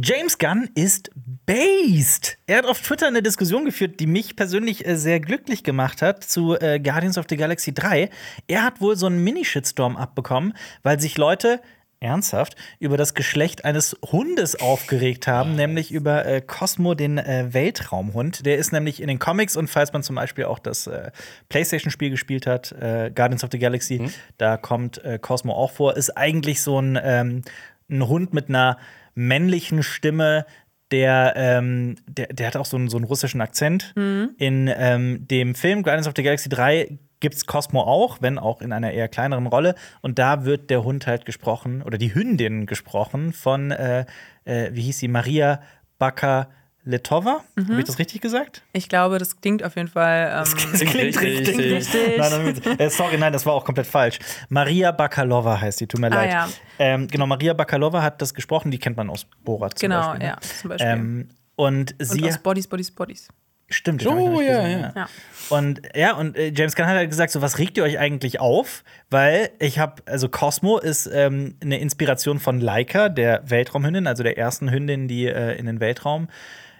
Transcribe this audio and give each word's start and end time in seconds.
James 0.00 0.38
Gunn 0.38 0.70
ist 0.74 1.10
based. 1.44 2.38
Er 2.46 2.58
hat 2.58 2.66
auf 2.66 2.80
Twitter 2.80 3.08
eine 3.08 3.22
Diskussion 3.22 3.64
geführt, 3.64 3.98
die 3.98 4.06
mich 4.06 4.36
persönlich 4.36 4.86
äh, 4.86 4.96
sehr 4.96 5.18
glücklich 5.18 5.64
gemacht 5.64 6.02
hat 6.02 6.22
zu 6.22 6.54
äh, 6.60 6.78
Guardians 6.78 7.18
of 7.18 7.26
the 7.28 7.36
Galaxy 7.36 7.72
3. 7.74 8.08
Er 8.46 8.62
hat 8.62 8.80
wohl 8.80 8.96
so 8.96 9.06
einen 9.06 9.24
Mini-Shitstorm 9.24 9.96
abbekommen, 9.96 10.54
weil 10.84 11.00
sich 11.00 11.16
Leute 11.18 11.60
ernsthaft 12.00 12.54
über 12.78 12.96
das 12.96 13.14
Geschlecht 13.14 13.64
eines 13.64 13.96
Hundes 14.12 14.60
aufgeregt 14.60 15.26
haben, 15.26 15.56
nämlich 15.56 15.90
über 15.90 16.24
äh, 16.26 16.40
Cosmo, 16.42 16.94
den 16.94 17.18
äh, 17.18 17.48
Weltraumhund. 17.52 18.46
Der 18.46 18.56
ist 18.56 18.70
nämlich 18.72 19.02
in 19.02 19.08
den 19.08 19.18
Comics 19.18 19.56
und 19.56 19.68
falls 19.68 19.92
man 19.92 20.04
zum 20.04 20.14
Beispiel 20.14 20.44
auch 20.44 20.60
das 20.60 20.86
äh, 20.86 21.10
PlayStation-Spiel 21.48 22.10
gespielt 22.10 22.46
hat, 22.46 22.70
äh, 22.70 23.10
Guardians 23.12 23.42
of 23.42 23.50
the 23.50 23.58
Galaxy, 23.58 23.98
Mhm. 23.98 24.10
da 24.36 24.56
kommt 24.58 25.02
äh, 25.04 25.18
Cosmo 25.18 25.54
auch 25.54 25.72
vor, 25.72 25.96
ist 25.96 26.16
eigentlich 26.16 26.62
so 26.62 26.80
ein, 26.80 26.96
ähm, 27.02 27.42
ein 27.90 28.06
Hund 28.06 28.32
mit 28.32 28.48
einer 28.48 28.78
männlichen 29.14 29.82
Stimme. 29.82 30.46
Der, 30.90 31.34
ähm, 31.36 31.96
der, 32.06 32.28
der 32.28 32.46
hat 32.46 32.56
auch 32.56 32.64
so 32.64 32.78
einen, 32.78 32.88
so 32.88 32.96
einen 32.96 33.04
russischen 33.04 33.42
Akzent. 33.42 33.92
In 34.38 34.70
ähm, 34.74 35.28
dem 35.28 35.54
Film 35.54 35.82
Guardians 35.82 36.06
of 36.06 36.14
the 36.16 36.22
Galaxy 36.22 36.48
3 36.48 36.98
gibt's 37.20 37.46
Cosmo 37.46 37.82
auch, 37.82 38.22
wenn 38.22 38.38
auch 38.38 38.60
in 38.60 38.72
einer 38.72 38.92
eher 38.92 39.08
kleineren 39.08 39.46
Rolle. 39.46 39.74
Und 40.00 40.18
da 40.18 40.44
wird 40.44 40.70
der 40.70 40.84
Hund 40.84 41.06
halt 41.06 41.26
gesprochen, 41.26 41.82
oder 41.82 41.98
die 41.98 42.14
Hündin 42.14 42.66
gesprochen 42.66 43.32
von, 43.32 43.70
äh, 43.70 44.06
äh, 44.44 44.70
wie 44.72 44.82
hieß 44.82 44.98
sie, 45.00 45.08
Maria 45.08 45.60
Baka-Letova. 46.84 47.40
Mhm. 47.56 47.68
Habe 47.68 47.80
ich 47.80 47.86
das 47.86 47.98
richtig 47.98 48.20
gesagt? 48.20 48.62
Ich 48.72 48.88
glaube, 48.88 49.18
das 49.18 49.40
klingt 49.40 49.62
auf 49.62 49.76
jeden 49.76 49.88
Fall. 49.88 50.44
Ähm, 50.46 50.78
Klingt 50.78 51.20
richtig. 51.20 51.58
richtig. 51.58 52.18
Nein, 52.18 52.54
nein, 52.64 52.78
äh, 52.78 52.90
sorry, 52.90 53.18
nein, 53.18 53.32
das 53.32 53.44
war 53.46 53.52
auch 53.54 53.64
komplett 53.64 53.86
falsch. 53.86 54.18
Maria 54.48 54.92
Bakalova 54.92 55.60
heißt 55.60 55.78
sie, 55.78 55.86
tut 55.86 56.00
mir 56.00 56.10
Ah, 56.12 56.14
leid. 56.14 56.30
ja. 56.32 56.48
Ähm, 56.78 57.08
genau, 57.08 57.26
Maria 57.26 57.52
Bakalova 57.54 58.02
hat 58.02 58.22
das 58.22 58.34
gesprochen, 58.34 58.70
die 58.70 58.78
kennt 58.78 58.96
man 58.96 59.10
aus 59.10 59.26
Borat 59.44 59.78
zum 59.78 59.88
Genau, 59.88 60.00
Beispiel. 60.12 60.18
ne? 60.18 60.24
ja, 60.26 60.40
zum 60.40 60.70
Beispiel. 60.70 60.88
Ähm, 60.90 61.28
und 61.56 61.94
sie 61.98 62.22
Und 62.22 62.28
aus 62.28 62.38
Bodies, 62.38 62.66
Bodies, 62.68 62.90
Bodies. 62.90 63.28
Stimmt. 63.70 64.06
Oh, 64.06 64.40
ja, 64.40 64.62
gesehen, 64.62 64.80
ja. 64.80 64.92
Ja. 64.96 65.08
Und 65.50 65.82
ja, 65.94 66.14
und 66.14 66.38
äh, 66.38 66.50
James 66.56 66.74
Gunn 66.74 66.86
hat 66.86 66.96
halt 66.96 67.10
gesagt, 67.10 67.32
so 67.32 67.42
was 67.42 67.58
regt 67.58 67.76
ihr 67.76 67.82
euch 67.84 67.98
eigentlich 67.98 68.40
auf? 68.40 68.82
Weil 69.10 69.50
ich 69.58 69.78
habe, 69.78 70.00
also 70.06 70.30
Cosmo 70.30 70.78
ist 70.78 71.06
ähm, 71.12 71.56
eine 71.62 71.78
Inspiration 71.78 72.38
von 72.38 72.62
Laika, 72.62 73.10
der 73.10 73.42
Weltraumhündin, 73.44 74.06
also 74.06 74.22
der 74.22 74.38
ersten 74.38 74.70
Hündin, 74.70 75.06
die 75.06 75.26
äh, 75.26 75.58
in 75.58 75.66
den 75.66 75.80
Weltraum 75.80 76.28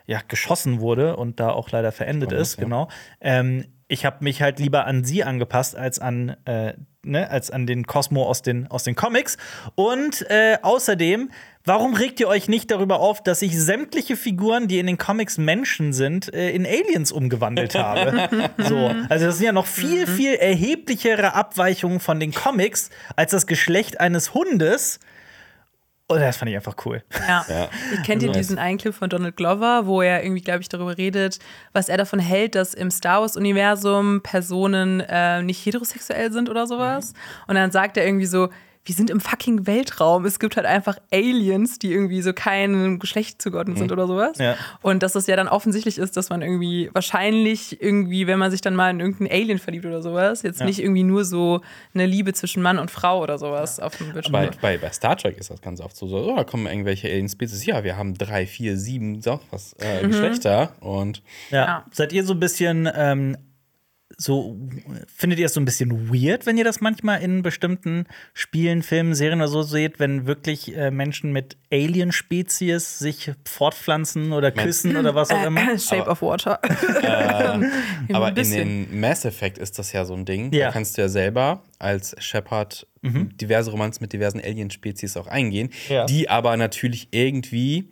ja 0.08 0.20
geschossen 0.26 0.80
wurde 0.80 1.16
und 1.16 1.38
da 1.38 1.50
auch 1.50 1.70
leider 1.70 1.92
verendet 1.92 2.32
ist, 2.32 2.58
ja. 2.58 2.64
genau. 2.64 2.88
Ähm, 3.20 3.66
ich 3.86 4.04
habe 4.04 4.24
mich 4.24 4.42
halt 4.42 4.58
lieber 4.58 4.86
an 4.86 5.04
sie 5.04 5.22
angepasst 5.22 5.76
als 5.76 5.98
an 5.98 6.36
äh, 6.44 6.74
ne, 7.04 7.30
als 7.30 7.50
an 7.50 7.66
den 7.66 7.86
Cosmo 7.86 8.24
aus 8.24 8.42
den 8.42 8.66
aus 8.66 8.82
den 8.82 8.96
Comics. 8.96 9.38
Und 9.76 10.28
äh, 10.30 10.58
außerdem 10.60 11.30
Warum 11.68 11.92
regt 11.92 12.18
ihr 12.18 12.28
euch 12.28 12.48
nicht 12.48 12.70
darüber 12.70 12.98
auf, 12.98 13.22
dass 13.22 13.42
ich 13.42 13.54
sämtliche 13.60 14.16
Figuren, 14.16 14.68
die 14.68 14.78
in 14.78 14.86
den 14.86 14.96
Comics 14.96 15.36
Menschen 15.36 15.92
sind, 15.92 16.32
äh, 16.32 16.48
in 16.48 16.64
Aliens 16.64 17.12
umgewandelt 17.12 17.74
habe? 17.74 18.30
so, 18.56 18.90
also 19.10 19.26
das 19.26 19.36
sind 19.36 19.44
ja 19.44 19.52
noch 19.52 19.66
viel, 19.66 20.06
viel 20.06 20.32
erheblichere 20.32 21.34
Abweichungen 21.34 22.00
von 22.00 22.20
den 22.20 22.32
Comics 22.32 22.88
als 23.16 23.32
das 23.32 23.46
Geschlecht 23.46 24.00
eines 24.00 24.32
Hundes. 24.32 24.98
Und 26.10 26.20
das 26.20 26.38
fand 26.38 26.50
ich 26.50 26.56
einfach 26.56 26.74
cool. 26.86 27.02
Ja. 27.26 27.44
Ja. 27.48 27.68
Ich 27.92 28.02
kennt 28.02 28.22
ihr 28.22 28.32
diesen 28.32 28.58
einen 28.58 28.78
Clip 28.78 28.94
von 28.94 29.10
Donald 29.10 29.36
Glover, 29.36 29.86
wo 29.86 30.00
er 30.00 30.22
irgendwie, 30.22 30.40
glaube 30.40 30.60
ich, 30.60 30.68
darüber 30.68 30.96
redet, 30.96 31.38
was 31.72 31.88
er 31.88 31.98
davon 31.98 32.18
hält, 32.18 32.54
dass 32.54 32.72
im 32.72 32.90
Star 32.90 33.20
Wars-Universum 33.20 34.22
Personen 34.22 35.00
äh, 35.00 35.42
nicht 35.42 35.64
heterosexuell 35.64 36.32
sind 36.32 36.48
oder 36.48 36.66
sowas. 36.66 37.12
Und 37.46 37.56
dann 37.56 37.70
sagt 37.70 37.96
er 37.98 38.06
irgendwie 38.06 38.26
so, 38.26 38.48
wir 38.84 38.94
sind 38.94 39.10
im 39.10 39.20
fucking 39.20 39.66
Weltraum. 39.66 40.24
Es 40.24 40.38
gibt 40.38 40.56
halt 40.56 40.66
einfach 40.66 40.96
Aliens, 41.12 41.78
die 41.78 41.92
irgendwie 41.92 42.22
so 42.22 42.32
keinem 42.32 42.98
Geschlecht 42.98 43.42
zugeordnet 43.42 43.76
sind 43.78 43.92
oder 43.92 44.06
sowas. 44.06 44.38
Ja. 44.38 44.56
Und 44.82 45.02
dass 45.02 45.14
es 45.14 45.26
ja 45.26 45.36
dann 45.36 45.48
offensichtlich 45.48 45.98
ist, 45.98 46.16
dass 46.16 46.30
man 46.30 46.40
irgendwie 46.42 46.88
wahrscheinlich 46.94 47.82
irgendwie, 47.82 48.26
wenn 48.26 48.38
man 48.38 48.50
sich 48.50 48.60
dann 48.60 48.74
mal 48.74 48.90
in 48.90 49.00
irgendeinen 49.00 49.30
Alien 49.30 49.58
verliebt 49.58 49.84
oder 49.84 50.00
sowas, 50.02 50.42
jetzt 50.42 50.60
Ja. 50.60 50.66
nicht 50.66 50.78
irgendwie 50.78 51.02
nur 51.02 51.24
so 51.24 51.60
eine 51.94 52.06
Liebe 52.06 52.32
zwischen 52.32 52.62
Mann 52.62 52.78
und 52.78 52.90
Frau 52.90 53.22
oder 53.22 53.38
sowas 53.38 53.78
auf 53.80 53.96
dem 53.98 54.12
Bildschirm 54.12 54.32
Bei, 54.32 54.46
hat. 54.46 54.60
bei, 54.60 54.78
bei 54.78 54.90
Star 54.90 55.16
Trek 55.16 55.36
ist 55.38 55.50
das 55.50 55.60
ganz 55.60 55.80
oft 55.80 55.96
so, 55.96 56.06
so 56.06 56.32
oh, 56.32 56.36
da 56.36 56.44
kommen 56.44 56.66
irgendwelche 56.66 57.08
Alien-Spezies. 57.08 57.66
Ja, 57.66 57.84
wir 57.84 57.96
haben 57.96 58.14
drei, 58.16 58.46
vier, 58.46 58.76
sieben, 58.78 59.20
so 59.20 59.40
was 59.50 59.74
äh, 59.80 60.06
Geschlechter. 60.06 60.72
Und 60.80 61.22
Ja. 61.50 61.58
Ja. 61.64 61.84
Seid 61.90 62.12
ihr 62.12 62.24
so 62.24 62.32
ein 62.34 62.40
bisschen 62.40 62.88
ähm, 62.94 63.36
so 64.20 64.58
findet 65.06 65.38
ihr 65.38 65.46
es 65.46 65.54
so 65.54 65.60
ein 65.60 65.64
bisschen 65.64 66.12
weird, 66.12 66.44
wenn 66.44 66.58
ihr 66.58 66.64
das 66.64 66.80
manchmal 66.80 67.22
in 67.22 67.42
bestimmten 67.42 68.04
Spielen, 68.34 68.82
Filmen, 68.82 69.14
Serien 69.14 69.38
oder 69.38 69.46
so 69.48 69.62
seht, 69.62 70.00
wenn 70.00 70.26
wirklich 70.26 70.76
äh, 70.76 70.90
Menschen 70.90 71.30
mit 71.32 71.56
Alien-Spezies 71.70 72.98
sich 72.98 73.30
fortpflanzen 73.44 74.32
oder 74.32 74.50
küssen 74.50 74.96
oder 74.96 75.14
was 75.14 75.30
auch 75.30 75.46
immer? 75.46 75.72
Äh, 75.72 75.78
Shape 75.78 76.10
of 76.10 76.20
Water. 76.20 76.60
aber 78.12 78.26
ein 78.26 78.36
in 78.36 78.50
den 78.50 79.00
Mass 79.00 79.24
Effect 79.24 79.56
ist 79.56 79.78
das 79.78 79.92
ja 79.92 80.04
so 80.04 80.14
ein 80.14 80.24
Ding. 80.24 80.52
Ja. 80.52 80.66
Da 80.66 80.72
kannst 80.72 80.96
du 80.98 81.02
ja 81.02 81.08
selber 81.08 81.62
als 81.78 82.16
Shepard 82.18 82.88
diverse 83.02 83.70
Romanzen 83.70 84.02
mit 84.02 84.12
diversen 84.12 84.40
Alien-Spezies 84.40 85.16
auch 85.16 85.28
eingehen, 85.28 85.70
Ja. 85.88 86.06
die 86.06 86.28
aber 86.28 86.56
natürlich 86.56 87.08
irgendwie 87.12 87.90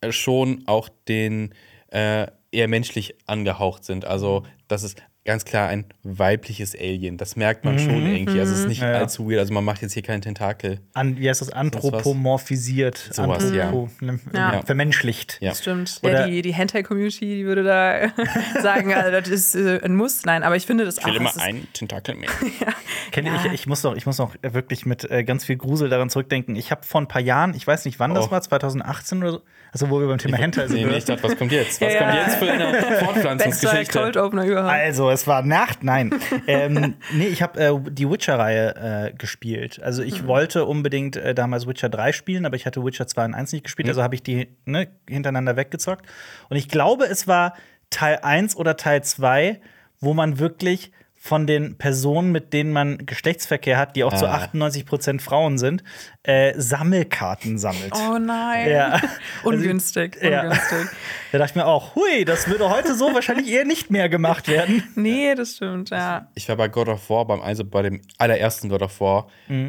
äh, 0.00 0.12
schon 0.12 0.62
auch 0.66 0.88
den 1.08 1.52
äh, 1.88 2.28
eher 2.52 2.68
menschlich 2.68 3.16
angehaucht 3.26 3.84
sind. 3.84 4.04
Also, 4.04 4.44
das 4.68 4.84
ist 4.84 5.02
ganz 5.26 5.44
klar 5.44 5.68
ein 5.68 5.84
weibliches 6.02 6.74
Alien. 6.74 7.16
Das 7.18 7.36
merkt 7.36 7.64
man 7.64 7.78
schon 7.78 8.06
irgendwie. 8.06 8.40
Also, 8.40 8.54
es 8.54 8.60
ist 8.60 8.68
nicht 8.68 8.80
Ja, 8.80 8.92
ja. 8.92 8.98
allzu 8.98 9.28
weird. 9.28 9.40
Also, 9.40 9.52
man 9.52 9.64
macht 9.64 9.82
jetzt 9.82 9.92
hier 9.92 10.02
keinen 10.02 10.22
Tentakel. 10.22 10.80
An, 10.94 11.18
wie 11.18 11.28
heißt 11.28 11.40
das? 11.42 11.50
Anthropomorphisiert. 11.50 12.96
Sowas, 13.12 13.50
ja. 13.52 13.70
ne, 14.00 14.18
Ja. 14.32 14.62
Vermenschlicht. 14.64 15.38
Ja. 15.40 15.54
Stimmt. 15.54 16.00
Oder- 16.02 16.20
ja, 16.20 16.26
die, 16.26 16.42
die 16.42 16.54
Hentai-Community, 16.54 17.20
die 17.36 17.44
würde 17.44 17.62
da 17.62 18.08
sagen, 18.62 18.94
also 18.94 19.10
das 19.10 19.28
ist 19.28 19.54
äh, 19.54 19.80
ein 19.84 19.94
Muss. 19.96 20.24
Nein, 20.24 20.42
aber 20.42 20.56
ich 20.56 20.66
finde 20.66 20.84
das 20.84 20.98
Ich 20.98 21.04
will 21.04 21.12
auch. 21.12 21.20
immer 21.20 21.36
einen 21.42 21.66
Tentakel 21.72 22.14
mehr. 22.14 22.30
Kennt 23.12 23.28
ihr, 23.28 23.34
ich, 23.46 23.52
ich, 23.52 23.66
muss 23.66 23.82
noch, 23.82 23.94
ich 23.96 24.06
muss 24.06 24.18
noch 24.18 24.34
wirklich 24.42 24.86
mit 24.86 25.10
äh, 25.10 25.24
ganz 25.24 25.44
viel 25.44 25.56
Grusel 25.56 25.88
daran 25.88 26.10
zurückdenken. 26.10 26.56
Ich 26.56 26.70
habe 26.70 26.82
vor 26.84 27.00
ein 27.00 27.08
paar 27.08 27.22
Jahren, 27.22 27.54
ich 27.54 27.66
weiß 27.66 27.84
nicht 27.84 27.98
wann 27.98 28.14
das 28.14 28.26
Oh. 28.28 28.30
war, 28.30 28.40
2018 28.42 29.18
oder 29.18 29.30
so, 29.32 29.42
also 29.72 29.90
wo 29.90 30.00
wir 30.00 30.06
beim 30.08 30.18
Thema 30.18 30.36
Hentai 30.38 30.66
sind. 30.68 30.76
Nee, 30.76 30.84
nee, 30.84 30.96
ich 30.96 31.04
dachte, 31.04 31.22
was 31.22 31.36
kommt 31.36 31.52
jetzt? 31.52 31.80
Was 31.80 31.92
Ja, 31.92 31.98
kommt 31.98 32.14
ja. 32.14 32.22
jetzt 32.22 32.36
für 32.36 32.50
eine 32.50 32.82
Fortpflanzungsgeschichte? 33.04 33.98
Cold 33.98 34.16
Opener 34.16 34.44
überhaupt. 34.44 34.72
Also, 34.72 35.10
es 35.10 35.26
war 35.26 35.42
Nacht, 35.42 35.82
nein. 35.82 36.14
ähm, 36.46 36.94
nee, 37.12 37.26
ich 37.26 37.42
habe 37.42 37.60
äh, 37.60 37.90
die 37.90 38.08
Witcher-Reihe 38.10 39.10
äh, 39.12 39.16
gespielt. 39.16 39.80
Also, 39.82 40.02
ich 40.02 40.26
wollte 40.26 40.64
unbedingt 40.64 41.16
äh, 41.16 41.34
damals 41.34 41.66
Witcher 41.66 41.88
3 41.88 42.12
spielen, 42.12 42.46
aber 42.46 42.56
ich 42.56 42.66
hatte 42.66 42.84
Witcher 42.84 43.06
2 43.06 43.24
und 43.26 43.34
1 43.34 43.52
nicht 43.52 43.64
gespielt, 43.64 43.88
also 43.88 44.02
habe 44.02 44.14
ich 44.14 44.22
die 44.22 44.48
ne, 44.64 44.88
hintereinander 45.08 45.56
weggezockt. 45.56 46.06
Und 46.48 46.56
ich 46.56 46.68
glaube, 46.68 47.04
es 47.04 47.26
war 47.26 47.54
Teil 47.90 48.20
1 48.22 48.56
oder 48.56 48.76
Teil 48.76 49.02
2, 49.02 49.60
wo 50.00 50.14
man 50.14 50.38
wirklich 50.38 50.92
von 51.18 51.46
den 51.46 51.76
Personen, 51.76 52.30
mit 52.30 52.52
denen 52.52 52.72
man 52.72 52.98
Geschlechtsverkehr 53.04 53.76
hat, 53.78 53.96
die 53.96 54.04
auch 54.04 54.14
zu 54.14 54.26
Ah. 54.28 54.34
98% 54.36 55.20
Frauen 55.20 55.58
sind, 55.58 55.82
äh, 56.22 56.52
Sammelkarten 56.56 57.58
sammelt. 57.58 57.92
Oh 57.94 58.18
nein. 58.18 58.70
Ja. 58.70 59.00
Ungünstig. 59.44 60.18
Ja. 60.22 60.42
Ungünstig. 60.42 60.86
Da 61.32 61.38
dachte 61.38 61.50
ich 61.50 61.56
mir 61.56 61.66
auch, 61.66 61.94
hui, 61.96 62.24
das 62.24 62.48
würde 62.48 62.70
heute 62.70 62.94
so 62.94 63.12
wahrscheinlich 63.12 63.48
eher 63.48 63.64
nicht 63.64 63.90
mehr 63.90 64.08
gemacht 64.08 64.48
werden. 64.48 64.82
Nee, 64.94 65.34
das 65.34 65.56
stimmt, 65.56 65.90
ja. 65.90 66.28
Ich 66.34 66.48
war 66.48 66.56
bei 66.56 66.68
God 66.68 66.88
of 66.88 67.10
War, 67.10 67.26
beim, 67.26 67.42
also 67.42 67.64
bei 67.64 67.82
dem 67.82 68.00
allerersten 68.16 68.68
God 68.68 68.82
of 68.82 69.00
War. 69.00 69.26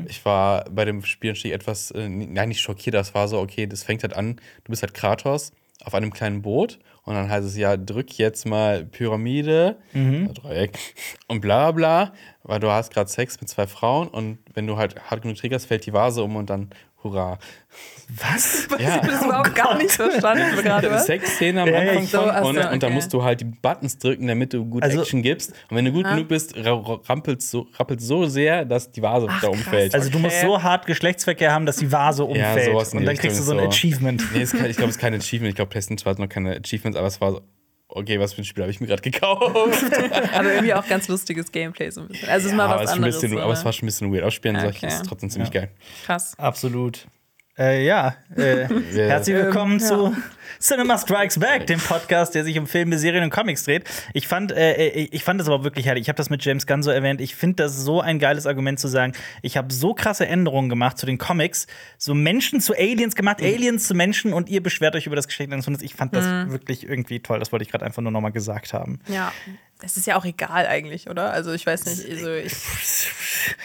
Ich 0.08 0.24
war 0.24 0.64
bei 0.70 0.86
dem 0.86 1.04
Spielstich 1.04 1.52
etwas, 1.52 1.92
äh, 1.92 2.08
nein, 2.08 2.50
nicht 2.50 2.62
schockiert, 2.62 2.94
das 2.94 3.14
war 3.16 3.28
so, 3.28 3.40
okay, 3.40 3.68
das 3.68 3.84
fängt 3.84 4.04
halt 4.04 4.16
an, 4.16 4.36
du 4.64 4.70
bist 4.70 4.82
halt 4.84 4.94
Kratos 4.94 5.52
auf 5.84 5.94
einem 5.94 6.12
kleinen 6.12 6.42
Boot 6.42 6.80
und 7.04 7.14
dann 7.14 7.30
heißt 7.30 7.48
es 7.48 7.56
ja, 7.56 7.78
drück 7.78 8.18
jetzt 8.18 8.46
mal 8.46 8.84
Pyramide, 8.86 9.78
Dreieck 10.34 10.78
und 11.28 11.40
bla 11.42 11.72
bla, 11.72 12.14
weil 12.44 12.60
du 12.60 12.70
hast 12.70 12.94
gerade 12.94 13.10
Sex 13.10 13.40
mit 13.40 13.50
zwei 13.50 13.68
Frauen 13.68 14.08
und 14.08 14.40
wenn 14.54 14.68
du 14.68 14.78
halt 14.78 15.00
hart 15.10 15.22
genug 15.22 15.38
triggerst, 15.38 15.68
fällt 15.68 15.86
die 15.86 15.94
Vase 15.94 16.24
um 16.24 16.36
und 16.36 16.50
dann 16.50 16.70
hurra. 17.10 17.40
Was? 18.10 18.68
Ja. 18.80 18.80
Ich 18.80 18.88
habe 18.90 19.08
das 19.08 19.22
überhaupt 19.24 19.56
gar 19.56 19.78
nicht 19.78 19.92
verstanden 19.92 20.56
gerade, 20.64 20.90
was? 20.92 21.06
Sexszene 21.08 21.62
am 21.64 21.68
Ja, 21.68 21.74
ja, 21.84 21.90
Anfang 21.90 22.04
ich- 22.04 22.10
so, 22.12 22.20
von 22.20 22.30
ach 22.30 22.42
so, 22.44 22.50
und, 22.50 22.58
und 22.58 22.64
dann 22.64 22.76
okay. 22.84 22.90
musst 22.94 23.14
du 23.14 23.24
halt 23.24 23.42
die 23.42 23.46
Buttons 23.46 23.98
drücken, 23.98 24.28
damit 24.28 24.54
du 24.54 24.64
gut 24.66 24.82
Also- 24.84 25.02
Action 25.02 25.22
gibst. 25.22 25.52
Und 25.70 25.78
wenn 25.78 25.86
du 25.86 25.92
gut 25.92 26.06
genug 26.06 26.28
bist, 26.28 26.56
ra- 26.58 26.74
ra- 26.74 27.02
rampelst 27.08 27.50
so, 27.52 27.68
rappelt 27.78 28.00
so 28.02 28.26
sehr, 28.26 28.66
dass 28.66 28.92
die 28.92 29.02
Vase 29.02 29.28
da 29.42 29.48
umfällt. 29.50 29.94
Also 29.94 30.10
du 30.10 30.20
musst 30.20 30.38
Okay. 30.38 30.46
so 30.48 30.64
hart 30.64 30.86
Geschlechtsverkehr 30.86 31.52
haben, 31.52 31.66
dass 31.66 31.78
die 31.78 31.92
Vase 31.92 32.24
umfällt. 32.24 32.66
sowas 32.72 32.94
in 32.94 33.00
und 33.00 33.06
dann 33.06 33.18
kriegst 33.18 33.40
du 33.40 33.44
so 33.44 33.52
ein. 33.52 33.60
Achievement. 33.60 34.24
nee, 34.34 34.46
kein, 34.46 34.70
ich 34.70 34.78
glaube, 34.78 34.90
es 34.90 34.96
ist 34.96 35.00
kein 35.02 35.14
Achievement. 35.14 35.50
Ich 35.50 35.56
glaube, 35.56 35.70
PlayStation 35.70 35.98
2 35.98 36.10
hat 36.12 36.20
noch 36.20 36.30
keine 36.30 36.56
Achievements, 36.56 36.98
aber 36.98 37.08
es 37.08 37.20
war 37.20 37.32
so, 37.34 37.42
okay, 37.98 38.20
was 38.20 38.34
für 38.34 38.42
ein 38.42 38.46
Spiel 38.46 38.64
habe 38.64 38.72
ich 38.72 38.80
mir 38.80 38.88
gerade 38.88 39.02
gekauft? 39.02 39.44
Aber 40.34 40.52
irgendwie 40.54 40.74
auch 40.74 40.88
ganz 40.88 41.08
lustiges 41.08 41.52
Gameplay 41.52 41.90
so 41.90 42.02
ein 42.02 42.08
bisschen. 42.08 42.30
Also 42.30 42.48
es 42.48 42.52
ist 42.52 42.58
mal 42.58 42.66
aber, 42.66 42.84
was 42.84 42.92
anderes. 42.92 43.16
bisschen, 43.16 43.32
so, 43.38 43.40
aber 43.40 43.54
es 43.54 43.66
war 43.66 43.74
schon 43.74 43.86
ein 43.86 43.88
bisschen 43.88 44.14
weird. 44.14 44.24
Ausspielen 44.24 44.56
Ja, 44.56 44.62
sag 44.64 44.72
ich, 44.72 44.84
okay. 44.84 44.88
ist 44.88 45.06
trotzdem 45.06 45.30
ziemlich 45.30 45.52
geil. 45.52 45.70
krass. 46.06 46.34
Absolut. 46.38 47.08
Äh, 47.58 47.86
ja, 47.86 48.16
äh, 48.36 48.68
herzlich 48.94 49.36
willkommen 49.36 49.74
Ähm, 49.74 49.80
ja. 49.80 49.88
zu 49.88 50.16
Cinema 50.60 50.98
Strikes 50.98 51.40
Back, 51.40 51.68
dem 51.68 51.80
Podcast, 51.80 52.36
der 52.36 52.44
sich 52.44 52.58
um 52.58 52.68
Filme, 52.68 52.98
Serien 52.98 53.24
und 53.24 53.30
Comics 53.30 53.64
dreht. 53.64 53.84
Ich 54.14 54.28
fand, 54.28 54.52
äh, 54.52 54.88
ich 54.88 55.24
fand 55.24 55.40
das 55.40 55.48
aber 55.48 55.64
wirklich 55.64 55.86
herrlich. 55.86 56.04
Ich 56.04 56.10
habe 56.10 56.18
das 56.18 56.30
mit 56.30 56.44
James 56.44 56.68
Gunn 56.68 56.84
so 56.84 56.92
erwähnt. 56.92 57.22
Ich 57.22 57.36
finde 57.36 57.64
das 57.64 57.78
so 57.78 58.02
ein 58.02 58.20
geiles 58.20 58.46
Argument 58.46 58.80
zu 58.80 58.88
sagen, 58.88 59.14
ich 59.42 59.58
habe 59.58 59.74
so 59.74 59.94
krasse 59.94 60.28
Änderungen 60.28 60.70
gemacht 60.70 60.98
zu 60.98 61.06
den 61.06 61.18
Comics, 61.18 61.68
so 61.98 62.14
Menschen 62.14 62.62
zu 62.62 62.74
Aliens 62.74 63.16
gemacht, 63.16 63.42
mhm. 63.42 63.48
Aliens 63.48 63.88
zu 63.88 63.96
Menschen 63.96 64.34
und 64.34 64.50
ihr 64.50 64.62
beschwert 64.62 64.96
euch 64.96 65.06
über 65.06 65.16
das 65.16 65.28
Geschlecht 65.28 65.52
eines 65.52 65.66
Hundes. 65.66 65.84
Ich 65.84 65.96
fand 65.96 66.16
das 66.16 66.26
mhm. 66.26 66.52
wirklich 66.52 66.88
irgendwie 66.88 67.20
toll. 67.20 67.40
Das 67.40 67.52
wollte 67.52 67.64
ich 67.64 67.72
gerade 67.72 67.86
einfach 67.86 68.02
nur 68.02 68.12
noch 68.12 68.22
mal 68.22 68.32
gesagt 68.32 68.74
haben. 68.74 69.00
Ja. 69.08 69.32
Es 69.84 69.96
ist 69.96 70.08
ja 70.08 70.16
auch 70.16 70.26
egal 70.26 70.66
eigentlich, 70.66 71.08
oder? 71.08 71.32
Also 71.32 71.52
ich 71.52 71.68
weiß 71.68 71.86
nicht, 71.86 72.10
also 72.10 72.34
ich, 72.34 72.52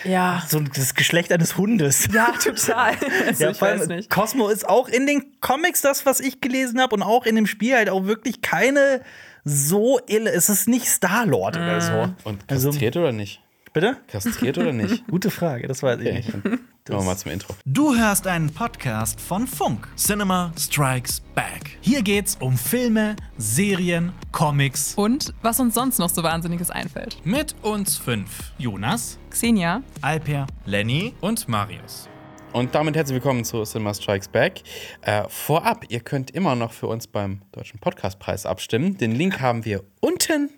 ja. 0.05 0.43
So 0.47 0.61
das 0.61 0.95
Geschlecht 0.95 1.33
eines 1.33 1.57
Hundes. 1.57 2.07
Ja, 2.13 2.33
total. 2.33 2.95
Also 3.27 3.45
ja, 3.45 3.51
ich 3.51 3.61
weiß 3.61 3.87
nicht. 3.87 4.11
Cosmo 4.11 4.49
ist 4.49 4.69
auch 4.69 4.89
in 4.89 5.07
den 5.07 5.41
Comics 5.41 5.81
das, 5.81 6.05
was 6.05 6.21
ich 6.21 6.43
gelesen 6.43 6.72
habe 6.81 6.95
und 6.95 7.03
auch 7.03 7.27
in 7.27 7.37
dem 7.37 7.47
Spiel 7.47 7.75
halt 7.75 7.91
auch 7.91 8.07
wirklich 8.07 8.41
keine 8.41 9.03
so 9.45 9.99
es 10.07 10.49
ist 10.49 10.69
nicht 10.69 10.87
Star 10.87 11.27
Lord 11.27 11.57
mm. 11.57 11.63
oder 11.63 11.81
so. 11.81 11.93
Mhm. 11.93 12.15
Und 12.25 12.49
kastriert 12.49 12.97
also, 12.97 13.01
oder 13.01 13.13
nicht? 13.13 13.41
Bitte? 13.73 13.97
Kastriert 14.07 14.59
oder 14.59 14.73
nicht? 14.73 15.07
Gute 15.11 15.31
Frage, 15.31 15.67
das 15.67 15.83
weiß 15.83 15.99
okay. 15.99 16.19
ich 16.19 16.27
nicht. 16.27 16.43
Gehen 16.43 16.61
wir 16.87 17.03
mal 17.03 17.17
zum 17.17 17.33
Intro. 17.33 17.55
Du 17.65 17.97
hörst 17.97 18.27
einen 18.27 18.53
Podcast 18.53 19.19
von 19.19 19.47
Funk. 19.47 19.89
Cinema 19.97 20.53
Strikes 20.59 21.23
Back. 21.35 21.79
Hier 21.81 22.03
geht's 22.03 22.37
um 22.39 22.59
Filme, 22.59 23.17
Serien, 23.39 24.13
Comics 24.31 24.95
und 24.95 25.33
was 25.41 25.59
uns 25.59 25.75
sonst 25.75 25.99
noch 25.99 26.11
so 26.11 26.23
Wahnsinniges 26.23 26.71
einfällt. 26.71 27.17
Mit 27.25 27.55
uns 27.63 27.97
fünf. 27.97 28.53
Jonas, 28.59 29.19
Xenia, 29.31 29.83
Alper, 30.03 30.47
Lenny 30.67 31.15
und 31.21 31.49
Marius. 31.49 32.12
Und 32.53 32.75
damit 32.75 32.97
herzlich 32.97 33.15
willkommen 33.15 33.45
zu 33.45 33.63
Cinema 33.63 33.95
Strikes 33.95 34.29
Back. 34.29 34.61
Äh, 35.01 35.25
vorab, 35.29 35.87
ihr 35.89 36.01
könnt 36.01 36.31
immer 36.33 36.55
noch 36.55 36.73
für 36.73 36.87
uns 36.87 37.07
beim 37.07 37.41
Deutschen 37.53 37.81
Podcastpreis 37.81 38.45
abstimmen. 38.45 38.99
Den 38.99 39.13
Link 39.13 39.41
haben 39.41 39.65
wir 39.65 39.83
unten 40.01 40.51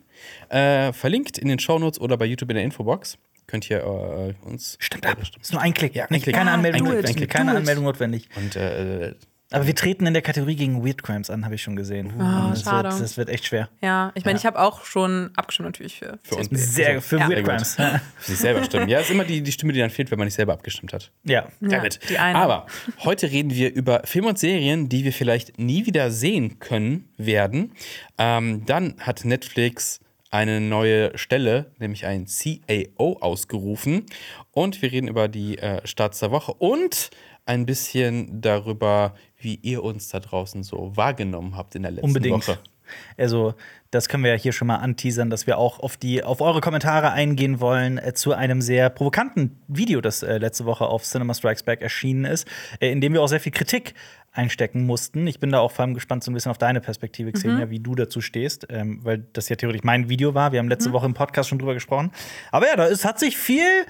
äh, 0.49 0.93
verlinkt 0.93 1.39
in 1.39 1.47
den 1.47 1.61
Shownotes 1.61 2.01
oder 2.01 2.17
bei 2.17 2.25
YouTube 2.25 2.51
in 2.51 2.57
der 2.57 2.65
Infobox 2.65 3.17
könnt 3.47 3.69
ihr 3.71 3.79
äh, 3.79 4.47
uns. 4.47 4.77
Stimmt 4.81 5.07
ab. 5.07 5.19
Ist 5.41 5.53
nur 5.53 5.61
ein 5.61 5.75
Klick. 5.75 5.95
Ja, 5.95 6.07
ein 6.07 6.21
Klick. 6.21 6.35
Keine 6.35 6.51
Anmeldung, 6.51 6.91
ein 6.91 7.15
Klick. 7.15 7.31
Keine 7.31 7.55
Anmeldung 7.55 7.85
notwendig. 7.85 8.29
Und 8.37 8.57
äh, 8.57 9.15
aber 9.55 9.67
wir 9.67 9.75
treten 9.75 10.07
in 10.07 10.13
der 10.13 10.23
Kategorie 10.23 10.57
gegen 10.57 10.85
Weird 10.85 11.03
Crimes 11.03 11.31
an, 11.31 11.45
habe 11.45 11.55
ich 11.55 11.63
schon 11.63 11.77
gesehen. 11.77 12.13
Oh, 12.17 12.51
das, 12.51 12.63
schade. 12.63 12.91
Wird, 12.91 13.01
das 13.01 13.17
wird 13.17 13.29
echt 13.29 13.47
schwer. 13.47 13.69
Ja, 13.83 14.13
ich 14.15 14.25
meine, 14.25 14.37
ja. 14.37 14.41
ich 14.41 14.47
habe 14.47 14.61
auch 14.61 14.85
schon 14.85 15.31
abgestimmt 15.37 15.69
natürlich 15.69 15.99
für. 15.99 16.19
Für 16.23 16.37
uns. 16.37 16.49
Sehr, 16.51 17.01
für 17.01 17.19
ja. 17.19 17.29
Weird 17.29 17.45
Crimes. 17.45 17.75
für 17.75 18.01
sich 18.21 18.39
selber 18.39 18.65
stimmen. 18.65 18.89
Ja, 18.89 19.01
ist 19.01 19.11
immer 19.11 19.25
die, 19.25 19.43
die 19.43 19.53
Stimme, 19.53 19.73
die 19.73 19.81
dann 19.81 19.91
fehlt, 19.91 20.11
wenn 20.11 20.19
man 20.19 20.27
nicht 20.27 20.35
selber 20.35 20.53
abgestimmt 20.53 20.93
hat. 20.93 21.11
Ja, 21.25 21.49
ja 21.61 21.83
die 22.09 22.19
eine. 22.19 22.39
Aber 22.39 22.67
heute 23.05 23.31
reden 23.31 23.51
wir 23.51 23.73
über 23.73 24.03
Filme 24.05 24.29
und 24.29 24.39
Serien, 24.39 24.89
die 24.89 25.05
wir 25.05 25.13
vielleicht 25.13 25.59
nie 25.59 25.87
wieder 25.87 26.11
sehen 26.11 26.59
können 26.59 27.09
werden. 27.17 27.73
Ähm, 28.19 28.67
dann 28.67 28.95
hat 29.01 29.25
Netflix 29.25 30.01
eine 30.35 30.61
neue 30.61 31.17
Stelle, 31.17 31.71
nämlich 31.79 32.07
einen 32.07 32.27
CAO, 32.27 33.19
ausgerufen. 33.21 34.07
Und 34.51 34.83
wir 34.83 34.91
reden 34.91 35.07
über 35.07 35.29
die 35.29 35.59
äh, 35.59 35.87
Starts 35.87 36.19
der 36.19 36.33
Woche 36.33 36.53
und 36.55 37.11
ein 37.47 37.67
bisschen 37.67 38.41
darüber, 38.41 39.15
wie 39.45 39.57
ihr 39.63 39.85
uns 39.85 40.09
da 40.09 40.21
draußen 40.21 40.63
so 40.63 40.93
wahrgenommen 40.95 41.57
habt 41.57 41.75
in 41.75 41.83
der 41.83 41.93
letzten 41.93 42.07
Unbedingt. 42.07 42.49
Woche. 42.49 42.59
Also, 43.17 43.55
das 43.91 44.09
können 44.09 44.25
wir 44.25 44.31
ja 44.33 44.37
hier 44.37 44.53
schon 44.53 44.69
mal 44.69 44.77
anteasern, 44.77 45.31
dass 45.31 45.47
wir 45.47 45.59
auch 45.59 45.81
auf, 45.81 45.97
die, 45.97 46.23
auf 46.23 46.41
eure 46.41 46.61
Kommentare 46.61 47.13
eingehen 47.13 47.61
wollen 47.61 47.99
äh, 47.99 48.13
zu 48.13 48.33
einem 48.33 48.61
sehr 48.61 48.91
provokanten 48.91 49.59
Video, 49.69 50.01
das 50.01 50.23
äh, 50.23 50.39
letzte 50.39 50.65
Woche 50.65 50.87
auf 50.87 51.05
Cinema 51.05 51.35
Strikes 51.35 51.63
Back 51.63 51.81
erschienen 51.81 52.25
ist, 52.25 52.47
äh, 52.81 52.91
in 52.91 53.01
dem 53.01 53.13
wir 53.13 53.23
auch 53.23 53.29
sehr 53.29 53.41
viel 53.41 53.53
Kritik 53.53 53.95
einstecken 54.33 54.85
mussten. 54.85 55.27
Ich 55.27 55.39
bin 55.39 55.51
da 55.51 55.61
auch 55.61 55.71
vor 55.71 55.85
allem 55.85 55.95
gespannt 55.95 56.25
so 56.25 56.31
ein 56.31 56.35
bisschen 56.35 56.51
auf 56.51 56.59
deine 56.59 56.81
Perspektive, 56.81 57.33
Xenia, 57.33 57.67
mhm. 57.67 57.71
wie 57.71 57.79
du 57.79 57.95
dazu 57.95 58.21
stehst, 58.21 58.67
ähm, 58.69 59.01
weil 59.05 59.25
das 59.33 59.49
ja 59.49 59.57
theoretisch 59.57 59.85
mein 59.85 60.09
Video 60.09 60.35
war. 60.35 60.51
Wir 60.53 60.59
haben 60.59 60.69
letzte 60.69 60.89
mhm. 60.89 60.95
Woche 60.95 61.07
im 61.07 61.15
Podcast 61.15 61.49
schon 61.49 61.59
drüber 61.59 61.75
gesprochen. 61.75 62.11
Aber 62.51 62.67
ja, 62.67 62.77
da 62.77 62.87
ist, 62.87 63.05
hat 63.05 63.21
sich 63.21 63.37
viel 63.37 63.87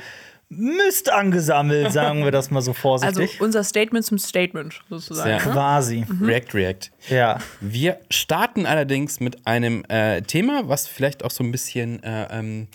Mist 0.56 1.10
angesammelt, 1.10 1.92
sagen 1.92 2.24
wir 2.24 2.30
das 2.30 2.50
mal 2.50 2.62
so 2.62 2.72
vorsichtig. 2.72 3.32
Also 3.32 3.44
unser 3.44 3.64
Statement 3.64 4.04
zum 4.04 4.18
Statement 4.18 4.80
sozusagen. 4.90 5.30
Ja. 5.30 5.36
Ne? 5.36 5.42
Quasi. 5.42 6.04
Mhm. 6.08 6.24
React, 6.24 6.54
React. 6.54 6.90
Ja. 7.10 7.38
Wir 7.60 7.98
starten 8.10 8.66
allerdings 8.66 9.20
mit 9.20 9.46
einem 9.46 9.84
äh, 9.88 10.22
Thema, 10.22 10.68
was 10.68 10.86
vielleicht 10.86 11.24
auch 11.24 11.30
so 11.30 11.44
ein 11.44 11.52
bisschen 11.52 12.02
äh, 12.02 12.38
ähm, 12.38 12.68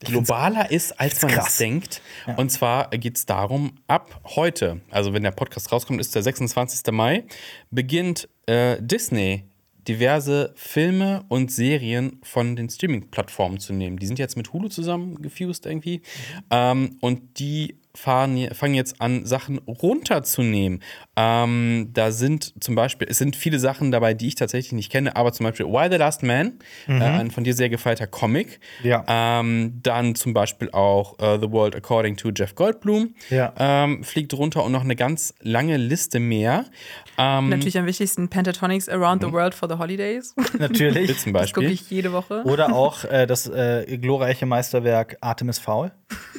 globaler 0.00 0.70
ist, 0.70 0.98
als 1.00 1.22
man 1.22 1.32
es 1.32 1.56
denkt. 1.56 2.02
Ja. 2.26 2.34
Und 2.34 2.50
zwar 2.50 2.90
geht 2.90 3.16
es 3.16 3.26
darum, 3.26 3.76
ab 3.86 4.20
heute, 4.36 4.80
also 4.90 5.12
wenn 5.12 5.22
der 5.22 5.30
Podcast 5.30 5.72
rauskommt, 5.72 6.00
ist 6.00 6.14
der 6.14 6.22
26. 6.22 6.92
Mai, 6.92 7.24
beginnt 7.70 8.28
äh, 8.46 8.76
Disney 8.80 9.44
diverse 9.88 10.52
Filme 10.56 11.24
und 11.28 11.50
Serien 11.50 12.20
von 12.22 12.56
den 12.56 12.68
Streaming-Plattformen 12.68 13.58
zu 13.58 13.72
nehmen. 13.72 13.98
Die 13.98 14.06
sind 14.06 14.18
jetzt 14.18 14.36
mit 14.36 14.52
Hulu 14.52 14.68
zusammengefused 14.68 15.66
irgendwie. 15.66 15.98
Mhm. 15.98 16.42
Ähm, 16.50 16.96
und 17.00 17.38
die 17.38 17.78
fahren, 17.94 18.48
fangen 18.52 18.74
jetzt 18.74 19.00
an, 19.00 19.24
Sachen 19.24 19.58
runterzunehmen. 19.58 20.80
Ähm, 21.16 21.90
da 21.92 22.10
sind 22.10 22.52
zum 22.62 22.74
Beispiel, 22.74 23.06
es 23.08 23.18
sind 23.18 23.36
viele 23.36 23.58
Sachen 23.58 23.92
dabei, 23.92 24.14
die 24.14 24.28
ich 24.28 24.34
tatsächlich 24.34 24.72
nicht 24.72 24.90
kenne, 24.90 25.14
aber 25.14 25.32
zum 25.32 25.44
Beispiel 25.44 25.66
Why 25.66 25.88
the 25.90 25.96
Last 25.96 26.22
Man, 26.22 26.58
mhm. 26.86 27.00
äh, 27.00 27.04
ein 27.04 27.30
von 27.30 27.44
dir 27.44 27.54
sehr 27.54 27.68
gefeierter 27.68 28.06
Comic. 28.06 28.60
Ja. 28.82 29.04
Ähm, 29.06 29.80
dann 29.82 30.14
zum 30.14 30.34
Beispiel 30.34 30.70
auch 30.70 31.12
uh, 31.20 31.38
The 31.40 31.50
World 31.50 31.76
According 31.76 32.16
to 32.16 32.30
Jeff 32.34 32.54
Goldblum 32.54 33.14
ja. 33.30 33.52
ähm, 33.58 34.02
fliegt 34.02 34.34
runter 34.34 34.64
und 34.64 34.72
noch 34.72 34.82
eine 34.82 34.96
ganz 34.96 35.34
lange 35.40 35.76
Liste 35.76 36.18
mehr. 36.18 36.64
Ähm, 37.16 37.48
Natürlich 37.48 37.78
am 37.78 37.86
wichtigsten 37.86 38.28
Pentatonics 38.28 38.88
Around 38.88 39.22
the 39.22 39.28
mhm. 39.28 39.32
World 39.32 39.54
for 39.54 39.68
the 39.68 39.76
Holidays. 39.76 40.34
Natürlich. 40.58 41.16
zum 41.18 41.32
Beispiel. 41.32 41.44
Das 41.44 41.52
gucke 41.52 41.66
ich 41.66 41.90
jede 41.90 42.12
Woche. 42.12 42.42
Oder 42.44 42.74
auch 42.74 43.04
äh, 43.04 43.26
das 43.26 43.46
äh, 43.48 43.98
glorreiche 43.98 44.46
Meisterwerk 44.46 45.16
Artemis 45.20 45.58
Fowl. 45.58 45.92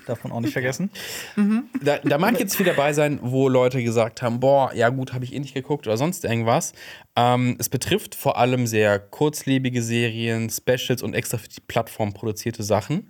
Darf 0.05 0.23
man 0.23 0.33
auch 0.33 0.41
nicht 0.41 0.53
vergessen. 0.53 0.91
Mhm. 1.35 1.44
Da, 1.81 1.99
da, 1.99 2.17
mag 2.17 2.39
jetzt 2.39 2.55
viel 2.55 2.65
dabei 2.65 2.93
sein, 2.93 3.19
wo 3.21 3.49
Leute 3.49 3.83
gesagt 3.83 4.21
haben: 4.21 4.39
Boah, 4.39 4.73
ja 4.73 4.89
gut, 4.89 5.13
habe 5.13 5.25
ich 5.25 5.33
eh 5.33 5.39
nicht 5.39 5.53
geguckt 5.53 5.87
oder 5.87 5.97
sonst 5.97 6.25
irgendwas. 6.25 6.73
Ähm, 7.15 7.55
es 7.59 7.69
betrifft 7.69 8.15
vor 8.15 8.37
allem 8.37 8.67
sehr 8.67 8.99
kurzlebige 8.99 9.81
Serien, 9.81 10.49
Specials 10.49 11.01
und 11.01 11.13
extra 11.13 11.37
für 11.37 11.49
die 11.49 11.61
Plattform 11.61 12.13
produzierte 12.13 12.63
Sachen. 12.63 13.09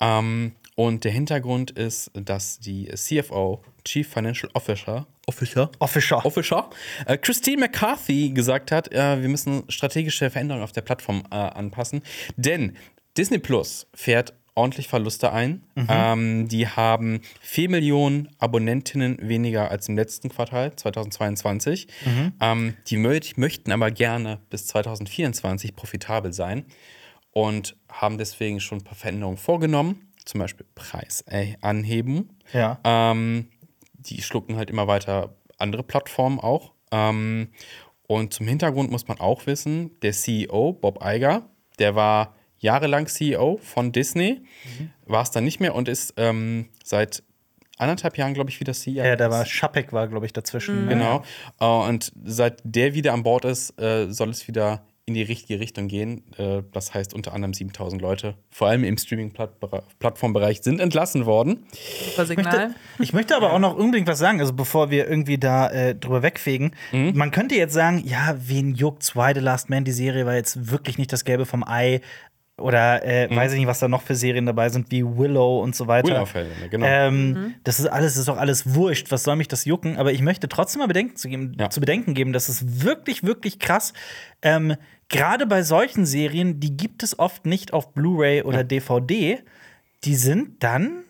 Ähm, 0.00 0.52
und 0.74 1.02
der 1.02 1.10
Hintergrund 1.10 1.72
ist, 1.72 2.10
dass 2.14 2.60
die 2.60 2.88
CFO, 2.94 3.62
Chief 3.84 4.08
Financial 4.08 4.48
Officer, 4.54 5.08
Officer, 5.26 5.70
Officer, 5.80 6.24
Officer 6.24 6.70
äh, 7.06 7.18
Christine 7.18 7.60
McCarthy 7.62 8.30
gesagt 8.30 8.70
hat, 8.70 8.92
äh, 8.92 9.20
wir 9.20 9.28
müssen 9.28 9.64
strategische 9.68 10.30
Veränderungen 10.30 10.62
auf 10.62 10.72
der 10.72 10.82
Plattform 10.82 11.24
äh, 11.30 11.34
anpassen. 11.34 12.02
Denn 12.36 12.76
Disney 13.16 13.38
Plus 13.38 13.88
fährt 13.92 14.34
ordentlich 14.58 14.88
Verluste 14.88 15.32
ein. 15.32 15.62
Mhm. 15.74 15.86
Ähm, 15.88 16.48
die 16.48 16.66
haben 16.66 17.20
4 17.40 17.70
Millionen 17.70 18.28
Abonnentinnen 18.38 19.16
weniger 19.20 19.70
als 19.70 19.88
im 19.88 19.96
letzten 19.96 20.28
Quartal 20.28 20.74
2022. 20.74 21.86
Mhm. 22.04 22.32
Ähm, 22.40 22.74
die 22.88 22.96
mö 22.96 23.18
möchten 23.36 23.72
aber 23.72 23.90
gerne 23.90 24.40
bis 24.50 24.66
2024 24.66 25.74
profitabel 25.74 26.32
sein 26.32 26.64
und 27.32 27.76
haben 27.90 28.18
deswegen 28.18 28.60
schon 28.60 28.78
ein 28.78 28.84
paar 28.84 28.96
Veränderungen 28.96 29.38
vorgenommen, 29.38 30.08
zum 30.24 30.40
Beispiel 30.40 30.66
Preis 30.74 31.24
anheben. 31.60 32.30
Ja. 32.52 32.80
Ähm, 32.84 33.48
die 33.92 34.22
schlucken 34.22 34.56
halt 34.56 34.70
immer 34.70 34.86
weiter 34.86 35.34
andere 35.56 35.84
Plattformen 35.84 36.40
auch. 36.40 36.72
Ähm, 36.90 37.48
und 38.08 38.34
zum 38.34 38.46
Hintergrund 38.46 38.90
muss 38.90 39.06
man 39.06 39.20
auch 39.20 39.46
wissen, 39.46 39.98
der 40.00 40.12
CEO, 40.12 40.72
Bob 40.72 41.04
Iger, 41.04 41.42
der 41.78 41.94
war 41.94 42.34
jahrelang 42.58 43.06
CEO 43.06 43.58
von 43.62 43.92
Disney, 43.92 44.42
mhm. 44.78 44.90
war 45.06 45.22
es 45.22 45.30
dann 45.30 45.44
nicht 45.44 45.60
mehr 45.60 45.74
und 45.74 45.88
ist 45.88 46.14
ähm, 46.16 46.68
seit 46.84 47.22
anderthalb 47.78 48.18
Jahren, 48.18 48.34
glaube 48.34 48.50
ich, 48.50 48.60
wieder 48.60 48.72
CEO. 48.72 49.04
Ja, 49.04 49.16
da 49.16 49.30
war 49.30 49.46
Schapek 49.46 49.92
war, 49.92 50.08
glaube 50.08 50.26
ich, 50.26 50.32
dazwischen. 50.32 50.84
Mhm. 50.84 50.88
Genau. 50.88 51.24
Uh, 51.60 51.86
und 51.88 52.12
seit 52.24 52.60
der 52.64 52.94
wieder 52.94 53.12
an 53.12 53.22
Bord 53.22 53.44
ist, 53.44 53.80
äh, 53.80 54.10
soll 54.10 54.30
es 54.30 54.48
wieder 54.48 54.82
in 55.08 55.14
die 55.14 55.22
richtige 55.22 55.58
Richtung 55.58 55.88
gehen. 55.88 56.22
Äh, 56.36 56.62
das 56.72 56.92
heißt, 56.92 57.14
unter 57.14 57.32
anderem 57.32 57.54
7000 57.54 58.00
Leute, 58.00 58.34
vor 58.50 58.68
allem 58.68 58.84
im 58.84 58.98
Streaming-Plattformbereich, 58.98 60.60
sind 60.60 60.80
entlassen 60.80 61.24
worden. 61.24 61.66
Super 62.10 62.26
Signal. 62.26 62.54
Ich 62.54 62.60
möchte, 62.60 62.74
ich 63.02 63.12
möchte 63.14 63.36
aber 63.36 63.54
auch 63.54 63.58
noch 63.58 63.74
unbedingt 63.74 64.06
was 64.06 64.18
sagen, 64.18 64.38
also 64.38 64.52
bevor 64.52 64.90
wir 64.90 65.08
irgendwie 65.08 65.38
da 65.38 65.70
äh, 65.70 65.94
drüber 65.94 66.22
wegfegen. 66.22 66.72
Mhm. 66.92 67.12
Man 67.16 67.30
könnte 67.30 67.54
jetzt 67.54 67.72
sagen, 67.72 68.02
ja, 68.04 68.36
wen 68.38 68.74
juckt's? 68.74 69.16
Why 69.16 69.32
the 69.34 69.40
Last 69.40 69.70
Man? 69.70 69.84
Die 69.84 69.92
Serie 69.92 70.26
war 70.26 70.34
jetzt 70.34 70.70
wirklich 70.70 70.98
nicht 70.98 71.12
das 71.12 71.24
Gelbe 71.24 71.46
vom 71.46 71.64
Ei. 71.66 72.02
Oder 72.58 73.04
äh, 73.04 73.28
mhm. 73.28 73.36
weiß 73.36 73.52
ich 73.52 73.58
nicht, 73.58 73.68
was 73.68 73.78
da 73.78 73.88
noch 73.88 74.02
für 74.02 74.14
Serien 74.14 74.46
dabei 74.46 74.68
sind, 74.68 74.90
wie 74.90 75.04
Willow 75.04 75.62
und 75.62 75.76
so 75.76 75.86
weiter. 75.86 76.08
Willow-Fälle, 76.08 76.50
genau. 76.70 76.86
Ähm, 76.86 77.30
mhm. 77.30 77.54
Das 77.64 77.78
ist 77.80 77.86
alles, 77.86 78.16
ist 78.16 78.28
doch 78.28 78.36
alles 78.36 78.74
wurscht. 78.74 79.10
Was 79.10 79.22
soll 79.22 79.36
mich 79.36 79.48
das 79.48 79.64
jucken? 79.64 79.96
Aber 79.96 80.12
ich 80.12 80.22
möchte 80.22 80.48
trotzdem 80.48 80.80
mal 80.80 80.86
bedenken 80.86 81.16
zu, 81.16 81.28
geben, 81.28 81.56
ja. 81.58 81.70
zu 81.70 81.80
bedenken 81.80 82.14
geben, 82.14 82.32
dass 82.32 82.48
es 82.48 82.84
wirklich, 82.84 83.22
wirklich 83.22 83.58
krass. 83.58 83.92
Ähm, 84.42 84.74
Gerade 85.08 85.46
bei 85.46 85.62
solchen 85.62 86.04
Serien, 86.04 86.60
die 86.60 86.76
gibt 86.76 87.02
es 87.02 87.18
oft 87.18 87.46
nicht 87.46 87.72
auf 87.72 87.92
Blu-ray 87.94 88.42
oder 88.42 88.58
ja. 88.58 88.64
DVD. 88.64 89.38
Die 90.04 90.14
sind 90.14 90.62
dann 90.62 91.04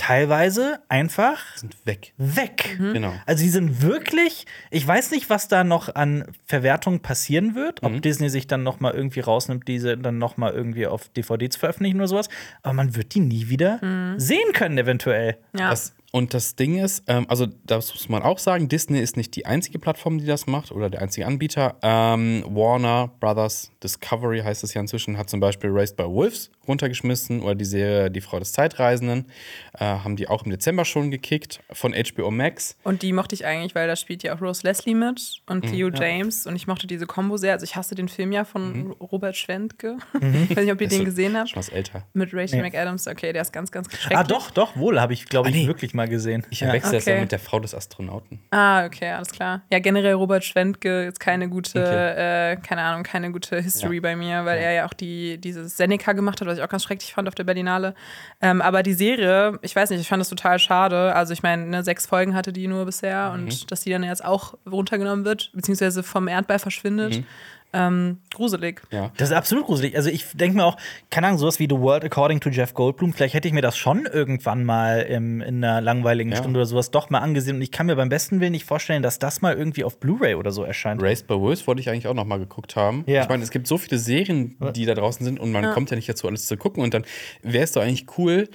teilweise 0.00 0.80
einfach 0.88 1.56
Sind 1.56 1.76
weg. 1.84 2.14
weg. 2.16 2.78
Genau. 2.78 3.12
Also 3.26 3.44
die 3.44 3.50
sind 3.50 3.82
wirklich, 3.82 4.46
ich 4.70 4.86
weiß 4.86 5.10
nicht, 5.10 5.28
was 5.28 5.46
da 5.46 5.62
noch 5.62 5.94
an 5.94 6.24
Verwertung 6.46 7.00
passieren 7.00 7.54
wird, 7.54 7.82
ob 7.82 8.00
Disney 8.00 8.30
sich 8.30 8.46
dann 8.46 8.62
noch 8.62 8.80
mal 8.80 8.94
irgendwie 8.94 9.20
rausnimmt, 9.20 9.68
diese 9.68 9.98
dann 9.98 10.16
noch 10.16 10.38
mal 10.38 10.52
irgendwie 10.52 10.86
auf 10.86 11.10
DVD 11.10 11.50
zu 11.50 11.58
veröffentlichen 11.58 11.98
oder 11.98 12.08
sowas, 12.08 12.30
aber 12.62 12.72
man 12.72 12.96
wird 12.96 13.14
die 13.14 13.20
nie 13.20 13.50
wieder 13.50 13.78
sehen 14.16 14.52
können 14.54 14.78
eventuell. 14.78 15.36
Ja. 15.52 15.68
Das, 15.68 15.94
und 16.12 16.34
das 16.34 16.56
Ding 16.56 16.78
ist, 16.82 17.04
ähm, 17.06 17.26
also 17.28 17.46
das 17.64 17.92
muss 17.94 18.08
man 18.08 18.22
auch 18.22 18.38
sagen, 18.38 18.68
Disney 18.68 18.98
ist 19.00 19.16
nicht 19.16 19.36
die 19.36 19.46
einzige 19.46 19.78
Plattform, 19.78 20.18
die 20.18 20.26
das 20.26 20.46
macht 20.46 20.72
oder 20.72 20.90
der 20.90 21.02
einzige 21.02 21.26
Anbieter. 21.26 21.76
Ähm, 21.82 22.44
Warner 22.48 23.10
Brothers 23.20 23.70
Discovery 23.82 24.40
heißt 24.40 24.64
es 24.64 24.74
ja 24.74 24.80
inzwischen, 24.80 25.16
hat 25.18 25.30
zum 25.30 25.40
Beispiel 25.40 25.70
Raised 25.72 25.96
by 25.96 26.04
Wolves 26.04 26.50
runtergeschmissen 26.68 27.40
oder 27.42 27.54
die 27.54 27.64
Serie 27.64 28.10
Die 28.10 28.20
Frau 28.20 28.38
des 28.38 28.52
Zeitreisenden. 28.52 29.26
Äh, 29.74 29.84
haben 29.84 30.16
die 30.16 30.28
auch 30.28 30.44
im 30.44 30.50
Dezember 30.50 30.84
schon 30.84 31.10
gekickt 31.10 31.60
von 31.72 31.94
HBO 31.94 32.30
Max. 32.30 32.76
Und 32.84 33.02
die 33.02 33.12
mochte 33.12 33.34
ich 33.34 33.44
eigentlich, 33.46 33.74
weil 33.74 33.86
da 33.88 33.96
spielt 33.96 34.22
ja 34.22 34.34
auch 34.36 34.40
Rose 34.40 34.62
Leslie 34.64 34.94
mit 34.94 35.40
und 35.46 35.64
Mhm. 35.64 35.70
Theo 35.70 35.90
James. 35.90 36.46
Und 36.46 36.56
ich 36.56 36.66
mochte 36.66 36.86
diese 36.86 37.06
Kombo 37.06 37.36
sehr. 37.36 37.52
Also 37.54 37.64
ich 37.64 37.76
hasse 37.76 37.94
den 37.94 38.08
Film 38.08 38.32
ja 38.32 38.44
von 38.44 38.92
Robert 39.00 39.36
Schwentke. 39.36 39.96
Mhm. 40.20 40.46
Ich 40.50 40.56
weiß 40.56 40.64
nicht, 40.64 40.72
ob 40.72 40.80
ihr 40.80 40.88
den 40.88 40.98
so- 40.98 41.04
gesehen 41.04 41.36
habt. 41.36 41.50
Schon 41.50 41.58
was 41.58 41.68
älter. 41.68 42.06
Mit 42.12 42.32
Rachel 42.34 42.56
Nee. 42.62 42.68
McAdams. 42.70 43.06
Okay, 43.08 43.32
der 43.32 43.42
ist 43.42 43.52
ganz, 43.52 43.70
ganz 43.72 43.90
schrecklich. 43.92 44.16
Ah, 44.18 44.24
doch, 44.24 44.50
doch, 44.50 44.76
wohl, 44.76 45.00
habe 45.00 45.12
ich, 45.12 45.26
glaube 45.26 45.48
ich, 45.48 45.54
Ah, 45.54 45.58
nee. 45.58 45.66
wirklich 45.66 45.94
mal 45.94 45.99
gesehen. 46.06 46.46
Ich 46.50 46.60
ja. 46.60 46.66
verwechsel 46.66 46.92
das 46.94 47.04
Okay. 47.04 47.14
ja 47.16 47.20
mit 47.22 47.32
der 47.32 47.38
Frau 47.38 47.60
des 47.60 47.74
Astronauten. 47.74 48.40
Ah, 48.50 48.84
okay, 48.86 49.10
alles 49.10 49.30
klar. 49.30 49.62
Ja, 49.70 49.78
generell 49.78 50.14
Robert 50.14 50.44
Schwentke 50.44 51.04
ist 51.06 51.20
keine 51.20 51.48
gute, 51.48 51.80
Okay. 51.82 52.52
äh, 52.52 52.56
keine 52.56 52.82
Ahnung, 52.82 53.02
keine 53.02 53.30
gute 53.32 53.60
History 53.60 53.96
Ja. 53.96 54.00
bei 54.02 54.16
mir, 54.16 54.44
weil 54.44 54.58
er 54.58 54.72
ja 54.72 54.86
auch 54.86 54.92
die, 54.94 55.38
dieses 55.38 55.76
Seneca 55.76 56.12
gemacht 56.12 56.40
hat, 56.40 56.48
was 56.48 56.58
ich 56.58 56.64
auch 56.64 56.68
ganz 56.68 56.82
schrecklich 56.84 57.12
fand 57.14 57.28
auf 57.28 57.34
der 57.34 57.44
Berlinale. 57.44 57.94
Ähm, 58.40 58.60
aber 58.62 58.82
die 58.82 58.94
Serie, 58.94 59.58
ich 59.62 59.74
weiß 59.76 59.90
nicht, 59.90 60.00
ich 60.00 60.08
fand 60.08 60.20
das 60.20 60.28
total 60.28 60.58
schade. 60.58 61.14
Also 61.14 61.32
ich 61.32 61.42
meine, 61.42 61.66
ne, 61.66 61.82
sechs 61.84 62.06
Folgen 62.06 62.34
hatte 62.34 62.52
die 62.52 62.66
nur 62.66 62.84
bisher 62.86 63.28
Mhm. 63.30 63.34
und 63.44 63.70
dass 63.70 63.82
die 63.82 63.90
dann 63.90 64.02
jetzt 64.02 64.24
auch 64.24 64.54
runtergenommen 64.70 65.24
wird, 65.24 65.50
beziehungsweise 65.54 66.02
vom 66.02 66.28
Erdball 66.28 66.58
verschwindet. 66.58 67.18
Mhm. 67.18 67.24
Ähm, 67.72 68.18
gruselig. 68.34 68.82
Ja. 68.90 69.12
Das 69.16 69.30
ist 69.30 69.34
absolut 69.34 69.66
gruselig. 69.66 69.96
Also 69.96 70.10
ich 70.10 70.26
denke 70.32 70.56
mir 70.56 70.64
auch, 70.64 70.76
keine 71.10 71.28
Ahnung, 71.28 71.38
sowas 71.38 71.60
wie 71.60 71.68
The 71.70 71.78
World 71.78 72.04
According 72.04 72.40
to 72.40 72.50
Jeff 72.50 72.74
Goldblum, 72.74 73.12
vielleicht 73.12 73.34
hätte 73.34 73.46
ich 73.46 73.54
mir 73.54 73.62
das 73.62 73.76
schon 73.76 74.06
irgendwann 74.06 74.64
mal 74.64 75.02
im, 75.02 75.40
in 75.40 75.62
einer 75.64 75.80
langweiligen 75.80 76.30
Ja. 76.32 76.38
Stunde 76.38 76.58
oder 76.58 76.66
sowas 76.66 76.90
doch 76.90 77.10
mal 77.10 77.20
angesehen. 77.20 77.56
Und 77.56 77.62
ich 77.62 77.70
kann 77.70 77.86
mir 77.86 77.94
beim 77.94 78.08
besten 78.08 78.40
Willen 78.40 78.52
nicht 78.52 78.64
vorstellen, 78.64 79.02
dass 79.02 79.18
das 79.20 79.40
mal 79.40 79.56
irgendwie 79.56 79.84
auf 79.84 80.00
Blu-ray 80.00 80.34
oder 80.34 80.50
so 80.50 80.64
erscheint. 80.64 81.00
Raised 81.00 81.28
by 81.28 81.34
Wolves 81.34 81.66
wollte 81.66 81.80
ich 81.80 81.88
eigentlich 81.88 82.08
auch 82.08 82.14
noch 82.14 82.24
mal 82.24 82.38
geguckt 82.38 82.74
haben. 82.74 83.04
Ja. 83.06 83.22
Ich 83.22 83.28
meine, 83.28 83.42
es 83.44 83.50
gibt 83.50 83.66
so 83.68 83.78
viele 83.78 83.98
Serien, 83.98 84.56
die 84.74 84.84
da 84.84 84.94
draußen 84.94 85.24
sind 85.24 85.38
und 85.38 85.52
man 85.52 85.72
kommt 85.72 85.90
ja 85.90 85.96
nicht 85.96 86.08
dazu, 86.08 86.26
alles 86.26 86.46
zu 86.46 86.56
gucken. 86.56 86.82
Und 86.82 86.92
dann 86.92 87.04
wäre 87.42 87.62
es 87.64 87.72
doch 87.72 87.82
eigentlich 87.82 88.06
cool, 88.18 88.48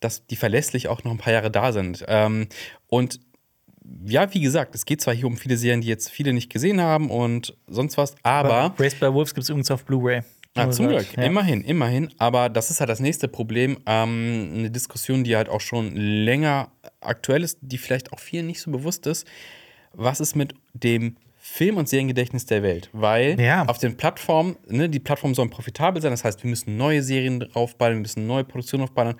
dass 0.00 0.26
die 0.26 0.36
verlässlich 0.36 0.88
auch 0.88 1.04
noch 1.04 1.10
ein 1.10 1.18
paar 1.18 1.32
Jahre 1.32 1.50
da 1.50 1.72
sind. 1.72 2.04
Ähm, 2.08 2.46
und 2.86 3.20
ja, 4.04 4.32
wie 4.34 4.40
gesagt, 4.40 4.74
es 4.74 4.84
geht 4.84 5.00
zwar 5.00 5.14
hier 5.14 5.26
um 5.26 5.36
viele 5.36 5.56
Serien, 5.56 5.80
die 5.80 5.88
jetzt 5.88 6.10
viele 6.10 6.32
nicht 6.32 6.50
gesehen 6.50 6.80
haben 6.80 7.10
und 7.10 7.56
sonst 7.66 7.96
was, 7.96 8.14
aber 8.22 8.74
Raised 8.78 9.00
by 9.00 9.12
Wolves 9.12 9.34
gibt 9.34 9.44
es 9.44 9.48
übrigens 9.48 9.70
auf 9.70 9.84
Blu-ray. 9.84 10.22
Nur 10.56 10.70
zum 10.72 10.88
Glück, 10.88 11.16
ja. 11.16 11.22
immerhin, 11.22 11.62
immerhin. 11.62 12.10
Aber 12.18 12.48
das 12.48 12.70
ist 12.70 12.80
halt 12.80 12.90
das 12.90 13.00
nächste 13.00 13.28
Problem. 13.28 13.78
Ähm, 13.86 14.50
eine 14.54 14.70
Diskussion, 14.70 15.22
die 15.22 15.36
halt 15.36 15.48
auch 15.48 15.60
schon 15.60 15.94
länger 15.94 16.72
aktuell 17.00 17.44
ist, 17.44 17.58
die 17.60 17.78
vielleicht 17.78 18.12
auch 18.12 18.18
vielen 18.18 18.46
nicht 18.46 18.60
so 18.60 18.70
bewusst 18.70 19.06
ist. 19.06 19.26
Was 19.92 20.20
ist 20.20 20.34
mit 20.34 20.54
dem 20.72 21.16
Film- 21.50 21.76
und 21.76 21.88
Seriengedächtnis 21.88 22.46
der 22.46 22.62
Welt? 22.62 22.90
Weil 22.92 23.40
Ja. 23.40 23.64
auf 23.66 23.78
den 23.78 23.96
Plattformen, 23.96 24.56
ne, 24.68 24.88
die 24.88 25.00
Plattformen 25.00 25.34
sollen 25.34 25.50
profitabel 25.50 26.00
sein. 26.02 26.10
Das 26.10 26.22
heißt, 26.24 26.42
wir 26.42 26.50
müssen 26.50 26.76
neue 26.76 27.02
Serien 27.02 27.40
draufballern, 27.40 27.96
wir 27.96 28.02
müssen 28.02 28.26
neue 28.26 28.44
Produktionen 28.44 28.84
aufballern. 28.84 29.16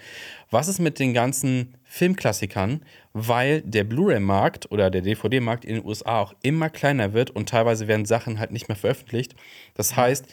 Was 0.50 0.68
ist 0.68 0.78
mit 0.78 0.98
den 0.98 1.14
ganzen 1.14 1.74
Filmklassikern? 1.84 2.82
Weil 3.12 3.62
der 3.62 3.84
Blu-ray-Markt 3.84 4.70
oder 4.70 4.90
der 4.90 5.00
DVD-Markt 5.02 5.64
in 5.64 5.76
den 5.76 5.84
USA 5.84 6.20
auch 6.20 6.34
immer 6.42 6.70
kleiner 6.70 7.12
wird 7.12 7.30
und 7.30 7.48
teilweise 7.48 7.88
werden 7.88 8.06
Sachen 8.06 8.38
halt 8.38 8.52
nicht 8.52 8.68
mehr 8.68 8.76
veröffentlicht. 8.76 9.34
Das 9.74 9.96
heißt, 9.96 10.26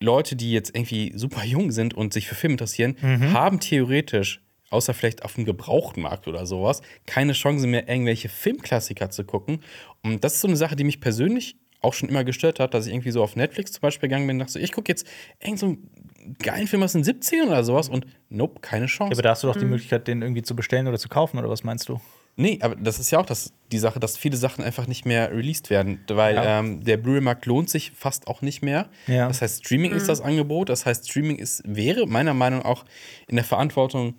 Leute, 0.00 0.36
die 0.36 0.52
jetzt 0.52 0.74
irgendwie 0.74 1.12
super 1.14 1.44
jung 1.44 1.70
sind 1.70 1.94
und 1.94 2.12
sich 2.12 2.26
für 2.28 2.34
Film 2.34 2.52
interessieren, 2.54 2.96
haben 3.32 3.60
theoretisch, 3.60 4.40
außer 4.70 4.92
vielleicht 4.92 5.24
auf 5.24 5.34
dem 5.34 5.44
Gebrauchtmarkt 5.44 6.26
oder 6.26 6.46
sowas, 6.46 6.82
keine 7.06 7.32
Chance 7.32 7.66
mehr, 7.66 7.88
irgendwelche 7.88 8.28
Filmklassiker 8.28 9.10
zu 9.10 9.24
gucken. 9.24 9.60
Und 10.04 10.22
das 10.22 10.34
ist 10.34 10.40
so 10.42 10.48
eine 10.48 10.56
Sache, 10.56 10.76
die 10.76 10.84
mich 10.84 11.00
persönlich 11.00 11.56
auch 11.80 11.92
schon 11.94 12.08
immer 12.08 12.24
gestört 12.24 12.60
hat, 12.60 12.72
dass 12.74 12.86
ich 12.86 12.92
irgendwie 12.92 13.10
so 13.10 13.22
auf 13.22 13.36
Netflix 13.36 13.72
zum 13.72 13.80
Beispiel 13.82 14.08
gegangen 14.08 14.26
bin 14.26 14.36
und 14.36 14.40
dachte, 14.40 14.52
so, 14.52 14.58
ich 14.58 14.72
gucke 14.72 14.90
jetzt 14.90 15.06
irgend 15.42 15.58
so 15.58 15.66
einen 15.66 16.36
geilen 16.42 16.66
Film 16.66 16.82
aus 16.82 16.92
den 16.92 17.04
70ern 17.04 17.48
oder 17.48 17.64
sowas 17.64 17.88
und 17.88 18.06
nope, 18.30 18.60
keine 18.60 18.86
Chance. 18.86 19.10
Ja, 19.12 19.16
aber 19.16 19.22
da 19.22 19.30
hast 19.30 19.42
du 19.42 19.48
doch 19.48 19.56
die 19.56 19.66
Möglichkeit, 19.66 20.08
den 20.08 20.22
irgendwie 20.22 20.42
zu 20.42 20.56
bestellen 20.56 20.86
oder 20.86 20.98
zu 20.98 21.08
kaufen, 21.08 21.38
oder 21.38 21.50
was 21.50 21.62
meinst 21.64 21.88
du? 21.88 22.00
Nee, 22.36 22.58
aber 22.62 22.74
das 22.74 22.98
ist 22.98 23.10
ja 23.12 23.20
auch 23.20 23.26
das, 23.26 23.52
die 23.70 23.78
Sache, 23.78 24.00
dass 24.00 24.16
viele 24.16 24.36
Sachen 24.36 24.64
einfach 24.64 24.86
nicht 24.88 25.04
mehr 25.04 25.30
released 25.30 25.70
werden, 25.70 26.00
weil 26.08 26.34
Ja. 26.34 26.58
ähm, 26.60 26.82
der 26.82 26.96
Blu-ray-Markt 26.96 27.46
lohnt 27.46 27.70
sich 27.70 27.92
fast 27.92 28.26
auch 28.26 28.40
nicht 28.42 28.62
mehr. 28.62 28.88
Ja. 29.06 29.28
Das 29.28 29.40
heißt, 29.42 29.64
Streaming 29.64 29.92
ist 29.92 30.08
das 30.08 30.20
Angebot. 30.20 30.68
Das 30.70 30.84
heißt, 30.86 31.08
Streaming 31.08 31.36
ist, 31.36 31.62
wäre 31.64 32.06
meiner 32.06 32.34
Meinung 32.34 32.60
nach 32.60 32.66
auch 32.66 32.84
in 33.28 33.36
der 33.36 33.44
Verantwortung, 33.44 34.14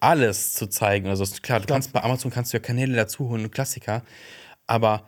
alles 0.00 0.54
zu 0.54 0.66
zeigen. 0.66 1.06
Also 1.08 1.24
klar, 1.42 1.60
du 1.60 1.66
kannst 1.66 1.92
bei 1.92 2.02
Amazon 2.02 2.30
kannst 2.30 2.52
du 2.52 2.56
ja 2.56 2.62
Kanäle 2.62 2.96
dazu 2.96 3.28
holen 3.28 3.44
und 3.44 3.52
Klassiker, 3.52 4.02
aber 4.66 5.06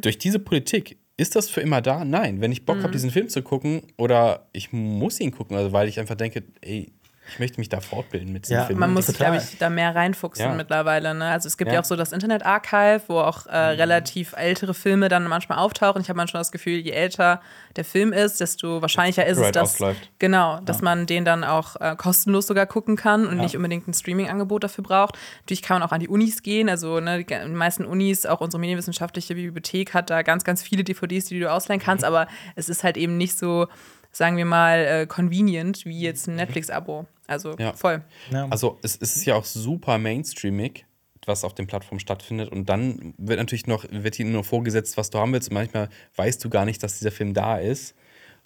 durch 0.00 0.18
diese 0.18 0.38
Politik 0.38 0.98
ist 1.16 1.34
das 1.34 1.48
für 1.48 1.60
immer 1.60 1.80
da? 1.80 2.04
Nein. 2.04 2.40
Wenn 2.40 2.52
ich 2.52 2.66
Bock 2.66 2.82
habe, 2.82 2.92
diesen 2.92 3.10
Film 3.10 3.28
zu 3.28 3.42
gucken 3.42 3.82
oder 3.96 4.48
ich 4.52 4.72
muss 4.72 5.18
ihn 5.18 5.32
gucken, 5.32 5.56
also 5.56 5.72
weil 5.72 5.88
ich 5.88 5.98
einfach 5.98 6.14
denke, 6.14 6.44
ey, 6.60 6.92
ich 7.28 7.38
möchte 7.38 7.58
mich 7.60 7.68
da 7.68 7.80
fortbilden 7.80 8.32
mit 8.32 8.48
Ja, 8.48 8.64
Film. 8.64 8.78
Man 8.78 8.92
muss 8.92 9.06
sich, 9.06 9.16
glaube 9.16 9.36
ich, 9.36 9.58
da 9.58 9.68
mehr 9.70 9.94
reinfuchsen 9.94 10.44
Ja. 10.46 10.54
mittlerweile. 10.54 11.14
Ne? 11.14 11.26
Also 11.26 11.48
es 11.48 11.56
gibt 11.56 11.68
ja. 11.70 11.74
Ja. 11.74 11.80
auch 11.80 11.84
so 11.84 11.96
das 11.96 12.12
Internet-Archive, 12.12 13.02
wo 13.08 13.18
auch 13.18 13.46
äh, 13.46 13.56
relativ 13.56 14.34
ältere 14.36 14.74
Filme 14.74 15.08
dann 15.08 15.24
manchmal 15.28 15.58
auftauchen. 15.58 16.00
Ich 16.02 16.08
habe 16.08 16.16
manchmal 16.16 16.40
das 16.40 16.52
Gefühl, 16.52 16.78
je 16.78 16.90
älter 16.92 17.40
der 17.76 17.84
Film 17.84 18.12
ist, 18.12 18.40
desto 18.40 18.80
wahrscheinlicher 18.82 19.26
ist 19.26 19.38
es, 19.38 19.52
dass, 19.52 19.74
ausläuft. 19.74 20.10
genau, 20.18 20.60
dass 20.60 20.80
man 20.82 21.06
den 21.06 21.24
dann 21.24 21.44
auch 21.44 21.76
äh, 21.80 21.94
kostenlos 21.96 22.46
sogar 22.46 22.66
gucken 22.66 22.96
kann 22.96 23.26
und 23.26 23.36
nicht 23.38 23.56
unbedingt 23.56 23.86
ein 23.88 23.94
Streaming-Angebot 23.94 24.64
dafür 24.64 24.84
braucht. 24.84 25.16
Natürlich 25.42 25.62
kann 25.62 25.80
man 25.80 25.88
auch 25.88 25.92
an 25.92 26.00
die 26.00 26.08
Unis 26.08 26.42
gehen. 26.42 26.68
Also 26.68 27.00
ne, 27.00 27.18
die 27.18 27.26
die 27.26 27.48
meisten 27.48 27.84
Unis, 27.84 28.24
auch 28.26 28.40
unsere 28.40 28.60
medienwissenschaftliche 28.60 29.34
Bibliothek 29.34 29.94
hat 29.94 30.10
da 30.10 30.22
ganz, 30.22 30.44
ganz 30.44 30.62
viele 30.62 30.84
DVDs, 30.84 31.26
die 31.26 31.40
du 31.40 31.50
ausleihen 31.52 31.80
kannst. 31.80 32.02
Mhm. 32.02 32.08
Aber 32.08 32.28
es 32.54 32.68
ist 32.68 32.84
halt 32.84 32.96
eben 32.96 33.16
nicht 33.16 33.36
so, 33.38 33.66
sagen 34.12 34.36
wir 34.36 34.44
mal, 34.46 34.78
äh, 34.78 35.06
convenient 35.06 35.84
wie 35.84 36.00
jetzt 36.00 36.26
ein 36.28 36.36
Netflix-Abo. 36.36 37.06
Also 37.26 37.56
Ja. 37.58 37.72
voll. 37.74 38.02
Ja. 38.30 38.46
Also 38.48 38.78
es, 38.82 38.96
es 39.00 39.16
ist 39.16 39.24
ja 39.24 39.34
auch 39.34 39.44
super 39.44 39.98
mainstreamig, 39.98 40.84
was 41.26 41.44
auf 41.44 41.54
den 41.54 41.66
Plattformen 41.66 42.00
stattfindet. 42.00 42.50
Und 42.50 42.68
dann 42.68 43.14
wird 43.18 43.38
natürlich 43.38 43.66
noch, 43.66 43.84
wird 43.90 44.18
dir 44.18 44.24
nur 44.24 44.44
vorgesetzt, 44.44 44.96
was 44.96 45.10
du 45.10 45.18
haben 45.18 45.32
willst. 45.32 45.48
Und 45.50 45.54
manchmal 45.54 45.88
weißt 46.16 46.44
du 46.44 46.48
gar 46.50 46.64
nicht, 46.64 46.82
dass 46.82 46.98
dieser 46.98 47.10
Film 47.10 47.34
da 47.34 47.58
ist. 47.58 47.94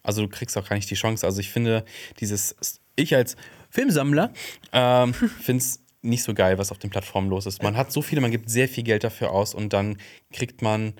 Also 0.02 0.22
du 0.22 0.28
kriegst 0.28 0.56
auch 0.56 0.66
gar 0.68 0.76
nicht 0.76 0.90
die 0.90 0.94
Chance. 0.94 1.26
Also 1.26 1.40
ich 1.40 1.50
finde, 1.50 1.84
dieses, 2.20 2.80
ich 2.96 3.14
als 3.14 3.36
Filmsammler 3.68 4.32
ähm, 4.72 5.12
finde 5.40 5.62
es 5.62 5.80
nicht 6.02 6.22
so 6.22 6.32
geil, 6.32 6.56
was 6.56 6.72
auf 6.72 6.78
den 6.78 6.88
Plattformen 6.88 7.28
los 7.28 7.44
ist. 7.44 7.62
Man 7.62 7.76
hat 7.76 7.92
so 7.92 8.00
viele, 8.00 8.22
man 8.22 8.30
gibt 8.30 8.48
sehr 8.48 8.68
viel 8.68 8.84
Geld 8.84 9.04
dafür 9.04 9.30
aus 9.32 9.54
und 9.54 9.74
dann 9.74 9.98
kriegt 10.32 10.62
man, 10.62 10.94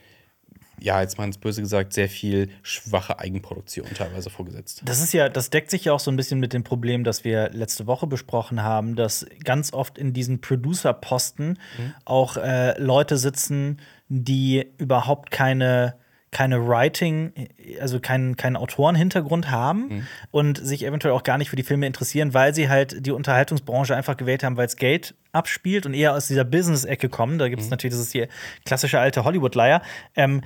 ja, 0.80 1.00
jetzt 1.00 1.18
mal 1.18 1.24
ins 1.24 1.38
Böse 1.38 1.60
gesagt, 1.60 1.92
sehr 1.92 2.08
viel 2.08 2.50
schwache 2.62 3.18
Eigenproduktion 3.18 3.86
teilweise 3.94 4.30
vorgesetzt. 4.30 4.82
Das 4.84 5.00
ist 5.00 5.12
ja, 5.12 5.28
das 5.28 5.50
deckt 5.50 5.70
sich 5.70 5.84
ja 5.84 5.92
auch 5.92 6.00
so 6.00 6.10
ein 6.10 6.16
bisschen 6.16 6.40
mit 6.40 6.52
dem 6.52 6.64
Problem, 6.64 7.04
das 7.04 7.24
wir 7.24 7.50
letzte 7.50 7.86
Woche 7.86 8.06
besprochen 8.06 8.62
haben, 8.62 8.96
dass 8.96 9.26
ganz 9.44 9.72
oft 9.72 9.98
in 9.98 10.12
diesen 10.12 10.40
Producer-Posten 10.40 11.58
auch 12.04 12.36
äh, 12.36 12.80
Leute 12.80 13.16
sitzen, 13.16 13.80
die 14.08 14.66
überhaupt 14.78 15.30
keine 15.30 15.94
keine 16.30 16.66
Writing, 16.66 17.32
also 17.80 17.98
keinen, 17.98 18.36
keinen 18.36 18.56
Autorenhintergrund 18.56 19.50
haben 19.50 20.06
und 20.30 20.64
sich 20.64 20.86
eventuell 20.86 21.12
auch 21.12 21.24
gar 21.24 21.38
nicht 21.38 21.50
für 21.50 21.56
die 21.56 21.64
Filme 21.64 21.86
interessieren, 21.86 22.34
weil 22.34 22.54
sie 22.54 22.68
halt 22.68 23.04
die 23.04 23.10
Unterhaltungsbranche 23.10 23.96
einfach 23.96 24.16
gewählt 24.16 24.44
haben, 24.44 24.56
weil 24.56 24.66
es 24.66 24.76
Geld 24.76 25.14
abspielt 25.32 25.86
und 25.86 25.94
eher 25.94 26.14
aus 26.14 26.28
dieser 26.28 26.44
Business-Ecke 26.44 27.08
kommen. 27.08 27.38
Da 27.38 27.48
gibt 27.48 27.62
es 27.62 27.70
natürlich, 27.70 27.94
das 27.94 28.06
ist 28.06 28.12
hier 28.12 28.28
klassische 28.64 29.00
alte 29.00 29.24
Hollywood-Leier. 29.24 29.82
Ähm, 30.14 30.42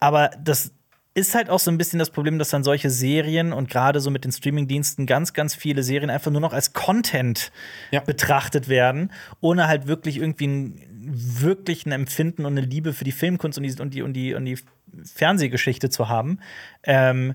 aber 0.00 0.30
das 0.42 0.72
ist 1.14 1.34
halt 1.34 1.48
auch 1.48 1.58
so 1.58 1.70
ein 1.70 1.78
bisschen 1.78 1.98
das 1.98 2.10
Problem, 2.10 2.38
dass 2.38 2.50
dann 2.50 2.62
solche 2.62 2.90
Serien 2.90 3.54
und 3.54 3.70
gerade 3.70 4.00
so 4.00 4.10
mit 4.10 4.24
den 4.24 4.32
Streamingdiensten 4.32 5.06
ganz, 5.06 5.32
ganz 5.32 5.54
viele 5.54 5.82
Serien 5.82 6.10
einfach 6.10 6.30
nur 6.30 6.42
noch 6.42 6.52
als 6.52 6.74
Content 6.74 7.52
Ja. 7.90 8.00
betrachtet 8.00 8.68
werden, 8.68 9.10
ohne 9.40 9.66
halt 9.66 9.86
wirklich 9.86 10.18
irgendwie 10.18 10.46
ein 10.46 10.82
wirklich 11.40 11.86
ein 11.86 11.92
Empfinden 11.92 12.44
und 12.44 12.58
eine 12.58 12.66
Liebe 12.66 12.92
für 12.92 13.04
die 13.04 13.12
Filmkunst 13.12 13.58
und 13.58 13.62
die, 13.64 13.80
und 13.80 13.94
die, 13.94 14.02
und 14.02 14.12
die, 14.12 14.34
und 14.34 14.44
die 14.44 14.58
Fernsehgeschichte 15.14 15.88
zu 15.88 16.08
haben. 16.08 16.40
Ähm, 16.82 17.34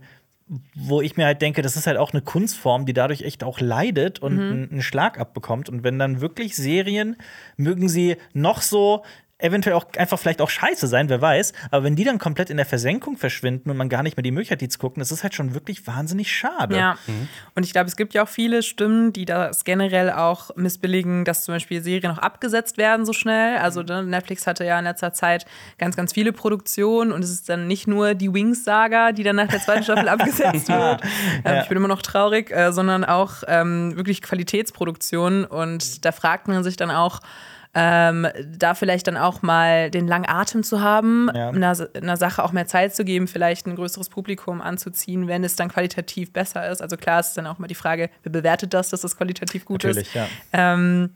wo 0.75 0.99
ich 1.01 1.15
mir 1.15 1.25
halt 1.25 1.41
denke, 1.41 1.61
das 1.61 1.77
ist 1.77 1.87
halt 1.87 1.97
auch 1.97 2.11
eine 2.11 2.21
Kunstform, 2.21 2.85
die 2.85 2.91
dadurch 2.91 3.21
echt 3.21 3.43
auch 3.45 3.61
leidet 3.61 4.19
und 4.19 4.37
einen, 4.37 4.69
einen 4.71 4.81
Schlag 4.81 5.17
abbekommt. 5.17 5.69
Und 5.69 5.85
wenn 5.85 5.97
dann 5.97 6.19
wirklich 6.19 6.57
Serien, 6.57 7.15
mögen 7.55 7.87
sie 7.87 8.17
noch 8.33 8.61
so 8.61 9.03
eventuell 9.41 9.75
auch 9.75 9.85
einfach 9.97 10.19
vielleicht 10.19 10.41
auch 10.41 10.49
scheiße 10.49 10.87
sein, 10.87 11.09
wer 11.09 11.21
weiß. 11.21 11.53
Aber 11.71 11.83
wenn 11.83 11.95
die 11.95 12.03
dann 12.03 12.19
komplett 12.19 12.49
in 12.49 12.57
der 12.57 12.65
Versenkung 12.65 13.17
verschwinden 13.17 13.69
und 13.69 13.77
man 13.77 13.89
gar 13.89 14.03
nicht 14.03 14.17
mehr 14.17 14.23
die 14.23 14.31
Möglichkeit, 14.31 14.61
die 14.61 14.69
zu 14.69 14.79
gucken, 14.79 14.99
das 14.99 15.11
ist 15.11 15.23
halt 15.23 15.33
schon 15.33 15.53
wirklich 15.53 15.85
wahnsinnig 15.87 16.31
schade. 16.33 16.77
Ja. 16.77 16.97
Und 17.55 17.65
ich 17.65 17.73
glaube, 17.73 17.87
es 17.87 17.95
gibt 17.95 18.13
ja 18.13 18.23
auch 18.23 18.27
viele 18.27 18.63
Stimmen, 18.63 19.13
die 19.13 19.25
das 19.25 19.63
generell 19.63 20.11
auch 20.11 20.55
missbilligen, 20.55 21.25
dass 21.25 21.43
zum 21.43 21.55
Beispiel 21.55 21.81
Serien 21.81 22.11
noch 22.11 22.19
abgesetzt 22.19 22.77
werden 22.77 23.05
so 23.05 23.13
schnell. 23.13 23.57
Also 23.57 23.81
ne, 23.81 24.03
Netflix 24.03 24.47
hatte 24.47 24.65
ja 24.65 24.77
in 24.79 24.85
letzter 24.85 25.13
Zeit 25.13 25.45
ganz, 25.77 25.95
ganz 25.95 26.13
viele 26.13 26.33
Produktionen 26.33 27.11
und 27.11 27.23
es 27.23 27.31
ist 27.31 27.49
dann 27.49 27.67
nicht 27.67 27.87
nur 27.87 28.13
die 28.13 28.33
Wings-Saga, 28.33 29.11
die 29.11 29.23
dann 29.23 29.35
nach 29.35 29.47
der 29.47 29.59
zweiten 29.59 29.83
Staffel 29.83 30.07
abgesetzt 30.09 30.69
wird. 30.69 31.01
Ähm, 31.45 31.51
Ja. 31.51 31.61
Ich 31.61 31.67
bin 31.67 31.77
immer 31.77 31.87
noch 31.87 32.01
traurig, 32.01 32.51
äh, 32.51 32.71
sondern 32.71 33.03
auch 33.03 33.43
ähm, 33.47 33.95
wirklich 33.95 34.21
Qualitätsproduktionen. 34.21 35.45
Und 35.45 36.05
da 36.05 36.11
fragt 36.11 36.47
man 36.47 36.63
sich 36.63 36.77
dann 36.77 36.91
auch, 36.91 37.19
ähm, 37.73 38.27
da 38.57 38.73
vielleicht 38.73 39.07
dann 39.07 39.15
auch 39.17 39.41
mal 39.41 39.89
den 39.91 40.07
langen 40.07 40.27
Atem 40.27 40.61
zu 40.63 40.81
haben, 40.81 41.29
Ja. 41.33 41.49
einer, 41.49 41.75
einer 41.95 42.17
Sache 42.17 42.43
auch 42.43 42.51
mehr 42.51 42.65
Zeit 42.67 42.93
zu 42.93 43.05
geben, 43.05 43.27
vielleicht 43.27 43.65
ein 43.65 43.75
größeres 43.75 44.09
Publikum 44.09 44.61
anzuziehen, 44.61 45.27
wenn 45.27 45.43
es 45.43 45.55
dann 45.55 45.69
qualitativ 45.69 46.33
besser 46.33 46.69
ist. 46.69 46.81
Also 46.81 46.97
klar, 46.97 47.21
ist 47.21 47.33
dann 47.37 47.47
auch 47.47 47.59
mal 47.59 47.67
die 47.67 47.75
Frage, 47.75 48.09
wer 48.23 48.31
bewertet 48.31 48.73
das, 48.73 48.89
dass 48.89 49.01
das 49.01 49.15
qualitativ 49.17 49.63
gut 49.65 49.83
Natürlich, 49.85 50.07
ist. 50.07 50.13
ja. 50.15 50.27
Ähm, 50.51 51.11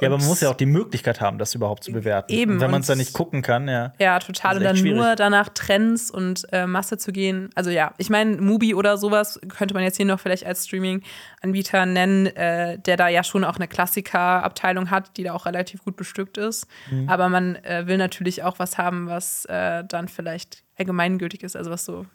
Ja, 0.00 0.08
aber 0.08 0.18
man 0.18 0.26
muss 0.26 0.40
ja 0.40 0.50
auch 0.50 0.54
die 0.54 0.66
Möglichkeit 0.66 1.20
haben, 1.20 1.38
das 1.38 1.54
überhaupt 1.54 1.82
zu 1.84 1.92
bewerten. 1.92 2.32
Eben, 2.32 2.52
Und 2.52 2.60
wenn 2.60 2.70
man 2.70 2.82
es 2.82 2.86
dann 2.86 2.98
nicht 2.98 3.12
gucken 3.12 3.42
kann, 3.42 3.68
ja. 3.68 3.92
Ja, 3.98 4.18
total. 4.20 4.58
Und 4.58 4.62
dann 4.62 4.76
schwierig. 4.76 4.96
nur 4.96 5.16
danach 5.16 5.48
Trends 5.48 6.10
und 6.10 6.46
äh, 6.52 6.66
Masse 6.66 6.98
zu 6.98 7.10
gehen. 7.10 7.50
Also 7.54 7.70
ja, 7.70 7.92
ich 7.98 8.08
meine, 8.08 8.36
Mubi 8.36 8.74
oder 8.74 8.96
sowas 8.96 9.40
könnte 9.48 9.74
man 9.74 9.82
jetzt 9.82 9.96
hier 9.96 10.06
noch 10.06 10.20
vielleicht 10.20 10.46
als 10.46 10.66
Streaming-Anbieter 10.66 11.84
nennen, 11.86 12.26
äh, 12.26 12.78
der 12.78 12.96
da 12.96 13.08
ja 13.08 13.24
schon 13.24 13.44
auch 13.44 13.56
eine 13.56 13.66
Klassiker-Abteilung 13.66 14.90
hat, 14.90 15.16
die 15.16 15.24
da 15.24 15.32
auch 15.32 15.46
relativ 15.46 15.84
gut 15.84 15.96
bestückt 15.96 16.38
ist. 16.38 16.66
Mhm. 16.90 17.08
Aber 17.08 17.28
man 17.28 17.56
äh, 17.56 17.86
will 17.86 17.96
natürlich 17.96 18.44
auch 18.44 18.58
was 18.58 18.78
haben, 18.78 19.08
was 19.08 19.46
äh, 19.46 19.82
dann 19.84 20.08
vielleicht 20.08 20.62
allgemeingültig 20.78 21.42
ist, 21.42 21.56
also 21.56 21.70
was 21.70 21.84
so, 21.84 22.06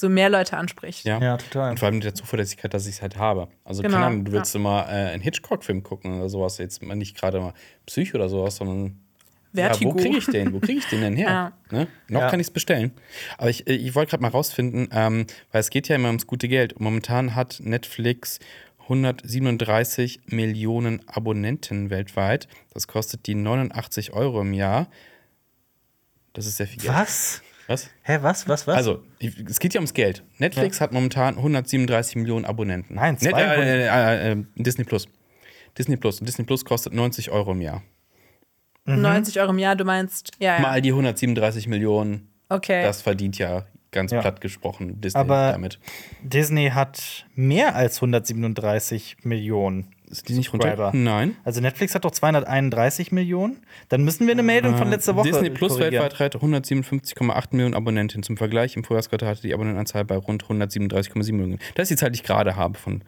so 0.00 0.08
mehr 0.08 0.30
Leute 0.30 0.56
anspricht. 0.56 1.04
Ja. 1.04 1.20
Ja, 1.20 1.36
total. 1.36 1.70
Und 1.72 1.78
vor 1.78 1.86
allem 1.86 1.96
mit 1.96 2.04
der 2.04 2.14
Zuverlässigkeit, 2.14 2.72
dass 2.74 2.86
ich 2.86 2.96
es 2.96 3.02
halt 3.02 3.16
habe. 3.16 3.48
Also, 3.64 3.82
Genau, 3.82 3.94
keine 3.94 4.06
Ahnung, 4.06 4.24
du 4.24 4.32
willst 4.32 4.54
ja. 4.54 4.60
immer 4.60 4.86
äh, 4.88 5.12
einen 5.12 5.22
Hitchcock-Film 5.22 5.82
gucken 5.82 6.18
oder 6.18 6.28
sowas. 6.28 6.58
Jetzt 6.58 6.82
nicht 6.82 7.16
gerade 7.16 7.40
mal 7.40 7.54
Psycho 7.86 8.16
oder 8.16 8.28
sowas, 8.28 8.56
sondern. 8.56 9.00
Vertigo. 9.52 9.90
Ja, 9.90 9.94
wo 9.94 9.98
kriege 10.00 10.18
ich 10.18 10.26
den? 10.26 10.52
Wo 10.52 10.60
kriege 10.60 10.78
ich 10.78 10.86
den 10.88 11.00
denn 11.00 11.16
her? 11.16 11.52
Ja. 11.70 11.76
Ne? 11.78 11.88
Noch 12.08 12.20
Ja. 12.20 12.30
kann 12.30 12.38
ich 12.38 12.46
es 12.46 12.52
bestellen. 12.52 12.92
Aber 13.36 13.50
ich, 13.50 13.66
ich 13.66 13.94
wollte 13.96 14.10
gerade 14.10 14.22
mal 14.22 14.28
rausfinden, 14.28 14.88
ähm, 14.92 15.26
weil 15.50 15.60
es 15.60 15.70
geht 15.70 15.88
ja 15.88 15.96
immer 15.96 16.06
ums 16.08 16.26
gute 16.28 16.46
Geld. 16.46 16.78
Momentan 16.78 17.34
hat 17.34 17.58
Netflix 17.60 18.38
137 18.82 20.20
Millionen 20.26 21.06
Abonnenten 21.08 21.90
weltweit. 21.90 22.48
Das 22.72 22.86
kostet 22.86 23.26
die 23.26 23.34
89 23.34 24.12
Euro 24.12 24.40
im 24.40 24.52
Jahr. 24.52 24.88
Das 26.32 26.46
ist 26.46 26.56
sehr 26.56 26.66
viel 26.66 26.82
Geld. 26.82 26.94
Was? 26.94 27.42
Was? 27.70 27.88
Hä, 28.02 28.18
was, 28.22 28.48
was, 28.48 28.66
was? 28.66 28.76
Also, 28.76 29.04
es 29.20 29.60
geht 29.60 29.74
ja 29.74 29.78
ums 29.80 29.94
Geld. 29.94 30.24
Netflix 30.38 30.80
hat 30.80 30.90
momentan 30.92 31.36
137 31.36 32.16
Millionen 32.16 32.44
Abonnenten. 32.44 32.96
Nein, 32.96 33.16
Net, 33.20 33.30
200. 33.30 33.58
äh, 33.58 33.86
äh, 33.86 34.32
äh, 34.32 34.44
Disney 34.56 34.82
Plus. 34.84 35.06
Disney 35.78 35.96
Plus. 35.96 36.18
Und 36.18 36.26
Disney 36.26 36.44
Plus 36.44 36.64
kostet 36.64 36.92
90 36.94 37.30
Euro 37.30 37.52
im 37.52 37.60
Jahr. 37.60 37.82
90 38.86 39.38
Euro 39.40 39.50
im 39.50 39.60
Jahr, 39.60 39.76
du 39.76 39.84
meinst, 39.84 40.32
ja, 40.40 40.56
ja. 40.56 40.60
Mal 40.60 40.82
die 40.82 40.90
137 40.90 41.68
Millionen. 41.68 42.28
Okay. 42.48 42.82
Das 42.82 43.02
verdient 43.02 43.38
ja 43.38 43.66
ganz 43.92 44.10
Ja. 44.10 44.20
platt 44.20 44.40
gesprochen 44.40 45.00
Disney 45.00 45.20
Aber- 45.20 45.52
damit. 45.52 45.78
Disney 46.22 46.70
hat 46.70 47.24
mehr 47.36 47.76
als 47.76 48.00
137 48.02 49.18
Millionen. 49.22 49.94
Ist 50.10 50.28
die 50.28 50.34
nicht 50.34 50.52
runter? 50.52 50.90
Nein. 50.92 51.36
Also 51.44 51.60
Netflix 51.60 51.94
hat 51.94 52.04
doch 52.04 52.10
231 52.10 53.12
Millionen. 53.12 53.58
Dann 53.88 54.02
müssen 54.02 54.26
wir 54.26 54.32
eine 54.32 54.42
Meldung 54.42 54.76
von 54.76 54.90
letzter 54.90 55.14
Woche 55.16 55.28
Disney 55.30 55.50
Plus 55.50 55.78
weltweit 55.78 56.18
hatte 56.18 56.38
157,8 56.38 57.44
Millionen 57.52 57.74
Abonnenten. 57.74 58.22
Zum 58.22 58.36
Vergleich, 58.36 58.76
im 58.76 58.84
Vorjahresquartal 58.84 59.28
hatte 59.28 59.42
die 59.42 59.54
Abonnentenanzahl 59.54 60.04
bei 60.04 60.16
rund 60.16 60.44
137,7 60.44 61.32
Millionen. 61.32 61.58
Das 61.74 61.84
ist 61.84 61.90
die 61.90 61.96
Zahl, 61.96 62.10
die 62.10 62.16
ich 62.16 62.24
gerade 62.24 62.56
habe 62.56 62.76
von 62.76 63.02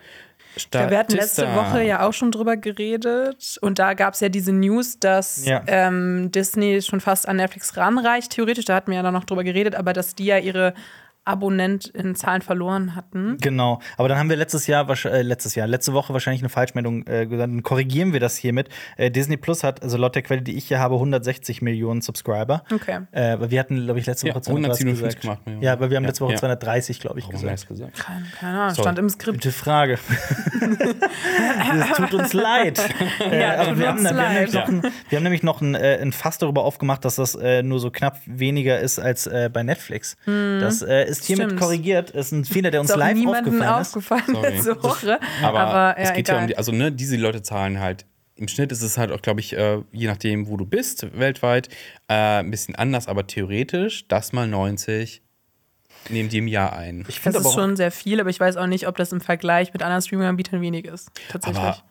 Ja, 0.72 0.90
wir 0.90 0.98
hatten 0.98 1.12
letzte 1.12 1.42
Statista. 1.42 1.72
Woche 1.72 1.82
ja 1.82 2.06
auch 2.06 2.12
schon 2.12 2.30
drüber 2.30 2.56
geredet 2.56 3.58
und 3.62 3.78
da 3.78 3.94
gab 3.94 4.14
es 4.14 4.20
ja 4.20 4.28
diese 4.28 4.52
News, 4.52 4.98
dass 5.00 5.44
Ja. 5.46 5.62
ähm, 5.66 6.30
Disney 6.30 6.82
schon 6.82 7.00
fast 7.00 7.26
an 7.26 7.36
Netflix 7.36 7.76
ranreicht, 7.76 8.32
theoretisch, 8.32 8.66
da 8.66 8.74
hatten 8.76 8.90
wir 8.92 9.02
ja 9.02 9.10
noch 9.10 9.24
drüber 9.24 9.44
geredet, 9.44 9.74
aber 9.74 9.92
dass 9.92 10.14
die 10.14 10.26
ja 10.26 10.38
ihre 10.38 10.74
AbonnentInnen-Zahlen 11.24 12.42
verloren 12.42 12.94
hatten. 12.96 13.36
Genau, 13.40 13.80
aber 13.96 14.08
dann 14.08 14.18
haben 14.18 14.28
wir 14.30 14.36
letztes 14.36 14.66
Jahr, 14.66 14.88
äh, 15.04 15.22
letztes 15.22 15.54
Jahr, 15.54 15.66
letzte 15.66 15.92
Woche 15.92 16.12
wahrscheinlich 16.12 16.42
eine 16.42 16.48
Falschmeldung 16.48 17.06
äh, 17.06 17.26
gesagt. 17.26 17.42
Dann 17.42 17.62
korrigieren 17.62 18.12
wir 18.12 18.20
das 18.20 18.36
hiermit. 18.36 18.68
Äh, 18.96 19.10
Disney 19.10 19.36
Plus 19.36 19.62
hat, 19.64 19.82
also 19.82 19.96
laut 19.96 20.14
der 20.14 20.22
Quelle, 20.22 20.42
die 20.42 20.56
ich 20.56 20.66
hier 20.68 20.78
habe, 20.80 20.94
160 20.96 21.62
Millionen 21.62 22.00
Subscriber. 22.02 22.64
Okay. 22.72 23.00
Äh, 23.12 23.38
wir 23.50 23.58
hatten, 23.60 23.84
glaube 23.84 24.00
ich, 24.00 24.06
letzte 24.06 24.28
Ja, 24.28 24.34
Woche 24.34 24.42
230 24.42 24.86
157,8 24.86 24.92
gesagt. 25.20 25.46
Millionen. 25.46 25.62
Ja, 25.64 25.72
aber 25.72 25.90
wir 25.90 25.96
haben 25.96 26.04
Ja, 26.04 26.08
letzte 26.08 26.24
Woche 26.24 26.32
ja. 26.32 26.38
230, 26.38 27.00
glaube 27.00 27.18
ich, 27.18 27.24
Warum 27.26 27.36
haben 27.38 27.42
wir 27.44 27.50
gesagt. 27.52 27.70
das 27.70 27.78
gesagt? 27.78 27.98
Keine, 27.98 28.26
keine 28.38 28.60
Ahnung, 28.60 28.74
Sorry. 28.74 28.82
stand 28.84 28.98
im 28.98 29.08
Skript. 29.10 29.38
Gute 29.38 29.52
Frage. 29.52 29.98
Es 30.82 31.96
tut 31.96 32.14
uns 32.14 32.32
leid. 32.32 32.80
Äh, 33.20 33.40
Ja, 33.40 33.64
tut 33.64 33.78
wir, 33.78 33.88
haben, 33.88 33.98
uns 33.98 34.04
wir, 34.04 34.10
haben 34.10 34.16
leid. 34.16 34.34
nämlich 34.34 34.54
noch 34.54 34.68
ein, 34.68 34.82
wir 35.08 35.16
haben 35.16 35.22
nämlich 35.22 35.42
noch 35.42 35.60
ein, 35.60 35.74
äh, 35.74 35.98
ein 36.00 36.12
Fass 36.12 36.38
darüber 36.38 36.64
aufgemacht, 36.64 37.04
dass 37.04 37.16
das 37.16 37.34
äh, 37.34 37.62
nur 37.62 37.78
so 37.78 37.90
knapp 37.90 38.18
weniger 38.26 38.78
ist 38.80 38.98
als 38.98 39.26
äh, 39.26 39.50
bei 39.52 39.62
Netflix. 39.62 40.16
Das 40.26 40.82
äh, 40.82 41.04
ist 41.18 41.24
hiermit. 41.26 41.46
Stimmt. 41.46 41.60
korrigiert. 41.60 42.10
Ist 42.10 42.32
ein 42.32 42.44
Fehler, 42.44 42.70
der 42.70 42.80
uns 42.80 42.94
live 42.94 43.16
niemandem 43.16 43.62
aufgefallen 43.62 43.80
ist. 43.80 43.88
aufgefallen 43.88 44.22
Sorry. 44.26 44.50
letzte 44.54 44.82
Woche. 44.82 45.20
Aber, 45.42 45.60
Aber, 45.60 45.98
es 45.98 46.08
ja, 46.08 46.14
geht 46.14 46.28
ja 46.28 46.34
egal. 46.34 46.42
um 46.42 46.48
die, 46.48 46.56
also 46.56 46.72
ne, 46.72 46.92
diese 46.92 47.16
Leute 47.16 47.42
zahlen 47.42 47.78
halt. 47.80 48.06
Im 48.36 48.48
Schnitt 48.48 48.72
ist 48.72 48.82
es 48.82 48.96
halt 48.98 49.12
auch, 49.12 49.20
glaube 49.20 49.40
ich, 49.40 49.56
äh, 49.56 49.82
je 49.92 50.06
nachdem, 50.06 50.48
wo 50.48 50.56
du 50.56 50.64
bist, 50.64 51.06
weltweit, 51.16 51.68
äh, 52.08 52.14
ein 52.40 52.50
bisschen 52.50 52.74
anders, 52.74 53.06
aber 53.06 53.26
theoretisch, 53.26 54.08
das 54.08 54.32
mal 54.32 54.48
90 54.48 55.22
nehmen 56.08 56.28
die 56.28 56.38
im 56.38 56.48
Jahr 56.48 56.72
ein. 56.72 57.00
Ich 57.02 57.06
das 57.06 57.16
finde 57.16 57.38
aber 57.38 57.48
ist 57.48 57.54
schon 57.54 57.76
sehr 57.76 57.92
viel, 57.92 58.20
aber 58.20 58.30
ich 58.30 58.40
weiß 58.40 58.56
auch 58.56 58.66
nicht, 58.66 58.88
ob 58.88 58.96
das 58.96 59.12
im 59.12 59.20
Vergleich 59.20 59.72
mit 59.72 59.82
anderen 59.82 60.02
Streaming-Anbietern 60.02 60.60
wenig 60.60 60.86
ist. 60.86 61.10
Tatsächlich. 61.28 61.62
Aber 61.62 61.82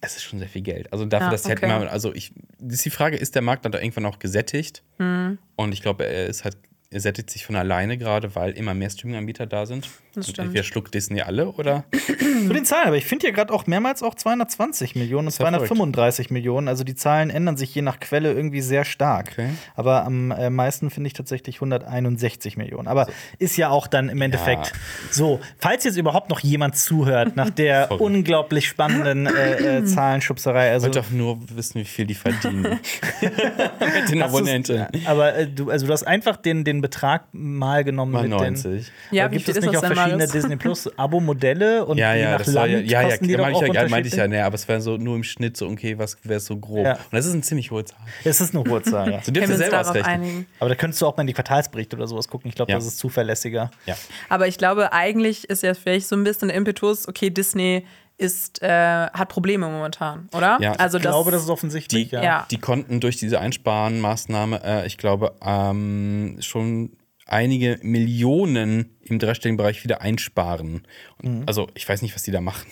es 0.00 0.16
ist 0.16 0.22
schon 0.22 0.38
sehr 0.38 0.48
viel 0.48 0.62
Geld. 0.62 0.92
Also 0.92 1.04
dafür, 1.04 1.26
Ja, 1.26 1.30
dass 1.32 1.42
sie 1.42 1.48
halt 1.50 1.62
okay. 1.62 1.66
immer, 1.66 1.90
also 1.90 2.14
ich, 2.14 2.32
das 2.58 2.74
ist 2.76 2.84
die 2.84 2.90
Frage, 2.90 3.16
ist 3.16 3.34
der 3.34 3.42
Markt 3.42 3.64
dann 3.64 3.72
da 3.72 3.80
irgendwann 3.80 4.06
auch 4.06 4.18
gesättigt? 4.18 4.82
Mhm. 4.98 5.38
Und 5.56 5.72
ich 5.72 5.82
glaube, 5.82 6.06
er 6.06 6.26
ist 6.26 6.44
halt, 6.44 6.56
sättigt 7.00 7.30
sich 7.30 7.44
von 7.44 7.56
alleine 7.56 7.98
gerade, 7.98 8.34
weil 8.34 8.52
immer 8.52 8.74
mehr 8.74 8.90
Streaming-Anbieter 8.90 9.46
da 9.46 9.66
sind. 9.66 9.88
Das 10.14 10.28
stimmt. 10.28 10.46
entweder 10.46 10.64
schluckt 10.64 10.94
Disney 10.94 11.20
alle 11.22 11.50
oder 11.52 11.84
zu 11.90 12.52
den 12.52 12.64
Zahlen, 12.64 12.86
aber 12.86 12.96
ich 12.96 13.04
finde 13.04 13.26
hier 13.26 13.32
gerade 13.32 13.52
auch 13.52 13.66
mehrmals 13.66 14.02
auch 14.02 14.14
220 14.14 14.94
Millionen 14.94 15.26
und 15.28 15.38
ja 15.38 15.46
verrückt. 15.46 15.68
235 15.68 16.30
Millionen. 16.30 16.68
Also 16.68 16.84
die 16.84 16.94
Zahlen 16.94 17.30
ändern 17.30 17.56
sich 17.56 17.74
je 17.74 17.82
nach 17.82 18.00
Quelle 18.00 18.32
irgendwie 18.32 18.60
sehr 18.60 18.84
stark. 18.84 19.30
Okay. 19.32 19.50
Aber 19.74 20.04
am 20.04 20.30
äh, 20.30 20.50
meisten 20.50 20.90
finde 20.90 21.08
ich 21.08 21.12
tatsächlich 21.14 21.56
161 21.56 22.56
Millionen. 22.56 22.88
Aber 22.88 23.08
ist 23.38 23.56
ja 23.56 23.70
auch 23.70 23.86
dann 23.86 24.08
im 24.08 24.20
Endeffekt 24.22 24.72
so. 25.10 25.40
Falls 25.58 25.84
jetzt 25.84 25.96
überhaupt 25.96 26.30
noch 26.30 26.40
jemand 26.40 26.76
zuhört 26.76 27.36
nach 27.36 27.50
der 27.50 27.86
Sorry. 27.88 28.02
unglaublich 28.02 28.68
spannenden 28.68 29.26
äh, 29.26 29.78
äh, 29.78 29.84
Zahlenschubserei, 29.84 30.70
also 30.70 30.86
wollte 30.86 31.00
doch 31.00 31.10
nur 31.10 31.38
wissen, 31.54 31.80
wie 31.80 31.84
viel 31.84 32.06
die 32.06 32.14
verdienen. 32.14 32.62
Mit 33.20 34.10
den 34.10 34.22
Abonnenten. 34.22 34.86
Aber 35.06 35.34
äh, 35.34 35.46
du, 35.46 35.70
also 35.70 35.86
du 35.86 35.92
hast 35.92 36.04
einfach 36.04 36.36
den, 36.36 36.64
den 36.64 36.80
Betrag 36.80 37.26
mal 37.32 37.84
genommen 37.84 38.12
Mal 38.12 38.22
mit 38.22 38.30
90. 38.30 38.62
den. 38.62 38.84
Ja, 39.10 39.24
Aber 39.24 39.32
wie 39.32 39.36
gibt 39.36 39.46
viel 39.46 39.52
es 39.52 39.58
ist 39.58 39.64
nicht 39.64 39.74
das 39.74 39.84
auch 39.84 39.88
denn, 39.88 39.96
verschiedene? 40.10 40.32
Disney 40.32 40.56
Plus 40.56 40.90
Abo-Modelle 40.98 41.84
und 41.84 41.98
Ja, 41.98 42.14
je 42.14 42.22
ja, 42.22 42.30
nach 42.32 42.38
das 42.38 42.46
ja, 42.48 42.52
Land 42.64 42.72
ja, 42.72 42.78
ja, 43.02 43.08
kosten 43.08 43.24
die 43.26 43.30
ja, 43.32 43.36
doch 43.38 43.44
meinte 43.44 43.58
auch 43.58 43.62
ich, 43.62 43.74
ja, 43.74 43.88
meinte 43.88 44.08
ich 44.08 44.14
ja, 44.14 44.28
nee, 44.28 44.40
aber 44.40 44.54
es 44.54 44.68
wäre 44.68 44.80
so 44.80 44.96
nur 44.96 45.16
im 45.16 45.24
Schnitt 45.24 45.56
so, 45.56 45.66
okay, 45.68 45.98
was 45.98 46.16
wäre 46.22 46.40
so 46.40 46.56
grob. 46.56 46.84
Ja. 46.84 46.92
Und 46.94 47.12
das 47.12 47.26
ist 47.26 47.32
eine 47.32 47.42
ziemlich 47.42 47.70
hohe 47.70 47.84
Zahl. 47.84 47.98
Es 48.24 48.40
ist 48.40 48.54
eine 48.54 48.64
hohe 48.68 48.82
Zahl, 48.82 49.10
ja. 49.12 49.20
Du 49.26 49.34
wir 49.34 49.42
uns 49.42 49.56
selber 49.56 49.80
ausrechnen. 49.80 50.46
Aber 50.60 50.68
da 50.70 50.74
könntest 50.76 51.00
du 51.02 51.06
auch 51.06 51.16
mal 51.16 51.22
in 51.22 51.26
die 51.28 51.32
Quartalsberichte 51.34 51.96
oder 51.96 52.06
sowas 52.06 52.28
gucken. 52.28 52.48
Ich 52.48 52.54
glaube, 52.54 52.70
Ja. 52.72 52.78
das 52.78 52.86
ist 52.86 52.98
zuverlässiger. 52.98 53.70
Ja. 53.86 53.96
Aber 54.28 54.46
ich 54.48 54.58
glaube, 54.58 54.92
eigentlich 54.92 55.48
ist 55.50 55.62
ja 55.62 55.74
vielleicht 55.74 56.06
so 56.08 56.16
ein 56.16 56.24
bisschen 56.24 56.48
der 56.48 56.56
Impetus, 56.56 57.08
okay, 57.08 57.30
Disney 57.30 57.84
ist, 58.16 58.62
äh, 58.62 58.68
hat 58.68 59.28
Probleme 59.28 59.66
momentan, 59.68 60.28
oder? 60.32 60.58
Ja. 60.60 60.72
also 60.74 60.98
Ich 60.98 61.02
glaube, 61.02 61.32
das 61.32 61.42
ist 61.42 61.48
offensichtlich, 61.50 62.10
Die, 62.10 62.14
ja. 62.14 62.22
ja. 62.22 62.46
die 62.48 62.58
konnten 62.58 63.00
durch 63.00 63.16
diese 63.16 63.40
Einsparenmaßnahme, 63.40 64.60
äh, 64.64 64.86
ich 64.86 64.98
glaube, 64.98 65.34
ähm, 65.44 66.36
schon 66.40 66.90
einige 67.26 67.78
Millionen 67.82 68.96
im 69.02 69.18
dreistelligen 69.18 69.56
Bereich 69.56 69.84
wieder 69.84 70.00
einsparen. 70.00 70.86
Und, 71.22 71.34
Mhm. 71.40 71.42
Also 71.46 71.68
ich 71.74 71.88
weiß 71.88 72.02
nicht, 72.02 72.14
was 72.14 72.22
die 72.22 72.30
da 72.30 72.40
machen. 72.40 72.66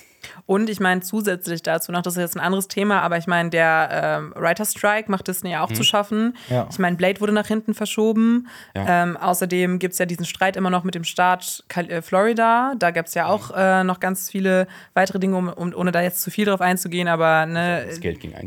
Und 0.46 0.70
ich 0.70 0.78
meine 0.78 1.00
zusätzlich 1.00 1.62
dazu 1.62 1.90
noch, 1.90 2.02
das 2.02 2.14
ist 2.14 2.20
jetzt 2.20 2.36
ein 2.36 2.40
anderes 2.40 2.68
Thema, 2.68 3.00
aber 3.02 3.16
ich 3.16 3.26
meine, 3.26 3.50
der 3.50 3.88
ähm, 3.92 4.32
Writer 4.36 4.64
Strike 4.64 5.10
macht 5.10 5.26
Disney 5.26 5.50
ja 5.50 5.64
auch 5.64 5.72
zu 5.72 5.82
schaffen. 5.82 6.36
Ja. 6.48 6.68
Ich 6.70 6.78
meine, 6.78 6.96
Blade 6.96 7.20
wurde 7.20 7.32
nach 7.32 7.46
hinten 7.48 7.74
verschoben. 7.74 8.46
Ja. 8.76 9.02
Ähm, 9.02 9.16
außerdem 9.16 9.78
gibt 9.80 9.92
es 9.92 9.98
ja 9.98 10.06
diesen 10.06 10.24
Streit 10.24 10.56
immer 10.56 10.70
noch 10.70 10.84
mit 10.84 10.94
dem 10.94 11.04
Staat 11.04 11.64
äh, 11.74 12.02
Florida. 12.02 12.74
Da 12.78 12.92
gab 12.92 13.06
es 13.06 13.14
ja 13.14 13.26
auch 13.26 13.50
äh, 13.56 13.82
noch 13.82 13.98
ganz 13.98 14.30
viele 14.30 14.68
weitere 14.94 15.18
Dinge, 15.18 15.36
um, 15.36 15.48
um, 15.48 15.74
ohne 15.74 15.90
da 15.90 16.00
jetzt 16.02 16.22
zu 16.22 16.30
viel 16.30 16.44
drauf 16.44 16.60
einzugehen, 16.60 17.08
aber 17.08 17.46
ne, 17.46 17.86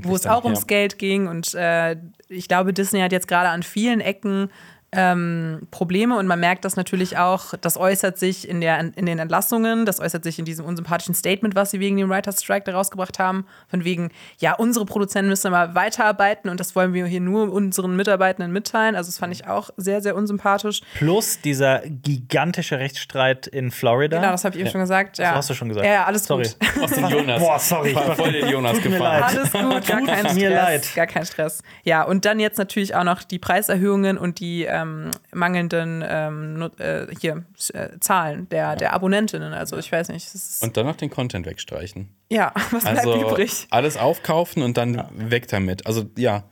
wo 0.03 0.15
es 0.15 0.27
auch 0.27 0.43
ums. 0.43 0.67
Geld 0.67 0.97
ging. 0.97 1.27
Und 1.27 1.53
äh, 1.53 1.97
ich 2.29 2.47
glaube, 2.47 2.73
Disney 2.73 3.01
hat 3.01 3.11
jetzt 3.11 3.27
gerade 3.27 3.49
an 3.49 3.63
vielen 3.63 3.99
Ecken 3.99 4.49
ähm, 4.95 5.67
Probleme 5.71 6.17
und 6.17 6.27
man 6.27 6.39
merkt 6.39 6.65
das 6.65 6.75
natürlich 6.75 7.17
auch, 7.17 7.53
das 7.60 7.77
äußert 7.77 8.17
sich 8.17 8.47
in, 8.47 8.62
der, 8.62 8.79
in 8.79 9.05
den 9.05 9.19
Entlassungen, 9.19 9.86
das 9.86 9.99
äußert 9.99 10.23
sich 10.23 10.39
in 10.39 10.45
diesem 10.45 10.65
unsympathischen 10.65 11.13
Statement, 11.13 11.55
was 11.55 11.71
sie 11.71 11.79
wegen 11.79 11.97
dem 11.97 12.10
Writers 12.10 12.41
Strike 12.41 12.63
da 12.65 12.73
rausgebracht 12.73 13.19
haben, 13.19 13.45
von 13.67 13.84
wegen, 13.84 14.12
ja, 14.39 14.53
unsere 14.53 14.86
Produzenten 14.86 15.29
müssen 15.29 15.51
mal 15.51 15.75
weiterarbeiten 15.75 16.49
und 16.49 16.60
das 16.60 16.75
wollen 16.75 16.93
wir 16.93 17.05
hier 17.05 17.21
nur 17.21 17.51
unseren 17.51 17.95
Mitarbeitenden 17.95 18.51
mitteilen. 18.51 18.95
Also 18.95 19.10
das 19.10 19.17
fand 19.17 19.34
ich 19.34 19.47
auch 19.47 19.69
sehr, 19.77 20.01
sehr 20.01 20.15
unsympathisch. 20.15 20.81
Plus 20.95 21.41
dieser 21.41 21.81
gigantische 21.86 22.79
Rechtsstreit 22.79 23.47
in 23.47 23.71
Florida. 23.71 24.17
Genau, 24.17 24.31
das 24.31 24.45
habe 24.45 24.55
ich 24.55 24.62
eben 24.62 24.71
schon 24.71 24.81
gesagt. 24.81 25.17
Ja. 25.17 25.36
hast 25.36 25.49
du 25.49 25.53
schon 25.53 25.69
gesagt. 25.69 25.86
Ja, 25.86 25.93
ja 25.93 26.05
alles 26.05 26.25
Sorry. 26.25 26.43
gut. 26.43 26.84
Aus 26.84 26.91
den 26.91 27.08
Jonas. 27.08 27.41
Boah, 27.41 27.60
sorry, 27.60 27.89
ich 27.89 27.95
War 27.95 28.15
voll 28.15 28.31
den 28.31 28.49
Jonas 28.49 28.84
leid. 28.84 29.23
Alles 29.23 29.51
gut, 29.51 29.88
gar 29.88 30.01
kein 30.01 30.19
Stress. 30.19 30.36
mir 30.36 30.49
leid. 30.49 30.95
Gar 30.95 31.08
kein 31.08 31.25
Stress. 31.25 31.62
Ja, 31.84 32.03
und 32.03 32.25
dann 32.25 32.39
jetzt 32.39 32.58
natürlich 32.58 32.95
auch 32.95 33.03
noch 33.03 33.23
die 33.23 33.39
Preiserhöhungen 33.39 34.17
und 34.17 34.39
die 34.39 34.63
ähm, 34.63 34.84
mangelnden 35.33 36.03
ähm, 36.07 36.69
äh, 36.79 37.07
hier, 37.19 37.45
äh, 37.73 37.89
Zahlen 37.99 38.47
der, 38.49 38.75
der 38.75 38.93
Abonnentinnen. 38.93 39.53
Also 39.53 39.77
ich 39.77 39.91
weiß 39.91 40.09
nicht. 40.09 40.27
Und 40.61 40.77
dann 40.77 40.85
noch 40.85 40.95
den 40.95 41.09
Content 41.09 41.45
wegstreichen. 41.45 42.09
ja, 42.29 42.51
was 42.71 42.83
bleibt 42.83 42.99
Also 42.99 43.21
übrig? 43.21 43.67
alles 43.69 43.97
aufkaufen 43.97 44.63
und 44.63 44.77
dann 44.77 45.03
weg 45.15 45.47
damit. 45.47 45.85
Also 45.85 46.05
ja, 46.17 46.43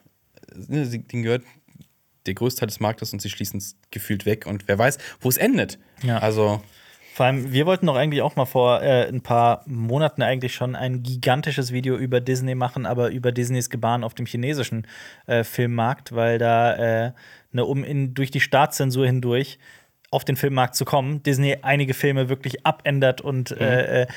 ne, 0.55 0.85
denen 0.87 1.23
gehört 1.23 1.43
der 2.25 2.33
größte 2.35 2.61
Teil 2.61 2.67
des 2.67 2.79
Marktes 2.79 3.11
und 3.11 3.21
sie 3.21 3.29
schließen 3.29 3.57
es 3.57 3.75
gefühlt 3.91 4.25
weg 4.25 4.45
und 4.47 4.67
wer 4.67 4.77
weiß, 4.77 4.97
wo 5.19 5.27
es 5.29 5.37
endet. 5.37 5.77
Ja. 6.03 6.19
Also 6.19 6.61
Vor 7.15 7.25
allem, 7.25 7.51
wir 7.51 7.65
wollten 7.65 7.85
doch 7.85 7.97
eigentlich 7.97 8.21
auch 8.21 8.37
mal 8.37 8.45
vor 8.45 8.81
äh, 8.81 9.07
ein 9.09 9.21
paar 9.21 9.61
Monaten 9.65 10.21
eigentlich 10.21 10.55
schon 10.55 10.75
ein 10.75 11.03
gigantisches 11.03 11.73
Video 11.73 11.97
über 11.97 12.21
Disney 12.21 12.55
machen, 12.55 12.85
aber 12.85 13.09
über 13.11 13.33
Disneys 13.33 13.69
Gebaren 13.69 14.05
auf 14.05 14.13
dem 14.13 14.25
chinesischen 14.25 14.87
äh, 15.27 15.43
Filmmarkt, 15.43 16.15
weil 16.15 16.37
da, 16.39 17.07
äh, 17.07 17.11
ne, 17.53 17.65
um 17.65 17.83
in, 17.83 18.13
durch 18.13 18.31
die 18.31 18.39
Staatszensur 18.39 19.05
hindurch 19.05 19.59
auf 20.11 20.23
den 20.23 20.35
Filmmarkt 20.35 20.75
zu 20.75 20.85
kommen, 20.85 21.23
Disney 21.23 21.57
einige 21.63 21.93
Filme 21.95 22.29
wirklich 22.29 22.65
abändert 22.65 23.21
und 23.21 23.51
äh, 23.51 24.03
äh, 24.03 24.07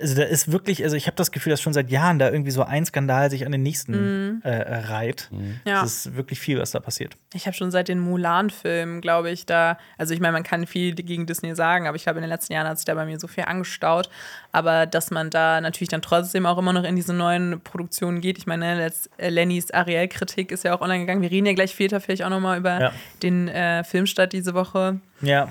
also 0.00 0.14
da 0.14 0.22
ist 0.22 0.52
wirklich, 0.52 0.84
also 0.84 0.94
ich 0.96 1.06
habe 1.06 1.16
das 1.16 1.32
Gefühl, 1.32 1.50
dass 1.50 1.60
schon 1.60 1.72
seit 1.72 1.90
Jahren 1.90 2.18
da 2.18 2.30
irgendwie 2.30 2.50
so 2.52 2.62
ein 2.62 2.86
Skandal 2.86 3.30
sich 3.30 3.44
an 3.44 3.52
den 3.52 3.62
nächsten 3.62 4.42
äh, 4.44 4.48
äh, 4.48 4.76
reiht. 4.86 5.28
Ja. 5.64 5.82
Das 5.82 6.06
ist 6.06 6.16
wirklich 6.16 6.38
viel, 6.38 6.58
was 6.60 6.70
da 6.70 6.80
passiert. 6.80 7.16
Ich 7.34 7.46
habe 7.46 7.56
schon 7.56 7.70
seit 7.70 7.88
den 7.88 7.98
Mulan-Filmen, 7.98 9.00
glaube 9.00 9.30
ich, 9.30 9.44
da, 9.46 9.76
also 9.96 10.14
ich 10.14 10.20
meine, 10.20 10.32
man 10.32 10.42
kann 10.44 10.66
viel 10.66 10.94
gegen 10.94 11.26
Disney 11.26 11.54
sagen, 11.54 11.88
aber 11.88 11.96
ich 11.96 12.04
glaube, 12.04 12.18
in 12.18 12.22
den 12.22 12.30
letzten 12.30 12.52
Jahren 12.52 12.68
hat 12.68 12.78
sich 12.78 12.84
da 12.84 12.94
bei 12.94 13.04
mir 13.06 13.18
so 13.18 13.26
viel 13.26 13.44
angestaut. 13.44 14.08
Aber 14.52 14.86
dass 14.86 15.10
man 15.10 15.30
da 15.30 15.60
natürlich 15.60 15.88
dann 15.88 16.02
trotzdem 16.02 16.46
auch 16.46 16.58
immer 16.58 16.72
noch 16.72 16.84
in 16.84 16.96
diese 16.96 17.12
neuen 17.12 17.60
Produktionen 17.60 18.20
geht. 18.20 18.38
Ich 18.38 18.46
meine, 18.46 18.90
äh, 19.18 19.28
Lennys 19.28 19.70
Ariel-Kritik 19.72 20.52
ist 20.52 20.64
ja 20.64 20.76
auch 20.76 20.80
online 20.80 21.00
gegangen. 21.00 21.22
Wir 21.22 21.30
reden 21.30 21.46
ja 21.46 21.52
gleich 21.54 21.72
später 21.72 22.00
vielleicht 22.00 22.22
auch 22.22 22.30
nochmal 22.30 22.58
über 22.58 22.80
Ja. 22.80 22.92
den 23.22 23.48
äh, 23.48 23.82
Filmstart 23.84 24.32
diese 24.32 24.54
Woche. 24.54 25.00
Ja. 25.20 25.48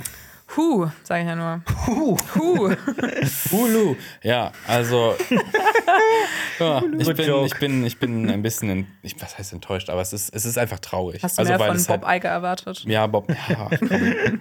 Huh, 0.55 0.87
sage 1.03 1.23
ich 1.23 1.27
ja 1.27 1.35
nur. 1.35 1.61
Huh. 1.85 2.17
Huh. 2.35 2.75
Hulu. 3.51 3.95
Ja, 4.23 4.51
also 4.65 5.15
ja, 6.59 6.81
ich, 6.97 7.13
bin, 7.13 7.45
ich, 7.45 7.59
bin, 7.59 7.85
ich 7.85 7.99
bin 7.99 8.29
ein 8.29 8.41
bisschen, 8.41 8.69
in, 8.69 8.87
ich, 9.01 9.21
was 9.21 9.37
heißt 9.37 9.51
enttäuscht, 9.51 9.89
aber 9.89 10.01
es 10.01 10.13
ist, 10.13 10.33
es 10.33 10.45
ist 10.45 10.57
einfach 10.57 10.79
traurig. 10.79 11.21
Hast 11.21 11.37
du 11.37 11.41
also, 11.41 11.51
mehr 11.51 11.59
weil 11.59 11.75
von 11.77 11.85
Bob 11.85 12.05
halt, 12.05 12.21
Iger 12.21 12.29
erwartet? 12.29 12.85
Ja, 12.85 13.07
Bob, 13.07 13.27
ja, 13.29 13.69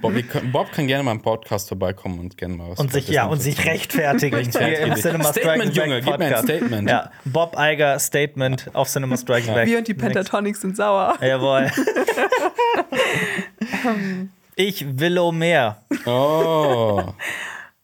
Bob, 0.00 0.12
können, 0.28 0.52
Bob 0.52 0.70
kann 0.70 0.86
gerne 0.86 1.02
mal 1.02 1.12
im 1.12 1.22
Podcast 1.22 1.68
vorbeikommen 1.68 2.20
und 2.20 2.38
gerne 2.38 2.54
mal 2.54 2.70
was 2.70 2.78
Und 2.78 2.92
sich, 2.92 3.08
ja, 3.08 3.26
und 3.26 3.40
sich 3.40 3.64
rechtfertigen. 3.64 4.36
Rechtfertigen. 4.36 4.92
Im 4.92 4.94
Cinema 4.94 5.24
Statement, 5.24 5.76
Junge, 5.76 6.00
gib 6.02 6.18
mir 6.18 6.26
ein 6.26 6.32
Podcast. 6.32 6.44
Statement. 6.44 6.88
Ja, 6.88 7.10
Bob 7.24 7.56
Iger 7.58 7.98
Statement 7.98 8.70
auf 8.74 8.88
Cinema 8.88 9.16
Strikes 9.16 9.48
Back. 9.48 9.66
Wir 9.66 9.78
und 9.78 9.88
die 9.88 9.94
Pentatonics 9.94 10.60
sind 10.60 10.76
sauer. 10.76 11.16
Jawohl. 11.20 11.70
ich 14.56 14.98
will 14.98 15.18
oh 15.18 15.30
mehr. 15.30 15.84
Oh. 16.06 17.12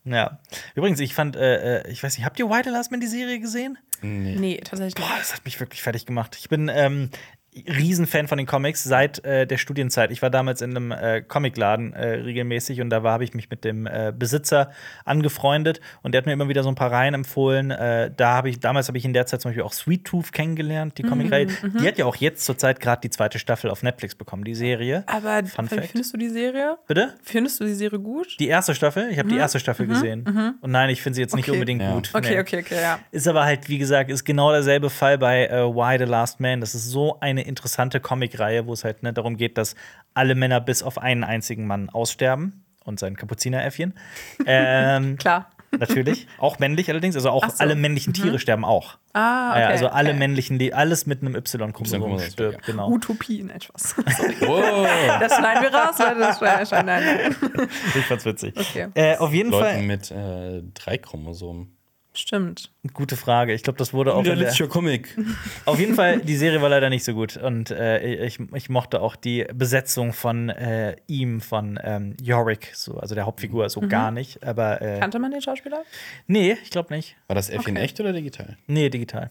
Ja. 0.05 0.41
Übrigens, 0.75 0.99
ich 0.99 1.15
fand, 1.15 1.37
äh, 1.37 1.79
äh, 1.79 1.91
ich 1.91 2.03
weiß 2.03 2.17
nicht, 2.17 2.27
habt 2.27 2.39
ihr 2.39 2.51
White 2.51 2.71
Last 2.71 2.91
Man 2.91 3.01
die 3.01 3.07
Serie 3.07 3.39
gesehen? 3.39 3.79
Nee, 4.01 4.61
tatsächlich 4.65 4.95
Boah, 4.97 5.09
nicht. 5.11 5.21
das 5.21 5.35
hat 5.35 5.45
mich 5.45 5.61
wirklich 5.61 5.81
fertig 5.81 6.07
gemacht. 6.07 6.37
Ich 6.41 6.49
bin 6.49 6.69
ähm, 6.69 7.11
Riesenfan 7.55 8.29
von 8.29 8.38
den 8.38 8.47
Comics 8.47 8.83
seit 8.83 9.25
äh, 9.27 9.47
der 9.47 9.59
Studienzeit. 9.59 10.11
Ich 10.11 10.23
war 10.23 10.31
damals 10.31 10.62
in 10.62 10.71
einem 10.71 10.91
äh, 10.91 11.21
Comicladen 11.21 11.93
äh, 11.93 12.07
regelmäßig 12.21 12.81
und 12.81 12.88
da 12.91 13.03
habe 13.03 13.25
ich 13.25 13.35
mich 13.35 13.51
mit 13.51 13.62
dem 13.65 13.87
äh, 13.87 14.12
Besitzer 14.17 14.71
angefreundet 15.05 15.81
und 16.03 16.12
der 16.12 16.21
hat 16.21 16.27
mir 16.27 16.33
immer 16.33 16.49
wieder 16.49 16.62
so 16.62 16.71
ein 16.71 16.75
paar 16.75 16.91
Reihen 16.91 17.12
empfohlen. 17.15 17.71
Äh, 17.71 18.11
da 18.17 18.35
habe 18.35 18.49
ich 18.49 18.61
damals 18.61 18.88
habe 18.88 18.97
ich 18.97 19.05
in 19.05 19.12
der 19.12 19.27
Zeit 19.27 19.43
zum 19.43 19.51
Beispiel 19.51 19.65
auch 19.65 19.73
Sweet 19.75 20.05
Tooth 20.07 20.33
kennengelernt, 20.33 20.97
die 20.97 21.03
Comicreihe. 21.03 21.47
Die 21.47 21.87
hat 21.87 21.99
ja 21.99 22.07
auch 22.07 22.17
jetzt 22.17 22.45
zurzeit 22.47 22.81
gerade 22.81 23.01
die 23.03 23.11
zweite 23.11 23.38
Staffel 23.38 23.71
auf 23.71 23.83
Netflix 23.83 24.15
bekommen, 24.15 24.45
die 24.45 24.55
Serie. 24.55 25.05
Aber 25.07 25.45
Fun 25.45 25.69
Fact. 25.69 25.87
findest 25.91 26.15
du 26.15 26.19
die 26.19 26.31
Serie? 26.31 26.79
Bitte? 26.87 27.15
Findest 27.23 27.61
du 27.61 27.65
die 27.65 27.75
Serie 27.75 27.99
gut? 28.01 28.37
Die 28.41 28.49
erste 28.49 28.75
Staffel? 28.75 29.09
Ich 29.11 29.19
habe 29.19 29.29
die 29.29 29.37
erste 29.37 29.61
Staffel 29.61 29.87
gesehen. 29.87 30.57
Und 30.61 30.71
nein, 30.71 30.88
ich 30.91 31.03
finde 31.03 31.17
sie 31.17 31.21
jetzt 31.23 31.35
nicht 31.37 31.43
Okay. 31.49 31.53
unbedingt 31.59 31.83
Ja. 31.83 31.93
gut. 31.95 32.11
Okay, 32.15 32.31
Nee. 32.35 32.41
okay, 32.41 32.61
okay, 32.61 32.81
ja. 32.81 32.99
Ist 33.11 33.29
aber 33.29 33.45
halt, 33.45 33.69
wie 33.69 33.79
gesagt, 33.79 34.11
ist 34.11 34.25
genau 34.25 34.53
derselbe 34.53 34.88
Fall 34.91 35.19
bei 35.19 35.47
äh, 35.47 35.62
Why 35.65 35.99
the 35.99 36.05
Last 36.05 36.41
Man. 36.41 36.61
Das 36.61 36.75
ist 36.75 36.88
so 36.88 37.19
eine 37.21 37.41
interessante 37.42 38.00
Comicreihe, 38.00 38.66
wo 38.66 38.72
es 38.72 38.85
halt 38.85 39.02
ne, 39.02 39.12
darum 39.12 39.37
geht, 39.37 39.59
dass 39.59 39.74
alle 40.14 40.35
Männer 40.35 40.61
bis 40.61 40.83
auf 40.83 40.98
einen 40.98 41.24
einzigen 41.24 41.66
Mann 41.66 41.90
aussterben 41.90 42.64
und 42.85 42.98
sein 42.98 43.16
Kapuzineräffchen. 43.16 43.94
ähm, 44.46 45.16
Klar. 45.16 45.50
natürlich. 45.70 46.26
Auch 46.38 46.59
männlich 46.59 46.90
allerdings. 46.90 47.14
Also 47.16 47.31
auch 47.31 47.48
so. 47.48 47.59
alle 47.59 47.74
männlichen 47.76 48.12
Tiere 48.12 48.38
sterben 48.38 48.64
auch. 48.64 48.98
Ah, 49.12 49.50
okay. 49.50 49.61
Ja, 49.61 49.66
also 49.68 49.88
alle 49.88 50.11
okay. 50.11 50.18
männlichen, 50.18 50.59
die 50.59 50.74
alles 50.74 51.07
mit 51.07 51.20
einem 51.22 51.37
Y-Chromosom 51.37 52.18
stirbt. 52.20 52.66
ja. 52.66 52.72
Genau. 52.72 52.90
Utopien, 52.90 53.50
etwas. 53.50 53.94
Wow. 54.40 54.87
Das 55.20 55.37
schneiden 55.37 55.62
wir 55.62 55.74
raus, 55.74 55.94
weil 55.98 56.18
das 56.18 56.38
schneiden 56.38 56.66
schneiden- 56.66 56.87
nein. 56.87 57.68
Ich 57.94 58.05
fand's 58.07 58.24
witzig. 58.24 58.55
Okay. 58.59 58.88
Äh, 58.94 59.16
auf 59.18 59.33
jeden 59.33 59.50
Leuten 59.50 59.64
Fall. 59.64 59.83
mit 59.83 60.11
äh, 60.11 60.62
drei 60.74 60.98
Chromosomen. 60.98 61.76
Stimmt. 62.14 62.70
Gute 62.92 63.16
Frage. 63.16 63.55
Ich 63.55 63.62
glaube, 63.62 63.79
das 63.79 63.94
wurde 63.94 64.12
auch. 64.14 64.18
in 64.18 64.25
der- 64.25 64.35
Realistischer 64.35 64.68
Comic. 64.68 65.16
Auf 65.64 65.81
jeden 65.81 65.94
Fall, 65.94 66.20
die 66.20 66.37
Serie 66.37 66.61
war 66.61 66.68
leider 66.68 66.90
nicht 66.90 67.05
so 67.05 67.14
gut. 67.14 67.37
Und 67.38 67.70
äh, 67.70 68.25
ich, 68.27 68.38
ich 68.55 68.68
mochte 68.68 69.01
auch 69.01 69.16
die 69.16 69.46
Besetzung 69.55 70.12
von 70.12 70.51
äh, 70.51 70.96
ihm, 71.07 71.40
von 71.40 71.79
ähm, 71.83 72.14
Yorick, 72.20 72.70
so, 72.75 72.98
also 72.98 73.14
der 73.14 73.25
Hauptfigur, 73.25 73.68
so 73.70 73.81
gar 73.81 74.11
nicht. 74.11 74.42
Aber 74.44 74.83
äh, 74.83 74.98
Kannte 75.01 75.18
man 75.18 75.31
den 75.31 75.40
Schauspieler? 75.40 75.83
nee, 76.27 76.57
ich 76.62 76.70
glaube 76.70 76.92
nicht. 76.94 77.16
War 77.29 77.35
das 77.37 77.48
Äffchen 77.48 77.77
Okay. 77.77 77.85
echt 77.85 77.98
oder 78.01 78.12
digital? 78.12 78.59
Nee, 78.66 78.90
digital. 78.90 79.31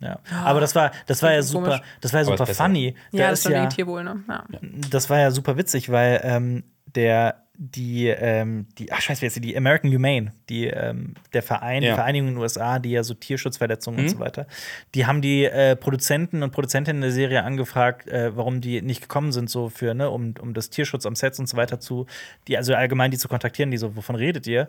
Ja. 0.00 0.20
Aber 0.44 0.60
das 0.60 0.74
war, 0.74 0.92
das 1.06 1.22
war 1.22 1.32
ja 1.32 1.42
super, 1.42 1.64
komisch. 1.64 1.80
das 2.02 2.12
war 2.12 2.20
ja 2.20 2.24
super 2.26 2.46
funny. 2.46 2.94
Ja, 3.10 3.24
Da 3.24 3.30
das 3.30 3.40
ist 3.40 3.44
war 3.46 3.52
ja, 3.52 3.66
Tierwohl, 3.66 4.04
ne? 4.04 4.22
Ja. 4.28 4.44
das 4.90 5.10
war 5.10 5.18
ja 5.18 5.30
super 5.30 5.56
witzig, 5.56 5.90
weil 5.90 6.20
ähm, 6.22 6.62
der 6.94 7.47
die, 7.60 8.06
ähm, 8.06 8.66
die, 8.78 8.92
ach 8.92 9.00
scheiße, 9.00 9.20
wie 9.20 9.26
heißt 9.26 9.36
die, 9.36 9.40
die 9.40 9.56
American 9.56 9.92
Humane, 9.92 10.32
die, 10.48 10.68
ähm, 10.68 11.14
der 11.32 11.42
Verein, 11.42 11.80
die 11.82 11.88
Ja. 11.88 11.96
Vereinigung 11.96 12.28
in 12.28 12.34
den 12.34 12.40
USA, 12.40 12.78
die 12.78 12.92
ja 12.92 13.02
so 13.02 13.14
Tierschutzverletzungen 13.14 14.00
und 14.00 14.08
so 14.08 14.20
weiter, 14.20 14.46
die 14.94 15.06
haben 15.06 15.20
die 15.22 15.44
äh, 15.44 15.74
Produzenten 15.74 16.44
und 16.44 16.52
Produzentinnen 16.52 17.02
der 17.02 17.10
Serie 17.10 17.42
angefragt, 17.42 18.06
äh, 18.06 18.36
warum 18.36 18.60
die 18.60 18.80
nicht 18.80 19.02
gekommen 19.02 19.32
sind, 19.32 19.50
so 19.50 19.68
für, 19.70 19.92
ne, 19.92 20.08
um, 20.08 20.34
um 20.40 20.54
das 20.54 20.70
Tierschutz 20.70 21.04
am 21.04 21.16
Set 21.16 21.36
und 21.40 21.48
so 21.48 21.56
weiter 21.56 21.80
zu, 21.80 22.06
die, 22.46 22.56
also 22.56 22.74
allgemein 22.74 23.10
die 23.10 23.18
zu 23.18 23.26
kontaktieren, 23.26 23.72
die 23.72 23.76
so, 23.76 23.96
wovon 23.96 24.14
redet 24.14 24.46
ihr? 24.46 24.68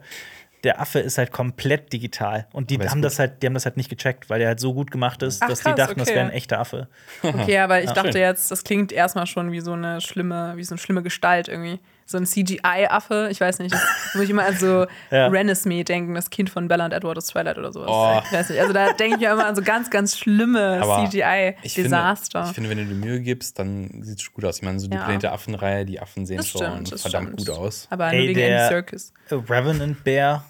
Der 0.63 0.81
Affe 0.81 0.99
ist 0.99 1.19
halt 1.19 1.31
komplett 1.31 1.93
digital. 1.93 2.47
Und 2.51 2.69
die 2.71 2.79
haben 2.79 2.95
gut. 2.95 3.05
das 3.05 3.19
halt, 3.19 3.41
die 3.43 3.45
haben 3.45 3.53
das 3.53 3.65
halt 3.65 3.77
nicht 3.77 3.89
gecheckt, 3.89 4.29
weil 4.29 4.39
der 4.39 4.49
halt 4.49 4.59
so 4.59 4.73
gut 4.73 4.89
gemacht 4.89 5.21
ist, 5.21 5.41
Ach, 5.43 5.47
dass 5.47 5.61
krass, 5.61 5.75
die 5.75 5.77
dachten, 5.79 5.99
das 5.99 6.09
okay. 6.09 6.17
wäre 6.17 6.25
ein 6.25 6.33
echter 6.33 6.59
Affe. 6.59 6.87
Okay, 7.21 7.59
aber 7.59 7.81
ich 7.81 7.91
dachte 7.91 8.13
schön. 8.13 8.21
jetzt, 8.21 8.49
das 8.49 8.63
klingt 8.63 8.91
erstmal 8.91 9.27
schon 9.27 9.51
wie 9.51 9.59
so 9.61 9.73
eine 9.73 10.01
schlimme, 10.01 10.53
wie 10.57 10.63
so 10.63 10.73
eine 10.73 10.79
schlimme 10.79 11.03
Gestalt 11.03 11.47
irgendwie. 11.47 11.79
So 12.11 12.17
ein 12.17 12.25
CGI-Affe, 12.25 13.27
ich 13.29 13.39
weiß 13.39 13.59
nicht, 13.59 13.71
das 13.71 13.81
muss 14.15 14.23
ich 14.23 14.31
immer 14.31 14.43
an 14.47 14.57
so 14.57 14.87
Ja. 15.11 15.27
Renesmee 15.27 15.83
denken, 15.83 16.15
das 16.15 16.31
Kind 16.31 16.49
von 16.49 16.67
Bella 16.67 16.85
und 16.85 16.91
Edward 16.91 17.17
aus 17.19 17.27
Twilight 17.27 17.59
oder 17.59 17.71
sowas. 17.71 17.87
Oh. 17.91 18.19
Ich 18.25 18.33
weiß 18.33 18.49
nicht, 18.49 18.59
also 18.59 18.73
da 18.73 18.93
denke 18.93 19.17
ich 19.17 19.21
ja 19.21 19.33
immer 19.33 19.45
an 19.45 19.55
so 19.55 19.61
ganz, 19.61 19.91
ganz 19.91 20.17
schlimme 20.17 20.79
Aber 20.81 21.03
Ich 21.03 21.11
CGI-Desaster. 21.11 22.45
ich 22.47 22.53
finde, 22.55 22.69
wenn 22.71 22.79
du 22.79 22.85
dir 22.85 22.95
Mühe 22.95 23.19
gibst, 23.19 23.59
dann 23.59 24.01
sieht 24.01 24.19
es 24.21 24.33
gut 24.33 24.43
aus. 24.43 24.57
Ich 24.57 24.63
meine, 24.63 24.79
so 24.79 24.87
die 24.87 24.95
Ja. 24.97 25.03
Planet 25.03 25.21
der 25.23 25.33
Affen-Reihe, 25.33 25.85
die 25.85 25.99
Affen 25.99 26.25
sehen 26.25 26.37
Das 26.37 26.47
schon 26.47 26.85
stimmt, 26.87 26.99
verdammt 26.99 27.27
stimmt. 27.41 27.47
gut 27.47 27.49
aus. 27.57 27.87
Aber 27.91 28.07
Ey, 28.11 28.17
nur 28.17 28.27
wegen 28.29 28.39
der- 28.39 28.67
Circus. 28.69 29.13
Revenant 29.31 30.03
Bear 30.03 30.43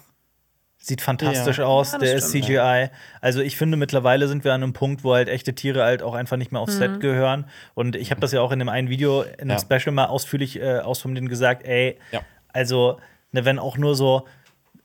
sieht 0.82 1.02
fantastisch 1.02 1.58
Ja. 1.58 1.66
aus, 1.66 1.92
Ja, 1.92 1.98
der 1.98 2.14
ist 2.14 2.30
stimmt, 2.30 2.46
CGI. 2.46 2.88
Also 3.20 3.40
ich 3.40 3.56
finde 3.56 3.76
mittlerweile 3.76 4.26
sind 4.28 4.44
wir 4.44 4.54
an 4.54 4.62
einem 4.62 4.72
Punkt, 4.72 5.04
wo 5.04 5.12
halt 5.14 5.28
echte 5.28 5.54
Tiere 5.54 5.82
halt 5.84 6.02
auch 6.02 6.14
einfach 6.14 6.36
nicht 6.38 6.52
mehr 6.52 6.60
aufs 6.60 6.74
Mhm. 6.76 6.78
Set 6.78 7.00
gehören. 7.00 7.44
Und 7.74 7.96
ich 7.96 8.10
habe 8.10 8.20
das 8.20 8.32
ja 8.32 8.40
auch 8.40 8.50
in 8.50 8.58
dem 8.58 8.68
einen 8.70 8.88
Video, 8.88 9.22
in 9.22 9.50
einem 9.50 9.50
Ja. 9.50 9.58
Special 9.60 9.92
mal 9.94 10.06
ausführlich 10.06 10.58
äh, 10.60 10.78
ausformuliert 10.78 11.28
gesagt, 11.28 11.66
ey, 11.66 11.98
Ja. 12.12 12.20
also 12.52 12.98
ne, 13.32 13.44
wenn 13.44 13.58
auch 13.58 13.76
nur 13.76 13.94
so 13.94 14.26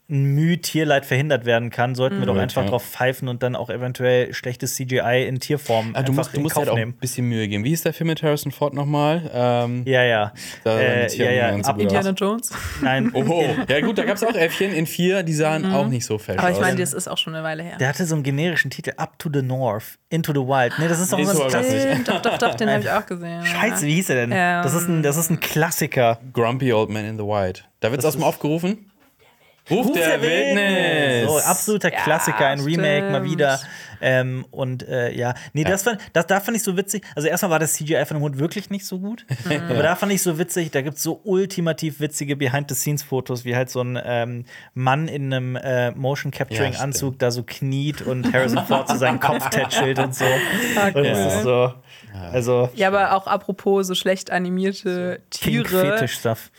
ein 0.08 0.36
Müh 0.36 0.58
Tierleid 0.58 1.04
verhindert 1.06 1.46
werden 1.46 1.72
kann, 1.72 1.96
sollten 1.96 2.20
wir 2.20 2.28
doch 2.28 2.36
Mhm. 2.36 2.42
einfach 2.42 2.62
Ja. 2.64 2.70
drauf 2.70 2.84
pfeifen 2.86 3.28
und 3.28 3.42
dann 3.42 3.56
auch 3.56 3.72
eventuell 3.72 4.34
schlechtes 4.36 4.76
CGI 4.76 5.26
in 5.28 5.40
Tierform 5.40 5.92
Ah, 5.96 6.04
du 6.04 6.12
musst, 6.14 6.36
du 6.36 6.42
musst 6.42 6.56
halt 6.56 6.70
auch 6.70 6.78
ein 6.78 6.94
bisschen 6.94 7.28
Mühe 7.28 7.48
geben. 7.48 7.64
Wie 7.64 7.70
hieß 7.70 7.82
der 7.82 7.94
Film 7.94 8.10
mit 8.10 8.22
Harrison 8.22 8.52
Ford 8.52 8.76
nochmal? 8.76 9.30
Ähm, 9.34 9.82
Ja, 9.86 10.04
ja. 10.04 10.32
Da 10.64 10.80
Äh, 10.80 11.08
ja, 11.16 11.32
ja. 11.32 11.50
immer 11.50 11.68
Ab, 11.68 11.80
Indiana 11.80 12.12
aus. 12.12 12.16
Jones. 12.20 12.52
nein, 12.82 13.10
Oh, 13.16 13.44
ja 13.68 13.82
gut, 13.82 13.98
da 13.98 14.04
gab 14.06 14.18
es 14.18 14.24
auch 14.24 14.36
Äffchen 14.36 14.74
in 14.74 14.86
vier, 14.86 15.24
die 15.24 15.34
sahen 15.34 15.66
auch 15.74 15.88
nicht 15.88 16.06
so 16.06 16.20
fesch 16.20 16.38
Aber 16.38 16.50
ich 16.52 16.58
aus. 16.58 16.62
meine, 16.62 16.78
das 16.80 16.94
ist 16.94 17.08
auch 17.08 17.18
schon 17.18 17.34
eine 17.34 17.44
Weile 17.44 17.64
her. 17.64 17.78
der 17.80 17.88
hatte 17.88 18.06
so 18.06 18.14
einen 18.14 18.24
generischen 18.24 18.70
Titel, 18.70 18.92
Up 18.98 19.18
to 19.18 19.30
the 19.34 19.42
North, 19.42 19.98
Into 20.10 20.34
the 20.34 20.40
Wild. 20.48 20.74
Nee, 20.78 20.88
das 20.88 21.00
ist 21.00 21.12
doch 21.12 21.18
Nee, 21.18 21.26
so 21.26 21.50
so. 21.50 21.50
Stimmt, 21.50 22.08
doch, 22.08 22.22
doch, 22.22 22.38
doch, 22.38 22.54
den 22.56 22.70
habe 22.70 22.82
ich 22.84 22.92
auch 22.92 23.06
gesehen. 23.08 23.44
Scheiße, 23.44 23.86
wie 23.88 23.96
hieß 23.96 24.10
er 24.12 24.16
denn? 24.18 24.32
Ähm, 24.32 24.62
das, 24.62 24.74
ist 24.76 24.88
ein, 24.88 25.02
das 25.02 25.18
ist 25.18 25.32
ein 25.32 25.40
Klassiker. 25.40 26.20
Grumpy 26.34 26.72
Old 26.74 26.90
Man 26.92 27.06
in 27.06 27.18
the 27.18 27.24
White. 27.24 27.62
Da 27.80 27.90
wird 27.90 28.00
es 28.00 28.06
erstmal 28.06 28.30
aufgerufen. 28.30 28.92
Ruf 29.70 29.92
der, 29.94 30.22
Wildnis. 30.22 31.30
So, 31.30 31.40
absoluter 31.40 31.92
Ja, 31.92 32.04
Klassiker, 32.04 32.48
ein 32.48 32.60
Remake 32.60 33.10
mal 33.10 33.20
stimmt. 33.22 33.32
wieder. 33.32 33.60
Ähm, 34.02 34.46
und 34.52 34.88
äh, 34.88 35.12
ja, 35.14 35.34
nee, 35.54 35.64
das, 35.64 35.84
fand, 35.84 36.00
das 36.14 36.28
da 36.28 36.40
fand 36.40 36.58
ich 36.58 36.64
so 36.64 36.78
witzig. 36.78 37.04
Also 37.16 37.28
erstmal 37.28 37.52
war 37.52 37.60
das 37.60 37.74
CGI 37.74 38.06
von 38.06 38.18
dem 38.18 38.22
Hund 38.24 38.38
wirklich 38.38 38.70
nicht 38.70 38.86
so 38.86 39.00
gut. 39.00 39.26
Aber 39.70 39.82
da 39.82 39.96
fand 39.96 40.12
ich 40.12 40.22
so 40.22 40.38
witzig, 40.38 40.72
da 40.72 40.82
gibt 40.82 40.98
es 40.98 41.04
so 41.04 41.22
ultimativ 41.24 42.00
witzige 42.00 42.36
Behind-the-Scenes-Fotos, 42.36 43.46
wie 43.46 43.56
halt 43.56 43.70
so 43.70 43.82
ein 43.82 44.00
ähm, 44.04 44.46
Mann 44.74 45.08
in 45.08 45.34
einem 45.34 45.56
äh, 45.56 45.92
Motion-Capturing-Anzug 45.92 47.18
da 47.20 47.32
so 47.32 47.44
kniet 47.44 48.02
und 48.02 48.32
Harrison 48.32 48.66
Ford 48.68 48.88
so 48.90 48.96
seinen 48.96 49.20
Kopf 49.20 49.50
tätschelt 49.50 49.98
und 49.98 50.14
so. 50.14 50.26
und 50.94 51.04
das 51.04 51.36
ist 51.36 51.44
so. 51.44 51.74
Also 52.32 52.70
Ja, 52.76 52.88
aber 52.90 53.14
auch 53.14 53.28
apropos 53.28 53.88
so 53.88 53.96
schlecht 53.96 54.32
animierte 54.32 55.22
Tiere. 55.30 55.64
King-Fetisch-Stuff. 55.64 56.52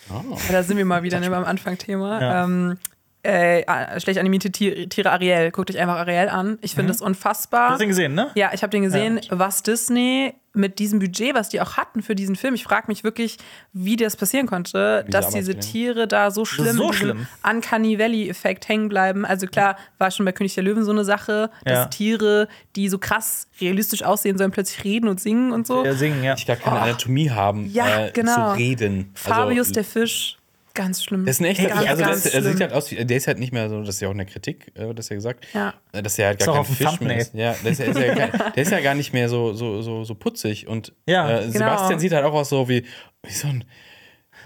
Da 0.51 0.63
sind 0.63 0.77
wir 0.77 0.85
mal 0.85 1.03
wieder 1.03 1.21
ne, 1.21 1.31
beim 1.31 1.45
Anfang-Thema. 1.45 2.21
Ja. 2.21 2.45
Ähm, 2.45 2.79
äh, 3.27 4.01
schlecht 4.01 4.19
animierte 4.19 4.51
Tiere, 4.51 4.89
Tiere 4.89 5.11
Ariel. 5.13 5.51
Guckt 5.51 5.71
euch 5.71 5.79
einfach 5.79 5.97
Ariel 5.97 6.29
an. 6.29 6.59
Ich 6.63 6.75
finde 6.75 6.89
das 6.93 6.99
Du 6.99 7.05
unfassbar. 7.05 7.71
hast 7.71 7.81
den 7.81 7.89
gesehen, 7.89 8.15
ne? 8.15 8.31
Ja, 8.35 8.51
ich 8.53 8.63
habe 8.63 8.71
den 8.71 8.83
gesehen, 8.83 9.21
was 9.31 9.63
Disney 9.63 10.35
mit 10.53 10.79
diesem 10.79 11.01
Budget, 11.01 11.35
was 11.35 11.51
die 11.51 11.61
auch 11.61 11.77
hatten 11.77 12.03
für 12.03 12.15
diesen 12.15 12.35
Film, 12.35 12.55
ich 12.55 12.65
frage 12.65 12.85
mich 12.89 13.05
wirklich, 13.05 13.37
wie 13.75 13.97
das 13.97 14.17
passieren 14.17 14.47
konnte, 14.47 15.03
Wie 15.07 15.11
dass 15.11 15.29
diese. 15.29 15.59
Tiere 15.59 16.09
da 16.09 16.31
so 16.31 16.47
schlimm, 16.47 16.77
so 16.77 16.93
schlimm. 16.95 17.27
Uncanny 17.47 17.99
Valley-Effekt 17.99 18.67
hängen 18.67 18.89
bleiben. 18.89 19.27
Also 19.27 19.47
klar, 19.47 19.77
war 19.99 20.11
schon 20.11 20.25
bei 20.25 20.33
König 20.33 20.55
der 20.55 20.65
Löwen 20.65 20.83
so 20.85 20.93
eine 20.93 21.05
Sache, 21.05 21.51
dass 21.67 21.75
Ja. 21.75 21.85
Tiere, 21.87 22.49
die 22.75 22.89
so 22.89 22.99
krass 22.99 23.49
realistisch 23.61 24.03
aussehen 24.03 24.39
sollen, 24.39 24.51
plötzlich 24.51 24.83
reden 24.85 25.09
und 25.09 25.21
singen 25.21 25.53
und 25.53 25.67
so. 25.67 25.85
Ja, 25.85 25.93
singen, 25.93 26.25
ja. 26.25 26.35
Die 26.37 26.47
gar 26.47 26.57
keine 26.57 26.81
Anatomie 26.81 27.31
haben, 27.31 27.71
Ja, 27.71 28.07
äh, 28.07 28.11
genau. 28.13 28.53
zu 28.53 28.59
reden. 28.59 29.11
Fabius 29.15 29.59
also, 29.69 29.73
der 29.75 29.85
Fisch, 29.85 30.36
ganz 30.77 31.03
schlimm. 31.03 31.27
Das 31.27 31.37
ist 31.37 31.41
ein 31.41 31.47
echter, 31.47 31.69
Ganz, 31.69 31.89
also 31.89 32.05
ganz 32.05 32.23
das, 32.23 32.35
er 32.35 32.43
sieht 32.45 32.61
halt 32.61 32.73
aus 32.73 32.91
wie, 32.93 33.05
der 33.05 33.17
ist 33.17 33.27
halt 33.27 33.41
nicht 33.41 33.53
mehr 33.53 33.69
so, 33.69 33.81
das 33.81 33.97
ist 33.97 34.01
ja 34.01 34.07
auch 34.09 34.13
in 34.13 34.19
der 34.19 34.27
Kritik, 34.27 34.71
äh, 34.77 34.95
das 34.95 35.07
ist 35.07 35.11
ja 35.11 35.17
gesagt, 35.17 35.45
Ja. 35.53 35.75
äh, 35.93 36.03
dass 36.03 36.17
er 36.19 36.29
halt 36.29 36.41
Ist 36.41 36.47
gar 36.47 36.55
kein 36.55 36.65
Fisch 36.67 36.87
Thumbnail. 36.87 37.09
mehr 37.09 37.17
ist. 37.19 37.35
Ja, 37.35 37.55
der 37.65 37.73
ist 37.73 37.79
ja, 37.81 37.85
ist 37.87 37.99
ja, 37.99 38.15
gar, 38.15 38.51
der 38.53 38.63
ist 38.63 38.71
ja 38.71 38.81
gar 38.81 38.95
nicht 38.95 39.13
mehr 39.13 39.29
so, 39.29 39.53
so, 39.55 39.83
so, 39.83 40.05
so 40.05 40.15
putzig 40.15 40.69
und 40.69 40.93
Ja, 41.07 41.29
äh, 41.29 41.41
genau. 41.47 41.51
Sebastian 41.53 41.99
sieht 41.99 42.13
halt 42.13 42.25
auch 42.25 42.35
aus 42.35 42.49
so 42.51 42.69
wie, 42.69 42.85
wie 43.25 43.33
so 43.33 43.49
ein, 43.49 43.65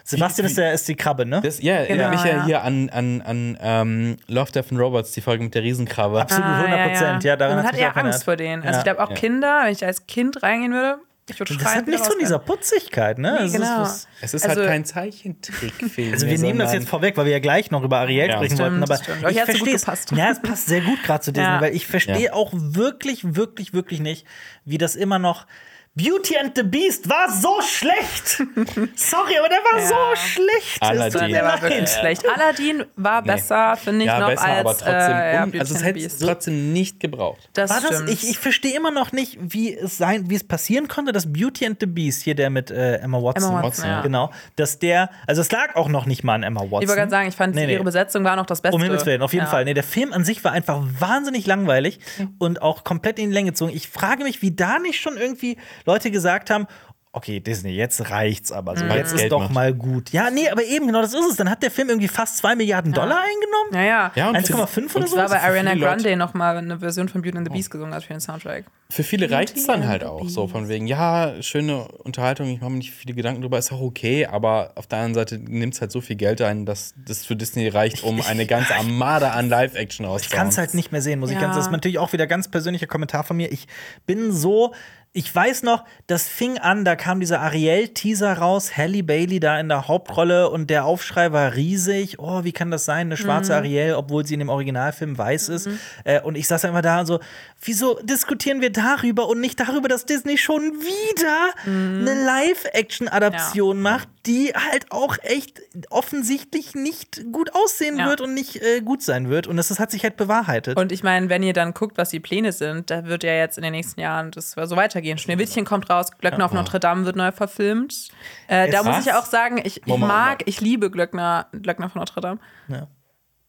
Sebastian 0.05 0.47
wie- 0.47 0.51
ist, 0.51 0.57
der, 0.59 0.73
ist 0.73 0.89
die 0.89 0.95
Krabbe, 0.97 1.27
ne? 1.27 1.41
das, 1.43 1.61
ja, 1.63 1.85
Genau, 1.85 1.89
erinnert 2.05 2.11
mich 2.13 2.25
ja, 2.25 2.37
ja. 2.39 2.45
hier 2.47 2.63
an, 2.63 2.89
an, 2.91 3.21
an 3.23 3.59
ähm, 3.61 4.17
Love, 4.29 4.51
Death 4.51 4.71
and 4.73 4.81
Robots, 4.81 5.13
die 5.13 5.21
Folge 5.21 5.45
mit 5.45 5.55
der 5.55 5.63
Riesenkrabbe. 5.63 6.21
Absolut, 6.23 6.47
100 6.47 6.89
Prozent. 6.89 7.25
Ja, 7.25 7.37
daran 7.37 7.53
Ah, 7.53 7.57
Und 7.59 7.65
man 7.65 7.73
hat 7.73 7.79
eher 7.81 7.89
erinnert. 7.89 8.05
Angst 8.15 8.25
vor 8.25 8.37
denen. 8.37 8.63
Also 8.63 8.73
Ja. 8.73 8.79
ich 8.79 8.85
glaube 8.85 9.03
auch 9.05 9.11
Ja. 9.11 9.15
Kinder, 9.17 9.61
wenn 9.65 9.73
ich 9.73 9.85
als 9.85 10.07
Kind 10.07 10.43
reingehen 10.43 10.73
würde, 10.73 10.99
ich 11.31 11.39
würde 11.39 11.55
schreien. 11.55 11.65
Das 11.65 11.75
hat 11.77 11.87
nichts 11.87 12.07
von 12.09 12.19
dieser. 12.19 12.39
Putzigkeit, 12.39 13.19
ne? 13.19 13.39
Es 13.41 13.47
ist 13.47 13.53
genau. 13.55 13.81
was- 13.81 14.09
Es 14.21 14.35
ist 14.35 14.47
Also- 14.49 14.61
halt 14.61 14.69
kein 14.71 14.85
Zeichentrickfilm. 14.85 16.13
Also 16.13 16.27
wir 16.27 16.39
nehmen 16.39 16.59
das 16.59 16.73
jetzt 16.73 16.89
vorweg, 16.89 17.17
weil 17.17 17.25
wir 17.27 17.33
ja 17.33 17.39
gleich 17.39 17.71
noch 17.71 17.83
über 17.83 17.99
Ariel 17.99 18.29
Ja, 18.29 18.35
sprechen 18.37 18.57
stimmt, 18.57 18.81
wollten. 18.81 18.83
Aber 18.83 19.31
ich 19.31 19.37
gut 19.37 19.45
verstehe 19.47 19.75
es. 19.75 19.83
gepasst. 19.83 20.11
Ja, 20.13 20.31
es 20.31 20.41
passt 20.43 20.67
sehr 20.67 20.81
gut 20.81 21.03
gerade 21.03 21.23
zu 21.25 21.33
Disney, 21.33 21.45
Ja. 21.49 21.61
weil 21.61 21.75
ich 21.75 21.87
verstehe 21.87 22.19
Ja. 22.27 22.33
auch 22.33 22.53
wirklich, 22.55 23.35
wirklich, 23.37 23.73
wirklich 23.73 24.01
nicht, 24.01 24.27
wie 24.65 24.79
das 24.79 24.97
immer 24.97 25.19
noch. 25.19 25.47
Beauty 25.97 26.37
and 26.39 26.53
the 26.57 26.63
Beast 26.63 27.09
war 27.11 27.29
so 27.31 27.61
schlecht. 27.63 28.39
Sorry, 28.97 29.37
aber 29.39 29.49
der 29.49 29.59
war 29.59 29.81
Ja. 29.81 29.87
so 29.87 29.95
schlecht. 30.15 30.81
Aladdin. 30.81 31.33
Der 31.33 31.45
war 31.45 31.61
wirklich 31.61 31.91
schlecht. 31.91 32.23
Aladdin 32.33 32.85
war 32.97 33.23
besser, 33.23 33.77
finde 33.77 34.03
ich, 34.03 34.07
Ja, 34.07 34.21
noch 34.21 34.29
besser, 34.29 34.45
als 34.45 34.61
aber 34.61 34.71
trotzdem, 34.71 35.17
äh, 35.17 35.35
ja, 35.35 35.41
also 35.43 35.59
es 35.59 35.71
and 35.71 35.79
the 35.81 35.85
hätte 35.85 35.99
es 35.99 36.05
Beast. 36.05 36.23
trotzdem 36.23 36.73
nicht 36.73 37.01
gebraucht. 37.01 37.51
Das 37.55 37.71
War 37.71 37.81
das? 37.81 37.97
stimmt. 37.97 38.11
Ich, 38.11 38.29
ich 38.31 38.39
verstehe 38.39 38.75
immer 38.77 38.93
noch 38.93 39.11
nicht, 39.11 39.37
wie 39.41 39.75
es 39.77 39.99
sein, 39.99 40.31
wie 40.31 40.37
es 40.37 40.45
passieren 40.45 40.87
konnte, 40.87 41.11
dass 41.11 41.31
Beauty 41.33 41.67
and 41.67 41.79
the 41.81 41.87
Beast 41.87 42.23
hier 42.23 42.37
der 42.37 42.51
mit 42.51 42.71
äh, 42.71 42.97
Emma 42.99 43.19
Watson, 43.21 43.51
Emma 43.51 43.63
Watson, 43.65 43.87
ja. 43.87 44.01
genau, 44.03 44.31
dass 44.57 44.79
der, 44.79 45.11
also 45.27 45.41
es 45.41 45.51
lag 45.51 45.75
auch 45.75 45.89
noch 45.89 46.07
nicht 46.07 46.23
mal 46.23 46.35
an 46.37 46.45
Emma 46.45 46.61
Watson. 46.61 46.83
Ich 46.83 46.89
wollte 46.89 47.01
gerade 47.01 47.11
sagen, 47.11 47.29
ich 47.29 47.35
fand 47.35 47.55
Nee, 47.57 47.67
nee. 47.67 47.73
ihre 47.75 47.85
Besetzung 47.85 48.23
war 48.23 48.37
noch 48.37 48.47
das 48.47 48.61
Beste. 48.61 48.77
Um 48.77 48.83
Himmels 48.83 49.07
Willen, 49.07 49.23
auf 49.23 49.33
jeden 49.33 49.47
ja. 49.47 49.51
Fall. 49.51 49.65
Nee, 49.65 49.75
der 49.75 49.83
Film 49.83 50.13
an 50.13 50.25
sich 50.25 50.45
war 50.45 50.53
einfach 50.53 50.81
wahnsinnig 51.01 51.47
langweilig 51.47 51.99
und 52.39 52.63
auch 52.63 52.85
komplett 52.85 53.19
in 53.19 53.31
die 53.31 53.35
Länge 53.35 53.51
gezogen. 53.51 53.73
Ich 53.75 53.89
frage 53.89 54.23
mich, 54.23 54.41
wie 54.41 54.53
da 54.53 54.79
nicht 54.79 55.01
schon 55.01 55.17
irgendwie 55.17 55.57
Leute 55.91 56.11
gesagt 56.11 56.51
haben, 56.51 56.67
okay, 57.13 57.41
Disney, 57.41 57.71
jetzt 57.73 58.09
reicht's 58.11 58.53
aber. 58.53 58.75
Mhm. 58.75 58.77
So, 58.79 58.85
Weil's 58.89 58.97
jetzt 58.99 59.13
ist 59.15 59.19
Geld 59.19 59.33
doch 59.33 59.41
macht. 59.41 59.51
mal 59.53 59.75
gut. 59.75 60.11
Ja, 60.13 60.31
nee, 60.31 60.49
aber 60.49 60.63
eben 60.63 60.87
genau 60.87 61.03
das 61.03 61.13
ist 61.13 61.29
es. 61.29 61.35
Dann 61.37 61.51
hat 61.51 61.61
der 61.61 61.73
Film 61.73 61.89
irgendwie 61.89 62.07
fast 62.07 62.37
2 62.37 62.55
Milliarden 62.55 62.93
Dollar 62.93 63.19
eingenommen. 63.23 63.73
Ja, 63.73 63.83
ja. 63.83 64.13
Ja, 64.15 64.29
und 64.29 64.37
1,5 64.37 64.95
oder 64.95 65.05
Es 65.07 65.11
so? 65.11 65.17
war 65.17 65.29
bei 65.29 65.43
Ariana 65.43 65.75
Grande 65.75 66.15
noch 66.17 66.35
mal 66.35 66.57
eine 66.57 66.79
Version 66.79 67.09
von 67.09 67.21
Beauty 67.23 67.39
and 67.39 67.49
the 67.49 67.53
Beast 67.53 67.69
gesungen 67.73 67.93
hat 67.95 68.05
für 68.05 68.13
den 68.15 68.21
Soundtrack. 68.21 68.67
Für 68.91 69.03
viele 69.03 69.29
reicht 69.29 69.57
es 69.57 69.67
dann 69.67 69.89
halt 69.89 70.05
auch. 70.05 70.29
So 70.29 70.47
von 70.47 70.69
wegen, 70.69 70.87
ja, 70.87 71.35
schöne 71.43 71.89
Unterhaltung, 71.89 72.47
ich 72.49 72.61
mache 72.61 72.71
mir 72.71 72.79
nicht 72.79 72.93
viele 72.93 73.15
Gedanken 73.15 73.43
drüber, 73.43 73.59
ist 73.59 73.73
auch 73.73 73.81
okay, 73.81 74.27
aber 74.27 74.73
auf 74.77 74.87
der 74.87 74.99
anderen 75.01 75.15
Seite 75.15 75.39
nimmt 75.39 75.75
es 75.75 75.81
halt 75.81 75.91
so 75.91 76.01
viel 76.01 76.15
Geld 76.17 76.41
ein, 76.43 76.65
dass 76.65 76.95
das 76.97 77.25
für 77.27 77.35
Disney 77.35 77.67
reicht, 77.67 78.05
um 78.05 78.21
eine 78.29 78.47
ganze 78.47 78.77
Armada 78.77 79.31
an 79.33 79.49
Live-Action 79.49 80.07
Ich 80.21 80.31
kann 80.31 80.47
es 80.47 80.59
halt 80.59 80.75
nicht 80.75 80.93
mehr 80.93 81.03
sehen, 81.03 81.19
muss 81.19 81.31
ich 81.31 81.35
Ja. 81.37 81.43
ganz. 81.43 81.57
Das 81.57 81.67
ist 81.67 81.73
natürlich 81.73 81.99
auch 81.99 82.13
wieder 82.13 82.29
ganz 82.29 82.47
persönlicher 82.49 82.87
Kommentar 82.87 83.25
von 83.25 83.37
mir. 83.37 83.51
Ich 83.51 83.67
bin 84.07 84.31
so. 84.31 84.73
Ich 85.13 85.35
weiß 85.35 85.65
noch, 85.65 85.85
das 86.07 86.29
fing 86.29 86.59
an, 86.59 86.85
da 86.85 86.95
kam 86.95 87.19
dieser 87.19 87.41
Ariel-Teaser 87.41 88.35
raus, 88.39 88.77
Halle 88.77 89.03
Bailey 89.03 89.41
da 89.41 89.59
in 89.59 89.69
der 89.69 89.89
Hauptrolle 89.89 90.49
und 90.51 90.71
der 90.71 90.85
Aufschrei 90.85 91.33
war 91.33 91.55
riesig. 91.57 92.21
Oh, 92.21 92.45
wie 92.45 92.53
kann 92.53 92.71
das 92.71 92.85
sein, 92.85 93.09
eine 93.09 93.17
schwarze 93.17 93.57
Ariel, 93.57 93.95
obwohl 93.95 94.25
sie 94.25 94.35
in 94.35 94.39
dem 94.39 94.49
Originalfilm 94.49 95.19
weiß 95.19 95.49
ist. 95.49 95.69
Äh, 96.05 96.21
und 96.21 96.37
ich 96.37 96.47
saß 96.47 96.65
einfach 96.65 96.83
da 96.83 97.01
und 97.01 97.07
so, 97.07 97.19
wieso 97.61 97.99
diskutieren 98.05 98.61
wir 98.61 98.71
darüber 98.71 99.29
und 99.29 99.41
nicht 99.41 99.59
darüber, 99.59 99.89
dass 99.89 100.07
Disney 100.07 100.39
schon 100.39 100.63
wieder 100.81 101.55
eine 101.67 102.25
Live-Action-Adaption 102.25 103.81
macht, 103.83 104.09
die 104.27 104.53
halt 104.55 104.93
auch 104.93 105.17
echt 105.23 105.61
offensichtlich 105.91 106.75
nicht 106.75 107.23
gut 107.33 107.55
aussehen 107.55 107.99
Ja. 107.99 108.07
wird 108.09 108.21
und 108.21 108.35
nicht 108.35 108.63
äh, 108.63 108.81
gut 108.81 109.03
sein 109.03 109.29
wird. 109.29 109.47
Und 109.47 109.57
das, 109.57 109.69
das 109.69 109.79
hat 109.81 109.91
sich 109.91 110.03
halt 110.05 110.17
bewahrheitet. 110.17 110.77
Und 110.77 110.93
ich 110.93 111.03
meine, 111.03 111.29
wenn 111.31 111.43
ihr 111.43 111.53
dann 111.53 111.75
guckt, 111.75 111.99
was 111.99 112.11
die 112.11 112.21
Pläne 112.21 112.53
sind, 112.53 112.91
da 112.91 113.07
wird 113.07 113.25
ja 113.25 113.33
jetzt 113.33 113.57
in 113.59 113.63
den 113.63 113.73
nächsten 113.73 114.01
Jahren 114.01 114.31
das 114.31 114.53
so 114.53 114.77
weitergehen. 115.01 115.19
Schneewittchen 115.19 115.65
kommt 115.65 115.91
raus, 115.91 116.11
Glöckner 116.19 116.45
auf 116.45 116.53
Notre 116.53 116.81
Dame 116.81 117.05
wird 117.07 117.17
neu 117.17 117.33
verfilmt. 117.33 118.09
Äh, 118.49 118.71
da 118.71 118.81
Ist 118.81 118.85
muss 118.85 118.95
was? 118.95 119.01
ich 119.01 119.07
ja 119.07 119.19
auch 119.19 119.25
sagen, 119.27 119.61
ich, 119.65 119.87
ich 119.87 119.97
mag, 119.97 120.43
ich 120.47 120.61
liebe 120.61 120.91
Glöckner, 120.91 121.47
Glöckner 121.53 121.89
von 121.89 122.01
Notre 122.01 122.21
Dame. 122.21 122.41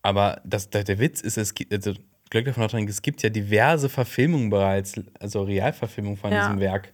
Aber 0.02 0.42
das, 0.44 0.70
der, 0.70 0.84
der 0.84 1.00
Witz 1.00 1.22
ist, 1.22 1.38
es 1.38 1.54
gibt, 1.54 1.72
also 1.74 1.94
Glöckner 2.30 2.54
von 2.54 2.62
Notre 2.64 2.78
Dame, 2.78 2.90
es 2.90 3.02
gibt 3.02 3.22
ja 3.22 3.30
diverse 3.30 3.90
Verfilmungen 3.90 4.50
bereits, 4.50 4.96
also 5.20 5.44
Realverfilmungen 5.44 6.18
von 6.18 6.32
Ja. 6.32 6.42
diesem 6.48 6.60
Werk. 6.60 6.94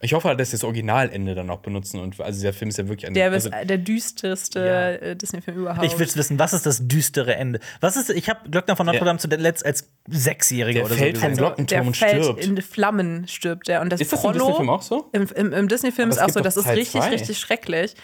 Ich 0.00 0.12
hoffe, 0.12 0.34
dass 0.36 0.50
sie 0.50 0.56
das 0.56 0.64
Originalende 0.64 1.34
dann 1.34 1.50
auch 1.50 1.58
benutzen. 1.58 1.98
Und, 2.00 2.20
also 2.20 2.40
der 2.40 2.52
Film 2.52 2.68
ist 2.68 2.78
ja 2.78 2.86
wirklich 2.88 3.06
ein. 3.08 3.14
Der 3.14 3.32
also, 3.32 3.50
der 3.50 3.78
düsterste 3.78 4.58
Ja. 4.60 4.90
äh, 4.90 5.16
Disney-Film 5.16 5.56
überhaupt. 5.58 5.84
Ich 5.84 5.98
will's 5.98 6.16
wissen, 6.16 6.38
was 6.38 6.52
ist 6.52 6.66
das 6.66 6.86
düstere 6.86 7.34
Ende? 7.34 7.58
Was 7.80 7.96
ist, 7.96 8.10
ich 8.10 8.28
habe 8.28 8.48
Glöckner 8.48 8.76
von 8.76 8.86
Notre 8.86 9.00
Der- 9.00 9.06
Dame 9.06 9.18
zuletzt 9.18 9.66
als 9.66 9.90
Sechsjähriger 10.08 10.80
Der 10.80 10.86
oder 10.86 10.94
fällt 10.94 11.16
so 11.16 11.22
vom 11.22 11.30
gesehen. 11.30 11.44
Glocken- 11.44 11.66
der 11.66 11.80
Glockenturm 11.82 11.94
fällt 11.94 12.24
stirbt. 12.24 12.44
in 12.44 12.62
Flammen 12.62 13.28
stirbt 13.28 13.66
der. 13.68 13.80
Und 13.80 13.90
das 13.90 14.00
ist 14.00 14.12
das 14.12 14.22
im 14.22 14.30
Prollo- 14.30 14.38
Disney-Film 14.38 14.70
auch 14.70 14.82
so? 14.82 15.08
Im, 15.12 15.26
im, 15.34 15.52
im 15.52 15.68
Disney-Film 15.68 16.10
ist 16.10 16.16
es 16.16 16.22
auch 16.22 16.28
so, 16.30 16.40
das 16.40 16.56
ist 16.56 16.64
Teil 16.64 16.76
richtig, 16.78 17.00
zwei. 17.00 17.08
richtig 17.10 17.38
schrecklich. 17.38 17.94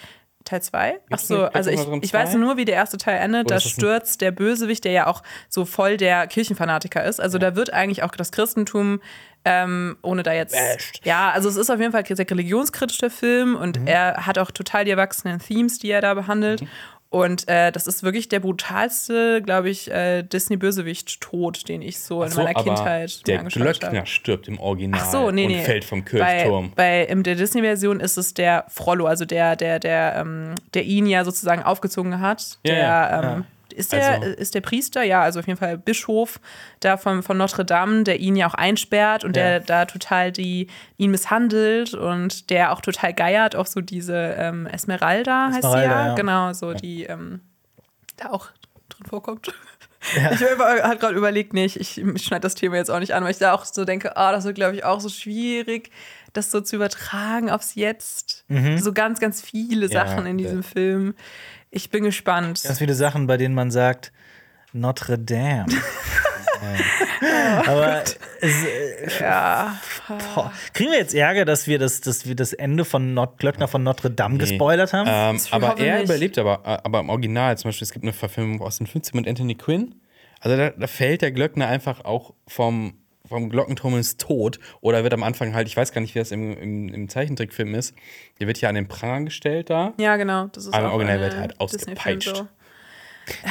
Teil 0.43 0.61
2? 0.61 0.99
Ach 1.09 1.17
so, 1.17 1.45
also 1.45 1.71
ich, 1.71 1.79
ich 2.03 2.13
weiß 2.13 2.35
nur, 2.35 2.55
wie 2.55 2.65
der 2.65 2.75
erste 2.75 2.97
Teil 2.97 3.17
endet. 3.17 3.49
Da 3.49 3.59
stürzt 3.59 4.21
der 4.21 4.29
Bösewicht, 4.31 4.83
der 4.83 4.91
ja 4.91 5.07
auch 5.07 5.23
so 5.49 5.65
voll 5.65 5.97
der 5.97 6.27
Kirchenfanatiker 6.27 7.03
ist. 7.03 7.19
Also 7.19 7.39
da 7.39 7.55
wird 7.55 7.73
eigentlich 7.73 8.03
auch 8.03 8.11
das 8.11 8.31
Christentum, 8.31 9.01
ähm, 9.45 9.95
ohne 10.01 10.23
da 10.23 10.33
jetzt. 10.33 10.53
Basht. 10.55 11.01
Ja, 11.05 11.29
also 11.31 11.47
es 11.49 11.55
ist 11.55 11.69
auf 11.69 11.79
jeden 11.79 11.91
Fall 11.91 12.03
sehr 12.05 12.29
religionskritisch, 12.29 12.97
der 12.97 13.11
Film. 13.11 13.55
Und 13.55 13.79
Mhm. 13.79 13.87
er 13.87 14.25
hat 14.25 14.37
auch 14.39 14.51
total 14.51 14.85
die 14.85 14.91
erwachsenen 14.91 15.39
Themes, 15.39 15.77
die 15.79 15.91
er 15.91 16.01
da 16.01 16.13
behandelt. 16.15 16.61
Mhm. 16.63 16.67
Und 17.11 17.47
äh, 17.47 17.71
das 17.71 17.87
ist 17.87 18.03
wirklich 18.03 18.27
der 18.27 18.41
brutalste, 18.41 19.41
glaube 19.41 19.69
ich, 19.69 19.89
äh, 19.89 20.23
Disney-Bösewicht-Tod, 20.23 21.69
den 21.69 21.81
ich 21.81 21.99
so 21.99 22.23
in 22.23 22.29
so, 22.31 22.41
meiner 22.43 22.57
aber 22.57 22.63
Kindheit 22.75 23.19
mir 23.19 23.23
Der 23.25 23.39
angeschaut 23.39 23.61
habe. 23.67 23.73
Glöckner 23.79 24.05
stirbt 24.05 24.47
im 24.49 24.59
Original 24.59 24.99
Ach 25.01 25.11
so, 25.11 25.31
nee, 25.31 25.45
und 25.45 25.51
nee. 25.51 25.63
fällt 25.63 25.85
vom 25.85 26.03
Bei, 26.03 26.09
Kirchturm. 26.09 26.71
bei 26.75 27.03
in 27.05 27.23
der 27.23 27.35
Disney-Version 27.35 27.99
ist 28.01 28.17
es 28.17 28.33
der 28.33 28.65
Frollo, 28.67 29.05
also 29.05 29.23
der, 29.23 29.55
der, 29.55 29.79
der, 29.79 30.15
ähm, 30.17 30.55
der 30.73 30.83
ihn 30.83 31.05
ja 31.05 31.23
sozusagen 31.23 31.63
aufgezogen 31.63 32.19
hat. 32.19 32.57
Ja, 32.65 32.73
der, 32.73 32.81
ja, 32.83 33.33
ähm, 33.37 33.45
Ist 33.75 33.91
der, 33.93 34.21
Also- 34.21 34.27
ist 34.29 34.55
der 34.55 34.61
Priester, 34.61 35.03
ja, 35.03 35.21
also 35.21 35.39
auf 35.39 35.47
jeden 35.47 35.59
Fall 35.59 35.77
Bischof 35.77 36.39
da 36.79 36.97
von, 36.97 37.21
von 37.23 37.37
Notre 37.37 37.65
Dame, 37.65 38.03
der 38.03 38.19
ihn 38.19 38.35
ja 38.35 38.47
auch 38.47 38.53
einsperrt 38.53 39.23
und 39.23 39.35
Ja. 39.35 39.43
der 39.43 39.59
da 39.59 39.85
total 39.85 40.31
die, 40.31 40.67
ihn 40.97 41.11
misshandelt 41.11 41.93
und 41.93 42.49
der 42.49 42.71
auch 42.71 42.81
total 42.81 43.13
geiert 43.13 43.55
auf 43.55 43.67
so 43.67 43.81
diese 43.81 44.35
ähm, 44.37 44.65
Esmeralda, 44.65 45.47
heißt 45.47 45.53
sie 45.61 45.67
Esmeralda, 45.67 46.01
ja. 46.01 46.07
ja. 46.07 46.15
Genau, 46.15 46.53
so 46.53 46.73
die 46.73 47.03
ähm, 47.03 47.41
da 48.17 48.29
auch 48.31 48.47
drin 48.89 49.05
vorkommt. 49.09 49.53
Ich 50.13 50.21
habe 50.43 50.97
gerade 50.99 51.15
überlegt, 51.15 51.53
nicht, 51.55 51.77
ich, 51.77 51.97
ich 51.99 52.23
schneide 52.23 52.41
das 52.41 52.53
Thema 52.53 52.75
jetzt 52.75 52.91
auch 52.91 52.99
nicht 52.99 53.15
an, 53.15 53.23
weil 53.23 53.31
ich 53.31 53.39
da 53.39 53.53
auch 53.53 53.65
so 53.65 53.85
denke, 53.85 54.15
ah, 54.15 54.31
das 54.31 54.43
wird, 54.43 54.53
glaube 54.53 54.75
ich, 54.75 54.83
auch 54.83 54.99
so 55.01 55.09
schwierig, 55.09 55.89
das 56.33 56.51
so 56.51 56.61
zu 56.61 56.75
übertragen 56.75 57.49
aufs 57.49 57.73
Jetzt. 57.73 58.45
So 58.77 58.93
ganz, 58.93 59.19
ganz 59.19 59.41
viele 59.41 59.87
Ja, 59.87 60.05
Sachen 60.05 60.27
in 60.27 60.37
ja. 60.37 60.45
diesem 60.45 60.61
Film. 60.61 61.15
Ich 61.75 61.89
bin 61.89 62.05
gespannt. 62.05 62.63
Ganz 62.63 62.77
viele 62.77 62.95
Sachen, 62.95 63.27
bei 63.27 63.35
denen 63.35 63.53
man 63.53 63.69
sagt, 63.69 64.13
Notre 64.71 65.19
Dame. 65.19 65.65
Aber 67.67 68.01
es, 68.39 68.63
äh, 68.63 69.21
ja. 69.21 69.77
boah. 70.07 70.53
kriegen 70.73 70.91
wir 70.91 70.99
jetzt 70.99 71.13
Ärger, 71.13 71.43
dass 71.43 71.67
wir 71.67 71.77
das, 71.77 71.99
dass 71.99 72.25
wir 72.25 72.35
das 72.35 72.53
Ende 72.53 72.85
von 72.85 73.13
Not 73.13 73.39
Glöckner 73.39 73.67
von 73.67 73.83
Notre 73.83 74.09
Dame 74.09 74.37
gespoilert 74.37 74.93
haben? 74.93 75.09
Ähm, 75.11 75.41
aber 75.51 75.77
er 75.77 75.95
nicht. 75.97 76.05
überlebt 76.05 76.37
aber, 76.37 76.65
aber 76.65 77.01
im 77.01 77.09
Original 77.09 77.57
zum 77.57 77.67
Beispiel, 77.67 77.83
es 77.83 77.91
gibt 77.91 78.05
eine 78.05 78.13
Verfilmung 78.13 78.61
aus 78.61 78.77
den 78.77 78.87
50 78.87 79.13
mit 79.13 79.27
Anthony 79.27 79.55
Quinn. 79.55 79.95
Also 80.39 80.55
da, 80.55 80.69
da 80.69 80.87
fällt 80.87 81.23
der 81.23 81.33
Glöckner 81.33 81.67
einfach 81.67 82.05
auch 82.05 82.33
vom, 82.47 82.93
vom 83.27 83.49
Glockenturm 83.49 83.95
ins 83.97 84.17
Tod. 84.17 84.59
Oder 84.81 85.03
wird 85.03 85.13
am 85.13 85.23
Anfang 85.23 85.53
halt, 85.53 85.67
ich 85.67 85.75
weiß 85.77 85.91
gar 85.91 86.01
nicht, 86.01 86.15
wie 86.15 86.19
das 86.19 86.31
im, 86.31 86.55
im, 86.57 86.89
im 86.93 87.09
Zeichentrickfilm 87.09 87.73
ist, 87.75 87.93
der 88.39 88.47
wird 88.47 88.59
ja 88.61 88.69
an 88.69 88.75
den 88.75 88.87
Pranger 88.87 89.25
gestellt 89.25 89.69
da. 89.69 89.93
ja, 89.97 90.15
genau. 90.17 90.47
Das 90.51 90.65
ist 90.65 90.73
Aber 90.73 90.85
im 90.85 90.89
auch 90.91 90.95
Original 90.95 91.19
wird 91.19 91.37
halt 91.37 91.59
ausgepeitscht. 91.59 92.35
so. 92.35 92.47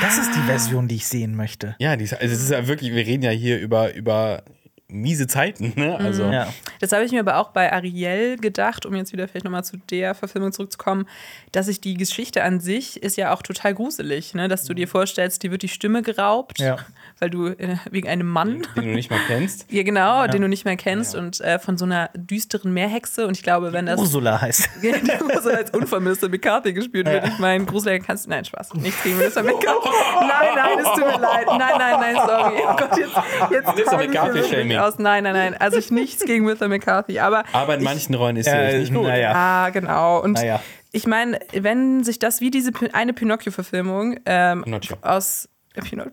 Das 0.00 0.18
ist 0.18 0.30
die 0.36 0.40
Version, 0.46 0.86
die 0.86 0.94
ich 0.96 1.06
sehen 1.06 1.34
möchte. 1.34 1.74
Ja, 1.80 1.96
die, 1.96 2.04
ist- 2.04 2.14
also 2.14 2.32
es 2.32 2.42
ist 2.42 2.50
ja 2.50 2.66
wirklich, 2.68 2.92
wir 2.92 3.04
reden 3.04 3.22
ja 3.24 3.30
hier 3.32 3.58
über, 3.58 3.92
über 3.94 4.42
miese 4.86 5.26
Zeiten, 5.26 5.72
ne? 5.74 5.96
Also, 5.98 6.24
Ja. 6.30 6.52
Das 6.78 6.92
habe 6.92 7.04
ich 7.04 7.10
mir 7.10 7.18
aber 7.20 7.38
auch 7.38 7.48
bei 7.50 7.72
Ariel 7.72 8.36
gedacht, 8.36 8.86
um 8.86 8.94
jetzt 8.94 9.12
wieder 9.12 9.26
vielleicht 9.26 9.44
nochmal 9.44 9.64
zu 9.64 9.78
der 9.90 10.14
Verfilmung 10.14 10.52
zurückzukommen, 10.52 11.08
dass 11.50 11.66
ich 11.66 11.80
die 11.80 11.94
Geschichte 11.94 12.44
an 12.44 12.60
sich 12.60 13.02
ist 13.02 13.16
ja 13.16 13.34
auch 13.34 13.42
total 13.42 13.74
gruselig, 13.74 14.34
ne? 14.34 14.46
dass 14.46 14.62
du 14.64 14.74
dir 14.74 14.86
vorstellst, 14.86 15.42
dir 15.42 15.50
wird 15.50 15.62
die 15.62 15.68
Stimme 15.68 16.02
geraubt, 16.02 16.60
Ja. 16.60 16.76
Weil 17.20 17.30
du 17.30 17.46
äh, 17.48 17.76
wegen 17.90 18.08
einem 18.08 18.26
Mann, 18.28 18.62
den 18.76 18.84
du 18.84 18.94
nicht 18.94 19.10
mal 19.10 19.20
kennst. 19.26 19.66
ja 19.70 19.82
genau, 19.82 20.26
den 20.26 20.42
du 20.42 20.48
nicht 20.48 20.64
mehr 20.64 20.76
kennst 20.76 21.14
und 21.14 21.40
äh, 21.40 21.58
von 21.58 21.76
so 21.78 21.84
einer 21.84 22.10
düsteren 22.14 22.72
Meerhexe 22.72 23.26
und 23.26 23.36
ich 23.36 23.42
glaube, 23.42 23.72
wenn 23.72 23.86
das 23.86 24.00
Ursula 24.00 24.40
heißt. 24.40 24.68
so 25.42 25.50
als 25.50 25.70
unvermisster 25.70 26.28
McCarthy 26.28 26.72
gespielt 26.72 27.06
wird, 27.06 27.26
ich 27.26 27.38
meine, 27.38 27.64
gruseliger 27.64 28.04
kannst 28.04 28.26
du, 28.26 28.30
nein, 28.30 28.44
Spaß, 28.44 28.74
nichts 28.74 29.02
gegen 29.02 29.18
Melissa 29.18 29.42
McCarthy. 29.42 29.88
Nein, 30.20 30.48
nein, 30.56 30.78
es 30.78 30.84
tut 30.88 30.98
mir 31.06 31.20
leid, 31.20 31.46
nein, 31.46 31.58
nein, 31.78 32.00
nein, 32.00 32.16
sorry, 32.16 32.54
oh 32.66 32.76
Gott, 32.76 32.96
jetzt, 32.98 33.12
jetzt 33.50 33.74
Melissa 33.74 34.00
ich 34.00 34.08
McCarthy-Shaming. 34.08 34.78
aus, 34.78 34.98
nein, 34.98 35.24
nein, 35.24 35.34
nein, 35.34 35.56
also 35.58 35.76
ich 35.78 35.90
nichts 35.90 36.24
gegen 36.24 36.44
Melissa 36.44 36.68
McCarthy, 36.68 37.18
aber 37.18 37.44
Aber 37.52 37.74
in 37.76 37.82
manchen 37.84 38.14
Rollen 38.14 38.36
ist 38.36 38.46
sie 38.46 38.50
Ja, 38.50 38.62
echt 38.64 38.78
nicht 38.80 38.94
gut. 38.94 39.04
naja. 39.06 39.32
Ah, 39.34 39.70
genau. 39.70 40.20
Und 40.22 40.32
Naja. 40.34 40.60
ich 40.92 41.06
meine, 41.06 41.38
wenn 41.52 42.02
sich 42.04 42.18
das 42.18 42.40
wie 42.40 42.50
diese 42.50 42.70
eine 42.92 43.12
Pinocchio-Verfilmung 43.12 44.18
ähm, 44.26 44.62
Pinocchio. 44.64 44.96
aus 45.02 45.46
äh, 45.46 45.48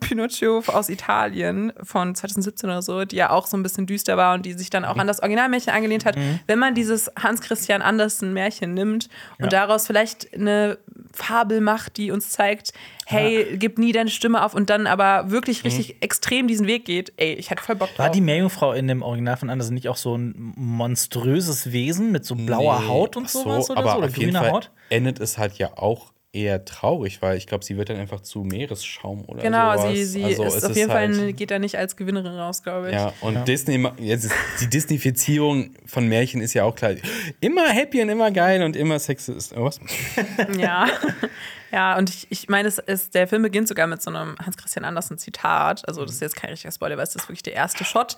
Pinocchio 0.00 0.62
aus 0.66 0.88
Italien 0.88 1.72
von 1.82 2.14
2017 2.14 2.68
oder 2.68 2.82
so, 2.82 3.04
die 3.04 3.16
ja 3.16 3.30
auch 3.30 3.46
so 3.46 3.56
ein 3.56 3.62
bisschen 3.62 3.86
düster 3.86 4.16
war 4.16 4.34
und 4.34 4.44
die 4.44 4.54
sich 4.54 4.70
dann 4.70 4.84
auch 4.84 4.96
an 4.96 5.06
das 5.06 5.20
Originalmärchen 5.20 5.72
angelehnt 5.72 6.04
hat, 6.04 6.16
wenn 6.46 6.58
man 6.58 6.74
dieses 6.74 7.10
Hans 7.20 7.40
Christian 7.40 7.80
Andersen 7.82 8.32
Märchen 8.32 8.74
nimmt 8.74 9.08
und 9.38 9.52
daraus 9.52 9.86
vielleicht 9.86 10.34
eine 10.34 10.78
Fabel 11.12 11.60
macht, 11.60 11.96
die 11.96 12.10
uns 12.10 12.30
zeigt, 12.30 12.72
hey, 13.06 13.56
gib 13.58 13.78
nie 13.78 13.92
deine 13.92 14.10
Stimme 14.10 14.44
auf 14.44 14.54
und 14.54 14.70
dann 14.70 14.86
aber 14.86 15.30
wirklich 15.30 15.64
richtig 15.64 16.02
extrem 16.02 16.48
diesen 16.48 16.66
Weg 16.66 16.84
geht, 16.84 17.12
ey, 17.16 17.34
ich 17.34 17.50
hatte 17.50 17.62
voll 17.62 17.76
Bock 17.76 17.90
War 17.96 18.06
drauf. 18.06 18.14
die 18.14 18.20
Meerjungfrau 18.20 18.72
in 18.72 18.88
dem 18.88 19.02
Original 19.02 19.36
von 19.36 19.50
Andersen 19.50 19.74
nicht 19.74 19.88
auch 19.88 19.96
so 19.96 20.16
ein 20.16 20.52
monströses 20.56 21.72
Wesen 21.72 22.12
mit 22.12 22.24
so 22.24 22.34
blauer 22.34 22.80
Nee, 22.80 22.88
Haut 22.88 23.16
und 23.16 23.26
ach 23.26 23.30
so, 23.30 23.42
sowas 23.42 23.70
oder 23.70 23.80
aber 23.80 23.90
so? 23.92 23.96
Oder 23.98 24.06
auf 24.06 24.16
jeden 24.16 24.30
grüner 24.32 24.40
Fall 24.44 24.52
Haut? 24.52 24.70
endet 24.88 25.20
es 25.20 25.38
halt 25.38 25.54
ja 25.58 25.76
auch 25.76 26.11
eher 26.34 26.64
traurig, 26.64 27.20
weil 27.20 27.36
ich 27.36 27.46
glaube, 27.46 27.62
sie 27.62 27.76
wird 27.76 27.90
dann 27.90 27.98
einfach 27.98 28.20
zu 28.20 28.42
Meeresschaum 28.42 29.24
oder 29.26 29.42
Genau, 29.42 29.72
sowas. 29.76 29.92
sie, 29.94 30.04
sie 30.04 30.24
also 30.24 30.44
ist 30.44 30.54
es 30.54 30.64
auf 30.64 30.76
jeden 30.76 30.90
halt, 30.90 31.14
Fall 31.14 31.32
geht 31.34 31.50
da 31.50 31.58
nicht 31.58 31.76
als 31.76 31.94
Gewinnerin 31.94 32.32
raus, 32.32 32.62
glaube 32.62 32.86
ich. 32.88 32.94
Ja, 32.94 33.12
und 33.20 33.46
Disney, 33.46 33.76
ma- 33.76 33.94
jetzt 33.98 34.24
ist, 34.24 34.34
die 34.62 34.68
Disneyfizierung 34.68 35.74
von 35.84 36.08
Märchen 36.08 36.40
ist 36.40 36.54
ja 36.54 36.64
auch 36.64 36.74
klar. 36.74 36.92
Immer 37.40 37.68
happy 37.68 38.00
und 38.00 38.08
immer 38.08 38.30
geil 38.30 38.62
und 38.62 38.76
immer 38.76 38.98
sexist. 38.98 39.54
Was? 39.56 39.78
Ja, 40.58 40.86
ja 41.70 41.98
und 41.98 42.08
ich, 42.08 42.26
ich 42.30 42.48
meine, 42.48 42.68
es 42.68 42.78
ist, 42.78 43.14
der 43.14 43.28
Film 43.28 43.42
beginnt 43.42 43.68
sogar 43.68 43.86
mit 43.86 44.00
so 44.00 44.10
einem 44.10 44.36
Hans-Christian 44.38 44.84
Andersen-Zitat. 44.86 45.86
Also, 45.86 46.02
das 46.04 46.14
ist 46.14 46.20
jetzt 46.22 46.36
kein 46.36 46.50
richtiger 46.50 46.72
Spoiler, 46.72 46.96
weil 46.96 47.04
es 47.04 47.14
ist 47.14 47.24
wirklich 47.28 47.42
der 47.42 47.54
erste 47.54 47.84
Shot. 47.84 48.16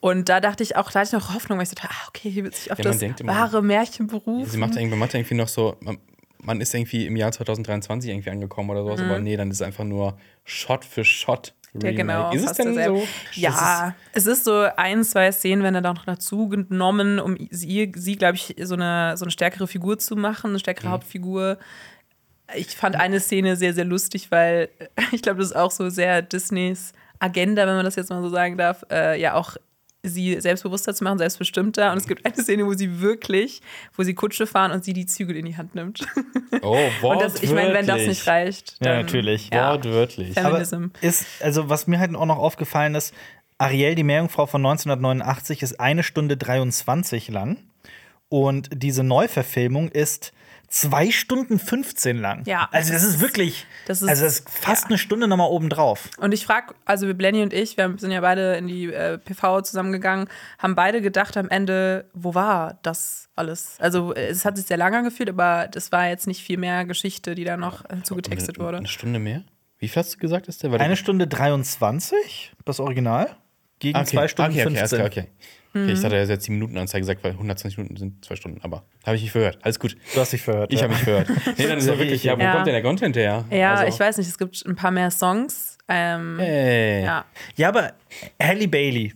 Und 0.00 0.28
da 0.28 0.40
dachte 0.40 0.62
ich 0.62 0.76
auch, 0.76 0.90
da 0.92 1.00
hatte 1.00 1.08
ich 1.16 1.20
noch 1.20 1.34
Hoffnung, 1.34 1.58
weil 1.58 1.64
ich 1.66 1.74
dachte, 1.74 1.88
ah, 1.90 2.08
okay, 2.08 2.30
hier 2.30 2.44
wird 2.44 2.54
sich 2.54 2.70
auf 2.70 2.78
Ja, 2.78 2.84
man 2.84 2.98
das 2.98 3.26
wahre 3.26 3.62
Märchen 3.62 4.06
berufen. 4.06 4.48
Sie 4.48 4.56
macht 4.58 4.76
irgendwie, 4.76 4.96
macht 4.96 5.14
irgendwie 5.14 5.34
noch 5.34 5.48
so, 5.48 5.76
man, 6.46 6.60
ist 6.60 6.74
irgendwie 6.74 7.06
im 7.06 7.16
Jahr 7.16 7.32
2023 7.32 8.10
irgendwie 8.10 8.30
angekommen 8.30 8.70
oder 8.70 8.84
sowas, 8.84 9.00
aber 9.00 9.18
nee, 9.18 9.36
dann 9.36 9.50
ist 9.50 9.56
es 9.56 9.62
einfach 9.62 9.84
nur 9.84 10.16
Shot 10.44 10.84
für 10.84 11.04
Shot. 11.04 11.54
Ja, 11.82 11.92
genau. 11.92 12.32
Ist 12.32 12.44
es 12.44 12.56
denn 12.56 12.74
so? 12.74 13.06
Ja, 13.34 13.94
es 14.12 14.26
ist 14.26 14.44
so 14.44 14.66
ein, 14.76 15.04
zwei 15.04 15.30
Szenen, 15.32 15.62
wenn 15.62 15.74
er 15.74 15.82
da 15.82 15.92
noch 15.92 16.06
dazu 16.06 16.48
genommen, 16.48 17.18
um 17.18 17.36
sie, 17.50 17.92
sie 17.94 18.16
glaube 18.16 18.36
ich, 18.36 18.54
so 18.62 18.74
eine, 18.74 19.16
so 19.16 19.24
eine 19.24 19.30
stärkere 19.30 19.66
Figur 19.66 19.98
zu 19.98 20.16
machen, 20.16 20.50
eine 20.50 20.58
stärkere 20.58 20.88
Hauptfigur. 20.90 21.58
Ich 22.54 22.68
fand 22.68 22.96
eine 22.96 23.20
Szene 23.20 23.56
sehr, 23.56 23.74
sehr 23.74 23.84
lustig, 23.84 24.30
weil 24.30 24.70
ich 25.12 25.20
glaube, 25.20 25.40
das 25.40 25.50
ist 25.50 25.56
auch 25.56 25.70
so 25.70 25.90
sehr 25.90 26.22
Disneys 26.22 26.92
Agenda, 27.18 27.66
wenn 27.66 27.76
man 27.76 27.84
das 27.84 27.96
jetzt 27.96 28.10
mal 28.10 28.22
so 28.22 28.28
sagen 28.28 28.56
darf, 28.56 28.84
äh, 28.90 29.20
ja 29.20 29.34
auch 29.34 29.56
sie 30.08 30.40
selbstbewusster 30.40 30.94
zu 30.94 31.04
machen, 31.04 31.18
selbstbestimmter. 31.18 31.92
Und 31.92 31.98
es 31.98 32.06
gibt 32.06 32.24
eine 32.24 32.34
Szene, 32.36 32.66
wo 32.66 32.72
sie 32.74 33.00
wirklich, 33.00 33.60
wo 33.96 34.02
sie 34.02 34.14
Kutsche 34.14 34.46
fahren 34.46 34.72
und 34.72 34.84
sie 34.84 34.92
die 34.92 35.06
Zügel 35.06 35.36
in 35.36 35.46
die 35.46 35.56
Hand 35.56 35.74
nimmt. 35.74 36.06
Oh, 36.62 36.76
das, 37.20 37.42
ich 37.42 37.50
meine, 37.52 37.68
wenn 37.74 37.86
das 37.86 37.96
wortwörtlich. 37.96 38.08
nicht 38.08 38.26
reicht, 38.26 38.70
Ja, 38.80 38.92
dann, 38.94 38.96
natürlich. 39.06 39.50
Ja. 39.52 39.72
Wortwörtlich. 39.72 40.34
Fem- 40.34 40.46
Aber 40.46 40.64
Feminism. 40.64 40.92
ist, 41.02 41.26
also 41.40 41.68
was 41.68 41.86
mir 41.86 41.98
halt 41.98 42.14
auch 42.14 42.26
noch 42.26 42.38
aufgefallen 42.38 42.94
ist, 42.94 43.14
Ariel, 43.58 43.94
die 43.94 44.02
Meerjungfrau 44.04 44.46
von 44.46 44.60
1989, 44.64 45.62
ist 45.62 45.80
eine 45.80 46.02
Stunde 46.02 46.36
23 46.36 47.28
lang. 47.28 47.58
Und 48.28 48.68
diese 48.72 49.02
Neuverfilmung 49.04 49.88
ist 49.88 50.32
zwei 50.68 51.10
Stunden 51.10 51.58
15 51.58 52.18
lang. 52.18 52.42
Ja, 52.46 52.68
Also 52.72 52.92
das 52.92 53.02
ist 53.04 53.20
wirklich, 53.20 53.66
das 53.86 54.02
ist- 54.02 54.08
also 54.08 54.24
das 54.24 54.40
ist 54.40 54.50
fast 54.50 54.84
ja. 54.84 54.88
eine 54.88 54.98
Stunde 54.98 55.28
nochmal 55.28 55.48
obendrauf. 55.50 56.08
Und 56.18 56.32
ich 56.32 56.44
frage, 56.44 56.74
also 56.84 57.12
Blenny 57.14 57.42
und 57.42 57.52
ich, 57.52 57.76
wir 57.76 57.94
sind 57.98 58.10
ja 58.10 58.20
beide 58.20 58.54
in 58.56 58.66
die 58.68 58.92
äh, 58.92 59.18
PV 59.18 59.62
zusammengegangen, 59.62 60.28
haben 60.58 60.74
beide 60.74 61.00
gedacht 61.00 61.36
am 61.36 61.48
Ende, 61.48 62.06
wo 62.14 62.34
war 62.34 62.78
das 62.82 63.28
alles? 63.36 63.76
Also 63.78 64.14
äh, 64.14 64.26
es 64.28 64.44
hat 64.44 64.56
sich 64.56 64.66
sehr 64.66 64.76
lange 64.76 64.98
angefühlt, 64.98 65.28
aber 65.28 65.68
das 65.70 65.92
war 65.92 66.08
jetzt 66.08 66.26
nicht 66.26 66.42
viel 66.42 66.58
mehr 66.58 66.84
Geschichte, 66.84 67.34
die 67.34 67.44
da 67.44 67.56
noch 67.56 67.84
äh, 67.88 68.02
zugetextet 68.02 68.58
wurde. 68.58 68.78
Eine 68.78 68.88
Stunde 68.88 69.18
mehr? 69.18 69.42
Wie 69.78 69.88
viel 69.88 70.00
hast 70.02 70.14
du 70.14 70.18
gesagt, 70.18 70.48
ist 70.48 70.62
der? 70.62 70.72
Eine 70.72 70.96
Stunde 70.96 71.26
23, 71.26 72.52
das 72.64 72.80
Original, 72.80 73.36
gegen 73.78 73.96
Ah, 73.98 74.00
okay. 74.00 74.10
zwei 74.10 74.28
Stunden 74.28 74.52
okay, 74.52 74.62
okay, 74.66 74.76
15. 74.78 75.00
Okay, 75.02 75.20
okay. 75.20 75.28
Okay. 75.84 75.92
Ich 75.92 76.04
hatte 76.04 76.16
jetzt 76.16 76.46
die 76.46 76.50
Minutenanzeige 76.52 77.02
gesagt, 77.02 77.22
weil 77.24 77.32
120 77.32 77.78
Minuten 77.78 77.96
sind 77.96 78.24
zwei 78.24 78.36
Stunden, 78.36 78.60
aber 78.62 78.84
habe 79.04 79.16
ich 79.16 79.22
nicht 79.22 79.32
verhört. 79.32 79.58
Alles 79.62 79.78
gut. 79.78 79.96
Du 80.14 80.20
hast 80.20 80.32
dich 80.32 80.42
verhört. 80.42 80.72
Ich 80.72 80.80
ja. 80.80 80.84
habe 80.84 80.94
mich 80.94 81.02
verhört. 81.04 81.28
Nee, 81.58 81.66
dann 81.66 81.78
ist 81.78 81.84
So 81.84 81.92
ja 81.92 81.98
wirklich, 81.98 82.16
ich. 82.16 82.24
ja, 82.24 82.36
wo 82.36 82.42
Ja. 82.42 82.52
kommt 82.54 82.66
denn 82.66 82.74
der 82.74 82.82
Content 82.82 83.16
her? 83.16 83.44
Ja, 83.50 83.74
Also, 83.74 83.92
ich 83.94 83.98
weiß 84.00 84.18
nicht, 84.18 84.28
es 84.28 84.38
gibt 84.38 84.64
ein 84.66 84.76
paar 84.76 84.90
mehr 84.90 85.10
Songs. 85.10 85.78
Ähm, 85.88 86.38
Ey. 86.40 87.04
ja. 87.04 87.24
Ja, 87.56 87.68
aber 87.68 87.92
Halle 88.42 88.68
Bailey. 88.68 89.14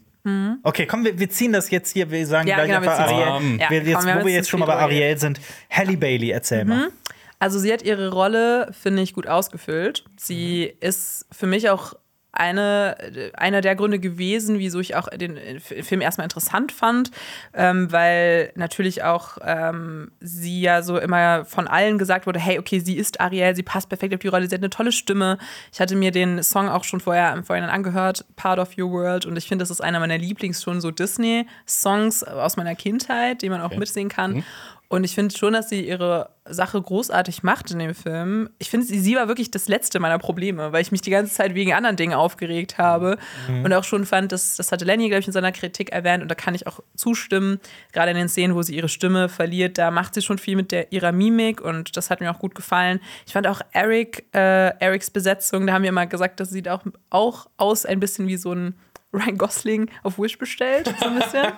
Okay, 0.63 0.87
komm, 0.87 1.05
wir, 1.05 1.19
wir 1.19 1.29
ziehen 1.31 1.53
das 1.53 1.71
jetzt 1.71 1.93
hier. 1.93 2.11
Wir 2.11 2.25
sagen 2.27 2.45
Mhm. 2.45 2.49
Ja, 2.51 2.57
gleich 2.57 2.69
genau, 2.69 2.83
wir 2.83 2.91
Ariel. 2.93 3.29
Um, 3.37 3.59
Ja, 3.59 3.71
wir, 3.71 3.83
jetzt, 3.83 3.95
komm, 3.97 4.07
wir 4.07 4.21
wo 4.21 4.27
wir 4.27 4.33
jetzt 4.35 4.51
schon 4.51 4.61
mal 4.61 4.67
bei 4.67 4.77
Ariel 4.77 5.17
sind. 5.19 5.41
Halle 5.71 5.97
Bailey, 5.97 6.31
erzähl 6.31 6.65
mal. 6.67 6.91
Also 7.39 7.59
sie 7.59 7.73
hat 7.73 7.83
ihre 7.83 8.11
Rolle, 8.13 8.69
finde 8.79 9.01
ich, 9.03 9.15
gut 9.15 9.27
ausgefüllt. 9.27 10.05
Sie 10.19 10.65
ist 10.81 11.25
für 11.33 11.47
mich 11.47 11.71
auch 11.71 11.95
eine, 12.33 13.33
einer 13.35 13.61
der 13.61 13.75
Gründe 13.75 13.99
gewesen, 13.99 14.59
wieso 14.59 14.81
ich 14.81 14.95
auch 14.95 15.09
den 15.09 15.61
Film 15.61 16.01
erstmal 16.01 16.25
interessant 16.25 16.73
fand, 16.73 17.11
ähm, 17.55 17.91
weil 17.91 18.53
natürlich 18.55 19.03
auch 19.03 19.39
ähm, 19.45 20.13
sie 20.21 20.61
ja 20.61 20.83
so 20.83 20.99
immer 20.99 21.45
von 21.45 21.67
allen 21.67 21.99
gesagt 21.99 22.27
wurde, 22.27 22.39
hey, 22.39 22.59
okay, 22.59 22.79
sie 22.79 22.97
ist 22.97 23.21
Ariel, 23.21 23.57
sie 23.57 23.63
passt 23.63 23.89
perfekt 23.89 24.15
auf 24.15 24.21
die 24.21 24.29
Rolle, 24.29 24.49
sie 24.49 24.55
hat 24.55 24.63
eine 24.63 24.71
tolle 24.71 24.93
Stimme. 24.93 25.39
Ich 25.73 25.81
hatte 25.81 25.97
mir 25.97 26.13
den 26.13 26.43
Song 26.43 26.69
auch 26.69 26.85
schon 26.85 27.01
vorher 27.01 27.33
im 27.33 27.45
Vorhinein 27.45 27.71
angehört, 27.71 28.25
Part 28.37 28.59
of 28.59 28.79
Your 28.79 28.91
World, 28.91 29.27
und 29.27 29.37
ich 29.37 29.49
finde, 29.49 29.63
das 29.63 29.71
ist 29.71 29.81
einer 29.81 30.01
meiner 30.01 30.19
Lieblings 30.19 30.63
schon 30.63 30.81
so 30.81 30.91
Disney-Songs 30.91 32.25
aus 32.25 32.57
meiner 32.57 32.75
Kindheit, 32.75 33.43
die 33.43 33.49
man 33.49 33.61
auch 33.61 33.77
mitsingen 33.77 34.09
kann. 34.09 34.45
Und 34.91 35.05
ich 35.05 35.15
finde 35.15 35.37
schon, 35.39 35.53
dass 35.53 35.69
sie 35.69 35.87
ihre 35.87 36.31
Sache 36.45 36.83
großartig 36.83 37.45
macht 37.45 37.71
in 37.71 37.79
dem 37.79 37.95
Film. 37.95 38.51
Ich 38.59 38.71
finde, 38.71 38.87
sie, 38.87 39.15
war 39.15 39.29
wirklich 39.29 39.53
das 39.53 39.69
letzte 39.69 40.01
meiner 40.01 40.19
Probleme, 40.19 40.73
weil 40.73 40.83
ich 40.83 40.91
mich 40.91 41.01
die 41.01 41.13
ganze 41.13 41.33
Zeit 41.33 41.55
wegen 41.55 41.73
anderen 41.73 41.95
Dingen 41.95 42.13
aufgeregt 42.13 42.77
habe. 42.77 43.17
Und 43.63 43.73
auch 43.73 43.85
schon 43.85 44.05
fand, 44.05 44.33
dass, 44.33 44.57
das 44.57 44.73
hatte 44.73 44.85
Lenny, 44.85 45.07
glaube 45.07 45.21
ich, 45.21 45.29
in 45.29 45.33
seiner 45.33 45.53
Kritik 45.53 45.93
erwähnt, 45.93 46.25
und 46.25 46.29
da 46.29 46.35
kann 46.35 46.57
ich 46.57 46.67
auch 46.67 46.81
zustimmen. 46.97 47.61
Gerade 47.93 48.11
in 48.11 48.17
den 48.17 48.29
Szenen, 48.29 48.57
wo 48.57 48.63
sie 48.63 48.75
ihre 48.75 48.89
Stimme 48.89 49.29
verliert, 49.29 49.79
da 49.79 49.93
macht 49.93 50.15
sie 50.15 50.23
schon 50.23 50.39
viel 50.39 50.57
mit 50.57 50.73
der, 50.73 50.91
ihrer 50.91 51.13
Mimik 51.13 51.61
und 51.61 51.97
das 51.97 52.11
hat 52.11 52.21
mir 52.21 52.33
auch 52.33 52.41
gut 52.41 52.57
gefallen. 52.57 52.99
Ich 53.29 53.33
fand 53.33 53.47
auch 53.47 53.61
Eric, 53.71 54.27
äh, 54.35 54.77
Erics 54.81 55.11
Besetzung, 55.11 55.69
da 55.69 55.75
haben 55.75 55.83
wir 55.83 55.91
immer 55.91 56.07
gesagt, 56.07 56.41
das 56.41 56.51
sieht 56.51 56.69
auch, 56.69 56.83
auch 57.11 57.47
aus 57.59 57.87
ein 57.87 58.01
bisschen 58.01 58.27
wie 58.27 58.37
so 58.37 58.53
ein 58.53 58.75
Ryan 59.13 59.39
Gosling 59.39 59.91
auf 60.03 60.19
Wish 60.19 60.37
bestellt, 60.37 60.93
so 60.99 61.07
ein 61.07 61.15
bisschen. 61.21 61.47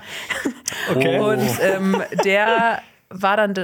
Okay. 0.90 1.20
Und 1.20 1.48
ähm, 1.60 2.02
der 2.24 2.82
war 3.14 3.36
dann 3.36 3.54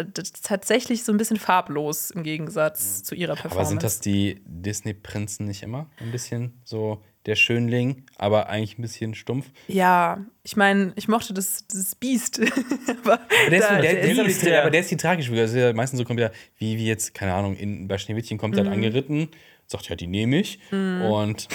tatsächlich 0.43 1.05
so 1.05 1.13
ein 1.13 1.19
bisschen 1.19 1.39
farblos 1.39 2.11
im 2.11 2.23
Gegensatz 2.23 3.03
zu 3.03 3.15
ihrer 3.15 3.35
Performance. 3.35 3.59
Aber 3.59 3.67
sind 3.69 3.83
das 3.83 4.01
die 4.01 4.41
Disney-Prinzen 4.47 5.47
nicht 5.47 5.63
immer? 5.63 5.91
Ein 6.01 6.11
bisschen 6.13 6.61
so 6.65 7.03
der 7.27 7.35
Schönling, 7.37 8.05
aber 8.17 8.49
eigentlich 8.49 8.79
ein 8.79 8.83
bisschen 8.83 9.15
stumpf. 9.15 9.47
Ja, 9.67 10.25
ich 10.45 10.57
meine, 10.57 10.93
ich 10.97 11.09
mochte 11.09 11.35
das, 11.35 11.65
das 11.71 11.95
Biest. 11.95 12.41
aber 13.05 13.21
Der 13.51 13.59
ist, 13.59 13.69
da- 13.69 13.81
der, 13.81 13.93
der, 13.95 14.01
ist, 14.03 14.17
Beast, 14.25 14.41
aber 14.43 14.47
die- 14.49 14.51
ja. 14.55 14.61
aber 14.63 14.71
der 14.71 14.81
ist 14.81 14.91
die 14.91 14.97
tragische 14.97 15.35
ist 15.35 15.55
ja 15.55 15.73
meistens 15.75 15.99
so 15.99 16.05
kommt 16.05 16.21
ja, 16.21 16.31
wie, 16.57 16.79
wie 16.79 16.87
jetzt, 16.87 17.15
keine 17.15 17.35
Ahnung, 17.35 17.57
in, 17.57 17.87
bei 17.89 17.99
Schneewittchen 17.99 18.39
kommt 18.39 18.57
er 18.57 18.63
Mhm. 18.65 18.69
halt 18.69 18.77
angeritten, 18.77 19.29
sagt, 19.67 19.89
ja, 19.91 19.97
die 19.97 20.07
nehme 20.07 20.39
ich. 20.39 20.59
Und 20.73 21.49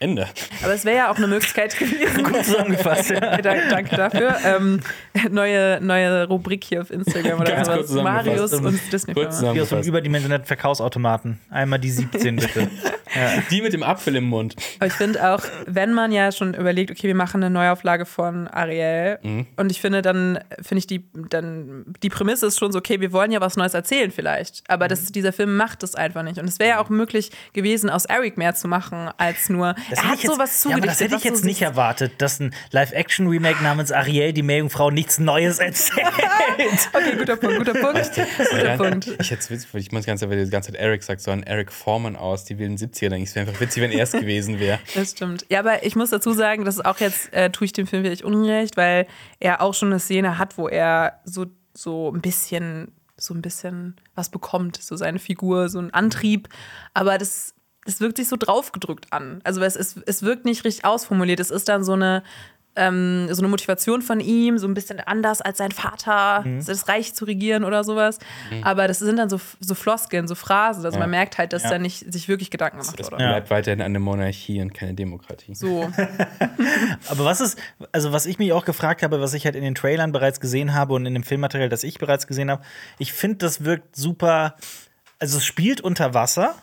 Ende. 0.00 0.26
aber 0.64 0.72
es 0.74 0.84
wäre 0.84 0.96
ja 0.96 1.10
auch 1.12 1.16
eine 1.16 1.26
Möglichkeit 1.28 1.78
gewesen. 1.78 2.24
Gut 2.24 2.44
zusammengefasst, 2.44 3.10
ja. 3.10 3.20
danke, 3.42 3.68
danke 3.68 3.96
dafür. 3.96 4.36
Ähm, 4.44 4.80
neue, 5.30 5.78
neue 5.82 6.26
Rubrik 6.26 6.64
hier 6.64 6.80
auf 6.80 6.90
Instagram 6.90 7.40
oder 7.40 7.52
Ganz 7.52 7.68
kurz 7.68 7.88
sowas. 7.88 8.02
Marius 8.04 8.52
und 8.54 8.62
Kurz. 8.64 8.80
Hier 8.80 8.88
aus 8.88 9.06
dem 9.06 9.30
zusammengefasst. 9.30 9.88
überdimensionierten 9.88 10.46
Verkaufsautomaten. 10.46 11.38
Einmal 11.50 11.78
die 11.78 11.90
17, 11.90 12.36
bitte. 12.36 12.68
Die 13.50 13.60
mit 13.60 13.72
dem 13.72 13.82
Apfel 13.82 14.14
im 14.14 14.26
Mund. 14.26 14.54
Aber 14.78 14.86
ich 14.86 14.92
finde 14.92 15.34
auch, 15.34 15.42
wenn 15.66 15.92
man 15.92 16.12
ja 16.12 16.30
schon 16.30 16.54
überlegt, 16.54 16.92
okay, 16.92 17.08
wir 17.08 17.16
machen 17.16 17.42
eine 17.42 17.52
Neuauflage 17.52 18.06
von 18.06 18.46
Ariel, 18.46 19.18
Mhm. 19.24 19.46
und 19.56 19.72
ich 19.72 19.80
finde, 19.80 20.00
dann 20.00 20.38
finde 20.62 20.78
ich 20.78 20.86
die, 20.86 21.04
dann 21.28 21.84
die 22.04 22.08
Prämisse 22.08 22.46
ist 22.46 22.60
schon 22.60 22.70
so, 22.70 22.78
okay, 22.78 23.00
wir 23.00 23.12
wollen 23.12 23.32
ja 23.32 23.40
was 23.40 23.56
Neues 23.56 23.74
erzählen 23.74 24.12
vielleicht. 24.12 24.62
Aber 24.68 24.86
das, 24.86 25.08
Mhm. 25.08 25.12
dieser 25.14 25.32
Film 25.32 25.56
macht 25.56 25.82
das 25.82 25.96
einfach 25.96 26.22
nicht. 26.22 26.38
Und 26.38 26.48
es 26.48 26.60
wäre 26.60 26.70
ja 26.70 26.78
auch 26.80 26.88
möglich 26.88 27.32
gewesen, 27.52 27.90
aus 27.90 28.04
Eric 28.04 28.38
mehr 28.38 28.54
zu 28.54 28.68
machen, 28.68 29.10
als 29.18 29.48
nur. 29.48 29.74
Das 29.90 29.98
er 29.98 30.04
hätte 30.04 30.08
hat 30.12 30.16
ich 30.18 30.22
jetzt- 30.24 30.32
sowas 30.34 30.50
ja, 30.64 30.70
zugedichtet. 30.70 30.90
das 30.90 31.00
hätte 31.00 31.16
ich 31.16 31.24
jetzt 31.24 31.44
nicht 31.44 31.62
erwartet, 31.62 32.12
dass 32.18 32.40
ein 32.40 32.54
Live-Action-Remake 32.70 33.62
namens 33.62 33.92
Ariel, 33.92 34.32
die 34.32 34.42
Meerjungfrau, 34.42 34.90
nichts 34.90 35.18
Neues 35.18 35.58
erzählt. 35.58 36.06
Okay, 36.92 37.16
guter 37.16 37.36
Punkt, 37.36 37.58
guter 37.58 37.72
Punkt. 37.74 38.10
guter 38.14 38.64
Ja, 38.64 38.76
Punkt. 38.76 39.06
Ich 39.20 39.30
hätte 39.30 39.48
witzig, 39.50 39.72
weil 39.72 39.80
ich 39.80 39.92
meine, 39.92 40.00
das 40.00 40.06
ganze, 40.06 40.28
weil 40.28 40.44
die 40.44 40.50
ganze 40.50 40.72
Zeit 40.72 40.80
Eric 40.80 41.02
sagt, 41.02 41.20
so 41.20 41.30
ein 41.30 41.42
Eric 41.42 41.72
Foreman 41.72 42.16
aus, 42.16 42.44
die 42.44 42.58
wilden 42.58 42.76
70er. 42.76 43.08
Denke 43.08 43.22
ich, 43.22 43.30
es 43.30 43.34
wäre 43.34 43.46
einfach 43.48 43.60
witzig, 43.60 43.82
wenn 43.82 43.92
er 43.92 44.02
es 44.04 44.12
gewesen 44.12 44.58
wäre. 44.58 44.78
Das 44.94 45.12
stimmt. 45.12 45.46
Ja, 45.48 45.60
aber 45.60 45.84
ich 45.84 45.96
muss 45.96 46.10
dazu 46.10 46.32
sagen, 46.32 46.64
dass 46.64 46.80
auch 46.80 46.98
jetzt 46.98 47.32
äh, 47.32 47.50
tue 47.50 47.64
ich 47.66 47.72
dem 47.72 47.86
Film 47.86 48.02
vielleicht 48.04 48.22
unrecht, 48.22 48.76
weil 48.76 49.06
er 49.38 49.60
auch 49.62 49.72
schon 49.74 49.88
eine 49.88 50.00
Szene 50.00 50.38
hat, 50.38 50.58
wo 50.58 50.68
er 50.68 51.20
so, 51.24 51.46
so 51.74 52.10
ein 52.12 52.20
bisschen, 52.20 52.92
so 53.16 53.32
ein 53.34 53.40
bisschen 53.42 53.96
was 54.14 54.28
bekommt, 54.28 54.76
so 54.82 54.96
seine 54.96 55.18
Figur, 55.18 55.68
so 55.68 55.78
ein 55.78 55.92
Antrieb. 55.94 56.48
Aber 56.94 57.16
das, 57.18 57.54
das 57.86 58.00
wirkt 58.00 58.16
sich 58.18 58.28
so 58.28 58.36
draufgedrückt 58.36 59.12
an. 59.12 59.40
Also 59.44 59.60
es, 59.62 59.76
es, 59.76 59.96
es 60.06 60.22
wirkt 60.22 60.44
nicht 60.44 60.64
richtig 60.64 60.84
ausformuliert. 60.84 61.40
Es 61.40 61.50
ist 61.50 61.68
dann 61.68 61.82
so 61.82 61.94
eine, 61.94 62.22
ähm, 62.76 63.26
so 63.32 63.40
eine 63.42 63.48
Motivation 63.48 64.00
von 64.00 64.20
ihm, 64.20 64.56
so 64.58 64.68
ein 64.68 64.74
bisschen 64.74 65.00
anders 65.00 65.40
als 65.42 65.58
sein 65.58 65.72
Vater, 65.72 66.44
das 66.64 66.86
Reich 66.88 67.14
zu 67.14 67.24
regieren 67.24 67.64
oder 67.64 67.82
sowas. 67.82 68.18
Aber 68.62 68.86
das 68.86 69.00
sind 69.00 69.16
dann 69.16 69.28
so, 69.28 69.40
so 69.58 69.74
Floskeln, 69.74 70.28
so 70.28 70.34
Phrasen. 70.36 70.84
Also 70.84 70.98
man 70.98 71.10
merkt 71.10 71.36
halt, 71.38 71.52
dass 71.52 71.64
Ja. 71.64 71.70
da 71.70 71.78
nicht 71.78 72.12
sich 72.12 72.28
wirklich 72.28 72.50
Gedanken 72.50 72.78
gemacht 72.78 72.98
Das 73.00 73.06
wurde. 73.10 73.16
bleibt 73.16 73.50
weiterhin 73.50 73.82
eine 73.82 73.98
Monarchie 73.98 74.60
und 74.62 74.72
keine 74.72 74.94
Demokratie. 74.94 75.54
So. 75.54 75.90
Aber 77.08 77.24
was 77.24 77.40
ist, 77.40 77.58
also 77.92 78.12
was 78.12 78.26
ich 78.26 78.38
mich 78.38 78.52
auch 78.52 78.64
gefragt 78.64 79.02
habe, 79.02 79.20
was 79.20 79.34
ich 79.34 79.44
halt 79.46 79.56
in 79.56 79.64
den 79.64 79.74
Trailern 79.74 80.12
bereits 80.12 80.38
gesehen 80.40 80.72
habe 80.74 80.94
und 80.94 81.06
in 81.06 81.14
dem 81.14 81.24
Filmmaterial, 81.24 81.68
das 81.70 81.82
ich 81.82 81.98
bereits 81.98 82.26
gesehen 82.26 82.50
habe, 82.50 82.62
ich 82.98 83.12
finde, 83.12 83.38
das 83.38 83.64
wirkt 83.64 83.96
super. 83.96 84.54
Also 85.18 85.38
es 85.38 85.44
spielt 85.44 85.80
unter 85.80 86.14
Wasser. 86.14 86.54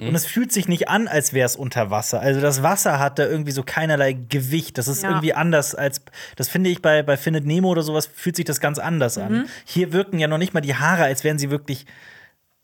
Und 0.00 0.14
es 0.14 0.26
fühlt 0.26 0.52
sich 0.52 0.66
nicht 0.68 0.88
an, 0.88 1.06
als 1.08 1.32
wäre 1.32 1.46
es 1.46 1.54
unter 1.56 1.90
Wasser. 1.90 2.20
Also 2.20 2.40
das 2.40 2.62
Wasser 2.62 2.98
hat 2.98 3.18
da 3.18 3.26
irgendwie 3.26 3.52
so 3.52 3.62
keinerlei 3.62 4.12
Gewicht. 4.12 4.76
Das 4.76 4.88
ist 4.88 5.02
Ja. 5.04 5.10
irgendwie 5.10 5.34
anders 5.34 5.74
als, 5.74 6.02
das 6.36 6.48
finde 6.48 6.68
ich 6.70 6.82
bei, 6.82 7.02
bei 7.04 7.16
Findet 7.16 7.46
Nemo 7.46 7.68
oder 7.70 7.82
sowas, 7.82 8.06
fühlt 8.06 8.34
sich 8.36 8.44
das 8.44 8.60
ganz 8.60 8.78
anders 8.78 9.18
an. 9.18 9.46
Hier 9.64 9.92
wirken 9.92 10.18
ja 10.18 10.26
noch 10.26 10.38
nicht 10.38 10.52
mal 10.52 10.60
die 10.60 10.74
Haare, 10.74 11.04
als 11.04 11.22
wären 11.22 11.38
sie 11.38 11.48
wirklich 11.50 11.86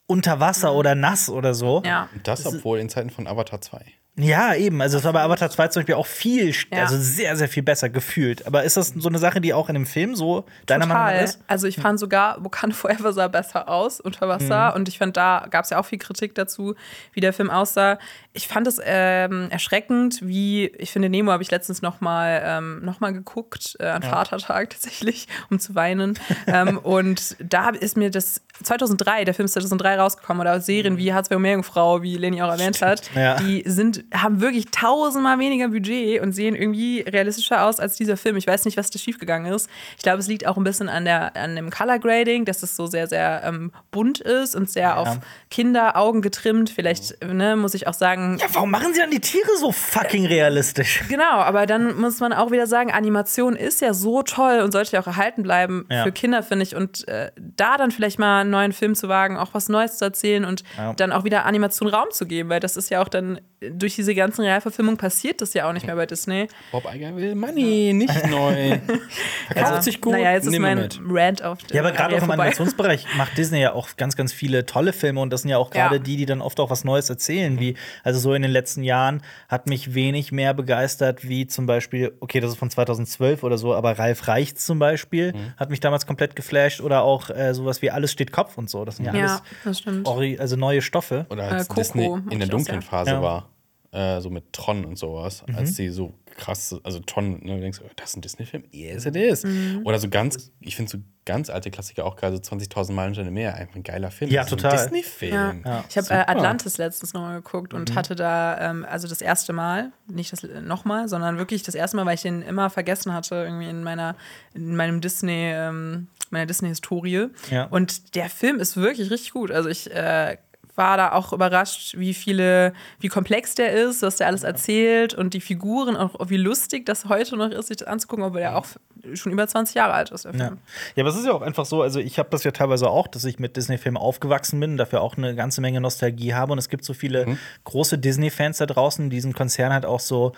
unter 0.06 0.40
Wasser 0.40 0.74
oder 0.74 0.96
nass 0.96 1.28
oder 1.30 1.54
so. 1.54 1.82
Ja. 1.84 2.08
Und 2.12 2.26
das, 2.26 2.44
obwohl 2.46 2.80
in 2.80 2.88
Zeiten 2.88 3.10
von 3.10 3.28
Avatar 3.28 3.60
2. 3.60 3.80
Ja, 4.22 4.54
eben. 4.54 4.80
Also 4.82 4.98
es 4.98 5.04
war 5.04 5.12
bei 5.12 5.22
Avatar 5.22 5.50
2 5.50 5.68
zum 5.68 5.80
Beispiel 5.80 5.94
auch 5.94 6.06
viel, 6.06 6.54
Ja. 6.72 6.82
also 6.82 6.96
sehr, 6.98 7.36
sehr 7.36 7.48
viel 7.48 7.62
besser 7.62 7.88
gefühlt. 7.88 8.46
Aber 8.46 8.64
ist 8.64 8.76
das 8.76 8.88
so 8.96 9.08
eine 9.08 9.18
Sache, 9.18 9.40
die 9.40 9.54
auch 9.54 9.68
in 9.68 9.74
dem 9.74 9.86
Film 9.86 10.14
so 10.14 10.44
deiner 10.66 10.86
Meinung 10.86 11.02
nach 11.04 11.10
Total. 11.10 11.24
ist? 11.24 11.40
Also 11.46 11.66
ich 11.66 11.76
fand 11.76 11.98
sogar 11.98 12.42
Wakanda 12.44 12.74
Forever 12.76 13.12
sah 13.12 13.28
besser 13.28 13.68
aus 13.68 14.00
unter 14.00 14.28
Wasser. 14.28 14.74
Und 14.74 14.88
ich 14.88 14.98
fand, 14.98 15.16
da 15.16 15.46
gab 15.50 15.64
es 15.64 15.70
ja 15.70 15.78
auch 15.78 15.86
viel 15.86 15.98
Kritik 15.98 16.34
dazu, 16.34 16.74
wie 17.12 17.20
der 17.20 17.32
Film 17.32 17.50
aussah. 17.50 17.98
Ich 18.32 18.46
fand 18.46 18.66
es 18.66 18.80
ähm, 18.84 19.48
erschreckend, 19.50 20.20
wie, 20.22 20.66
ich 20.78 20.90
finde, 20.92 21.08
Nemo 21.08 21.32
habe 21.32 21.42
ich 21.42 21.50
letztens 21.50 21.82
noch 21.82 22.00
mal, 22.00 22.42
ähm, 22.44 22.84
noch 22.84 23.00
mal 23.00 23.12
geguckt, 23.12 23.76
äh, 23.80 23.86
an 23.86 24.02
Vatertag 24.02 24.70
tatsächlich, 24.70 25.26
um 25.50 25.58
zu 25.58 25.74
weinen. 25.74 26.18
ähm, 26.46 26.78
und 26.78 27.36
da 27.40 27.70
ist 27.70 27.96
mir 27.96 28.10
das 28.10 28.40
2003, 28.62 29.24
der 29.24 29.34
Film 29.34 29.44
ist 29.46 29.52
2003 29.52 29.96
rausgekommen, 29.98 30.40
oder 30.40 30.60
Serien 30.60 30.96
wie 30.98 31.12
Hartz 31.12 31.30
II 31.30 31.38
Meerjungfrau, 31.38 32.02
wie 32.02 32.16
Leni 32.16 32.42
auch 32.42 32.50
erwähnt 32.50 32.80
hat, 32.82 33.02
Ja. 33.14 33.36
die 33.36 33.62
sind, 33.66 34.04
haben 34.14 34.40
wirklich 34.40 34.66
tausendmal 34.70 35.38
weniger 35.38 35.68
Budget 35.68 36.20
und 36.22 36.32
sehen 36.32 36.54
irgendwie 36.54 37.00
realistischer 37.00 37.64
aus 37.66 37.80
als 37.80 37.96
dieser 37.96 38.16
Film. 38.16 38.36
Ich 38.36 38.46
weiß 38.46 38.64
nicht, 38.64 38.76
was 38.76 38.90
da 38.90 38.98
schiefgegangen 38.98 39.52
ist. 39.52 39.68
Ich 39.96 40.02
glaube, 40.02 40.18
es 40.18 40.26
liegt 40.28 40.46
auch 40.46 40.56
ein 40.56 40.64
bisschen 40.64 40.88
an, 40.88 41.04
der, 41.04 41.36
an 41.36 41.56
dem 41.56 41.70
Color 41.70 41.98
Grading, 41.98 42.44
dass 42.44 42.62
es 42.62 42.76
so 42.76 42.86
sehr, 42.86 43.06
sehr 43.06 43.42
ähm, 43.44 43.72
bunt 43.90 44.20
ist 44.20 44.54
und 44.56 44.70
sehr 44.70 44.98
auf 44.98 45.18
Kinderaugen 45.50 46.22
getrimmt. 46.22 46.70
Vielleicht 46.70 47.22
ne, 47.24 47.56
muss 47.56 47.74
ich 47.74 47.86
auch 47.86 47.94
sagen, 47.94 48.38
Ja, 48.40 48.46
warum 48.52 48.70
machen 48.70 48.92
sie 48.94 49.00
dann 49.00 49.10
die 49.10 49.20
Tiere 49.20 49.56
so 49.58 49.72
fucking 49.72 50.26
realistisch? 50.26 51.02
Genau, 51.08 51.24
aber 51.40 51.66
dann 51.66 51.98
muss 52.00 52.20
man 52.20 52.32
auch 52.32 52.50
wieder 52.50 52.66
sagen, 52.66 52.90
Animation 52.92 53.56
ist 53.56 53.80
ja 53.80 53.92
so 53.94 54.22
toll 54.22 54.60
und 54.60 54.72
sollte 54.72 54.92
ja 54.92 55.00
auch 55.02 55.06
erhalten 55.06 55.42
bleiben 55.42 55.86
Ja. 55.90 56.04
für 56.04 56.12
Kinder, 56.12 56.42
finde 56.42 56.62
ich. 56.64 56.76
Und 56.76 57.06
äh, 57.08 57.30
da 57.56 57.76
dann 57.76 57.90
vielleicht 57.90 58.18
mal 58.18 58.44
einen 58.54 58.60
neuen 58.60 58.72
Film 58.72 58.94
zu 58.94 59.08
wagen, 59.08 59.36
auch 59.36 59.54
was 59.54 59.68
Neues 59.68 59.98
zu 59.98 60.04
erzählen 60.04 60.44
und 60.44 60.62
Ja. 60.76 60.92
dann 60.94 61.12
auch 61.12 61.24
wieder 61.24 61.46
Animation 61.46 61.88
Raum 61.88 62.08
zu 62.10 62.26
geben, 62.26 62.48
weil 62.50 62.60
das 62.60 62.76
ist 62.76 62.90
ja 62.90 63.00
auch 63.02 63.08
dann 63.08 63.40
durch 63.72 63.94
diese 63.94 64.14
ganzen 64.14 64.42
Realverfilmungen 64.42 64.96
passiert 64.96 65.40
das 65.42 65.52
ja 65.52 65.68
auch 65.68 65.72
nicht 65.74 65.86
mehr 65.86 65.94
bei 65.96 66.06
Disney. 66.06 66.48
Bob 66.72 66.84
Iger 66.94 67.14
will 67.14 67.34
Money, 67.34 67.92
nicht 67.92 68.26
neu. 68.30 68.78
Verkauft 69.52 69.82
sich 69.84 70.00
gut, 70.00 70.12
Naja, 70.14 70.32
jetzt 70.32 70.46
ist 70.46 70.58
mein 70.58 70.78
mit. 70.78 70.98
Rant 71.06 71.42
auf 71.42 71.58
Ja, 71.70 71.82
aber 71.82 71.92
gerade 71.92 72.16
auch 72.16 72.22
im. 72.22 72.30
Animationsbereich 72.30 73.06
macht 73.16 73.36
Disney 73.36 73.60
ja 73.60 73.72
auch 73.74 73.88
ganz, 73.96 74.16
ganz 74.16 74.32
viele 74.32 74.64
tolle 74.64 74.92
Filme 74.94 75.20
und 75.20 75.30
das 75.30 75.42
sind 75.42 75.50
ja 75.50 75.58
auch 75.58 75.70
gerade 75.70 75.96
Ja. 75.96 76.02
die, 76.02 76.16
die 76.16 76.26
dann 76.26 76.40
oft 76.40 76.58
auch 76.60 76.70
was 76.70 76.84
Neues 76.84 77.10
erzählen. 77.10 77.60
Wie, 77.60 77.76
also 78.02 78.18
so 78.18 78.32
in 78.34 78.42
den 78.42 78.50
letzten 78.50 78.82
Jahren 78.82 79.22
hat 79.48 79.66
mich 79.66 79.94
wenig 79.94 80.32
mehr 80.32 80.54
begeistert, 80.54 81.28
wie 81.28 81.46
zum 81.46 81.66
Beispiel, 81.66 82.16
okay, 82.20 82.40
das 82.40 82.52
ist 82.52 82.58
von 82.58 82.70
2012 82.70 83.42
oder 83.42 83.58
so, 83.58 83.74
aber 83.74 83.98
Ralf 83.98 84.26
Reichts 84.28 84.64
zum 84.64 84.78
Beispiel 84.78 85.34
hat 85.58 85.68
mich 85.70 85.80
damals 85.80 86.06
komplett 86.06 86.34
geflasht 86.34 86.80
oder 86.80 87.02
auch 87.02 87.28
äh, 87.30 87.52
sowas 87.52 87.82
wie 87.82 87.90
Alles 87.90 88.10
steht 88.12 88.32
Kopf 88.32 88.56
und 88.56 88.70
so. 88.70 88.84
Das 88.86 88.96
sind 88.96 89.04
ja, 89.04 89.14
Ja, 89.14 89.20
alles 89.26 89.42
das 89.64 89.78
stimmt. 89.80 90.06
ori- 90.06 90.38
also 90.38 90.56
neue 90.56 90.80
Stoffe. 90.80 91.26
Oder 91.28 91.44
als 91.44 91.64
Äh, 91.64 91.68
Coco 91.68 91.80
Disney 91.80 92.14
in 92.30 92.38
der 92.38 92.48
dunklen. 92.48 92.80
Phase 92.82 93.10
Ja. 93.10 93.22
war, 93.22 93.49
äh, 93.92 94.20
so 94.20 94.30
mit 94.30 94.52
Tron 94.52 94.84
und 94.84 94.96
sowas, 94.96 95.42
Mhm. 95.46 95.56
als 95.56 95.74
die 95.74 95.88
so 95.88 96.14
krass, 96.36 96.76
also 96.84 97.00
Tron, 97.00 97.40
ne, 97.42 97.56
du 97.56 97.60
denkst, 97.60 97.80
oh, 97.84 97.88
das 97.96 98.10
ist 98.10 98.16
ein 98.16 98.20
Disney-Film? 98.20 98.64
Yes, 98.70 99.04
it 99.04 99.16
is. 99.16 99.42
Mhm. 99.42 99.82
Oder 99.84 99.98
so 99.98 100.08
ganz, 100.08 100.52
ich 100.60 100.76
finde 100.76 100.92
so 100.92 100.98
ganz 101.24 101.50
alte 101.50 101.70
Klassiker 101.70 102.04
auch 102.04 102.14
gerade 102.16 102.36
so 102.36 102.42
20.000 102.42 102.92
Meilen 102.92 103.14
Sterne 103.14 103.30
mehr, 103.32 103.54
einfach 103.56 103.74
ein 103.74 103.82
geiler 103.82 104.10
Film. 104.10 104.30
Ja, 104.30 104.44
total. 104.44 104.72
Ein 104.72 104.78
Disney-Film. 104.84 105.34
Ja. 105.34 105.54
Ja. 105.64 105.84
Ich 105.88 105.96
habe 105.98 106.08
äh. 106.10 106.24
Atlantis 106.26 106.78
letztens 106.78 107.14
nochmal 107.14 107.36
geguckt 107.42 107.74
und 107.74 107.94
hatte 107.96 108.14
da, 108.14 108.70
ähm, 108.70 108.86
also 108.88 109.08
das 109.08 109.20
erste 109.20 109.52
Mal, 109.52 109.92
nicht 110.06 110.32
das 110.32 110.46
nochmal, 110.62 111.08
sondern 111.08 111.38
wirklich 111.38 111.62
das 111.64 111.74
erste 111.74 111.96
Mal, 111.96 112.06
weil 112.06 112.14
ich 112.14 112.22
den 112.22 112.42
immer 112.42 112.70
vergessen 112.70 113.12
hatte, 113.12 113.34
irgendwie 113.34 113.68
in 113.68 113.82
meiner, 113.82 114.14
in 114.54 114.76
meinem 114.76 115.00
Disney, 115.00 115.50
ähm, 115.52 116.06
meiner 116.30 116.46
Disney-Historie. 116.46 117.26
Ja. 117.50 117.64
Und 117.64 118.14
der 118.14 118.30
Film 118.30 118.60
ist 118.60 118.76
wirklich 118.76 119.10
richtig 119.10 119.32
gut. 119.32 119.50
Also 119.50 119.68
ich 119.68 119.92
äh, 119.92 120.36
war 120.80 120.96
da 120.96 121.12
auch 121.12 121.32
überrascht, 121.32 121.94
wie 121.96 122.14
viele, 122.14 122.72
wie 122.98 123.06
komplex 123.08 123.54
der 123.54 123.72
ist, 123.72 124.02
was 124.02 124.16
der 124.16 124.26
alles 124.26 124.42
erzählt 124.42 125.14
und 125.14 125.34
die 125.34 125.40
Figuren, 125.40 125.96
auch 125.96 126.14
wie 126.28 126.36
lustig 126.38 126.84
das 126.86 127.04
heute 127.08 127.36
noch 127.36 127.50
ist, 127.50 127.68
sich 127.68 127.76
das 127.76 127.86
anzugucken, 127.86 128.24
obwohl 128.24 128.40
der 128.40 128.56
auch 128.56 128.66
schon 129.14 129.30
über 129.32 129.46
20 129.46 129.74
Jahre 129.76 129.92
alt 129.92 130.10
ist, 130.10 130.24
der 130.24 130.32
Ja. 130.34 130.46
Film. 130.48 130.58
ja, 130.96 131.02
aber 131.04 131.10
es 131.10 131.16
ist 131.16 131.26
ja 131.26 131.32
auch 131.32 131.42
einfach 131.42 131.64
so, 131.64 131.82
also 131.82 132.00
ich 132.00 132.18
habe 132.18 132.28
das 132.30 132.42
ja 132.44 132.50
teilweise 132.50 132.90
auch, 132.90 133.06
dass 133.06 133.24
ich 133.24 133.38
mit 133.38 133.56
Disney-Filmen 133.56 133.96
aufgewachsen 133.96 134.58
bin, 134.58 134.76
dafür 134.76 135.00
auch 135.02 135.16
eine 135.16 135.34
ganze 135.34 135.60
Menge 135.60 135.80
Nostalgie 135.80 136.34
habe. 136.34 136.52
Und 136.52 136.58
es 136.58 136.68
gibt 136.68 136.84
so 136.84 136.92
viele 136.94 137.38
große 137.64 137.96
Disney-Fans 137.98 138.58
da 138.58 138.66
draußen, 138.66 139.08
die 139.10 139.16
diesen 139.16 139.32
Konzern 139.34 139.72
halt 139.72 139.84
auch 139.86 140.00
so 140.00 140.32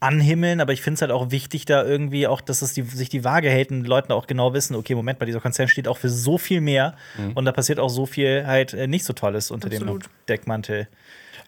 anhimmeln, 0.00 0.60
aber 0.60 0.72
ich 0.72 0.82
finde 0.82 0.94
es 0.96 1.02
halt 1.02 1.10
auch 1.12 1.30
wichtig, 1.30 1.64
da 1.64 1.84
irgendwie 1.84 2.26
auch, 2.26 2.40
dass 2.40 2.62
es 2.62 2.72
die, 2.74 2.82
sich 2.82 3.08
die 3.08 3.24
Waage 3.24 3.50
hält 3.50 3.70
und 3.70 3.82
die 3.82 3.88
Leute 3.88 4.14
auch 4.14 4.26
genau 4.26 4.52
wissen, 4.52 4.74
okay, 4.74 4.94
Moment, 4.94 5.18
bei 5.18 5.26
dieser 5.26 5.40
Konzern 5.40 5.68
steht 5.68 5.88
auch 5.88 5.98
für 5.98 6.08
so 6.08 6.38
viel 6.38 6.60
mehr 6.60 6.96
und 7.34 7.44
da 7.44 7.52
passiert 7.52 7.78
auch 7.78 7.88
so 7.88 8.06
viel 8.06 8.46
halt 8.46 8.74
äh, 8.74 8.86
nicht 8.86 9.04
so 9.04 9.12
Tolles 9.12 9.50
unter 9.50 9.68
Absolut. 9.68 10.04
dem 10.04 10.10
Deckmantel 10.28 10.88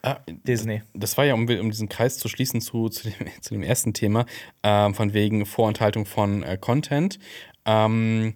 Ah, 0.03 0.19
Disney. 0.29 0.83
das 0.95 1.17
war 1.19 1.25
ja, 1.25 1.35
um, 1.35 1.41
um 1.49 1.71
diesen 1.71 1.89
Kreis 1.89 2.19
zu 2.19 2.29
schließen 2.29 2.61
zu, 2.61 2.89
zu, 2.89 3.05
dem, 3.11 3.15
zu 3.41 3.55
dem 3.55 3.63
ersten 3.63 3.95
Thema, 3.95 4.27
ähm, 4.63 4.95
von 4.95 5.13
wegen 5.13 5.45
Vorenthaltung 5.45 6.07
von 6.07 6.43
äh, 6.45 6.57
Content. 6.57 7.19
Ähm, 7.65 8.35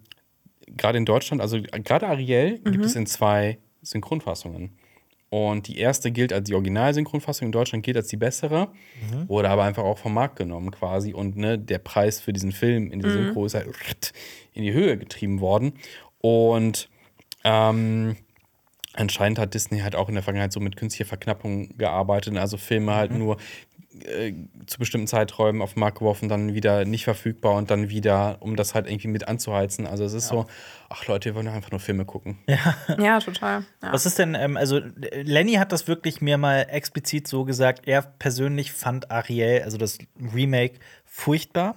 gerade 0.67 0.99
in 0.99 1.05
Deutschland, 1.05 1.41
also 1.41 1.59
äh, 1.59 1.81
gerade 1.81 2.09
Ariel 2.09 2.59
gibt 2.59 2.85
es 2.85 2.97
in 2.97 3.07
zwei 3.07 3.59
Synchronfassungen. 3.83 4.73
Und 5.33 5.67
die 5.67 5.79
erste 5.79 6.11
gilt 6.11 6.31
als 6.31 6.47
die 6.47 6.53
Originalsynchronfassung 6.53 7.47
in 7.47 7.53
Deutschland 7.53 7.83
gilt 7.83 7.97
als 7.97 8.09
die 8.09 8.19
bessere, 8.19 8.69
wurde 9.29 9.49
aber 9.49 9.65
einfach 9.65 9.83
auch 9.83 9.97
vom 9.97 10.13
Markt 10.13 10.37
genommen 10.37 10.71
quasi. 10.71 11.15
Und 11.15 11.39
ne, 11.39 11.59
der 11.59 11.79
Preis 11.79 12.21
für 12.21 12.35
diesen 12.35 12.53
Film 12.53 12.91
in 12.91 13.01
der 13.01 13.11
Synchro 13.13 13.47
ist 13.47 13.55
halt 13.55 14.13
in 14.53 14.63
die 14.63 14.75
Höhe 14.75 14.99
getrieben 14.99 15.41
worden. 15.41 15.73
Und 16.21 16.91
ähm, 17.45 18.17
anscheinend 18.93 19.39
hat 19.39 19.55
Disney 19.55 19.79
halt 19.79 19.97
auch 19.97 20.11
in 20.11 20.17
der 20.17 20.23
Vergangenheit 20.23 20.53
so 20.53 20.61
mit 20.61 20.77
künstlicher 20.77 21.09
Verknappung 21.09 21.79
gearbeitet. 21.79 22.37
Also 22.37 22.59
Filme 22.59 22.95
halt 22.95 23.13
nur 23.13 23.39
äh, 24.07 24.35
zu 24.67 24.79
bestimmten 24.79 25.07
Zeiträumen 25.07 25.63
auf 25.63 25.75
den 25.75 25.81
Markt 25.81 25.99
geworfen, 25.99 26.29
dann 26.29 26.55
wieder 26.55 26.85
nicht 26.85 27.05
verfügbar 27.05 27.55
und 27.55 27.71
dann 27.71 27.89
wieder, 27.91 28.37
um 28.41 28.57
das 28.57 28.75
halt 28.75 28.87
irgendwie 28.87 29.09
mit 29.09 29.29
anzuheizen. 29.29 29.87
Also 29.87 30.05
es 30.05 30.13
ist 30.13 30.29
so, 30.29 30.47
ach 30.89 31.07
Leute, 31.07 31.31
wir 31.31 31.35
wollen 31.35 31.47
doch 31.47 31.55
einfach 31.55 31.71
nur 31.71 31.81
Filme 31.81 32.05
gucken. 32.05 32.39
Ja, 32.99 33.21
total. 33.21 33.65
Ja. 33.83 33.93
Was 33.93 34.07
ist 34.07 34.19
denn, 34.19 34.35
ähm, 34.35 34.57
also 34.57 34.81
Lenny 35.13 35.55
hat 35.55 35.73
das 35.73 35.89
wirklich 35.89 36.21
mir 36.21 36.39
mal 36.39 36.67
explizit 36.69 37.27
so 37.27 37.45
gesagt, 37.45 37.87
er 37.87 38.03
persönlich 38.03 38.73
fand 38.73 39.11
Ariel, 39.11 39.63
also 39.63 39.79
das 39.79 39.99
Remake, 40.35 40.75
furchtbar. 41.05 41.77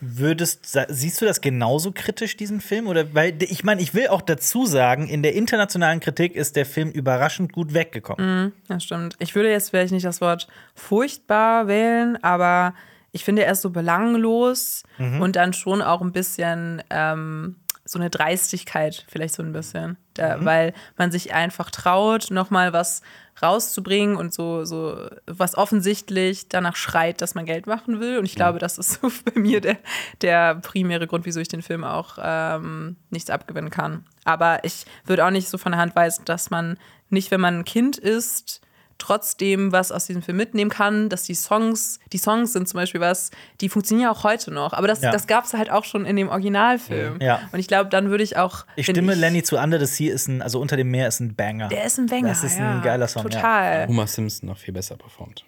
Würdest, 0.00 0.78
siehst 0.88 1.20
du 1.20 1.26
das 1.26 1.40
genauso 1.40 1.92
kritisch, 1.92 2.36
diesen 2.36 2.60
Film? 2.60 2.86
Oder 2.86 3.14
weil, 3.14 3.34
ich 3.42 3.64
meine, 3.64 3.82
ich 3.82 3.94
will 3.94 4.08
auch 4.08 4.22
dazu 4.22 4.66
sagen, 4.66 5.08
in 5.08 5.22
der 5.22 5.34
internationalen 5.34 6.00
Kritik 6.00 6.34
ist 6.34 6.56
der 6.56 6.66
Film 6.66 6.90
überraschend 6.90 7.52
gut 7.52 7.74
weggekommen. 7.74 8.52
Das 8.68 8.84
stimmt. 8.84 9.16
Ich 9.18 9.34
würde 9.34 9.50
jetzt 9.50 9.70
vielleicht 9.70 9.92
nicht 9.92 10.06
das 10.06 10.20
Wort 10.20 10.48
furchtbar 10.74 11.66
wählen, 11.66 12.16
aber 12.22 12.74
ich 13.12 13.24
finde, 13.24 13.44
er 13.44 13.52
ist 13.52 13.62
so 13.62 13.70
belanglos 13.70 14.84
und 14.98 15.36
dann 15.36 15.52
schon 15.52 15.82
auch 15.82 16.00
ein 16.00 16.12
bisschen 16.12 16.82
ähm, 16.90 17.56
so 17.90 17.98
eine 17.98 18.08
Dreistigkeit, 18.08 19.04
vielleicht 19.08 19.34
so 19.34 19.42
ein 19.42 19.52
bisschen. 19.52 19.96
Da, 20.14 20.44
Weil 20.44 20.74
man 20.96 21.10
sich 21.10 21.34
einfach 21.34 21.72
traut, 21.72 22.30
nochmal 22.30 22.72
was 22.72 23.02
rauszubringen 23.42 24.14
und 24.14 24.32
so, 24.32 24.64
so 24.64 25.08
was 25.26 25.56
offensichtlich 25.56 26.48
danach 26.48 26.76
schreit, 26.76 27.20
dass 27.20 27.34
man 27.34 27.46
Geld 27.46 27.66
machen 27.66 27.98
will. 27.98 28.18
Und 28.18 28.26
ich 28.26 28.36
glaube, 28.36 28.60
das 28.60 28.78
ist 28.78 29.00
so 29.00 29.10
bei 29.24 29.40
mir 29.40 29.60
der, 29.60 29.78
der 30.20 30.54
primäre 30.54 31.08
Grund, 31.08 31.26
wieso 31.26 31.40
ich 31.40 31.48
den 31.48 31.62
Film 31.62 31.82
auch 31.82 32.16
ähm, 32.22 32.94
nichts 33.10 33.28
abgewinnen 33.28 33.70
kann. 33.70 34.04
Aber 34.22 34.62
ich 34.62 34.84
würde 35.04 35.26
auch 35.26 35.30
nicht 35.30 35.48
so 35.48 35.58
von 35.58 35.72
der 35.72 35.80
Hand 35.80 35.96
weisen, 35.96 36.24
dass 36.26 36.48
man 36.48 36.78
nicht, 37.08 37.32
wenn 37.32 37.40
man 37.40 37.58
ein 37.58 37.64
Kind 37.64 37.98
ist, 37.98 38.60
trotzdem 39.00 39.72
was 39.72 39.90
aus 39.90 40.06
diesem 40.06 40.22
Film 40.22 40.36
mitnehmen 40.36 40.70
kann, 40.70 41.08
dass 41.08 41.24
die 41.24 41.34
Songs, 41.34 41.98
die 42.12 42.18
Songs 42.18 42.52
sind 42.52 42.68
zum 42.68 42.78
Beispiel 42.78 43.00
was, 43.00 43.30
die 43.60 43.68
funktionieren 43.68 44.04
ja 44.04 44.12
auch 44.12 44.22
heute 44.22 44.52
noch. 44.52 44.72
Aber 44.72 44.86
das, 44.86 45.00
Ja. 45.00 45.10
das 45.10 45.26
gab 45.26 45.44
es 45.44 45.54
halt 45.54 45.70
auch 45.70 45.84
schon 45.84 46.04
in 46.04 46.14
dem 46.16 46.28
Originalfilm. 46.28 47.20
Ja. 47.20 47.40
Und 47.50 47.58
ich 47.58 47.66
glaube, 47.66 47.90
dann 47.90 48.10
würde 48.10 48.22
ich 48.22 48.36
auch. 48.36 48.64
Ich 48.76 48.86
stimme 48.86 49.14
Lenny 49.14 49.42
zu, 49.42 49.56
Under 49.56 49.78
the 49.78 49.86
Sea 49.86 50.12
ist 50.14 50.28
ein, 50.28 50.42
also 50.42 50.60
unter 50.60 50.76
dem 50.76 50.90
Meer 50.90 51.08
ist 51.08 51.20
ein 51.20 51.34
Banger. 51.34 51.68
Der 51.68 51.84
ist 51.84 51.98
ein 51.98 52.06
Banger. 52.06 52.28
Das 52.28 52.44
ist 52.44 52.56
ein 52.56 52.62
ja. 52.62 52.80
geiler 52.80 53.08
Song, 53.08 53.24
ja. 53.24 53.28
Total. 53.30 53.88
Homer 53.88 54.06
Simpson 54.06 54.48
noch 54.48 54.58
viel 54.58 54.74
besser 54.74 54.96
performt. 54.96 55.44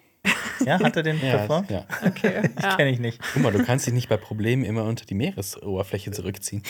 Ja, 0.65 0.79
hat 0.79 0.95
er 0.95 1.03
den 1.03 1.19
Ja, 1.23 1.37
performt? 1.37 1.69
ja. 1.71 1.83
Okay. 2.05 2.49
Ja. 2.61 2.75
Kenne 2.75 2.91
ich 2.91 2.99
nicht. 2.99 3.19
Guck 3.33 3.43
mal, 3.43 3.51
du 3.51 3.63
kannst 3.63 3.85
dich 3.87 3.93
nicht 3.93 4.09
bei 4.09 4.17
Problemen 4.17 4.63
immer 4.63 4.83
unter 4.85 5.05
die 5.05 5.13
Meeresoberfläche 5.15 6.11
zurückziehen. 6.11 6.63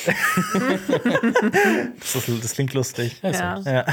Das, 2.00 2.16
ist, 2.16 2.44
das 2.44 2.54
klingt 2.54 2.74
lustig. 2.74 3.18
Ja. 3.22 3.60
Ja. 3.66 3.86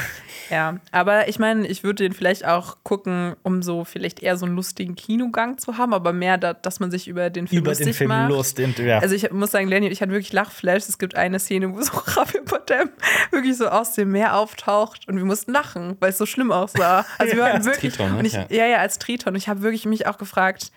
ja, 0.50 0.76
aber 0.92 1.28
ich 1.28 1.38
meine, 1.38 1.66
ich 1.66 1.82
würde 1.84 2.04
den 2.04 2.12
vielleicht 2.12 2.44
auch 2.44 2.78
gucken, 2.82 3.34
um 3.42 3.62
so 3.62 3.84
vielleicht 3.84 4.20
eher 4.22 4.36
so 4.36 4.46
einen 4.46 4.56
lustigen 4.56 4.94
Kinogang 4.94 5.58
zu 5.58 5.78
haben, 5.78 5.94
aber 5.94 6.12
mehr, 6.12 6.38
da, 6.38 6.54
dass 6.54 6.80
man 6.80 6.90
sich 6.90 7.08
über 7.08 7.30
den 7.30 7.48
Film 7.48 7.60
Über 7.62 7.70
lustig 7.70 7.86
den 7.88 7.94
Film 7.94 8.08
macht. 8.08 8.30
Lust. 8.30 8.58
in- 8.58 8.74
Ja. 8.78 8.98
Also 8.98 9.14
ich 9.14 9.30
muss 9.30 9.50
sagen, 9.50 9.68
Lenny, 9.68 9.88
ich 9.88 10.00
hatte 10.00 10.12
wirklich 10.12 10.32
Lachflash. 10.32 10.84
Es 10.88 10.98
gibt 10.98 11.14
eine 11.16 11.38
Szene, 11.38 11.72
wo 11.74 11.80
so 11.82 11.92
Javier 12.16 12.42
Bardem 12.44 12.90
wirklich 13.30 13.56
so 13.56 13.68
aus 13.68 13.94
dem 13.94 14.10
Meer 14.12 14.36
auftaucht 14.36 15.06
und 15.08 15.16
wir 15.16 15.24
mussten 15.24 15.52
lachen, 15.52 15.96
weil 16.00 16.10
es 16.10 16.18
so 16.18 16.26
schlimm 16.26 16.50
aussah. 16.52 17.04
Also 17.18 17.34
wir 17.36 17.42
waren 17.42 17.52
als 17.56 17.66
wirklich 17.66 17.94
Triton, 17.94 18.16
ne? 18.16 18.26
ich, 18.26 18.32
Ja. 18.32 18.46
ja. 18.50 18.66
ja, 18.66 18.76
als 18.78 18.98
Triton. 18.98 19.34
Ich 19.34 19.48
habe 19.48 19.62
wirklich 19.62 19.69
mich 19.86 20.06
auch 20.06 20.18
gefragt, 20.18 20.72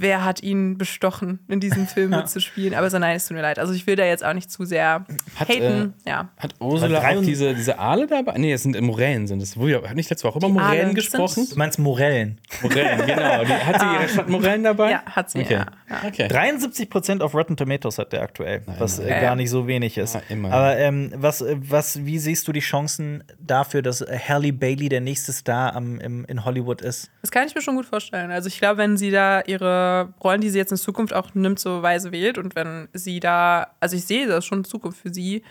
wer 0.00 0.24
hat 0.24 0.42
ihn 0.42 0.78
bestochen, 0.78 1.40
in 1.48 1.60
diesem 1.60 1.86
Film 1.88 2.10
mitzuspielen. 2.10 2.74
Aber 2.74 2.88
so 2.88 2.98
nein, 2.98 3.16
es 3.16 3.26
tut 3.26 3.36
mir 3.36 3.42
leid. 3.42 3.58
Also 3.58 3.72
ich 3.74 3.86
will 3.86 3.96
da 3.96 4.04
jetzt 4.04 4.24
auch 4.24 4.32
nicht 4.32 4.50
zu 4.50 4.64
sehr 4.64 5.04
Hat, 5.36 5.48
haten. 5.48 5.94
äh, 6.04 6.08
ja. 6.08 6.28
Hat 6.38 6.54
Ursula 6.60 7.00
auch 7.00 7.20
diese, 7.20 7.52
diese 7.54 7.78
Aale 7.78 8.06
dabei? 8.06 8.34
Nee, 8.38 8.52
es 8.52 8.62
sind 8.62 8.80
Morellen 8.80 9.26
sind 9.26 9.42
es. 9.42 9.56
Ja- 9.56 9.82
Hat 9.82 9.96
nicht 9.96 10.08
letzte 10.08 10.26
Woche 10.28 10.38
über 10.38 10.48
Morellen 10.48 10.84
Aale 10.86 10.94
gesprochen? 10.94 11.46
Du 11.50 11.56
meinst 11.56 11.78
Morellen. 11.78 12.40
Morellen, 12.62 13.04
genau. 13.06 13.44
Die, 13.44 13.52
hat 13.52 13.80
sie 13.80 13.86
ihre 14.00 14.08
Stadtmorellen 14.08 14.62
dabei? 14.64 14.90
Ja, 14.92 15.02
hat 15.04 15.30
sie, 15.30 15.40
Okay. 15.40 15.54
ja. 15.54 15.66
ja. 15.90 16.08
okay. 16.08 16.26
73% 16.28 17.20
auf 17.20 17.34
Rotten 17.34 17.56
Tomatoes 17.56 17.98
hat 17.98 18.12
der 18.12 18.22
aktuell, 18.22 18.62
was 18.78 18.98
äh, 19.00 19.02
Ja, 19.08 19.14
gar 19.16 19.22
ja. 19.22 19.34
nicht 19.36 19.50
so 19.50 19.66
wenig 19.66 19.98
ist. 19.98 20.14
Ja. 20.14 20.20
Aber 20.50 20.76
ähm, 20.78 21.10
was, 21.16 21.40
äh, 21.40 21.56
was, 21.58 22.04
wie 22.06 22.18
siehst 22.18 22.46
du 22.46 22.52
die 22.52 22.60
Chancen 22.60 23.24
dafür, 23.40 23.82
dass 23.82 24.00
äh, 24.00 24.16
Halle 24.28 24.52
Bailey 24.52 24.88
der 24.88 25.00
nächste 25.00 25.32
Star 25.32 25.74
am, 25.74 25.98
im, 25.98 26.24
in 26.26 26.44
Hollywood 26.44 26.82
ist? 26.82 27.10
Das 27.22 27.30
kann 27.32 27.46
ich 27.48 27.54
mir 27.54 27.62
schon 27.62 27.74
gut 27.76 27.86
vorstellen. 27.86 28.30
Also 28.30 28.46
ich 28.46 28.58
glaube, 28.60 28.78
wenn 28.78 28.96
sie 28.96 29.10
da 29.10 29.40
ihre 29.40 29.87
Rollen, 30.22 30.40
die 30.40 30.50
sie 30.50 30.58
jetzt 30.58 30.70
in 30.72 30.78
Zukunft 30.78 31.12
auch 31.14 31.34
nimmt, 31.34 31.58
so 31.58 31.82
weise 31.82 32.12
wählt 32.12 32.38
und 32.38 32.54
wenn 32.56 32.88
sie 32.92 33.20
da, 33.20 33.68
also 33.80 33.96
ich 33.96 34.04
sehe 34.04 34.26
das 34.26 34.44
schon 34.44 34.64
Zukunft 34.64 35.00
für 35.00 35.12
sie. 35.12 35.42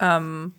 Ähm, 0.00 0.52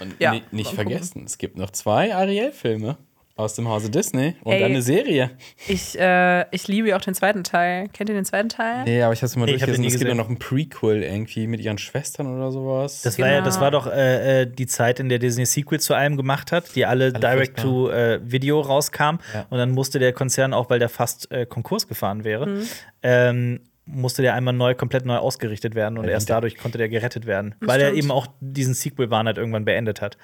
Und 0.00 0.14
Ja, 0.20 0.32
ni- 0.32 0.42
nicht 0.52 0.66
mal 0.66 0.70
gucken. 0.70 0.90
vergessen, 0.90 1.22
es 1.26 1.38
gibt 1.38 1.56
noch 1.56 1.70
zwei 1.70 2.14
Ariel-Filme 2.14 2.96
aus 3.42 3.54
dem 3.54 3.68
Hause 3.68 3.90
Disney 3.90 4.34
und 4.42 4.52
Ey. 4.52 4.64
eine 4.64 4.82
Serie. 4.82 5.30
ich, 5.68 5.98
äh, 5.98 6.46
ich 6.54 6.68
liebe 6.68 6.88
ja 6.88 6.96
auch 6.96 7.00
den 7.00 7.14
zweiten 7.14 7.44
Teil. 7.44 7.88
Kennt 7.92 8.08
ihr 8.08 8.14
den 8.14 8.24
zweiten 8.24 8.48
Teil? 8.48 8.84
Nee, 8.84 9.02
aber 9.02 9.12
ich 9.12 9.22
hab's 9.22 9.36
mal 9.36 9.44
Nee, 9.46 9.52
ich 9.54 9.62
hab 9.62 9.66
den 9.66 9.82
durchgelesen. 9.82 9.94
Es 9.94 9.98
gibt 10.00 10.08
ja 10.08 10.14
noch 10.14 10.28
ein 10.28 10.38
Prequel 10.38 11.02
irgendwie 11.02 11.46
mit 11.46 11.60
ihren 11.60 11.78
Schwestern 11.78 12.26
oder 12.34 12.50
sowas. 12.50 13.02
Das 13.02 13.18
war 13.18 13.26
ja, 13.28 13.32
Genau. 13.34 13.44
das 13.44 13.60
war 13.60 13.70
doch 13.70 13.86
äh, 13.86 14.42
äh, 14.42 14.46
die 14.46 14.66
Zeit, 14.66 15.00
in 15.00 15.08
der 15.08 15.18
Disney 15.18 15.46
Sequels 15.46 15.84
zu 15.84 15.94
allem 15.94 16.16
gemacht 16.16 16.52
hat, 16.52 16.74
die 16.74 16.86
alle, 16.86 17.12
direct 17.12 17.58
to 17.60 17.90
äh, 17.90 18.20
Video 18.22 18.60
rauskamen. 18.60 19.20
Ja. 19.34 19.46
Und 19.50 19.58
dann 19.58 19.70
musste 19.72 19.98
der 19.98 20.12
Konzern 20.12 20.52
auch, 20.54 20.70
weil 20.70 20.78
der 20.78 20.88
fast 20.88 21.30
äh, 21.30 21.46
Konkurs 21.46 21.88
gefahren 21.88 22.24
wäre, 22.24 22.62
ähm, 23.02 23.60
musste 23.84 24.22
der 24.22 24.34
einmal 24.34 24.54
neu, 24.54 24.74
komplett 24.76 25.04
neu 25.06 25.16
ausgerichtet 25.16 25.74
werden 25.74 25.98
und 25.98 26.04
Ja, 26.04 26.12
erst 26.12 26.30
dadurch 26.30 26.56
konnte 26.56 26.78
der 26.78 26.88
gerettet 26.88 27.26
werden, 27.26 27.56
weil 27.60 27.80
er 27.80 27.88
stimmt. 27.88 27.98
eben 28.04 28.10
auch 28.12 28.28
diesen 28.40 28.74
Sequel-Wahn 28.74 29.26
halt 29.26 29.38
irgendwann 29.38 29.64
beendet 29.64 30.00
hat. 30.00 30.16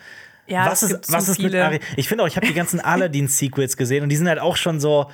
Ja, 0.49 0.67
was 0.67 0.83
ist, 0.83 1.13
was 1.13 1.29
ist 1.29 1.41
mit. 1.41 1.55
Ari? 1.55 1.81
Ich 1.97 2.09
finde 2.09 2.25
auch, 2.25 2.29
ich 2.29 2.37
habe 2.37 2.47
die 2.47 2.55
ganzen 2.55 2.81
Aladdin-Sequels 2.85 3.77
gesehen 3.77 4.03
und 4.03 4.09
die 4.09 4.17
sind 4.17 4.29
halt 4.29 4.39
auch 4.39 4.57
schon 4.57 4.81
so, 4.81 5.11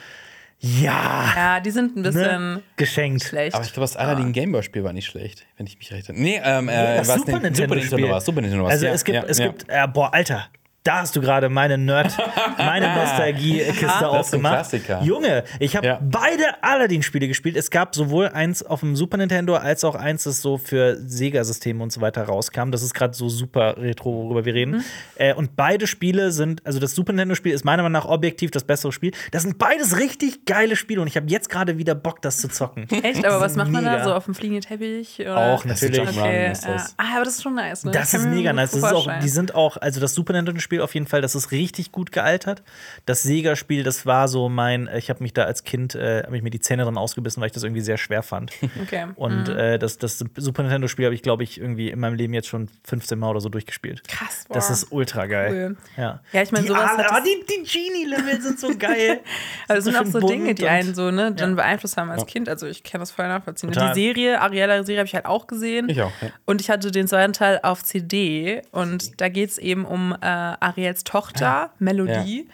ja, 0.60 1.32
Ja, 1.36 1.60
die 1.60 1.70
sind 1.70 1.96
ein 1.96 2.02
bisschen 2.02 2.54
ne? 2.54 2.62
geschenkt. 2.76 3.24
schlecht. 3.24 3.54
aber 3.54 3.64
ich 3.64 3.72
glaube, 3.72 3.84
das 3.84 3.96
Aladdin 3.96 4.32
Gameboy-Spiel 4.32 4.82
war 4.84 4.92
nicht 4.92 5.06
schlecht, 5.06 5.44
wenn 5.56 5.66
ich 5.66 5.76
mich 5.76 5.92
recht 5.92 6.08
erinnere. 6.08 6.24
Nee, 6.24 6.40
ähm, 6.42 6.68
äh, 6.68 7.04
Super? 7.04 7.32
Nintendo, 7.40 7.54
Super 7.62 7.74
Nintendo 7.74 8.08
war 8.08 8.20
Super 8.20 8.40
Nintendo 8.40 8.64
war's. 8.64 8.72
Also 8.74 8.86
ja, 8.86 8.92
es 8.92 9.04
gibt, 9.04 9.16
ja, 9.16 9.24
es 9.24 9.38
ja. 9.38 9.46
gibt, 9.48 9.64
äh, 9.68 9.86
boah, 9.92 10.14
Alter, 10.14 10.48
da 10.84 11.00
hast 11.00 11.16
du 11.16 11.22
gerade 11.22 11.48
meine 11.48 11.78
Nerd, 11.78 12.14
meine 12.58 12.94
Nostalgie-Kiste 12.94 13.86
Das 13.86 13.94
ist 13.96 14.02
ein 14.02 14.04
aufgemacht. 14.04 14.52
Klassiker. 14.54 15.02
Junge, 15.02 15.44
ich 15.58 15.76
habe 15.76 15.86
Ja. 15.86 15.98
beide 16.02 16.44
Aladdin-Spiele 16.62 17.26
gespielt. 17.26 17.56
Es 17.56 17.70
gab 17.70 17.94
sowohl 17.94 18.28
eins 18.28 18.62
auf 18.62 18.80
dem 18.80 18.94
Super 18.94 19.16
Nintendo 19.16 19.56
als 19.56 19.82
auch 19.82 19.94
eins, 19.94 20.24
das 20.24 20.42
so 20.42 20.58
für 20.58 20.98
Sega-Systeme 21.00 21.82
und 21.82 21.90
so 21.90 22.02
weiter 22.02 22.24
rauskam. 22.24 22.70
Das 22.70 22.82
ist 22.82 22.92
gerade 22.92 23.14
so 23.14 23.30
super 23.30 23.78
retro, 23.78 24.12
worüber 24.24 24.44
wir 24.44 24.52
reden. 24.52 24.72
Mhm. 24.72 24.84
Äh, 25.16 25.32
und 25.34 25.56
beide 25.56 25.86
Spiele 25.86 26.30
sind, 26.32 26.64
also 26.66 26.78
das 26.78 26.94
Super 26.94 27.12
Nintendo-Spiel 27.12 27.52
ist 27.54 27.64
meiner 27.64 27.82
Meinung 27.82 27.92
nach 28.02 28.04
objektiv 28.08 28.50
das 28.50 28.64
bessere 28.64 28.92
Spiel. 28.92 29.12
Das 29.30 29.42
sind 29.42 29.56
beides 29.56 29.98
richtig 29.98 30.44
geile 30.44 30.76
Spiele 30.76 31.00
und 31.00 31.06
ich 31.06 31.16
habe 31.16 31.26
jetzt 31.28 31.48
gerade 31.48 31.78
wieder 31.78 31.94
Bock, 31.94 32.20
das 32.20 32.36
zu 32.36 32.48
zocken. 32.48 32.86
Echt? 33.02 33.24
Aber 33.24 33.40
was 33.40 33.56
macht 33.56 33.70
man 33.70 33.84
Mega. 33.84 33.96
da? 33.98 34.04
So 34.04 34.14
auf 34.14 34.26
dem 34.26 34.34
fliegenden 34.34 34.62
Teppich? 34.62 35.18
Oder? 35.20 35.34
Auch 35.54 35.64
Das 35.64 35.82
ist 35.82 35.90
natürlich. 35.90 36.18
Okay, 36.18 36.52
ist 36.52 36.64
ja. 36.66 36.72
das. 36.74 36.94
Ah, 36.98 37.16
aber 37.16 37.24
das 37.24 37.36
ist 37.36 37.42
schon 37.42 37.54
nice. 37.54 37.84
Ne? 37.84 37.92
Das 37.92 38.10
Kann 38.10 38.20
ist 38.20 38.26
mega 38.26 38.52
nice. 38.52 38.72
Das 38.72 38.80
ist 38.80 38.92
auch, 38.92 39.08
die 39.22 39.28
sind 39.30 39.54
auch, 39.54 39.78
also 39.78 39.98
das 39.98 40.14
Super 40.14 40.34
Nintendo-Spiel 40.34 40.73
auf 40.80 40.94
jeden 40.94 41.06
Fall, 41.06 41.20
das 41.22 41.34
ist 41.34 41.50
richtig 41.52 41.92
gut 41.92 42.12
gealtert. 42.12 42.62
Das 43.06 43.22
Sega-Spiel, 43.22 43.82
das 43.82 44.06
war 44.06 44.28
so 44.28 44.48
mein, 44.48 44.88
ich 44.96 45.10
habe 45.10 45.22
mich 45.22 45.32
da 45.32 45.44
als 45.44 45.64
Kind, 45.64 45.94
äh, 45.94 46.22
habe 46.24 46.36
ich 46.36 46.42
mir 46.42 46.50
die 46.50 46.60
Zähne 46.60 46.84
dran 46.84 46.96
ausgebissen, 46.98 47.40
weil 47.40 47.46
ich 47.48 47.52
das 47.52 47.62
irgendwie 47.62 47.80
sehr 47.80 47.98
schwer 47.98 48.22
fand. 48.22 48.52
Okay. 48.82 49.06
Und 49.16 49.48
Mhm. 49.48 49.56
äh, 49.56 49.78
das, 49.78 49.98
das 49.98 50.18
Super 50.36 50.62
Nintendo-Spiel 50.62 51.04
habe 51.06 51.14
ich, 51.14 51.22
glaube 51.22 51.42
ich, 51.44 51.60
irgendwie 51.60 51.90
in 51.90 52.00
meinem 52.00 52.14
Leben 52.16 52.34
jetzt 52.34 52.48
schon 52.48 52.68
15 52.84 53.18
Mal 53.18 53.30
oder 53.30 53.40
so 53.40 53.48
durchgespielt. 53.48 54.06
Krass, 54.08 54.44
boah. 54.48 54.54
Das 54.54 54.68
ist 54.70 54.90
ultra 54.90 55.26
geil. 55.26 55.76
Cool. 55.96 56.02
Ja. 56.02 56.20
Ja, 56.32 56.42
ich 56.42 56.52
meine, 56.52 56.66
sowas 56.66 56.90
ah, 56.98 57.20
die, 57.20 57.44
die 57.48 57.62
Genie-Level 57.62 58.40
sind 58.42 58.58
so 58.60 58.76
geil. 58.76 59.20
Aber 59.68 59.76
das 59.76 59.84
sind 59.84 59.96
auch 59.96 60.04
so 60.06 60.20
Dinge, 60.20 60.54
die 60.54 60.66
einen 60.68 60.94
so 60.94 61.10
ne, 61.10 61.32
dann 61.32 61.50
Ja. 61.50 61.56
beeinflusst 61.56 61.96
haben 61.96 62.10
als 62.10 62.22
Ja. 62.22 62.26
Kind. 62.26 62.48
Also 62.48 62.66
ich 62.66 62.82
kann 62.82 63.00
das 63.00 63.10
voll 63.10 63.26
nachvollziehen. 63.28 63.70
Total. 63.72 63.94
Die 63.94 64.00
Serie, 64.00 64.40
Ariella 64.40 64.82
Serie, 64.84 64.98
habe 65.00 65.06
ich 65.06 65.14
halt 65.14 65.26
auch 65.26 65.46
gesehen. 65.46 65.88
Ich 65.88 66.00
auch, 66.02 66.12
ja. 66.20 66.28
Und 66.44 66.60
ich 66.60 66.68
hatte 66.70 66.90
den 66.90 67.06
zweiten 67.08 67.32
Teil 67.32 67.60
auf 67.62 67.82
CD. 67.84 68.62
Und 68.72 69.20
da 69.20 69.28
geht 69.28 69.50
es 69.50 69.58
eben 69.58 69.84
um 69.84 70.12
äh, 70.12 70.16
Ariels 70.64 71.04
Tochter, 71.04 71.70
Melodie, 71.78 72.48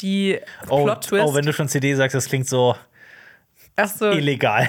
die 0.00 0.38
Oh, 0.68 0.84
Plot-Twist. 0.84 1.24
oh, 1.24 1.34
wenn 1.34 1.44
du 1.44 1.52
schon 1.52 1.68
CD 1.68 1.94
sagst, 1.94 2.14
das 2.14 2.26
klingt 2.26 2.48
so 2.48 2.74
Ach 3.74 3.88
so. 3.88 4.10
Nee, 4.10 4.18
illegal. 4.18 4.68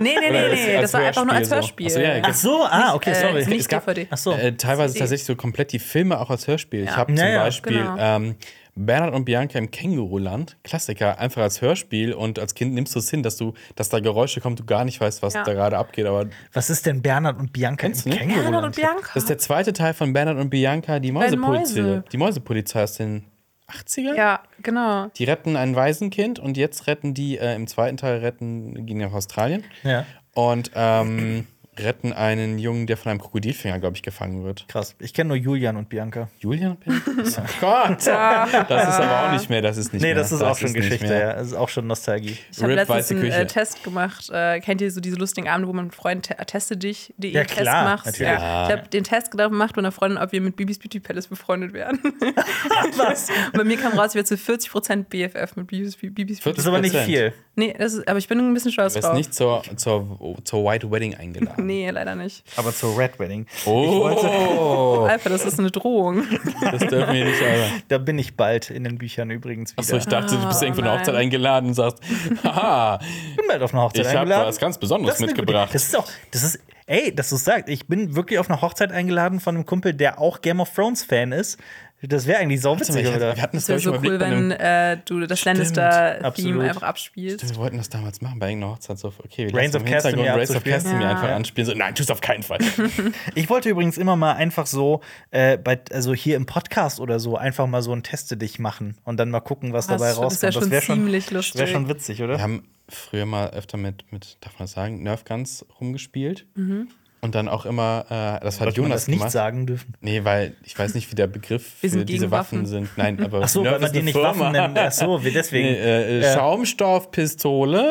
nee, 0.00 0.14
nee, 0.20 0.30
nee. 0.30 0.76
als 0.76 0.90
Das 0.92 1.00
war 1.00 1.06
einfach 1.08 1.24
nur 1.24 1.34
als 1.34 1.50
Hörspiel 1.50 1.88
so. 1.88 1.98
Ach 2.00 2.02
so, 2.02 2.06
ja, 2.06 2.22
Ach 2.22 2.34
so, 2.34 2.64
ah, 2.64 2.94
okay, 2.94 3.10
Äh, 3.12 3.14
sorry. 3.14 3.46
nicht 3.46 3.60
Es 3.60 3.68
gab- 3.68 3.86
DVD. 3.86 4.08
Ach 4.10 4.18
so. 4.18 4.32
Äh, 4.32 4.52
teilweise 4.56 4.92
CD. 4.92 5.00
tatsächlich 5.04 5.24
so 5.26 5.36
komplett 5.36 5.72
die 5.72 5.78
Filme 5.78 6.20
auch 6.20 6.28
als 6.28 6.46
Hörspiel. 6.46 6.80
Ich 6.82 6.90
Ja. 6.90 6.96
habe 6.96 7.14
zum 7.14 7.24
Ja, 7.24 7.30
ja, 7.30 7.42
Beispiel 7.44 7.78
genau. 7.78 7.96
ähm, 7.98 8.36
Bernhard 8.74 9.14
und 9.14 9.24
Bianca 9.26 9.58
im 9.58 9.70
Känguruland, 9.70 10.56
Klassiker, 10.64 11.18
einfach 11.18 11.42
als 11.42 11.60
Hörspiel 11.60 12.14
und 12.14 12.38
als 12.38 12.54
Kind 12.54 12.72
nimmst 12.72 12.94
du 12.94 13.00
es 13.00 13.10
hin, 13.10 13.22
dass 13.22 13.36
du, 13.36 13.52
dass 13.76 13.90
da 13.90 14.00
Geräusche 14.00 14.40
kommen, 14.40 14.56
du 14.56 14.64
gar 14.64 14.84
nicht 14.86 15.00
weißt, 15.00 15.22
was 15.22 15.34
Ja. 15.34 15.42
da 15.44 15.52
gerade 15.52 15.76
abgeht. 15.76 16.06
Aber 16.06 16.26
Was 16.54 16.70
ist 16.70 16.86
denn 16.86 17.02
Bernhard 17.02 17.38
und 17.38 17.52
Bianca 17.52 17.86
im? 17.86 17.92
Känguruland? 17.92 18.34
Bernhard 18.42 18.64
und 18.64 18.76
Bianca. 18.76 19.10
das 19.14 19.24
ist 19.24 19.28
der 19.28 19.38
zweite 19.38 19.72
Teil 19.74 19.92
von 19.92 20.12
Bernhard 20.14 20.38
und 20.38 20.48
Bianca, 20.50 20.98
die 21.00 21.12
Mäusepolizei. 21.12 21.82
Mäuse. 21.82 22.04
Die 22.12 22.16
Mäusepolizei 22.16 22.82
aus 22.84 22.94
den 22.96 23.24
80ern? 23.68 24.14
ja, 24.16 24.40
genau. 24.62 25.08
Die 25.16 25.24
retten 25.24 25.56
ein 25.56 25.76
Waisenkind 25.76 26.38
und 26.38 26.56
jetzt 26.56 26.86
retten 26.86 27.14
die, 27.14 27.38
äh, 27.38 27.54
im 27.54 27.66
zweiten 27.66 27.96
Teil 27.98 28.18
retten, 28.20 28.86
gehen 28.86 28.98
nach 28.98 29.12
Australien. 29.12 29.64
Ja. 29.82 30.06
Und 30.34 30.70
ähm, 30.74 31.46
retten 31.78 32.12
einen 32.12 32.58
Jungen, 32.58 32.86
der 32.86 32.98
von 32.98 33.10
einem 33.10 33.20
Krokodilfinger, 33.20 33.78
glaube 33.78 33.96
ich, 33.96 34.02
gefangen 34.02 34.44
wird. 34.44 34.66
Krass. 34.68 34.94
Ich 34.98 35.14
kenne 35.14 35.28
nur 35.28 35.36
Julian 35.38 35.76
und 35.76 35.88
Bianca. 35.88 36.28
Julian? 36.38 36.76
Oh 36.86 36.90
Gott! 37.60 37.98
Das 38.06 38.88
ist 38.88 39.00
aber 39.00 39.26
auch 39.28 39.32
nicht 39.32 39.48
mehr, 39.48 39.62
das 39.62 39.76
ist 39.78 39.92
nicht 39.92 40.02
Nee, 40.02 40.08
mehr. 40.08 40.16
das 40.16 40.32
ist 40.32 40.42
auch 40.42 40.56
schon 40.56 40.74
Geschichte, 40.74 41.06
mehr. 41.08 41.18
ja. 41.28 41.32
Das 41.34 41.46
ist 41.46 41.54
auch 41.54 41.68
schon 41.70 41.86
Nostalgie. 41.86 42.36
Ich 42.50 42.62
habe 42.62 42.74
letztens 42.74 43.10
einen 43.10 43.24
äh, 43.24 43.30
Küche. 43.30 43.46
Test 43.46 43.82
gemacht. 43.84 44.28
Äh, 44.30 44.60
kennt 44.60 44.80
ihr 44.82 44.90
so 44.90 45.00
diese 45.00 45.16
lustigen 45.16 45.48
Abende, 45.48 45.66
wo 45.68 45.72
man 45.72 45.86
mit 45.86 45.94
Freunden 45.94 46.22
te 46.22 46.36
teste 46.46 46.76
dich, 46.76 47.14
die 47.16 47.30
Ja, 47.30 47.44
Test 47.44 47.60
klar, 47.62 47.84
machst? 47.84 48.06
natürlich. 48.06 48.32
Ja. 48.32 48.66
Ich 48.66 48.72
habe 48.76 48.88
den 48.88 49.04
Test 49.04 49.30
gemacht 49.30 49.76
mit 49.76 49.78
einer 49.84 49.92
Freundin, 49.92 50.18
ob 50.18 50.32
wir 50.32 50.40
mit 50.40 50.56
Bibis 50.56 50.78
Beauty 50.78 51.00
Palace 51.00 51.28
befreundet 51.28 51.72
werden. 51.72 52.00
Was? 52.96 53.28
Und 53.30 53.54
bei 53.54 53.64
mir 53.64 53.76
kam 53.78 53.92
raus, 53.98 54.10
ich 54.10 54.14
werde 54.16 54.28
zu 54.28 54.34
40% 54.34 55.04
BFF 55.04 55.56
mit 55.56 55.66
Bibis, 55.68 55.96
Bibis 55.96 56.40
Beauty 56.40 56.56
Das 56.56 56.64
ist 56.64 56.66
aber 56.68 56.80
nicht 56.80 56.94
40%. 56.94 57.04
viel. 57.04 57.32
Nee, 57.54 57.74
das 57.78 57.94
ist, 57.94 58.08
aber 58.08 58.18
ich 58.18 58.28
bin 58.28 58.38
ein 58.38 58.54
bisschen 58.54 58.72
stolz 58.72 58.94
Du 58.94 58.98
wirst 58.98 59.08
drauf. 59.08 59.16
nicht 59.16 59.34
zur, 59.34 59.62
zur, 59.76 60.38
zur 60.44 60.64
White 60.64 60.90
Wedding 60.90 61.14
eingeladen. 61.14 61.61
Nee, 61.66 61.90
leider 61.90 62.14
nicht. 62.14 62.44
Aber 62.56 62.72
zur 62.74 62.98
Red 62.98 63.18
Wedding. 63.18 63.46
Oh, 63.66 65.06
Alpha, 65.08 65.28
das 65.28 65.44
ist 65.44 65.58
eine 65.58 65.70
Drohung. 65.70 66.24
das 66.60 66.80
dürfen 66.86 67.12
wir 67.14 67.24
nicht, 67.24 67.42
Alter. 67.42 67.66
Da 67.88 67.98
bin 67.98 68.18
ich 68.18 68.36
bald 68.36 68.70
in 68.70 68.84
den 68.84 68.98
Büchern 68.98 69.30
übrigens 69.30 69.72
wieder. 69.72 69.80
Achso, 69.80 69.96
ich 69.96 70.06
dachte, 70.06 70.36
du 70.36 70.46
bist 70.46 70.60
Oh, 70.62 70.64
irgendwo 70.64 70.82
auf 70.82 70.88
eine. 70.88 70.98
Hochzeit 71.00 71.14
eingeladen 71.14 71.68
und 71.68 71.74
sagst, 71.74 71.98
haha, 72.44 72.98
ich 73.30 73.36
bin 73.36 73.46
bald 73.48 73.62
auf 73.62 73.72
eine 73.72 73.82
Hochzeit 73.82 74.02
ich 74.02 74.08
habe 74.10 74.20
eingeladen. 74.20 74.48
was 74.48 74.58
ganz 74.58 74.78
Besonderes 74.78 75.14
Das 75.14 75.20
gute- 75.20 75.32
mitgebracht. 75.40 75.70
Das 75.74 75.82
ist 75.84 75.96
auch, 75.96 76.06
das 76.30 76.42
ist, 76.42 76.60
ey, 76.86 77.14
dass 77.14 77.30
du 77.30 77.36
es 77.36 77.44
sagst, 77.44 77.68
ich 77.68 77.86
bin 77.86 78.14
wirklich 78.16 78.38
auf 78.38 78.50
eine 78.50 78.60
Hochzeit 78.60 78.92
eingeladen 78.92 79.40
von 79.40 79.54
einem 79.54 79.66
Kumpel, 79.66 79.94
der 79.94 80.20
auch 80.20 80.40
Game 80.42 80.60
of 80.60 80.70
Thrones 80.74 81.04
Fan 81.04 81.32
ist. 81.32 81.58
Das 82.04 82.26
wäre 82.26 82.38
eigentlich 82.40 82.60
sau 82.60 82.78
witzig, 82.78 83.04
wir, 83.04 83.14
oder? 83.16 83.36
wir 83.36 83.42
hatten 83.42 83.56
das, 83.56 83.66
Das 83.66 83.68
wäre 83.68 83.78
so 83.78 83.90
mal 83.92 84.00
cool, 84.10 84.18
wenn 84.20 84.50
äh, 84.50 84.98
du 85.04 85.20
das 85.26 85.38
Stimmt, 85.38 85.58
Lannister-Theme 85.58 86.64
einfach 86.64 86.82
abspielst. 86.82 87.48
Wir 87.48 87.56
wollten 87.56 87.76
das 87.76 87.88
damals 87.90 88.20
machen 88.20 88.38
bei 88.40 88.48
irgendeiner 88.48 88.72
Hochzeit. 88.72 88.98
So, 88.98 89.12
okay, 89.24 89.46
wir 89.48 89.54
Reigns 89.58 89.74
of 89.76 89.84
Castamere 89.84 90.26
Reigns 90.34 90.50
of 90.50 90.56
abzuspielen. 90.56 90.74
Castamere 90.82 91.02
Ja. 91.04 91.10
einfach 91.10 91.28
anspielen. 91.30 91.66
So, 91.66 91.74
nein, 91.74 91.94
tust 91.94 92.10
auf 92.10 92.20
keinen 92.20 92.42
Fall. 92.42 92.58
Ich 93.34 93.48
wollte 93.48 93.68
übrigens 93.68 93.98
immer 93.98 94.16
mal 94.16 94.32
einfach 94.32 94.66
so, 94.66 95.00
äh, 95.30 95.56
bei, 95.58 95.78
also 95.92 96.12
hier 96.14 96.36
im 96.36 96.46
Podcast 96.46 96.98
oder 97.00 97.20
so, 97.20 97.36
einfach 97.36 97.66
mal 97.66 97.82
so 97.82 97.92
ein 97.92 98.02
Teste 98.02 98.36
dich 98.36 98.58
machen 98.58 98.96
und 99.04 99.16
dann 99.18 99.30
mal 99.30 99.40
gucken, 99.40 99.72
was 99.72 99.86
Das 99.86 99.98
dabei 99.98 100.10
ist 100.10 100.16
schon- 100.16 100.24
das 100.24 100.42
rauskommt. 100.44 100.70
wär 100.72 100.82
schon 100.82 100.96
ziemlich 100.96 101.24
Das 101.26 101.32
lustig. 101.34 101.60
wäre 101.60 101.68
schon 101.68 101.88
witzig, 101.88 102.22
oder? 102.22 102.34
Wir 102.38 102.42
haben 102.42 102.68
früher 102.88 103.26
mal 103.26 103.50
öfter 103.50 103.78
mit, 103.78 104.10
mit 104.12 104.36
darf 104.40 104.54
man 104.58 104.64
das 104.64 104.72
sagen, 104.72 105.02
Nerf 105.02 105.24
Guns 105.24 105.64
rumgespielt. 105.80 106.46
Mhm. 106.54 106.88
Und 107.24 107.36
dann 107.36 107.46
auch 107.48 107.66
immer, 107.66 108.04
äh, 108.10 108.44
das 108.44 108.56
hat 108.58 108.64
Sollte 108.64 108.80
man 108.80 108.88
Jonas 108.90 109.02
das 109.02 109.08
nicht 109.08 109.18
gemacht. 109.18 109.30
sagen 109.32 109.64
dürfen. 109.66 109.94
Nee, 110.00 110.24
weil 110.24 110.56
ich 110.64 110.76
weiß 110.76 110.94
nicht, 110.94 111.08
wie 111.12 111.14
der 111.14 111.28
Begriff 111.28 111.64
für 111.80 111.88
sind 111.88 112.08
diese 112.08 112.32
Waffen 112.32 112.58
Waffen. 112.62 112.66
sind. 112.66 112.88
Nein, 112.96 113.22
aber 113.24 113.42
Ach 113.44 113.48
so, 113.48 113.62
Nerf 113.62 113.74
weil 113.74 113.80
man 113.80 113.86
ist 113.86 113.94
die 113.94 114.02
nicht 114.02 114.12
Firma. 114.14 114.28
Waffen 114.40 114.52
nennt. 114.52 114.76
Ach 114.78 114.90
so, 114.90 115.24
wie 115.24 115.30
deswegen. 115.30 115.68
Nee, 115.68 115.74
äh, 115.78 116.20
Ja. 116.20 116.34
Schaumstoffpistole. 116.34 117.84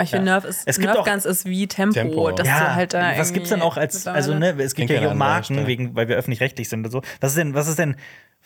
Ich 0.00 0.10
finde, 0.10 0.26
Nerf, 0.26 0.44
ist, 0.44 0.62
Es 0.64 0.76
gibt 0.78 0.86
Nerf 0.94 0.98
auch- 0.98 1.04
Guns 1.10 1.24
ist 1.24 1.44
wie 1.44 1.66
Tempo, 1.66 1.92
Tempo. 1.94 2.30
dass 2.30 2.46
ja, 2.46 2.60
du 2.60 2.74
halt 2.76 2.94
da 2.94 3.18
was 3.18 3.32
gibt's 3.32 3.48
denn 3.48 3.58
irgendwie 3.58 3.72
auch 3.72 3.76
als, 3.78 4.06
also 4.06 4.32
ne, 4.34 4.54
es 4.58 4.76
gibt 4.76 4.90
ja 4.90 5.00
hier 5.00 5.12
Marken, 5.14 5.66
wegen, 5.66 5.96
weil 5.96 6.06
wir 6.06 6.14
öffentlich-rechtlich 6.16 6.68
sind 6.68 6.84
und 6.84 6.92
so. 6.92 7.02
Was 7.20 7.32
ist 7.32 7.38
denn, 7.38 7.54
was 7.54 7.66
ist 7.66 7.80
denn, 7.80 7.96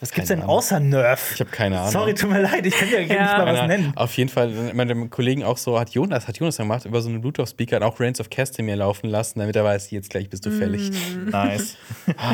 was 0.02 0.10
gibt's 0.10 0.28
Keine 0.28 0.40
denn 0.40 0.42
Ahnung. 0.44 0.56
außer 0.58 0.80
Nerf? 0.80 1.30
Ich 1.34 1.40
habe 1.40 1.50
keine 1.50 1.78
Ahnung. 1.78 1.92
Sorry, 1.92 2.12
tut 2.12 2.28
mir 2.30 2.42
leid, 2.42 2.66
ich 2.66 2.74
kann 2.74 2.88
ja, 2.90 2.98
Ja. 2.98 3.22
nicht 3.22 3.38
mal 3.38 3.46
was 3.54 3.66
nennen. 3.68 3.92
Auf 3.96 4.14
jeden 4.16 4.28
Fall, 4.28 4.50
dem 4.50 5.08
Kollegen 5.08 5.44
auch 5.44 5.56
so, 5.56 5.78
hat 5.78 5.90
Jonas, 5.90 6.28
hat 6.28 6.36
Jonas 6.38 6.56
gemacht, 6.58 6.84
über 6.84 7.00
so 7.00 7.08
einen 7.08 7.20
Bluetooth-Speaker 7.20 7.76
hat 7.76 7.82
auch 7.82 7.98
Reigns 8.00 8.20
of 8.20 8.28
Castamere 8.28 8.76
laufen 8.76 9.08
lassen, 9.08 9.38
damit 9.38 9.56
er 9.56 9.64
weiß, 9.64 9.90
jetzt 9.92 10.10
gleich 10.10 10.28
bist 10.28 10.44
du 10.44 10.50
fällig. 10.50 10.90
Nice. 11.30 11.76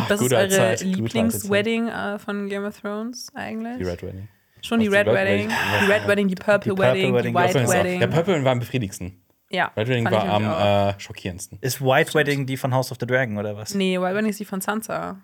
Was 0.08 0.10
ist 0.12 0.18
Gute 0.18 0.36
eure 0.38 0.74
Lieblingswedding 0.76 1.88
äh, 1.88 2.18
von 2.18 2.48
Game 2.48 2.64
of 2.64 2.80
Thrones 2.80 3.28
eigentlich? 3.34 3.76
Die 3.78 3.84
Red 3.84 4.02
Wedding. 4.02 4.28
Schon 4.62 4.80
die 4.80 4.88
Red 4.88 5.06
Wedding, 5.06 5.48
Wedding? 5.48 5.50
die 5.86 5.92
Red 5.92 6.08
Wedding, 6.08 6.28
die 6.28 6.34
Purple, 6.34 6.74
Die 6.74 6.80
Purple 6.80 6.94
Wedding, 6.94 7.14
Wedding, 7.14 7.32
die 7.32 7.38
White 7.38 7.68
Wedding. 7.68 8.00
Der 8.00 8.06
Purple 8.08 8.44
war 8.44 8.52
am 8.52 8.58
befriedigsten. 8.58 9.22
ja, 9.50 9.70
Red 9.76 9.88
Wedding 9.88 10.10
war 10.10 10.24
am 10.28 10.44
äh, 10.90 10.98
schockierendsten. 11.00 11.58
Ist 11.60 11.80
White 11.80 12.14
Wedding 12.14 12.44
die 12.46 12.56
von 12.56 12.74
House 12.74 12.90
of 12.90 12.96
the 13.00 13.06
Dragon 13.06 13.38
oder 13.38 13.56
was? 13.56 13.74
Nee, 13.74 14.00
White 14.00 14.14
Wedding 14.16 14.30
ist 14.30 14.40
die 14.40 14.44
von 14.44 14.60
Sansa. 14.60 15.18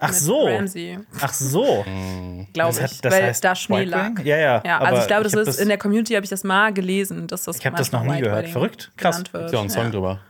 Ach 0.00 0.08
mit 0.08 0.16
so. 0.16 0.46
Ramsey, 0.46 0.98
Ach 1.20 1.32
so. 1.32 1.84
glaube 2.52 2.74
Das 2.74 2.82
hat- 2.82 2.92
ich. 2.92 3.00
das 3.00 3.12
weil 3.14 3.22
heißt 3.24 3.44
da 3.44 3.54
Schnee 3.54 3.78
White 3.80 3.90
lag. 3.90 4.10
Ja, 4.24 4.36
ja, 4.36 4.62
Ja, 4.64 4.78
also 4.80 5.00
ich 5.02 5.06
glaube, 5.08 5.24
das 5.24 5.34
ist 5.34 5.46
das- 5.46 5.58
in 5.58 5.68
der 5.68 5.78
Community 5.78 6.14
habe 6.14 6.24
ich 6.24 6.30
das 6.30 6.44
mal 6.44 6.72
gelesen, 6.72 7.26
dass 7.26 7.44
das 7.44 7.58
Ich 7.58 7.66
hab 7.66 7.76
das 7.76 7.90
noch 7.92 8.02
nie 8.04 8.10
White 8.10 8.22
gehört. 8.22 8.38
Wedding 8.38 8.52
Verrückt. 8.52 8.92
Krass. 8.96 9.18
Ist 9.20 9.52
ja 9.52 9.58
auch 9.58 9.62
ein 9.64 9.70
Song 9.70 9.90
drüber. 9.90 10.20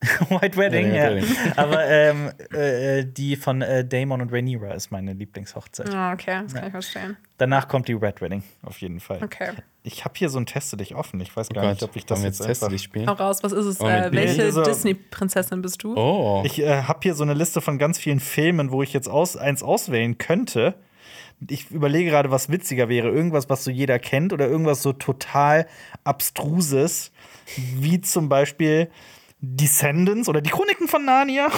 White 0.28 0.56
Wedding, 0.56 0.94
Ja, 0.94 1.10
ja. 1.10 1.24
Aber 1.56 1.84
ähm, 1.86 2.30
äh, 2.52 3.04
die 3.04 3.34
von 3.34 3.62
äh, 3.62 3.84
Damon 3.84 4.20
und 4.20 4.32
Rhaenyra 4.32 4.72
ist 4.74 4.92
meine 4.92 5.12
Lieblingshochzeit. 5.12 5.92
Ah, 5.92 6.12
okay, 6.12 6.40
das 6.44 6.54
kann 6.54 6.66
ich 6.66 6.70
verstehen. 6.70 7.16
Danach 7.36 7.66
kommt 7.66 7.88
die 7.88 7.94
Red 7.94 8.20
Wedding, 8.20 8.44
auf 8.62 8.78
jeden 8.80 9.00
Fall. 9.00 9.18
Okay. 9.22 9.50
Ich 9.82 10.04
habe 10.04 10.14
hier 10.16 10.28
so 10.28 10.38
ein 10.38 10.46
Teste 10.46 10.76
dich 10.76 10.94
offen. 10.94 11.20
Ich 11.20 11.34
weiß 11.36 11.48
Oh 11.50 11.54
gar 11.54 11.68
nicht, 11.70 11.80
Gott, 11.80 11.90
ob 11.90 11.96
ich 11.96 12.06
das 12.06 12.22
jetzt 12.22 12.38
Teste 12.44 12.68
dich 12.68 12.82
spielen? 12.82 13.08
Hau 13.08 13.14
raus, 13.14 13.42
was 13.42 13.50
ist 13.52 13.66
es? 13.66 13.80
Oh, 13.80 13.88
Äh, 13.88 14.12
welche 14.12 14.52
So- 14.52 14.62
Disney-Prinzessin 14.62 15.62
bist 15.62 15.82
du? 15.82 15.96
Oh. 15.96 16.42
Ich 16.44 16.60
äh, 16.60 16.82
habe 16.82 17.00
hier 17.02 17.14
so 17.14 17.24
eine 17.24 17.34
Liste 17.34 17.60
von 17.60 17.78
ganz 17.78 17.98
vielen 17.98 18.20
Filmen, 18.20 18.70
wo 18.70 18.82
ich 18.84 18.92
jetzt 18.92 19.08
aus, 19.08 19.36
eins 19.36 19.62
auswählen 19.64 20.16
könnte. 20.18 20.74
Ich 21.48 21.70
überlege 21.70 22.10
gerade, 22.10 22.30
was 22.30 22.50
witziger 22.50 22.88
wäre. 22.88 23.08
Irgendwas, 23.08 23.48
was 23.48 23.64
so 23.64 23.70
jeder 23.70 23.98
kennt 23.98 24.32
oder 24.32 24.46
irgendwas 24.48 24.82
so 24.82 24.92
total 24.92 25.66
abstruses, 26.04 27.10
wie 27.56 28.00
zum 28.00 28.28
Beispiel 28.28 28.88
Descendants 29.40 30.28
oder 30.28 30.40
die 30.40 30.50
Chroniken 30.50 30.88
von 30.88 31.04
Narnia. 31.04 31.48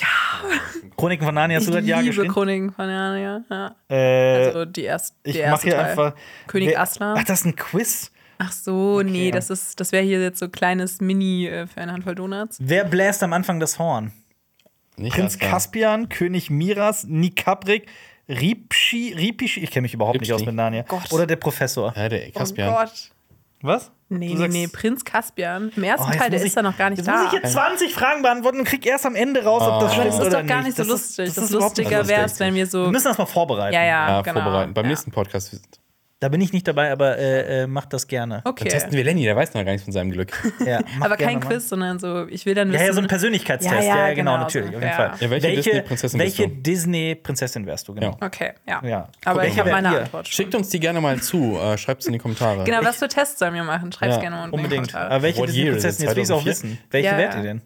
Ja. 0.00 0.48
Chroniken 0.96 1.24
von 1.26 1.34
Narnia 1.34 1.56
hast 1.58 1.66
du 1.66 1.72
seit 1.72 1.84
Jahr 1.84 2.00
liebe 2.00 2.14
geschrieben. 2.14 2.32
Chroniken 2.32 2.72
von 2.72 2.86
Narnia. 2.86 3.42
Ja. 3.50 3.76
Äh, 3.88 4.46
Also 4.46 4.64
die, 4.64 4.82
erst, 4.84 5.14
ich 5.24 5.34
mache 5.34 5.42
erste 5.44 5.66
hier 5.68 5.76
Teil. 5.76 5.84
einfach. 5.90 6.14
König 6.46 6.68
Wer- 6.70 6.80
Aslan. 6.82 7.16
Ach, 7.18 7.24
das 7.24 7.40
ist 7.40 7.46
ein 7.46 7.56
Quiz. 7.56 8.12
Ach 8.38 8.52
so, 8.52 9.02
nee, 9.02 9.22
Okay. 9.28 9.30
das 9.32 9.50
ist, 9.50 9.80
das 9.80 9.92
wäre 9.92 10.04
hier 10.04 10.20
jetzt 10.22 10.38
so 10.38 10.48
kleines 10.48 11.00
Mini 11.00 11.46
äh, 11.48 11.66
für 11.66 11.80
eine 11.80 11.92
Handvoll 11.92 12.14
Donuts. 12.14 12.58
Wer 12.60 12.84
bläst 12.84 13.22
am 13.22 13.32
Anfang 13.32 13.58
das 13.60 13.78
Horn? 13.78 14.12
Nicht 14.96 15.14
Prinz 15.14 15.34
Aslan. 15.36 15.50
Caspian, 15.50 16.08
König 16.08 16.48
Miras, 16.50 17.04
Nikabrik, 17.04 17.86
Ripschi, 18.28 19.14
Ripisch, 19.14 19.56
ich 19.56 19.70
kenne 19.70 19.82
mich 19.82 19.94
überhaupt 19.94 20.20
nicht 20.20 20.30
Ripschi. 20.30 20.42
aus 20.42 20.46
mit 20.46 20.54
Narnia. 20.54 20.82
Gott. 20.82 21.10
Oder 21.12 21.26
der 21.26 21.36
Professor. 21.36 21.92
Ja, 21.96 22.08
der 22.08 22.30
Caspian. 22.30 22.68
Oh 22.68 22.72
Gott. 22.76 23.10
Was? 23.62 23.90
Nee, 24.08 24.34
Du 24.34 24.42
nee, 24.42 24.48
nee, 24.48 24.68
Prinz 24.68 25.04
Caspian. 25.04 25.72
Im 25.74 25.82
ersten 25.82 26.06
Oh, 26.08 26.10
Teil, 26.12 26.30
der 26.30 26.38
muss 26.38 26.42
ist 26.42 26.46
ich- 26.46 26.54
da 26.54 26.62
noch 26.62 26.76
gar 26.78 26.90
nicht 26.90 26.98
Jetzt 26.98 27.08
da. 27.08 27.16
muss 27.24 27.26
ich 27.26 27.32
jetzt 27.42 27.52
20 27.52 27.92
Fragen 27.92 28.22
beantworten 28.22 28.60
und 28.60 28.64
krieg 28.64 28.86
erst 28.86 29.04
am 29.04 29.16
Ende 29.16 29.42
raus, 29.44 29.62
ob 29.62 29.80
das 29.80 29.90
Oh. 29.90 29.94
stimmt 29.94 30.00
Aber 30.00 30.04
das 30.04 30.14
ist 30.20 30.26
oder 30.34 30.42
doch 30.42 30.48
gar 30.48 30.62
nicht 30.62 30.76
so 30.76 30.84
Das 30.84 30.92
ist- 30.92 31.18
lustig. 31.18 31.26
das 31.26 31.34
Das, 31.34 31.44
ist 31.44 31.50
überhaupt 31.50 31.76
nicht 31.76 31.84
lustiger 31.86 31.98
lustig. 31.98 32.16
wäre 32.16 32.26
es, 32.26 32.40
wenn 32.40 32.54
wir 32.54 32.66
so. 32.68 32.82
Wir 32.84 32.90
müssen 32.92 33.08
das 33.08 33.18
mal 33.18 33.26
vorbereiten. 33.26 33.74
Ja, 33.74 33.82
ja, 33.84 34.08
Ja, 34.08 34.22
genau. 34.22 34.40
vorbereiten. 34.42 34.74
Beim 34.74 34.84
ja. 34.84 34.88
nächsten 34.90 35.10
Podcast 35.10 35.60
Da 36.18 36.30
bin 36.30 36.40
ich 36.40 36.54
nicht 36.54 36.66
dabei, 36.66 36.90
aber 36.92 37.18
äh, 37.18 37.64
äh, 37.64 37.66
macht 37.66 37.92
das 37.92 38.06
gerne. 38.08 38.40
dann 38.42 38.50
Okay. 38.52 38.68
testen 38.68 38.92
wir 38.92 39.04
Lenny, 39.04 39.24
der 39.24 39.36
weiß 39.36 39.52
noch 39.52 39.62
gar 39.62 39.72
nichts 39.72 39.84
von 39.84 39.92
seinem 39.92 40.10
Glück. 40.12 40.32
Ja, 40.66 40.80
Aber 41.00 41.16
kein 41.18 41.40
mal. 41.40 41.46
Quiz, 41.46 41.68
sondern 41.68 41.98
so, 41.98 42.26
ich 42.28 42.46
will 42.46 42.54
dann 42.54 42.68
wissen. 42.72 42.80
Ja, 42.80 42.86
ja, 42.86 42.92
so 42.94 43.02
ein 43.02 43.06
Persönlichkeitstest. 43.06 43.70
Ja, 43.74 43.80
Ja, 43.82 44.08
ja, 44.08 44.14
genau, 44.14 44.32
genau, 44.32 44.44
natürlich, 44.44 44.70
so 44.70 44.76
auf 44.78 44.82
jeden. 44.82 44.94
Fall. 44.94 45.12
Ja, 45.20 45.30
welche 45.30 45.50
Disney-Prinzessin 45.56 46.18
bist 46.18 46.38
welche 46.38 46.48
du? 46.54 46.62
Disney-Prinzessin 46.62 47.66
wärst 47.66 47.86
du, 47.88 47.94
genau. 47.94 48.16
Ja. 48.18 48.26
Okay, 48.26 48.52
ja. 48.66 48.82
Ja. 48.82 49.08
Aber 49.26 49.42
Guck, 49.42 49.50
ich 49.52 49.58
habe 49.58 49.70
meine. 49.70 49.88
Antwort. 50.00 50.26
Schon. 50.26 50.32
Schickt 50.34 50.54
uns 50.54 50.70
die 50.70 50.80
gerne 50.80 51.02
mal 51.02 51.20
zu. 51.20 51.58
Äh, 51.58 51.76
Schreibt 51.76 52.00
es 52.00 52.06
in 52.06 52.14
die 52.14 52.18
Kommentare. 52.18 52.64
Genau, 52.64 52.82
was 52.82 52.96
für 52.96 53.08
Tests 53.08 53.38
sollen 53.38 53.52
wir 53.52 53.64
machen? 53.64 53.92
Schreib's 53.92 54.14
Ja, 54.14 54.20
gerne 54.22 54.42
unten 54.44 54.54
Unbedingt. 54.54 54.72
in 54.72 54.86
die 54.86 54.92
Kommentare. 54.92 55.10
Aber 55.14 55.22
welche? 55.22 55.44
Disney-Prinzessin? 55.46 56.06
Jetzt 56.06 56.16
will 56.16 56.22
ich 56.22 56.28
es 56.28 56.30
auch 56.30 56.42
2004? 56.42 56.50
wissen. 56.70 56.78
Welche 56.90 57.16
wärt 57.18 57.34
ihr 57.34 57.42
denn? 57.42 57.62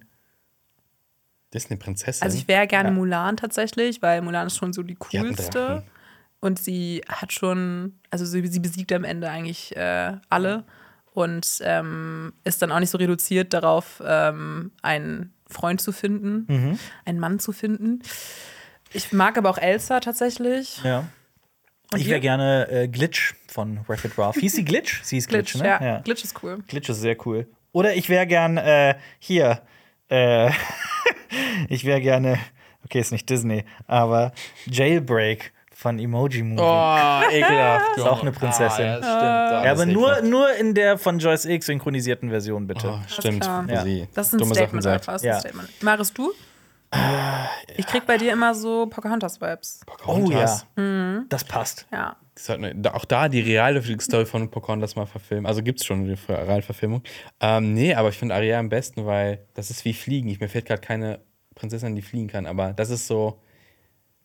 Disney-Prinzessin. 1.55 2.23
Also 2.25 2.37
ich 2.37 2.49
wäre 2.49 2.67
gerne. 2.67 2.91
Mulan 2.91 3.37
tatsächlich, 3.37 4.03
weil 4.03 4.23
Mulan 4.23 4.49
ist 4.49 4.57
schon 4.57 4.73
so 4.73 4.83
die 4.83 4.97
coolste. 4.97 5.85
Und 6.41 6.59
sie 6.59 7.03
hat 7.09 7.33
schon, 7.33 7.99
also 8.11 8.25
sie, 8.25 8.47
sie 8.47 8.61
besiegt 8.61 8.93
am 8.93 9.05
Ende 9.05 9.29
eigentlich 9.29 9.77
äh, 9.77 10.17
alle 10.31 10.65
und 11.13 11.47
ähm, 11.63 12.33
ist 12.45 12.63
dann 12.63 12.73
auch 12.73 12.81
nicht 12.81 12.91
so 12.91 12.99
reduziert 12.99 13.53
darauf, 13.53 14.03
ähm, 14.05 14.73
einen 14.83 15.35
Freund 15.49 15.81
zu 15.81 15.93
finden, 15.93 16.47
Mhm. 16.49 16.79
einen 17.05 17.19
Mann 17.19 17.41
zu 17.41 17.53
finden. 17.53 18.01
Ich 18.93 19.13
mag 19.13 19.37
aber 19.37 19.51
auch 19.51 19.59
Elsa 19.59 20.01
tatsächlich. 20.01 20.81
Ja. 20.83 21.09
Ich 21.95 22.05
ihr? 22.05 22.11
wäre 22.11 22.21
gerne 22.21 22.69
äh, 22.71 22.89
Glitch 22.89 23.35
von 23.49 23.81
Wreck-It 23.89 24.17
Ralph. 24.17 24.37
Hieß 24.37 24.55
sie 24.55 24.65
Glitch? 24.65 25.01
Sie 25.03 25.17
hieß 25.17 25.27
Glitch, 25.29 25.53
Glitch, 25.53 25.63
ne? 25.63 25.69
ja. 25.81 25.99
Glitch 26.01 26.25
ist 26.25 26.43
cool. 26.43 26.59
Glitch 26.69 26.89
ist 26.89 27.01
sehr 27.01 27.17
cool. 27.27 27.49
Oder 27.73 27.95
ich 27.95 28.09
wäre 28.09 28.27
gern 28.27 28.57
äh, 28.57 28.95
hier. 29.19 29.63
Äh, 30.09 30.51
ich 31.69 31.85
wäre 31.85 32.01
gerne. 32.01 32.39
Okay, 32.85 33.01
ist 33.01 33.13
nicht 33.13 33.29
Disney, 33.29 33.65
aber 33.87 34.33
Jailbreak 34.67 35.53
von 35.81 35.99
Emoji 35.99 36.43
Movie. 36.43 36.61
Oh, 36.63 37.31
ekelhaft. 37.33 37.97
Ist 37.97 38.07
auch 38.07 38.21
eine 38.21 38.33
Prinzessin. 38.33 38.85
Ah, 38.85 38.91
ja, 38.91 38.97
stimmt. 38.97 39.65
Ja, 39.65 39.73
aber 39.73 39.87
nur, 39.87 40.09
ekelhaft. 40.09 40.25
nur 40.25 40.55
in 40.57 40.75
der 40.75 40.99
von 40.99 41.19
Joyce 41.19 41.47
X 41.47 41.67
synchronisierten 41.67 42.29
Version, 42.29 42.67
bitte. 42.67 42.89
Oh, 42.95 42.99
stimmt. 43.09 43.45
Ja. 43.47 43.63
Das 44.15 44.27
ist 44.29 44.33
ein 44.35 44.39
dumme 44.41 44.55
Statement 44.55 44.87
einfach. 44.87 45.15
Das 45.15 45.23
ist 45.23 45.27
Ja. 45.27 45.35
ein 45.37 45.41
Statement. 45.41 45.69
Maris, 45.83 46.13
du? 46.13 46.33
Ich 47.77 47.87
krieg 47.87 48.05
bei 48.05 48.19
dir 48.19 48.33
immer 48.33 48.55
so 48.55 48.87
Pocahontas-Vibes. 48.87 49.81
oh 49.87 49.91
ja, 49.91 49.97
Pocahontas. 49.97 50.67
das 51.29 51.45
passt. 51.45 51.87
Ja. 51.93 52.17
Eine- 52.49 52.95
Auch 52.95 53.05
da 53.05 53.29
die 53.29 53.41
reale 53.41 53.83
Story 54.01 54.27
von 54.27 54.51
Pocahontas 54.51 54.97
mal 54.97 55.07
verfilmen. 55.07 55.47
Also 55.47 55.63
gibt 55.63 55.81
es 55.81 55.87
schon 55.87 56.01
eine 56.05 56.17
Realverfilmung. 56.47 57.03
Ähm, 57.41 57.73
nee, 57.75 57.95
aber 57.95 58.09
ich 58.11 58.17
finde 58.19 58.35
Ariel 58.35 58.55
am 58.57 58.69
besten, 58.69 59.07
weil 59.07 59.47
das 59.55 59.71
ist 59.71 59.85
wie 59.85 59.93
Fliegen. 59.95 60.29
Ich, 60.29 60.41
mir 60.41 60.49
fällt 60.49 60.67
gerade 60.67 60.81
keine 60.83 61.21
Prinzessin, 61.55 61.95
die 61.95 62.03
fliegen 62.03 62.29
kann, 62.29 62.45
aber 62.47 62.73
das 62.75 62.91
ist 62.91 63.07
so. 63.07 63.41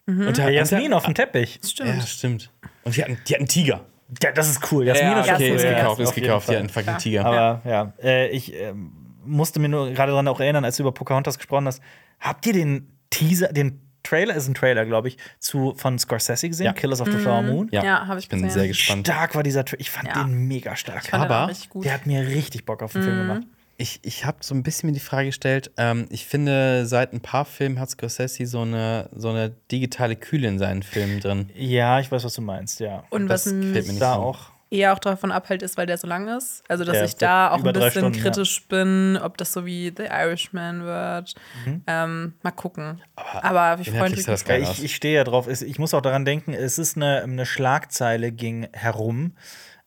Und 0.07 0.21
Ja, 0.37 0.45
der- 0.45 0.51
Jasmin 0.51 0.93
auf 0.93 1.05
dem 1.05 1.13
Teppich. 1.15 1.59
Das 1.61 1.71
stimmt. 1.71 1.95
Ja, 1.97 2.01
stimmt. 2.05 2.51
Und 2.83 2.95
die 2.95 3.01
hatten, 3.03 3.17
die 3.27 3.33
hatten 3.33 3.41
einen 3.41 3.47
Tiger. 3.47 3.85
Ja, 4.21 4.31
das 4.31 4.49
ist 4.49 4.71
cool. 4.71 4.85
Jasmin 4.85 5.11
ja, 5.11 5.21
okay, 5.21 5.49
cool. 5.49 5.55
ist 5.55 5.63
ja, 5.63 5.73
gekauft, 5.79 5.99
ist 6.01 6.13
gekauft. 6.13 6.47
Die 6.47 6.51
hatten 6.51 6.59
einen 6.59 6.69
fucking 6.69 6.97
Tiger. 6.99 7.25
Aber 7.25 7.61
ja, 7.69 7.93
äh, 8.03 8.27
ich 8.29 8.53
ähm, 8.53 8.91
musste 9.25 9.59
mir 9.59 9.67
nur 9.69 9.89
gerade 9.91 10.11
daran 10.11 10.27
auch 10.27 10.39
erinnern, 10.39 10.63
als 10.63 10.77
du 10.77 10.83
über 10.83 10.91
Pocahontas 10.91 11.37
gesprochen 11.37 11.65
hast. 11.65 11.81
Habt 12.19 12.45
ihr 12.45 12.53
den 12.53 12.91
Teaser, 13.09 13.47
den 13.51 13.81
Trailer, 14.03 14.35
ist 14.35 14.47
ein 14.47 14.53
Trailer, 14.53 14.85
glaube 14.85 15.07
ich, 15.07 15.17
zu, 15.39 15.73
von 15.75 15.97
Scorsese 15.97 16.47
gesehen, 16.47 16.67
Ja. 16.67 16.73
Killers 16.73 17.01
of 17.01 17.07
the 17.11 17.17
Flower 17.17 17.41
Moon? 17.41 17.67
Ja, 17.71 17.83
Ja, 17.83 18.07
hab 18.07 18.19
ich 18.19 18.25
ich 18.25 18.29
bin 18.29 18.43
gesehen. 18.43 18.59
sehr 18.59 18.67
gespannt. 18.67 19.07
Stark 19.07 19.33
war 19.33 19.41
dieser 19.41 19.65
Trailer. 19.65 19.81
Ich 19.81 19.89
fand 19.89 20.09
Ja. 20.09 20.23
den 20.23 20.47
mega 20.47 20.75
stark. 20.75 21.01
Ich 21.05 21.09
fand 21.09 21.23
den 21.23 21.31
Aber. 21.31 21.51
Der 21.83 21.91
hat 21.93 22.05
mir 22.05 22.27
richtig 22.27 22.65
Bock 22.65 22.83
auf 22.83 22.93
den 22.93 23.01
Film 23.01 23.17
gemacht. 23.17 23.41
Ich, 23.77 23.99
ich 24.03 24.25
habe 24.25 24.37
so 24.41 24.55
ein 24.55 24.63
bisschen 24.63 24.87
mir 24.87 24.93
die 24.93 24.99
Frage 25.01 25.27
gestellt, 25.27 25.69
ähm, 25.77 26.05
ich 26.09 26.25
finde, 26.25 26.85
seit 26.85 27.11
ein 27.11 27.19
paar 27.19 27.43
Filmen 27.45 27.79
hat 27.79 27.89
Scorsese 27.89 28.45
so 28.45 28.61
eine, 28.61 29.09
so 29.13 29.29
eine 29.29 29.49
digitale 29.71 30.15
Kühle 30.15 30.47
in 30.47 30.59
seinen 30.59 30.81
Filmen 30.83 31.19
drin. 31.19 31.49
Ja, 31.55 31.99
ich 31.99 32.09
weiß, 32.11 32.23
was 32.23 32.33
du 32.35 32.41
meinst, 32.41 32.79
ja. 32.79 33.03
Und 33.09 33.27
Das 33.27 33.45
was 33.47 33.53
mich 33.53 33.65
mir 33.73 33.81
nicht 33.81 34.01
da 34.01 34.13
so. 34.15 34.21
auch. 34.21 34.39
eher 34.71 34.93
auch 34.93 34.99
davon 34.99 35.31
abhält, 35.31 35.61
ist, 35.61 35.77
weil 35.77 35.85
der 35.87 35.97
so 35.97 36.07
lang 36.07 36.27
ist. 36.37 36.63
Also, 36.69 36.85
dass 36.85 36.93
Der 36.93 37.03
ich 37.05 37.15
da 37.17 37.51
auch 37.51 37.63
ein 37.63 37.73
bisschen 37.73 37.91
Stunden, 37.91 38.17
ja. 38.17 38.23
kritisch 38.23 38.65
bin, 38.67 39.19
ob 39.21 39.37
das 39.37 39.51
so 39.51 39.65
wie 39.65 39.93
The 39.95 40.03
Irishman 40.05 40.83
wird. 40.85 41.35
Mhm. 41.65 41.83
Ähm, 41.85 42.33
mal 42.43 42.51
gucken. 42.51 43.01
Aber, 43.15 43.77
ich 43.81 43.91
freue 43.91 44.09
mich. 44.09 44.25
Ja, 44.25 44.57
ich, 44.57 44.83
ich 44.85 44.95
stehe 44.95 45.15
ja 45.15 45.23
drauf. 45.25 45.47
Ich 45.49 45.79
muss 45.79 45.93
auch 45.93 46.01
daran 46.01 46.23
denken, 46.23 46.53
es 46.53 46.77
ist 46.79 46.95
eine, 46.95 47.21
eine 47.23 47.45
Schlagzeile 47.45 48.31
ging 48.31 48.67
herum, 48.73 49.33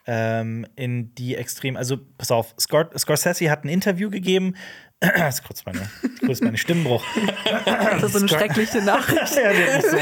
ähm, 0.09 0.67
in 0.75 1.15
die 1.15 1.37
extrem. 1.37 1.77
Also, 1.77 1.99
pass 2.17 2.31
auf, 2.31 2.55
Scor 2.59 2.89
Scorsese 2.97 3.51
hat 3.51 3.65
ein 3.65 3.69
Interview 3.69 4.11
gegeben. 4.11 4.55
Das 5.01 5.37
ist 5.37 5.45
kurz 5.45 5.65
meine, 5.65 5.89
kurz 6.25 6.41
meine 6.41 6.57
Stimmbruch. 6.57 7.05
Das 7.65 8.03
ist 8.03 8.13
so 8.15 8.19
eine 8.19 8.29
schreckliche 8.29 8.83
Nachricht. 8.83 9.37
ja, 9.37 9.53
der 9.53 9.79
ist 9.79 9.91
so. 9.93 9.99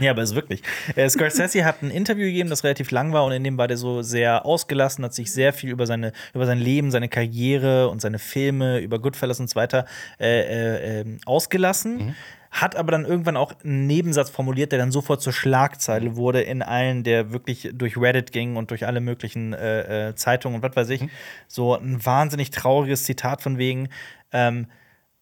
Ja, 0.00 0.12
aber 0.12 0.22
ist 0.22 0.36
wirklich. 0.36 0.62
Äh, 0.94 1.08
Scorsese 1.08 1.64
hat 1.64 1.82
ein 1.82 1.90
Interview 1.90 2.26
gegeben, 2.26 2.48
das 2.48 2.62
relativ 2.62 2.90
lang 2.90 3.12
war 3.12 3.24
und 3.24 3.32
in 3.32 3.42
dem 3.42 3.58
war 3.58 3.66
der 3.66 3.76
so 3.76 4.02
sehr 4.02 4.46
ausgelassen, 4.46 5.04
hat 5.04 5.14
sich 5.14 5.32
sehr 5.32 5.52
viel 5.52 5.70
über, 5.70 5.86
seine, 5.86 6.12
über 6.32 6.46
sein 6.46 6.58
Leben, 6.58 6.90
seine 6.90 7.08
Karriere 7.08 7.88
und 7.88 8.00
seine 8.00 8.20
Filme, 8.20 8.78
über 8.78 9.00
Goodfellas 9.00 9.40
und 9.40 9.50
so 9.50 9.56
weiter 9.56 9.84
äh, 10.20 10.42
äh, 10.42 11.00
ähm, 11.00 11.18
ausgelassen. 11.26 12.14
Hat 12.50 12.76
aber 12.76 12.92
dann 12.92 13.04
irgendwann 13.04 13.36
auch 13.36 13.52
einen 13.62 13.86
Nebensatz 13.86 14.30
formuliert, 14.30 14.72
der 14.72 14.78
dann 14.78 14.90
sofort 14.90 15.20
zur 15.20 15.32
Schlagzeile 15.32 16.16
wurde 16.16 16.40
in 16.40 16.62
allen, 16.62 17.04
der 17.04 17.32
wirklich 17.32 17.70
durch 17.74 17.96
Reddit 17.96 18.32
ging 18.32 18.56
und 18.56 18.70
durch 18.70 18.86
alle 18.86 19.00
möglichen 19.00 19.52
äh, 19.52 20.08
äh, 20.08 20.14
Zeitungen 20.14 20.56
und 20.56 20.62
was 20.62 20.74
weiß 20.74 20.88
ich. 20.90 21.08
So 21.46 21.76
ein 21.76 22.04
wahnsinnig 22.04 22.50
trauriges 22.50 23.04
Zitat 23.04 23.42
von 23.42 23.58
wegen. 23.58 23.88
Ähm, 24.32 24.66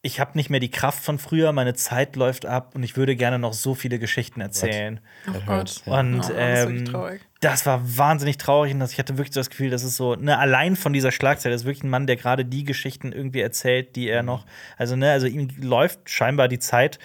ich 0.03 0.19
habe 0.19 0.31
nicht 0.35 0.49
mehr 0.49 0.59
die 0.59 0.71
Kraft 0.71 1.03
von 1.03 1.17
früher, 1.17 1.51
meine 1.51 1.73
Zeit 1.73 2.15
läuft 2.15 2.45
ab 2.45 2.75
und 2.75 2.83
ich 2.83 2.95
würde 2.97 3.15
gerne 3.15 3.39
noch 3.39 3.53
so 3.53 3.73
viele 3.75 3.99
Geschichten 3.99 4.39
erzählen. 4.41 4.99
Oh 5.27 5.31
Gott. 5.33 5.47
hurts, 5.47 5.83
ja. 5.85 5.99
Und 5.99 6.15
Oh, 6.15 6.27
das 6.29 6.69
ähm, 6.69 6.85
traurig. 6.85 7.21
das 7.41 7.65
war 7.65 7.81
wahnsinnig 7.97 8.37
traurig 8.37 8.73
und 8.73 8.79
das, 8.79 8.93
ich 8.93 8.99
hatte 8.99 9.17
wirklich 9.17 9.33
das 9.33 9.49
Gefühl, 9.49 9.69
das 9.69 9.83
ist 9.83 9.97
so, 9.97 10.15
ne, 10.15 10.37
allein 10.37 10.75
von 10.75 10.93
dieser 10.93 11.11
Schlagzeile 11.11 11.55
ist 11.55 11.65
wirklich 11.65 11.83
ein 11.83 11.89
Mann, 11.89 12.07
der 12.07 12.15
gerade 12.15 12.45
die 12.45 12.63
Geschichten 12.63 13.11
irgendwie 13.11 13.41
erzählt, 13.41 13.95
die 13.95 14.07
er 14.07 14.23
noch, 14.23 14.45
also 14.77 14.95
ne, 14.95 15.11
also 15.11 15.25
ihm 15.27 15.49
läuft 15.59 16.09
scheinbar 16.09 16.47
die 16.47 16.59
Zeit 16.59 16.99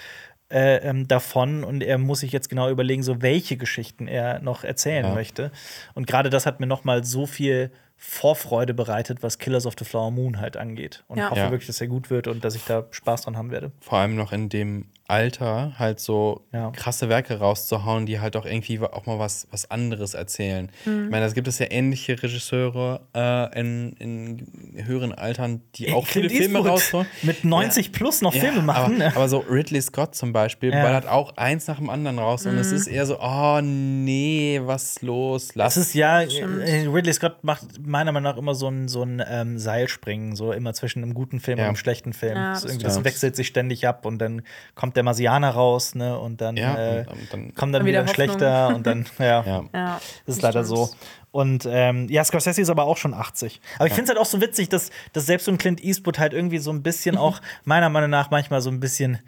äh, 0.51 0.77
ähm, 0.87 1.09
davon 1.09 1.65
und 1.65 1.83
er 1.83 1.97
muss 1.97 2.21
sich 2.21 2.31
jetzt 2.31 2.51
genau 2.51 2.69
überlegen, 2.69 3.03
so 3.03 3.23
welche 3.23 3.57
Geschichten 3.57 4.07
er 4.07 4.41
noch 4.41 4.65
erzählen 4.65 5.07
Ja. 5.07 5.15
möchte. 5.15 5.51
Und 5.95 6.07
gerade 6.07 6.29
das 6.29 6.45
hat 6.45 6.61
mir 6.61 6.67
noch 6.67 6.85
mal 6.85 7.05
so 7.05 7.25
viel 7.27 7.73
Vorfreude 8.05 8.75
bereitet, 8.75 9.23
was 9.23 9.39
Killers 9.39 9.65
of 9.65 9.75
the 9.79 9.85
Flower 9.85 10.11
Moon 10.11 10.41
halt 10.41 10.57
angeht. 10.57 11.05
Und 11.07 11.19
Ja. 11.19 11.31
hoffe 11.31 11.39
Ja. 11.41 11.51
wirklich, 11.53 11.69
dass 11.69 11.81
er 11.81 11.87
gut 11.87 12.11
wird 12.11 12.27
und 12.27 12.45
dass 12.45 12.57
ich 12.57 12.65
da 12.65 12.85
Spaß 12.91 13.23
dran 13.23 13.37
haben 13.37 13.53
werde. 13.53 13.71
Vor 13.81 13.99
allem 13.99 14.17
noch 14.17 14.33
in 14.33 14.49
dem 14.49 14.87
Alter 15.13 15.73
halt 15.79 16.01
so 16.01 16.43
Ja. 16.53 16.71
krasse 16.71 17.09
Werke 17.11 17.39
rauszuhauen, 17.39 18.07
die 18.07 18.19
halt 18.19 18.35
auch 18.37 18.47
irgendwie 18.47 18.81
auch 18.81 19.05
mal 19.07 19.19
was, 19.19 19.47
was 19.51 19.71
anderes 19.71 20.15
erzählen. 20.15 20.71
Mhm. 20.87 21.05
Ich 21.05 21.11
meine, 21.11 21.27
da 21.27 21.33
gibt 21.33 21.47
es 21.49 21.59
ja 21.59 21.67
ähnliche 21.71 22.21
Regisseure 22.23 23.03
äh, 23.15 23.61
in, 23.61 23.93
in 23.99 24.85
höheren 24.87 25.13
Altern, 25.13 25.61
die 25.75 25.93
auch 25.93 26.07
viele 26.09 26.29
Clint 26.29 26.43
Filme 26.45 26.59
Eastwood 26.61 26.73
raushauen. 26.73 27.07
Mit 27.23 27.45
90 27.45 27.93
plus 27.93 28.23
noch 28.23 28.33
Filme 28.33 28.63
machen. 28.63 29.03
Aber, 29.03 29.17
aber 29.17 29.29
so 29.29 29.39
Ridley 29.41 29.83
Scott 29.83 30.15
zum 30.15 30.33
Beispiel 30.33 30.73
Ja. 30.73 30.83
ballert 30.83 31.07
auch 31.07 31.37
eins 31.37 31.67
nach 31.67 31.77
dem 31.77 31.91
anderen 31.91 32.19
raus. 32.19 32.47
Und 32.47 32.57
es 32.57 32.73
ist 32.73 32.87
eher 32.87 33.05
so, 33.07 33.19
oh 33.21 33.61
nee, 33.63 34.61
was 34.65 35.03
los? 35.03 35.55
Lass 35.55 35.75
Das 35.75 35.87
ist 35.89 35.95
ja, 35.95 36.29
Stimmt. 36.29 36.63
äh, 36.63 36.87
Ridley 36.87 37.13
Scott 37.13 37.45
macht 37.45 37.87
meiner 37.87 38.13
Meinung 38.13 38.33
nach 38.33 38.39
immer 38.39 38.55
so 38.55 38.69
ein, 38.69 38.89
so 38.89 39.03
ein 39.03 39.23
ähm, 39.29 39.59
Seilspringen, 39.59 40.35
so 40.37 40.53
immer 40.53 40.73
zwischen 40.75 41.03
einem 41.03 41.13
guten 41.15 41.39
Film 41.39 41.59
Ja. 41.59 41.65
und 41.65 41.69
einem 41.69 41.77
schlechten 41.77 42.13
Film. 42.15 42.37
Ja, 42.37 42.51
das, 42.53 42.63
das 42.63 42.71
irgendwie, 42.71 42.85
das 42.85 43.05
wechselt 43.05 43.37
sich 43.37 43.47
ständig 43.47 43.87
ab 43.87 44.07
und 44.07 44.19
dann 44.19 44.43
kommt 44.75 44.97
der 44.97 45.02
Marsianer 45.03 45.51
raus, 45.51 45.95
ne? 45.95 46.19
Und 46.19 46.41
dann, 46.41 46.57
Ja, 46.57 46.77
äh, 46.79 46.99
und- 47.01 47.33
dann- 47.33 47.55
kommt 47.55 47.59
dann 47.61 47.73
Dann 47.73 47.87
wieder, 47.87 48.03
wieder 48.05 48.15
schlechter 48.15 48.75
und 48.75 48.87
dann, 48.87 49.07
ja. 49.19 49.43
ja. 49.45 49.65
Ja, 49.73 50.01
Das 50.27 50.37
ist 50.37 50.43
leider 50.43 50.65
so. 50.65 50.91
Und 51.31 51.67
ähm, 51.71 52.09
ja, 52.11 52.23
Scorsese 52.25 52.61
ist 52.61 52.69
aber 52.69 52.85
auch 52.85 52.97
schon 52.99 53.15
80. 53.15 53.61
Aber 53.77 53.87
ich 53.87 53.93
finde 53.95 54.05
es 54.05 54.09
halt 54.11 54.19
auch 54.19 54.31
so 54.31 54.41
witzig, 54.43 54.69
dass, 54.69 54.91
dass 55.15 55.25
selbst 55.27 55.47
so 55.47 55.51
ein 55.51 55.57
Clint 55.59 55.83
Eastwood 55.83 56.19
halt 56.19 56.35
irgendwie 56.35 56.59
so 56.59 56.71
ein 56.71 56.83
bisschen 56.83 57.17
auch, 57.17 57.41
meiner 57.65 57.89
Meinung 57.89 58.11
nach, 58.11 58.31
manchmal 58.31 58.61
so 58.61 58.71
ein 58.71 58.81
bisschen 58.81 59.19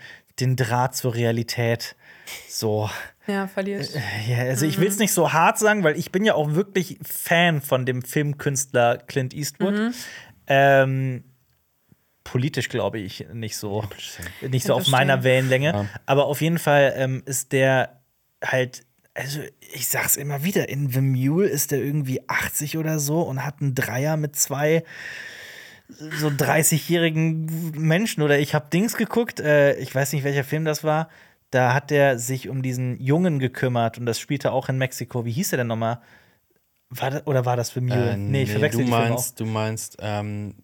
den 0.40 0.56
Draht 0.56 0.94
zur 0.94 1.14
Realität 1.14 1.96
so 2.48 2.90
Ja, 3.26 3.46
verliert. 3.46 3.88
ja, 4.28 4.38
also 4.38 4.66
ich 4.66 4.78
will 4.80 4.88
es 4.88 4.98
nicht 4.98 5.12
so 5.12 5.32
hart 5.32 5.58
sagen, 5.58 5.82
weil 5.84 5.96
ich 5.98 6.10
bin 6.12 6.24
ja 6.24 6.34
auch 6.34 6.52
wirklich 6.54 6.98
Fan 7.02 7.60
von 7.62 7.86
dem 7.86 8.02
Filmkünstler 8.02 8.98
Clint 8.98 9.32
Eastwood. 9.32 9.92
Ähm, 10.46 11.24
politisch 12.24 12.68
glaube 12.68 12.98
ich 12.98 13.26
nicht 13.32 13.56
so, 13.56 13.84
nicht 14.40 14.66
so 14.66 14.72
Ja, 14.72 14.78
auf 14.78 14.88
meiner 14.88 15.22
Wellenlänge. 15.22 15.72
Ja. 15.72 15.88
Aber 16.06 16.26
auf 16.26 16.40
jeden 16.40 16.58
Fall 16.58 16.94
ähm, 16.96 17.22
ist 17.26 17.52
der 17.52 18.00
halt, 18.42 18.84
also 19.14 19.40
ich 19.72 19.86
sag's 19.86 20.16
immer 20.16 20.42
wieder, 20.42 20.68
in 20.68 20.90
The 20.90 21.00
Mule 21.00 21.46
ist 21.46 21.70
der 21.70 21.78
irgendwie 21.78 22.28
80 22.28 22.78
oder 22.78 22.98
so 22.98 23.20
und 23.20 23.44
hat 23.44 23.60
einen 23.60 23.74
Dreier 23.74 24.16
mit 24.16 24.36
zwei 24.36 24.84
so 25.88 26.28
30-jährigen 26.28 27.72
Menschen 27.76 28.22
oder 28.22 28.38
ich 28.38 28.54
habe 28.54 28.70
Dings 28.72 28.96
geguckt, 28.96 29.38
äh, 29.40 29.76
ich 29.76 29.94
weiß 29.94 30.12
nicht, 30.12 30.24
welcher 30.24 30.44
Film 30.44 30.64
das 30.64 30.82
war. 30.82 31.08
Da 31.50 31.74
hat 31.74 31.90
der 31.90 32.18
sich 32.18 32.48
um 32.48 32.62
diesen 32.62 32.98
Jungen 33.00 33.38
gekümmert 33.38 33.98
und 33.98 34.06
das 34.06 34.18
spielte 34.18 34.50
auch 34.50 34.68
in 34.68 34.78
Mexiko. 34.78 35.24
Wie 35.24 35.30
hieß 35.30 35.50
der 35.50 35.58
denn 35.58 35.66
nochmal? 35.68 36.00
War 36.88 37.10
das, 37.10 37.26
oder 37.26 37.44
war 37.44 37.56
das 37.56 37.70
für 37.70 37.80
Mule? 37.80 38.12
Äh, 38.12 38.16
nee, 38.16 38.42
ich 38.42 38.48
nee, 38.48 38.52
verwechsel 38.52 38.80
du 38.80 38.86
die 38.86 38.92
Filme 38.92 39.08
meinst, 39.10 39.40
du 39.40 39.46
meinst, 39.46 39.96
ähm. 40.00 40.54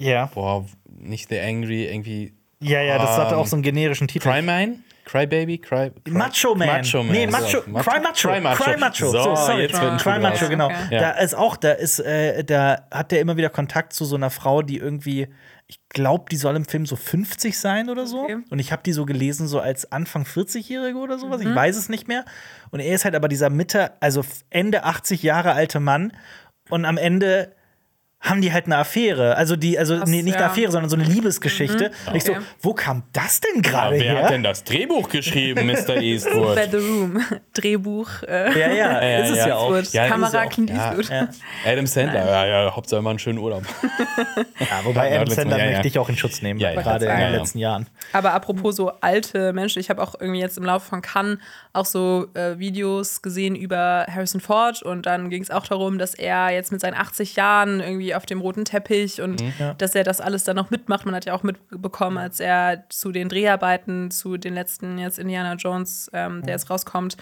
Ja. 0.00 0.26
boah, 0.34 0.64
nicht 0.88 1.28
The 1.28 1.38
Angry, 1.40 1.84
irgendwie 1.86 2.34
ja, 2.62 2.82
ja, 2.82 2.98
das 2.98 3.16
hatte 3.16 3.34
Ähm, 3.34 3.40
auch 3.40 3.46
so 3.46 3.56
einen 3.56 3.62
generischen 3.62 4.06
Titel. 4.06 4.28
Cryman? 4.28 4.84
Crybaby? 5.06 5.58
Cry, 5.58 5.90
Cry 6.04 6.12
Macho 6.12 6.54
Man. 6.54 6.68
Macho 6.68 7.02
Man. 7.02 7.12
Nee, 7.12 7.24
so. 7.26 7.32
Macho. 7.32 7.60
Cry 7.62 8.00
Macho. 8.00 8.28
Cry 8.28 8.40
Macho. 8.40 8.62
Cry 8.64 8.76
Macho. 8.76 9.06
So, 9.10 9.22
So, 9.22 9.34
sorry. 9.34 9.62
jetzt 9.62 9.80
wird 9.80 9.90
ein 9.92 9.96
Cry 9.98 10.18
Macho, 10.20 10.48
genau. 10.48 10.66
Okay. 10.66 10.98
Da 10.98 11.10
ist 11.12 11.34
auch, 11.34 11.56
da 11.56 11.72
ist, 11.72 11.98
äh, 12.00 12.44
da 12.44 12.86
hat 12.92 13.10
der 13.12 13.20
immer 13.20 13.36
wieder 13.38 13.48
Kontakt 13.48 13.92
zu 13.94 14.04
so 14.04 14.14
einer 14.14 14.28
Frau, 14.30 14.60
die 14.62 14.76
irgendwie, 14.76 15.28
ich 15.66 15.80
glaube, 15.88 16.26
die 16.30 16.36
soll 16.36 16.54
im 16.54 16.64
Film 16.66 16.84
so 16.86 16.94
50 16.96 17.58
sein 17.58 17.88
oder 17.88 18.06
so. 18.06 18.24
Okay. 18.24 18.36
Und 18.50 18.58
ich 18.58 18.70
habe 18.72 18.82
die 18.84 18.92
so 18.92 19.04
gelesen, 19.06 19.48
so 19.48 19.58
als 19.58 19.90
Anfang 19.90 20.24
40-Jährige 20.24 20.98
oder 20.98 21.18
sowas. 21.18 21.40
Ich 21.40 21.52
weiß 21.52 21.76
es 21.76 21.88
nicht 21.88 22.06
mehr. 22.06 22.24
Und 22.70 22.80
er 22.80 22.94
ist 22.94 23.04
halt 23.04 23.14
aber 23.16 23.28
dieser 23.28 23.48
Mitte, 23.50 23.92
also 24.00 24.22
Ende 24.50 24.84
80 24.84 25.22
Jahre 25.22 25.52
alte 25.52 25.80
Mann. 25.80 26.12
Und 26.68 26.84
am 26.84 26.98
Ende 26.98 27.56
haben 28.20 28.42
die 28.42 28.52
halt 28.52 28.66
eine 28.66 28.76
Affäre. 28.76 29.34
Also 29.36 29.56
die, 29.56 29.78
also 29.78 29.96
Krass, 29.96 30.08
nee, 30.08 30.22
nicht 30.22 30.34
eine 30.36 30.44
ja. 30.44 30.50
Affäre, 30.50 30.70
sondern 30.70 30.90
so 30.90 30.96
eine 30.96 31.04
Liebesgeschichte. 31.04 31.90
Und 32.06 32.16
ich 32.16 32.24
so, 32.24 32.32
Okay. 32.32 32.40
wo 32.60 32.74
kam 32.74 33.02
das 33.14 33.40
denn 33.40 33.62
Ja, 33.62 33.70
gerade 33.70 33.96
wer 33.98 34.02
her? 34.12 34.22
hat 34.24 34.30
denn 34.30 34.42
das 34.42 34.62
Drehbuch 34.64 35.08
geschrieben, 35.08 35.66
Mr. 35.68 35.96
Eastwood? 35.96 36.54
Bei 36.54 36.68
The 36.68 36.76
Room. 36.76 37.24
Drehbuch. 37.54 38.08
Äh, 38.28 38.58
Ja, 38.60 38.70
ja, 38.72 39.02
Ja, 39.10 39.18
ist 39.24 39.30
es 39.30 39.36
ja. 39.38 39.48
ja 39.48 39.56
auch. 39.56 39.74
Ja, 39.92 40.06
Kamera 40.08 40.46
Clint 40.46 40.68
ja. 40.70 40.88
Eastwood. 40.88 41.08
Ja. 41.08 41.28
Adam 41.66 41.86
Sandler, 41.86 42.26
ja, 42.26 42.46
ja, 42.64 42.76
Hauptsache 42.76 42.98
immer 43.00 43.10
einen 43.10 43.18
schönen 43.18 43.38
Urlaub. 43.38 43.62
Ja, 44.58 44.66
wobei 44.84 45.10
Ja, 45.12 45.20
Adam 45.22 45.34
Sandler 45.34 45.58
ja, 45.58 45.64
möchte 45.64 45.80
ja. 45.80 45.86
ich 45.86 45.98
auch 45.98 46.08
in 46.10 46.16
Schutz 46.18 46.42
nehmen, 46.42 46.60
Ja, 46.60 46.72
ja. 46.72 46.80
gerade 46.82 47.06
in 47.06 47.10
Ja, 47.10 47.16
den 47.16 47.32
ja. 47.32 47.38
letzten 47.38 47.58
Jahren. 47.58 47.86
Aber 48.12 48.32
apropos 48.34 48.76
so 48.76 48.90
alte 49.00 49.52
Menschen, 49.54 49.80
ich 49.80 49.88
habe 49.90 50.02
auch 50.02 50.14
irgendwie 50.20 50.40
jetzt 50.40 50.58
im 50.58 50.64
Laufe 50.64 50.86
von 50.88 51.00
Cannes 51.02 51.38
auch 51.72 51.86
so 51.86 52.26
äh, 52.34 52.58
Videos 52.58 53.22
gesehen 53.22 53.54
über 53.54 54.06
Harrison 54.08 54.40
Ford 54.40 54.82
und 54.82 55.06
dann 55.06 55.30
ging 55.30 55.42
es 55.42 55.50
auch 55.50 55.66
darum, 55.66 55.98
dass 55.98 56.14
er 56.14 56.50
jetzt 56.50 56.72
mit 56.72 56.80
seinen 56.80 56.94
80 56.94 57.36
Jahren 57.36 57.80
irgendwie 57.80 58.14
auf 58.14 58.26
dem 58.26 58.40
roten 58.40 58.64
Teppich 58.64 59.20
und 59.20 59.40
Ja. 59.58 59.74
dass 59.74 59.94
er 59.94 60.02
das 60.04 60.20
alles 60.20 60.44
dann 60.44 60.56
noch 60.56 60.70
mitmacht. 60.70 61.06
Man 61.06 61.14
hat 61.14 61.24
ja 61.26 61.34
auch 61.34 61.42
mitbekommen, 61.42 62.18
als 62.18 62.40
er 62.40 62.84
zu 62.88 63.12
den 63.12 63.28
Dreharbeiten, 63.28 64.10
zu 64.10 64.36
den 64.36 64.54
letzten 64.54 64.98
jetzt 64.98 65.18
Indiana 65.18 65.54
Jones, 65.54 66.10
ähm, 66.12 66.42
der 66.42 66.54
jetzt 66.54 66.70
rauskommt, 66.70 67.16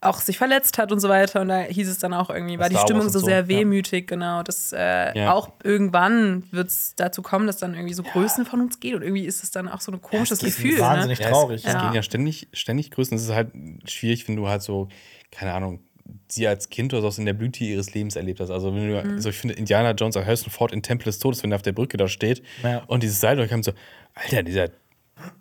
auch 0.00 0.20
sich 0.20 0.38
verletzt 0.38 0.78
hat 0.78 0.92
und 0.92 1.00
so 1.00 1.08
weiter. 1.08 1.42
Und 1.42 1.48
da 1.48 1.58
hieß 1.60 1.88
es 1.88 1.98
dann 1.98 2.14
auch 2.14 2.30
irgendwie, 2.30 2.58
war 2.58 2.68
die 2.70 2.76
Stimmung 2.76 3.08
so 3.10 3.18
so, 3.18 3.26
sehr 3.26 3.40
ja. 3.42 3.48
wehmütig, 3.48 4.06
genau. 4.06 4.42
Dass 4.42 4.72
äh, 4.72 5.18
Ja. 5.18 5.32
auch 5.32 5.50
irgendwann 5.62 6.44
wird 6.52 6.68
es 6.68 6.94
dazu 6.96 7.22
kommen, 7.22 7.46
dass 7.46 7.58
dann 7.58 7.74
irgendwie 7.74 7.94
so 7.94 8.02
Größen 8.02 8.46
von 8.46 8.60
uns 8.60 8.80
geht 8.80 8.94
und 8.94 9.02
irgendwie 9.02 9.24
ist 9.26 9.42
es 9.44 9.50
dann 9.50 9.68
auch 9.68 9.80
so 9.80 9.92
ein 9.92 10.00
komisches 10.00 10.38
Gefühl. 10.40 10.78
wahnsinnig 10.80 11.18
ne? 11.18 11.24
Ja, 11.26 11.30
traurig. 11.30 11.60
Es, 11.62 11.66
es 11.66 11.72
Ja. 11.74 11.80
gehen 11.84 11.92
ja 11.94 12.02
ständig, 12.02 12.48
ständig 12.52 12.90
Größen. 12.90 13.16
Es 13.16 13.24
ist 13.24 13.34
halt 13.34 13.48
schwierig, 13.92 14.26
wenn 14.28 14.36
du 14.36 14.48
halt 14.48 14.62
so, 14.62 14.88
keine 15.30 15.52
Ahnung, 15.54 15.80
sie 16.28 16.46
als 16.48 16.70
Kind 16.70 16.92
oder 16.92 17.10
so 17.10 17.20
in 17.20 17.26
der 17.26 17.34
Blüte 17.34 17.62
ihres 17.64 17.94
Lebens 17.94 18.16
erlebt 18.16 18.40
hast. 18.40 18.50
Also, 18.50 18.74
wenn 18.74 18.88
du, 18.88 19.02
Mhm. 19.02 19.20
so 19.20 19.28
ich 19.30 19.36
finde, 19.36 19.54
Indiana 19.54 19.92
Jones 19.92 20.16
als 20.16 20.26
Harrison 20.26 20.50
Ford 20.50 20.72
in 20.72 20.82
Tempel 20.82 21.04
des 21.04 21.18
Todes, 21.20 21.42
wenn 21.42 21.52
er 21.52 21.56
auf 21.56 21.62
der 21.62 21.72
Brücke 21.72 21.96
da 21.96 22.08
steht 22.08 22.42
Ja. 22.62 22.82
und 22.86 23.02
dieses 23.02 23.20
Seil 23.20 23.36
durchkommt, 23.36 23.64
so, 23.64 23.72
Alter, 24.14 24.42
dieser, 24.42 24.70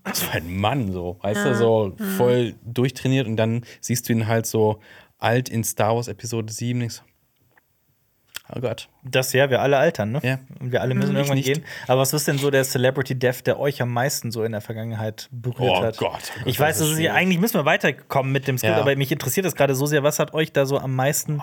das 0.03 0.27
war 0.27 0.35
ein 0.35 0.55
Mann, 0.55 0.91
so, 0.91 1.17
weißt 1.21 1.45
du, 1.45 1.55
so 1.55 1.95
Mhm. 1.97 2.03
voll 2.17 2.55
durchtrainiert 2.65 3.25
und 3.27 3.35
dann 3.37 3.63
siehst 3.81 4.07
du 4.09 4.13
ihn 4.13 4.27
halt 4.27 4.45
so 4.45 4.79
alt 5.17 5.49
in 5.49 5.63
Star 5.63 5.95
Wars 5.95 6.07
Episode 6.07 6.51
7. 6.53 6.79
denkst 6.81 6.97
du, 6.99 7.08
Oh 8.55 8.59
Gott. 8.61 8.89
Das 9.03 9.31
ja, 9.33 9.49
wir 9.49 9.61
alle 9.61 9.77
altern, 9.77 10.11
ne? 10.11 10.19
Ja. 10.23 10.39
Und 10.59 10.71
wir 10.71 10.81
alle 10.81 10.95
müssen 10.95 11.11
Ich 11.11 11.15
irgendwann 11.17 11.37
nicht. 11.37 11.53
gehen. 11.53 11.63
Aber 11.87 12.01
was 12.01 12.13
ist 12.13 12.27
denn 12.27 12.37
so 12.39 12.49
der 12.49 12.63
Celebrity 12.63 13.13
Death, 13.17 13.45
der 13.45 13.59
euch 13.59 13.81
am 13.81 13.93
meisten 13.93 14.31
so 14.31 14.43
in 14.43 14.51
der 14.53 14.61
Vergangenheit 14.61 15.29
berührt 15.31 15.59
Oh 15.69 15.83
hat? 15.83 15.97
Gott, 15.97 16.09
oh 16.09 16.13
Gott, 16.13 16.31
ich 16.47 16.57
das 16.57 16.65
weiß, 16.67 16.75
ist 16.77 16.81
das 16.81 16.89
ist 16.93 16.99
ja, 16.99 17.13
eigentlich 17.13 17.39
müssen 17.39 17.55
wir 17.59 17.65
weiterkommen 17.65 18.31
mit 18.31 18.47
dem 18.47 18.57
Skript, 18.57 18.75
Ja. 18.75 18.81
aber 18.81 18.95
mich 18.95 19.11
interessiert 19.11 19.45
das 19.45 19.55
gerade 19.55 19.75
so 19.75 19.85
sehr. 19.85 20.01
Was 20.03 20.17
hat 20.19 20.33
euch 20.33 20.51
da 20.51 20.65
so 20.65 20.77
am 20.79 20.95
meisten 20.95 21.41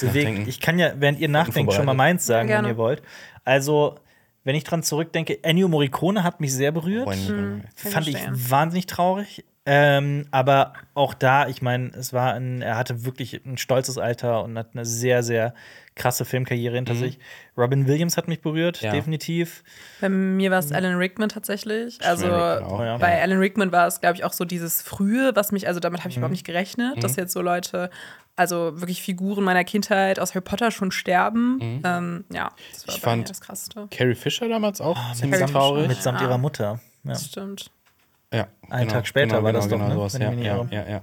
bewegt? 0.00 0.02
nachdenken. 0.02 0.48
Ich 0.48 0.60
kann 0.60 0.78
ja, 0.78 0.92
während 0.96 1.20
ihr 1.20 1.28
nachdenkt, 1.28 1.72
schon 1.72 1.86
mal 1.86 1.94
meins 1.94 2.26
sagen, 2.26 2.48
Ja, 2.48 2.58
wenn 2.58 2.66
ihr 2.70 2.76
wollt. 2.76 3.02
Also, 3.44 3.96
wenn 4.42 4.56
ich 4.56 4.64
dran 4.64 4.82
zurückdenke, 4.82 5.44
Ennio 5.44 5.68
Morricone 5.68 6.24
hat 6.24 6.40
mich 6.40 6.52
sehr 6.52 6.72
berührt. 6.72 7.06
Oh, 7.06 7.10
Kann 7.10 7.64
Fand 7.76 8.08
ich 8.08 8.16
wahnsinnig 8.30 8.86
traurig. 8.86 9.44
Ähm, 9.66 10.26
aber 10.30 10.72
auch 10.94 11.12
da, 11.12 11.46
ich 11.46 11.60
meine, 11.60 11.88
es 11.90 12.14
war 12.14 12.32
ein, 12.32 12.62
er 12.62 12.76
hatte 12.78 13.04
wirklich 13.04 13.42
ein 13.44 13.58
stolzes 13.58 13.98
Alter 13.98 14.42
und 14.42 14.56
hat 14.58 14.68
eine 14.72 14.86
sehr, 14.86 15.22
sehr 15.22 15.54
krasse 16.00 16.24
Filmkarriere 16.24 16.74
hinter 16.74 16.94
sich. 16.94 17.18
Robin 17.56 17.86
Williams 17.86 18.16
hat 18.16 18.26
mich 18.28 18.40
berührt, 18.40 18.80
Ja. 18.80 18.92
definitiv. 18.92 19.62
Bei 20.00 20.08
mir 20.08 20.50
war 20.50 20.58
es 20.58 20.72
Alan 20.72 20.96
Rickman 20.96 21.28
tatsächlich. 21.28 21.98
Also 22.04 22.26
auch, 22.32 22.80
ja. 22.82 22.96
bei 22.98 23.20
Alan 23.22 23.38
Rickman 23.38 23.70
war 23.72 23.86
es, 23.86 24.00
glaube 24.00 24.16
ich, 24.16 24.24
auch 24.24 24.32
so 24.32 24.44
dieses 24.44 24.82
Frühe, 24.82 25.32
was 25.34 25.52
mich, 25.52 25.68
also 25.68 25.78
damit 25.80 26.00
habe 26.00 26.10
ich 26.10 26.16
überhaupt 26.16 26.32
nicht 26.32 26.46
gerechnet, 26.46 27.02
dass 27.04 27.16
jetzt 27.16 27.32
so 27.32 27.42
Leute, 27.42 27.90
also 28.36 28.80
wirklich 28.80 29.02
Figuren 29.02 29.44
meiner 29.44 29.64
Kindheit 29.64 30.18
aus 30.18 30.30
Harry 30.34 30.40
Potter 30.42 30.70
schon 30.70 30.90
sterben. 30.90 31.80
Ähm, 31.84 32.24
ja, 32.32 32.50
das 32.72 32.86
war 32.88 32.94
Ich 32.94 33.00
fand- 33.00 33.28
das 33.30 33.40
Krasseste. 33.40 33.88
Carrie 33.90 34.14
Fisher 34.14 34.48
damals 34.48 34.80
auch 34.80 34.98
ziemlich 35.12 35.40
Carrie 35.40 35.52
traurig. 35.52 35.88
Mitsamt 35.88 36.20
Ah. 36.20 36.24
ihrer 36.24 36.38
Mutter. 36.38 36.80
Ja. 37.04 37.10
Das 37.12 37.26
stimmt. 37.26 37.70
Ja, 38.32 38.46
Einen 38.68 38.88
Tag 38.88 39.06
später 39.06 39.42
war 39.42 39.52
das 39.52 39.68
doch, 39.68 39.78
ne? 39.78 39.92
sowas, 39.92 40.16
ja, 40.16 40.30
ja, 40.32 40.64
ja, 40.70 40.88
ja. 40.88 41.02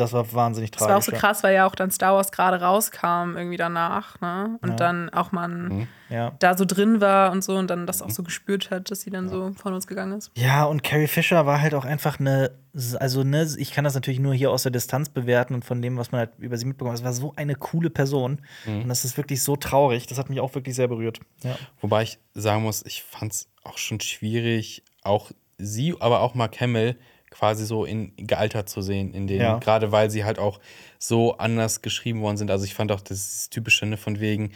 Das 0.00 0.12
war 0.12 0.32
wahnsinnig 0.32 0.70
Das 0.72 0.80
war 0.80 0.88
auch 0.88 0.90
tragisch. 0.92 1.06
so 1.06 1.12
ja. 1.12 1.18
krass, 1.18 1.42
weil 1.44 1.54
ja 1.54 1.66
auch 1.66 1.74
dann 1.74 1.90
Star 1.90 2.14
Wars 2.14 2.32
gerade 2.32 2.60
rauskam, 2.60 3.36
irgendwie 3.36 3.56
danach, 3.56 4.20
ne? 4.20 4.58
Und 4.62 4.80
dann 4.80 5.10
auch 5.10 5.30
man 5.32 5.86
Ja. 6.08 6.32
da 6.38 6.56
so 6.56 6.64
drin 6.64 7.00
war 7.00 7.30
und 7.32 7.44
so 7.44 7.56
und 7.56 7.68
dann 7.70 7.86
das 7.86 8.02
auch 8.02 8.10
so 8.10 8.22
gespürt 8.22 8.70
hat, 8.70 8.90
dass 8.90 9.02
sie 9.02 9.10
dann 9.10 9.28
so 9.28 9.52
von 9.52 9.74
uns 9.74 9.86
gegangen 9.86 10.16
ist. 10.18 10.30
Ja, 10.36 10.64
und 10.64 10.82
Carrie 10.82 11.06
Fisher 11.06 11.46
war 11.46 11.60
halt 11.60 11.74
auch 11.74 11.84
einfach 11.84 12.18
eine, 12.18 12.50
also 12.98 13.22
ne, 13.22 13.46
ich 13.58 13.72
kann 13.72 13.84
das 13.84 13.94
natürlich 13.94 14.20
nur 14.20 14.34
hier 14.34 14.50
aus 14.50 14.62
der 14.64 14.72
Distanz 14.72 15.08
bewerten 15.08 15.54
und 15.54 15.64
von 15.64 15.80
dem, 15.82 15.96
was 15.98 16.10
man 16.12 16.20
halt 16.20 16.30
über 16.38 16.56
sie 16.56 16.64
mitbekommen 16.64 16.92
hat. 16.92 16.98
Es 17.00 17.04
war 17.04 17.12
so 17.12 17.32
eine 17.36 17.54
coole 17.54 17.90
Person. 17.90 18.40
Und 18.66 18.88
das 18.88 19.04
ist 19.04 19.16
wirklich 19.16 19.42
so 19.42 19.56
traurig. 19.56 20.06
Das 20.06 20.18
hat 20.18 20.30
mich 20.30 20.40
auch 20.40 20.54
wirklich 20.54 20.74
sehr 20.74 20.88
berührt. 20.88 21.20
Ja. 21.44 21.56
Wobei 21.80 22.02
ich 22.02 22.18
sagen 22.34 22.62
muss, 22.62 22.84
ich 22.86 23.02
fand 23.02 23.32
es 23.32 23.48
auch 23.64 23.76
schon 23.78 24.00
schwierig, 24.00 24.82
auch 25.02 25.30
sie, 25.58 25.94
aber 26.00 26.20
auch 26.20 26.34
Mark 26.34 26.60
Hamill 26.60 26.96
quasi 27.30 27.64
so 27.64 27.84
in 27.84 28.12
gealtert 28.16 28.68
zu 28.68 28.82
sehen, 28.82 29.14
in 29.14 29.26
denen, 29.26 29.40
Ja. 29.42 29.58
gerade 29.58 29.92
weil 29.92 30.10
sie 30.10 30.24
halt 30.24 30.38
auch 30.38 30.60
so 30.98 31.36
anders 31.38 31.80
geschrieben 31.82 32.20
worden 32.22 32.36
sind. 32.36 32.50
Also 32.50 32.64
ich 32.64 32.74
fand 32.74 32.90
auch 32.92 33.00
das 33.00 33.48
typische 33.50 33.86
ne, 33.86 33.96
von 33.96 34.20
wegen, 34.20 34.52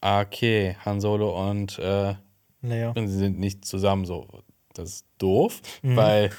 okay, 0.00 0.76
Han 0.84 1.00
Solo 1.00 1.50
und 1.50 1.78
äh, 1.78 2.14
Naja. 2.62 2.92
und 2.94 3.08
sie 3.08 3.16
sind 3.18 3.38
nicht 3.38 3.64
zusammen 3.64 4.04
so. 4.04 4.26
Das 4.74 4.90
ist 4.90 5.06
doof, 5.18 5.60
weil 5.82 6.30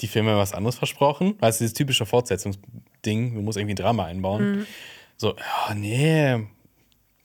die 0.00 0.06
Filme 0.08 0.30
haben 0.32 0.38
was 0.38 0.52
anderes 0.52 0.76
versprochen. 0.76 1.34
Weil 1.40 1.50
es 1.50 1.58
dieses 1.58 1.72
typische 1.74 2.06
Fortsetzungsding, 2.06 3.34
du 3.34 3.40
musst 3.42 3.58
irgendwie 3.58 3.72
ein 3.74 3.76
Drama 3.76 4.04
einbauen. 4.04 4.66
So, 5.16 5.34
ja, 5.36 5.74
nee, 5.74 6.46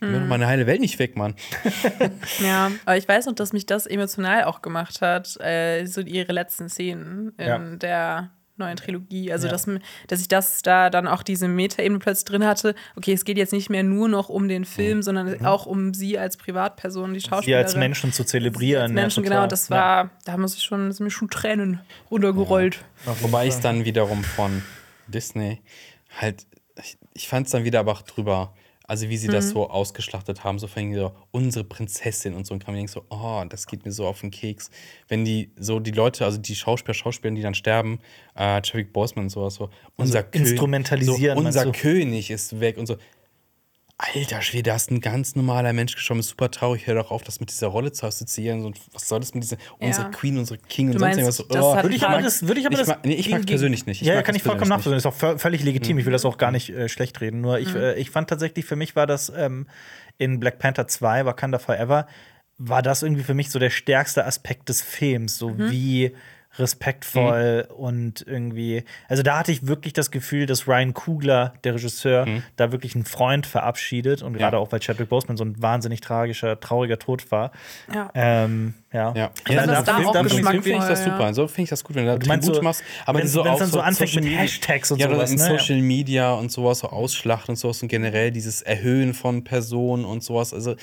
mhm. 0.04 0.28
meine 0.28 0.48
heile 0.48 0.68
Welt 0.68 0.82
nicht 0.82 1.00
weg, 1.00 1.16
Mann. 1.18 1.36
Ja, 2.44 2.72
aber 2.86 2.98
ich 2.98 3.08
weiß 3.08 3.26
noch, 3.26 3.36
dass 3.36 3.54
mich 3.54 3.66
das 3.66 3.86
emotional 3.86 4.44
auch 4.46 4.62
gemacht 4.62 5.02
hat, 5.02 5.40
äh, 5.42 5.86
so 5.86 6.02
ihre 6.02 6.34
letzten 6.34 6.70
Szenen 6.70 7.34
in 7.38 7.46
Ja. 7.48 7.58
der 7.58 8.32
neuen 8.56 8.78
Trilogie. 8.78 9.32
Also, 9.32 9.48
Ja. 9.48 9.54
dass, 9.54 9.68
dass 10.08 10.22
ich 10.22 10.28
das 10.28 10.62
da 10.62 10.90
dann 10.92 11.08
auch 11.08 11.24
diese 11.24 11.48
Metaebene 11.48 12.00
plötzlich 12.00 12.26
drin 12.26 12.46
hatte. 12.46 12.76
Okay, 12.96 13.14
es 13.14 13.26
geht 13.26 13.38
jetzt 13.38 13.52
nicht 13.52 13.70
mehr 13.70 13.84
nur 13.84 14.08
noch 14.08 14.30
um 14.30 14.48
den 14.48 14.64
Film, 14.66 15.02
sondern 15.02 15.44
auch 15.46 15.66
um 15.66 15.94
sie 15.94 16.20
als 16.20 16.38
Privatperson, 16.38 17.14
die 17.14 17.22
Schauspielerin. 17.22 17.64
Mhm. 17.64 17.68
Sie 17.68 17.74
als 17.74 17.76
Menschen 17.76 18.14
zu 18.14 18.24
zelebrieren. 18.24 18.84
Als 18.84 18.92
Menschen, 18.92 19.24
ja, 19.24 19.30
genau. 19.30 19.48
Das 19.48 19.70
war, 19.72 20.12
da 20.26 20.38
muss 20.38 20.56
ich 20.56 20.64
schon, 20.64 20.92
sind 20.92 21.04
mir 21.04 21.10
schon 21.12 21.30
Tränen 21.30 21.80
runtergerollt. 22.12 22.80
Wobei 23.22 23.48
ich 23.48 23.56
es 23.56 23.60
dann 23.60 23.86
wiederum 23.86 24.24
von 24.24 24.62
Disney 25.08 25.62
halt, 26.20 26.46
ich, 26.78 26.98
ich 27.14 27.28
fand 27.28 27.48
es 27.48 27.52
dann 27.52 27.64
wieder 27.64 27.80
aber 27.80 27.94
auch 27.94 28.02
drüber. 28.04 28.54
Also 28.94 29.10
wie 29.10 29.18
sie 29.18 29.28
das 29.28 29.50
so 29.50 29.72
ausgeschlachtet 29.72 30.44
haben, 30.44 30.60
so 30.60 30.68
von 30.68 30.94
so 30.94 31.14
unsere 31.32 31.66
Prinzessin 31.66 32.36
und 32.36 32.46
so. 32.46 32.54
Und 32.54 32.64
kann 32.64 32.76
man 32.76 32.86
denken 32.86 32.92
so, 32.92 33.04
oh, 33.10 33.44
das 33.50 33.66
geht 33.66 33.86
mir 33.86 33.92
so 33.92 34.06
auf 34.06 34.22
den 34.22 34.30
Keks. 34.30 34.70
Wenn 35.08 35.26
die 35.26 35.50
so 35.58 35.80
die 35.80 35.90
Leute, 35.90 36.26
also 36.26 36.38
die 36.38 36.54
Schauspieler, 36.54 36.94
Schauspieler, 36.94 37.34
die 37.34 37.42
dann 37.42 37.56
sterben, 37.56 37.98
äh, 38.36 38.62
Chadwick 38.62 38.94
Boseman 38.94 39.26
und 39.26 39.30
sowas 39.30 39.56
so, 39.56 39.72
unser 39.96 40.22
König, 40.22 40.52
instrumentalisieren, 40.52 41.40
so, 41.40 41.44
unser? 41.44 41.72
König 41.72 42.30
ist 42.30 42.60
weg 42.60 42.78
und 42.78 42.86
so. 42.86 42.98
Alter 43.98 44.42
Schwede, 44.42 44.72
da 44.72 44.76
ist 44.76 44.90
ein 44.92 45.02
ganz 45.02 45.36
normaler 45.36 45.72
Mensch 45.72 45.96
gestorben, 45.96 46.20
ist 46.20 46.30
super 46.30 46.50
traurig, 46.50 46.88
hör 46.88 46.96
doch 46.96 47.12
auf, 47.12 47.24
das 47.24 47.40
mit 47.40 47.52
dieser 47.52 47.68
Rolle 47.68 47.92
zu 47.92 48.06
assoziieren. 48.06 48.62
So, 48.62 48.74
was 48.92 49.08
soll 49.08 49.20
das 49.20 49.34
mit 49.34 49.44
dieser, 49.44 49.58
unsere 49.80 50.10
Queen, 50.12 50.38
unsere 50.38 50.58
King 50.58 50.92
und 50.92 51.00
sonst 51.00 51.18
irgendwas? 51.18 51.38
das 51.38 51.64
oh, 51.64 51.76
Würde 51.76 51.96
ich 51.96 52.04
aber 52.04 52.16
mag- 52.16 52.24
das, 52.24 52.48
würde 52.48 52.60
ich 52.60 52.66
aber 52.66 52.74
ich 52.74 52.80
das 52.80 52.88
mag- 52.88 53.06
nee, 53.06 53.14
ich 53.14 53.30
mag 53.30 53.46
persönlich 53.46 53.86
nicht. 53.86 54.02
Ich 54.02 54.08
ja, 54.08 54.16
mag 54.16 54.26
kann 54.26 54.36
ich 54.36 54.44
vollkommen 54.44 54.70
nachvollziehen. 54.70 54.98
Ist 54.98 55.06
auch 55.06 55.16
vö- 55.16 55.38
völlig 55.38 55.64
legitim. 55.64 56.00
Ich 56.00 56.06
will 56.06 56.12
das 56.12 56.26
auch 56.26 56.38
gar 56.38 56.52
nicht 56.52 56.70
äh, 56.72 56.90
schlecht 56.90 57.22
reden. 57.22 57.42
Nur 57.42 57.60
ich, 57.60 57.74
äh, 57.76 57.98
ich 58.00 58.10
fand 58.10 58.30
tatsächlich, 58.30 58.66
für 58.66 58.76
mich 58.76 58.96
war 58.96 59.06
das 59.06 59.32
ähm, 59.36 59.68
in 60.18 60.40
Black 60.40 60.58
Panther 60.60 60.88
2, 60.88 61.26
Wakanda 61.26 61.60
Forever, 61.60 62.08
war 62.58 62.82
das 62.82 63.04
irgendwie 63.04 63.24
für 63.24 63.36
mich 63.36 63.52
so 63.52 63.60
der 63.60 63.70
stärkste 63.70 64.26
Aspekt 64.26 64.70
des 64.70 64.82
Films. 64.82 65.38
So 65.38 65.58
wie 65.58 66.14
respektvoll 66.60 67.68
und 67.76 68.24
irgendwie. 68.28 68.84
Also 69.08 69.24
da 69.24 69.40
hatte 69.40 69.52
ich 69.52 69.66
wirklich 69.68 69.94
das 69.94 70.12
Gefühl, 70.12 70.46
dass 70.46 70.68
Ryan 70.68 70.94
Kugler, 70.94 71.54
der 71.64 71.74
Regisseur, 71.76 72.28
da 72.56 72.72
wirklich 72.72 72.96
einen 72.96 73.06
Freund 73.06 73.46
verabschiedet. 73.46 74.22
Und 74.22 74.34
gerade 74.34 74.58
auch, 74.58 74.72
weil 74.72 74.80
Chadwick 74.80 75.10
Boseman 75.10 75.38
so 75.38 75.46
ein 75.46 75.62
wahnsinnig 75.62 76.02
tragischer, 76.02 76.60
trauriger 76.60 77.00
Tod 77.00 77.32
war. 77.32 77.52
Ja. 77.94 78.10
Ähm, 78.14 78.74
ja. 78.92 79.14
Ja, 79.16 79.32
fand 79.46 79.68
das 79.72 79.84
da 79.86 79.96
Film- 79.96 80.08
auch 80.08 80.14
Film 80.14 80.64
finde 80.64 80.70
ich 80.72 80.78
das 80.78 81.06
ja. 81.06 81.12
super. 81.12 81.34
So 81.34 81.48
finde 81.48 81.64
ich 81.64 81.70
das 81.70 81.84
gut, 81.84 81.96
wenn 81.96 82.06
du 82.06 82.12
da 82.12 82.18
Du 82.18 82.28
meinst 82.28 82.46
Tribut 82.48 82.58
so, 82.58 82.62
machst. 82.64 82.84
Aber 83.06 83.20
wenn- 83.20 83.28
so 83.28 83.44
auch 83.44 83.58
dann 83.58 83.70
so 83.70 83.80
anfängt 83.80 84.10
Social 84.12 84.22
mit 84.22 84.32
Media- 84.32 84.44
Hashtags 84.44 84.92
und 84.92 85.00
ja, 85.00 85.08
oder 85.08 85.16
sowas, 85.16 85.32
in 85.32 85.38
ne? 85.38 85.44
Ja. 85.44 85.50
Social 85.60 85.82
Media 85.82 86.34
und 86.34 86.52
sowas, 86.52 86.80
so 86.80 86.90
Ausschlachten 86.90 87.54
und 87.54 87.56
sowas 87.56 87.82
und 87.82 87.88
generell 87.88 88.32
dieses 88.32 88.62
Erhöhen 88.62 89.14
von 89.16 89.44
Personen 89.44 90.06
und 90.06 90.24
sowas. 90.24 90.54
Also 90.54 90.76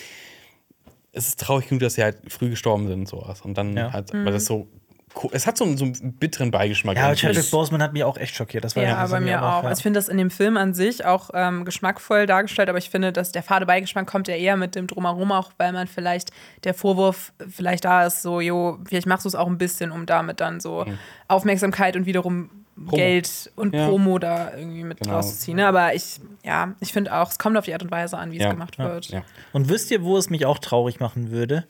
es 1.13 1.29
ist 1.29 1.41
traurig 1.41 1.69
genug, 1.69 1.81
dass 1.83 1.95
sie 1.95 2.03
halt 2.03 2.17
früh 2.29 2.51
gestorben 2.51 2.87
sind 2.89 3.01
und 3.01 3.09
sowas. 3.09 3.41
Und 3.43 3.57
dann 3.59 3.77
Ja. 3.77 3.93
halt, 3.93 4.13
weil 4.13 4.33
das 4.33 4.45
so, 4.45 4.67
es 5.33 5.47
hat 5.47 5.57
so, 5.59 5.65
einen- 5.65 5.77
so 5.77 5.85
einen 5.85 6.15
bitteren 6.15 6.51
Beigeschmack. 6.51 6.97
Ja. 6.97 7.15
Chadwick 7.15 7.51
Boseman 7.51 7.83
hat 7.83 7.93
mich 7.93 8.05
auch 8.05 8.17
echt 8.17 8.35
schockiert. 8.37 8.65
Das 8.65 8.77
war 8.77 8.83
Ja, 8.83 9.07
bei 9.07 9.21
mir 9.21 9.43
auch. 9.43 9.63
ja. 9.63 9.69
Also 9.69 9.79
ich 9.81 9.83
finde 9.83 9.99
das 9.99 10.09
in 10.09 10.17
dem 10.19 10.31
Film 10.31 10.57
an 10.57 10.73
sich 10.75 11.05
auch 11.05 11.31
ähm, 11.35 11.65
geschmackvoll 11.65 12.27
dargestellt, 12.27 12.69
aber 12.69 12.79
ich 12.79 12.91
finde, 12.91 13.13
dass 13.13 13.33
der 13.33 13.43
fade 13.43 13.67
Beigeschmack 13.67 14.07
kommt 14.07 14.29
ja 14.29 14.35
eher 14.37 14.57
mit 14.57 14.75
dem 14.75 14.87
Drumherum, 14.87 15.33
auch 15.33 15.51
weil 15.59 15.73
man 15.73 15.87
vielleicht 15.89 16.31
der 16.65 16.75
Vorwurf 16.75 17.33
vielleicht 17.49 17.85
da 17.85 18.07
ist, 18.07 18.23
so, 18.23 18.41
jo, 18.41 18.79
vielleicht 18.89 19.07
machst 19.07 19.25
du 19.25 19.29
es 19.29 19.35
auch 19.35 19.47
ein 19.49 19.59
bisschen, 19.59 19.91
um 19.91 20.07
damit 20.07 20.41
dann 20.41 20.61
so 20.61 20.87
Aufmerksamkeit 21.29 21.97
und 21.97 22.07
wiederum 22.07 22.51
Geld 22.93 23.51
und 23.57 23.75
Ja. 23.75 23.89
Promo 23.89 24.19
da 24.19 24.57
irgendwie 24.57 24.85
mit 24.85 25.01
Genau. 25.01 25.17
rauszuziehen. 25.17 25.57
ne? 25.57 25.67
Aber 25.67 25.95
ich, 25.95 26.19
ja, 26.45 26.73
ich 26.81 26.93
finde 26.95 27.13
auch, 27.15 27.31
es 27.31 27.39
kommt 27.39 27.59
auf 27.59 27.67
die 27.67 27.75
Art 27.75 27.83
und 27.83 27.91
Weise 27.91 28.17
an, 28.17 28.33
wie 28.33 28.39
Ja, 28.39 28.47
es 28.47 28.51
gemacht 28.53 28.77
ja, 28.79 28.85
wird. 28.85 29.07
ja. 29.09 29.23
Und 29.53 29.69
wisst 29.69 29.91
ihr, 29.91 30.03
wo 30.03 30.17
es 30.17 30.31
mich 30.31 30.47
auch 30.47 30.59
traurig 30.59 30.99
machen 30.99 31.31
würde? 31.31 31.67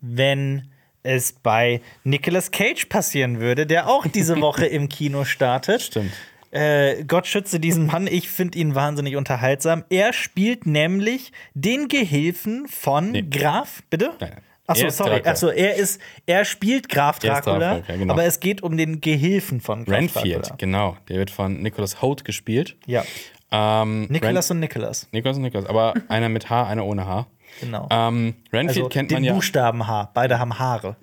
Wenn 0.00 0.70
es 1.08 1.32
bei 1.32 1.80
Nicolas 2.04 2.50
Cage 2.50 2.86
passieren 2.86 3.40
würde, 3.40 3.66
der 3.66 3.88
auch 3.88 4.06
diese 4.06 4.40
Woche 4.40 4.66
im 4.66 4.88
Kino 4.88 5.24
startet. 5.24 5.82
Stimmt. 5.82 6.12
Äh, 6.50 7.04
Gott 7.04 7.26
schütze 7.26 7.60
diesen 7.60 7.86
Mann, 7.86 8.06
ich 8.06 8.28
finde 8.30 8.58
ihn 8.58 8.74
wahnsinnig 8.74 9.16
unterhaltsam. 9.16 9.84
Er 9.90 10.12
spielt 10.12 10.66
nämlich 10.66 11.32
den 11.54 11.88
Gehilfen 11.88 12.66
von 12.68 13.10
Nee. 13.10 13.22
Graf, 13.22 13.82
bitte? 13.90 14.12
Nein, 14.20 14.30
nein. 14.30 14.42
Achso, 14.66 14.88
sorry. 14.90 15.22
Achso, 15.24 15.48
er 15.48 15.76
ist, 15.76 15.98
er 16.26 16.44
spielt 16.44 16.90
Graf 16.90 17.18
Dracula, 17.18 17.76
Dracula, 17.76 17.96
genau. 17.96 18.12
aber 18.12 18.24
es 18.24 18.38
geht 18.38 18.62
um 18.62 18.76
den 18.76 19.00
Gehilfen 19.00 19.60
von 19.62 19.86
Graf 19.86 19.94
Renfield, 19.96 20.36
Dracula. 20.42 20.56
genau. 20.58 20.96
Der 21.08 21.16
wird 21.16 21.30
von 21.30 21.62
Nicholas 21.62 22.02
Holt 22.02 22.24
gespielt. 22.26 22.76
Ja. 22.86 23.02
Ähm, 23.50 24.06
Nicholas 24.10 24.50
und 24.50 24.60
Nicholas, 24.60 25.08
Nicholas 25.10 25.36
und 25.38 25.42
Nicholas. 25.44 25.64
Aber 25.66 25.94
einer 26.08 26.28
mit 26.28 26.50
Haar, 26.50 26.66
einer 26.66 26.84
ohne 26.84 27.06
Haar. 27.06 27.28
Genau. 27.60 27.88
Ähm, 27.90 28.34
Renfield 28.52 28.78
also 28.78 28.88
kennt 28.88 29.10
den 29.10 29.16
man 29.16 29.24
ja. 29.24 29.32
Buchstaben 29.34 29.86
H, 29.86 30.10
beide 30.14 30.38
haben 30.38 30.58
Haare. 30.58 30.96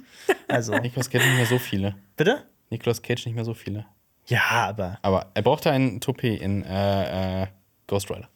Also, 0.48 0.78
Nicholas 0.80 1.10
Cage 1.10 1.24
nicht 1.26 1.38
mehr 1.38 1.46
so 1.46 1.60
viele. 1.60 1.96
bitte? 2.18 2.44
Nicholas 2.70 3.02
Cage 3.02 3.26
nicht 3.26 3.36
mehr 3.36 3.46
so 3.46 3.54
viele. 3.54 3.86
Ja, 4.28 4.42
aber 4.50 4.98
Aber 5.04 5.28
er 5.36 5.42
brauchte 5.44 5.70
einen 5.72 6.02
Toupet 6.02 6.42
in 6.42 6.64
äh, 6.64 7.44
äh, 7.44 7.48
Ghost 7.88 8.10
Rider. 8.10 8.28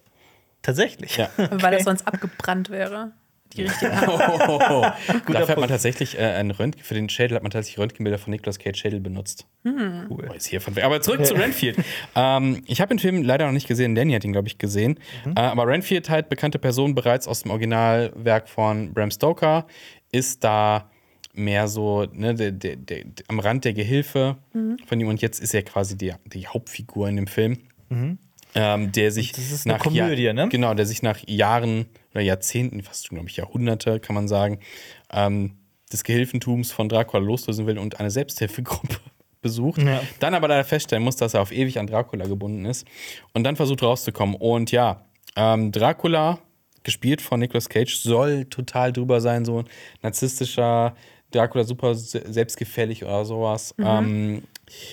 tatsächlich. 0.61 1.17
Ja. 1.17 1.29
Weil 1.37 1.71
das 1.71 1.83
sonst 1.83 2.07
abgebrannt 2.07 2.69
wäre. 2.69 3.11
Die 3.57 3.63
richtige 3.63 3.91
Oh, 4.07 4.85
Dafür 5.31 5.47
hat 5.47 5.57
man 5.59 5.69
tatsächlich 5.69 6.17
äh, 6.19 6.21
ein 6.23 6.51
Röntgen, 6.51 6.83
für 6.83 6.93
den 6.93 7.09
Schädel 7.09 7.35
hat 7.35 7.43
man 7.43 7.51
tatsächlich 7.51 7.79
Röntgenbilder 7.79 8.17
von 8.19 8.31
Nicolas 8.31 8.59
Cage 8.59 8.79
Schädel 8.79 8.99
benutzt. 8.99 9.47
Cool. 9.65 10.27
Oh, 10.29 10.33
ist 10.33 10.45
hier 10.47 10.61
von 10.61 10.77
Aber 10.79 11.01
zurück 11.01 11.25
zu 11.25 11.33
Renfield. 11.33 11.77
ähm, 12.15 12.61
ich 12.67 12.79
habe 12.81 12.89
den 12.93 12.99
Film 12.99 13.23
leider 13.23 13.45
noch 13.45 13.51
nicht 13.53 13.67
gesehen. 13.67 13.95
Danny 13.95 14.13
hat 14.13 14.23
ihn, 14.23 14.31
glaube 14.33 14.47
ich, 14.47 14.57
gesehen. 14.59 14.99
Äh, 15.25 15.39
aber 15.39 15.67
Renfield, 15.67 16.09
halt 16.09 16.29
bekannte 16.29 16.59
Person 16.59 16.93
bereits 16.95 17.27
aus 17.27 17.41
dem 17.43 17.51
Originalwerk 17.51 18.47
von 18.49 18.93
Bram 18.93 19.09
Stoker, 19.11 19.65
ist 20.11 20.43
da 20.43 20.89
mehr 21.33 21.67
so 21.67 22.05
ne, 22.11 22.35
der, 22.35 22.51
der, 22.51 22.75
der, 22.75 23.03
am 23.29 23.39
Rand 23.39 23.65
der 23.65 23.73
Gehilfe 23.73 24.37
von 24.85 24.99
ihm. 24.99 25.07
Und 25.07 25.21
jetzt 25.21 25.39
ist 25.39 25.53
er 25.53 25.63
quasi 25.63 25.97
die, 25.97 26.13
die 26.25 26.47
Hauptfigur 26.47 27.07
in 27.09 27.15
dem 27.15 27.27
Film. 27.27 27.57
ähm, 28.55 28.91
der 28.91 29.11
sich 29.11 29.31
Das 29.31 29.51
ist 29.51 29.65
eine 29.65 29.75
nach 29.75 29.83
Komödie, 29.83 30.23
Jahr- 30.23 30.33
ne? 30.33 30.49
Genau, 30.49 30.73
der 30.73 30.85
sich 30.85 31.01
nach 31.03 31.19
Jahren 31.27 31.85
oder 32.19 32.25
Jahrzehnten, 32.27 32.81
fast 32.83 33.09
glaube 33.09 33.27
ich 33.29 33.37
Jahrhunderte, 33.37 33.99
kann 33.99 34.13
man 34.15 34.27
sagen, 34.27 34.59
ähm, 35.11 35.57
des 35.91 36.03
Gehilfentums 36.03 36.71
von 36.71 36.87
Dracula 36.89 37.23
loslösen 37.23 37.65
will 37.65 37.79
und 37.79 37.99
eine 37.99 38.11
Selbsthilfegruppe 38.11 38.97
besucht. 39.41 39.81
Ja. 39.81 40.01
Dann 40.19 40.33
aber 40.35 40.47
leider 40.47 40.63
feststellen 40.65 41.03
muss, 41.03 41.15
dass 41.15 41.33
er 41.33 41.41
auf 41.41 41.51
ewig 41.51 41.79
an 41.79 41.87
Dracula 41.87 42.27
gebunden 42.27 42.65
ist 42.65 42.85
und 43.33 43.43
dann 43.43 43.55
versucht 43.55 43.81
rauszukommen. 43.81 44.35
Und 44.35 44.71
ja, 44.71 45.05
ähm, 45.35 45.71
Dracula, 45.71 46.39
gespielt 46.83 47.21
von 47.21 47.39
Nicolas 47.39 47.69
Cage, 47.69 47.95
soll 47.95 48.45
total 48.45 48.91
drüber 48.93 49.19
sein, 49.21 49.45
so 49.45 49.59
ein 49.59 49.65
narzisstischer 50.01 50.95
Dracula, 51.31 51.63
super 51.63 51.93
se- 51.95 52.23
selbstgefällig 52.31 53.03
oder 53.03 53.23
sowas. 53.25 53.73
Ähm, 53.79 54.43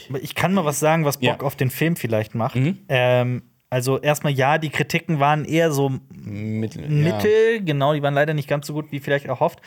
Aber 0.09 0.23
Ich 0.23 0.35
kann 0.35 0.53
mal 0.55 0.65
was 0.65 0.81
sagen, 0.81 1.05
was 1.05 1.17
Bock 1.19 1.25
Ja. 1.25 1.41
auf 1.41 1.57
den 1.57 1.71
Film 1.71 1.97
vielleicht 1.97 2.35
macht. 2.35 2.57
Mhm. 2.57 2.79
Ähm, 2.89 3.43
also 3.71 3.99
erstmal 4.01 4.33
ja, 4.33 4.59
die 4.59 4.71
Kritiken 4.71 5.19
waren 5.21 5.45
eher 5.45 5.71
so 5.73 5.93
Mittel, 6.15 6.83
ja. 6.85 6.89
Mittel, 6.89 7.63
genau, 7.65 7.95
die 7.95 8.03
waren 8.03 8.15
leider 8.15 8.35
nicht 8.35 8.49
ganz 8.49 8.67
so 8.67 8.73
gut 8.75 8.93
wie 8.93 9.01
vielleicht 9.01 9.27
erhofft. 9.27 9.61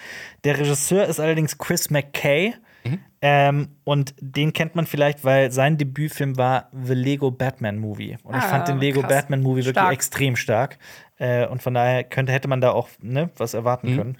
Der 0.43 0.57
Regisseur 0.57 1.05
ist 1.05 1.19
allerdings 1.19 1.57
Chris 1.57 1.89
McKay. 1.89 2.53
Mhm. 2.85 2.99
Ähm, 3.21 3.67
und 3.83 4.13
den 4.21 4.53
kennt 4.53 4.75
man 4.75 4.85
vielleicht, 4.85 5.25
weil 5.25 5.51
sein 5.51 5.77
Debütfilm 5.77 6.37
war 6.37 6.69
The 6.71 6.93
Lego 6.93 7.29
Batman 7.29 7.77
Movie. 7.77 8.15
Und 8.23 8.37
ich 8.37 8.41
Ah, 8.43 8.47
fand 8.47 8.69
den 8.69 8.79
Lego 8.79 9.01
krass. 9.01 9.09
Batman 9.09 9.41
Movie 9.41 9.57
wirklich 9.65 9.73
Stark. 9.73 9.91
extrem 9.93 10.37
stark. 10.37 10.77
Äh, 11.17 11.45
und 11.47 11.61
von 11.61 11.73
daher 11.73 12.05
könnte, 12.05 12.31
hätte 12.31 12.47
man 12.47 12.61
da 12.61 12.71
auch 12.71 12.87
ne, 13.01 13.29
was 13.35 13.51
Mhm. 13.51 13.57
erwarten 13.59 13.95
können. 13.97 14.17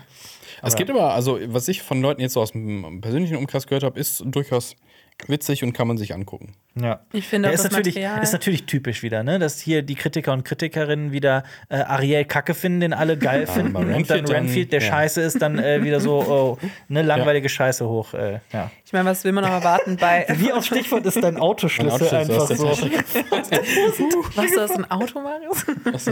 Es 0.61 0.75
gibt 0.75 0.89
aber, 0.89 1.13
also 1.13 1.39
was 1.47 1.69
ich 1.69 1.82
von 1.82 2.01
Leuten 2.01 2.19
jetzt 2.19 2.34
so 2.34 2.41
aus 2.41 2.51
dem 2.51 2.99
persönlichen 2.99 3.38
Umkreis 3.38 3.65
gehört 3.65 3.84
habe, 3.84 3.97
ist 3.97 4.21
durchaus 4.25 4.75
witzig 5.27 5.63
und 5.63 5.71
kann 5.71 5.88
man 5.88 5.97
sich 5.97 6.13
angucken. 6.13 6.51
Ja. 6.82 6.99
Ich 7.13 7.27
finde 7.27 7.49
auch 7.49 7.53
ist 7.53 7.65
das 7.65 7.71
natürlich, 7.71 7.95
Material- 7.95 8.23
ist 8.23 8.34
natürlich 8.34 8.65
typisch 8.65 9.03
wieder, 9.03 9.23
ne? 9.23 9.39
Dass 9.39 9.59
hier 9.59 9.82
die 9.82 9.95
Kritiker 9.95 10.34
und 10.34 10.43
Kritikerinnen 10.45 11.11
wieder 11.11 11.43
äh, 11.69 11.77
Ariel 11.77 12.25
Kacke 12.25 12.53
finden, 12.53 12.80
den 12.82 12.93
alle 12.93 13.17
geil 13.17 13.47
finden. 13.53 13.75
aber 13.75 13.95
und 13.95 14.09
dann 14.09 14.25
Renfield 14.25 14.71
der 14.71 14.82
ja. 14.82 14.88
scheiße 14.88 15.21
ist, 15.21 15.41
dann 15.41 15.59
äh, 15.59 15.84
wieder 15.84 15.99
so, 15.99 16.19
oh, 16.19 16.57
ne, 16.88 17.01
langweilige 17.01 17.49
Scheiße 17.49 17.88
hoch. 17.88 18.13
Äh, 18.13 18.39
ja. 18.53 18.71
Ich 18.86 18.93
meine, 18.93 19.09
was 19.09 19.23
will 19.23 19.32
man 19.32 19.43
noch 19.43 19.51
erwarten 19.51 19.97
bei. 19.97 20.25
Wie 20.38 20.51
auf 20.51 20.65
Stichwort 20.65 21.05
ist 21.05 21.21
dein 21.21 21.38
Autoschlüssel 21.38 22.07
Mein 22.11 22.21
einfach 22.21 22.47
so. 22.47 22.69
Was, 22.69 22.80
du 24.55 24.61
hast 24.61 24.71
ein 24.77 24.89
Auto, 24.91 25.21
Marius? 25.21 25.65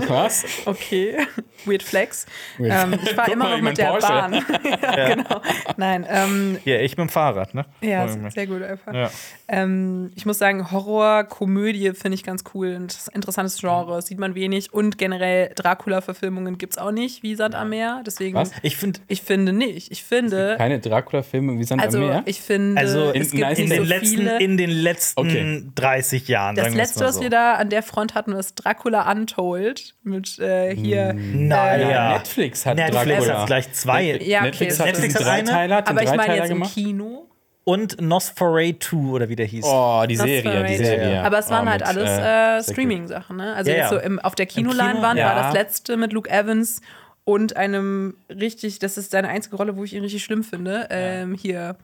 Was? 0.07 0.45
Okay. 0.65 1.17
Weird 1.65 1.83
Flex. 1.83 2.25
Weird 2.57 2.93
Ähm, 2.93 2.99
ich 3.03 3.13
fahre 3.13 3.31
immer 3.31 3.49
noch 3.49 3.61
mit 3.61 3.77
der 3.77 3.85
Porsche. 3.87 4.07
Bahn. 4.07 4.33
ja, 4.81 5.15
genau. 5.15 5.41
Nein, 5.77 6.05
ähm, 6.09 6.57
Ja, 6.65 6.77
ich 6.79 6.91
mit 6.97 7.07
dem 7.07 7.09
Fahrrad, 7.09 7.53
ne? 7.53 7.65
ja, 7.81 8.07
sehr 8.29 8.47
gut 8.47 8.61
einfach. 8.63 8.93
Ja. 8.93 9.09
Ähm, 9.47 10.11
ich 10.15 10.25
muss 10.25 10.37
sagen, 10.37 10.56
Horror, 10.71 11.23
Komödie 11.25 11.91
finde 11.93 12.15
ich 12.15 12.23
ganz 12.23 12.43
cool. 12.53 12.75
Ein 12.75 12.87
interessantes 13.13 13.59
Genre, 13.59 14.01
sieht 14.01 14.19
man 14.19 14.35
wenig. 14.35 14.73
Und 14.73 14.97
generell 14.97 15.51
Dracula-Verfilmungen 15.55 16.57
gibt 16.57 16.73
es 16.73 16.77
auch 16.77 16.91
nicht, 16.91 17.23
wie 17.23 17.35
Sand 17.35 17.55
am 17.55 17.69
Meer. 17.69 18.01
Deswegen, 18.05 18.35
Was? 18.35 18.51
Ich 18.61 18.77
finde, 18.77 18.99
ich 19.07 19.21
finde 19.21 19.53
nicht. 19.53 19.91
Ich 19.91 20.03
finde, 20.03 20.55
Keine 20.57 20.79
Dracula-Filme 20.79 21.57
wie 21.57 21.63
Sand 21.63 21.81
also 21.81 21.97
am 21.99 22.07
Meer? 22.07 22.23
ich 22.25 22.41
finde, 22.41 22.79
also 22.79 23.11
In- 23.11 23.21
es 23.21 23.31
gibt 23.31 23.43
in 23.43 23.49
nicht 23.49 23.71
den, 23.71 23.77
so 23.77 23.83
letzten, 23.83 24.07
viele. 24.17 24.39
in 24.39 24.57
den 24.57 24.69
letzten 24.69 25.19
Okay. 25.19 25.63
30 25.75 26.27
Jahren. 26.27 26.55
das 26.55 26.65
sagen 26.65 26.75
letzte, 26.75 26.99
mal 26.99 27.05
was 27.07 27.15
so. 27.15 27.21
wir 27.21 27.29
da 27.29 27.53
an 27.55 27.69
der 27.69 27.83
Front 27.83 28.15
hatten, 28.15 28.33
ist 28.33 28.55
Dracula 28.55 29.11
Untold. 29.11 29.95
Mit 30.03 30.39
äh, 30.39 30.75
hier. 30.75 31.13
Naja. 31.13 32.13
Netflix 32.17 32.65
hat 32.65 32.77
Netflix 32.77 33.05
Dracula. 33.25 33.39
hat 33.41 33.47
gleich 33.47 33.71
zwei. 33.73 34.03
Ja, 34.17 34.39
okay, 34.39 34.47
Netflix 34.47 34.79
hat 34.79 34.85
Netflix 34.87 35.15
einen 35.17 35.25
Dreiteiler, 35.45 35.75
hat 35.77 35.89
Aber 35.89 35.99
einen 35.99 36.07
ich 36.09 36.15
meine 36.15 36.21
Dreiteiler 36.27 36.43
jetzt 36.43 36.51
im 36.51 36.57
gemacht. 36.57 36.73
Kino. 36.73 37.27
Und 37.67 37.99
Nosferatu 37.99 39.09
2 39.09 39.11
oder 39.11 39.27
wie 39.27 39.35
der 39.35 39.45
hieß. 39.45 39.65
Oh, 39.67 40.05
die 40.07 40.15
Serie, 40.15 40.63
die. 40.63 40.77
Serie. 40.77 41.21
Aber 41.21 41.39
es 41.39 41.49
waren 41.49 41.67
oh, 41.67 41.71
halt 41.71 41.81
mit, 41.81 41.89
alles 41.89 42.09
äh, 42.09 42.59
äh. 42.59 42.63
Streaming-Sachen. 42.63 43.35
Ne? 43.35 43.53
Also 43.53 43.69
Ja, 43.69 43.75
jetzt 43.75 43.91
ja. 43.91 43.97
so 43.97 43.99
im, 43.99 44.19
auf 44.19 44.35
der 44.35 44.45
Kino, 44.45 44.69
Kinoleinwand 44.69 45.19
ja. 45.19 45.25
war 45.25 45.35
das 45.35 45.53
letzte 45.53 45.97
mit 45.97 46.13
Luke 46.13 46.29
Evans 46.29 46.79
und 47.25 47.57
einem 47.57 48.15
richtig, 48.29 48.79
das 48.79 48.97
ist 48.97 49.11
seine 49.11 49.27
einzige 49.27 49.57
Rolle, 49.57 49.75
wo 49.75 49.83
ich 49.83 49.93
ihn 49.93 50.01
richtig 50.01 50.23
schlimm 50.23 50.45
finde. 50.45 50.87
Ähm, 50.89 51.33
hier, 51.33 51.75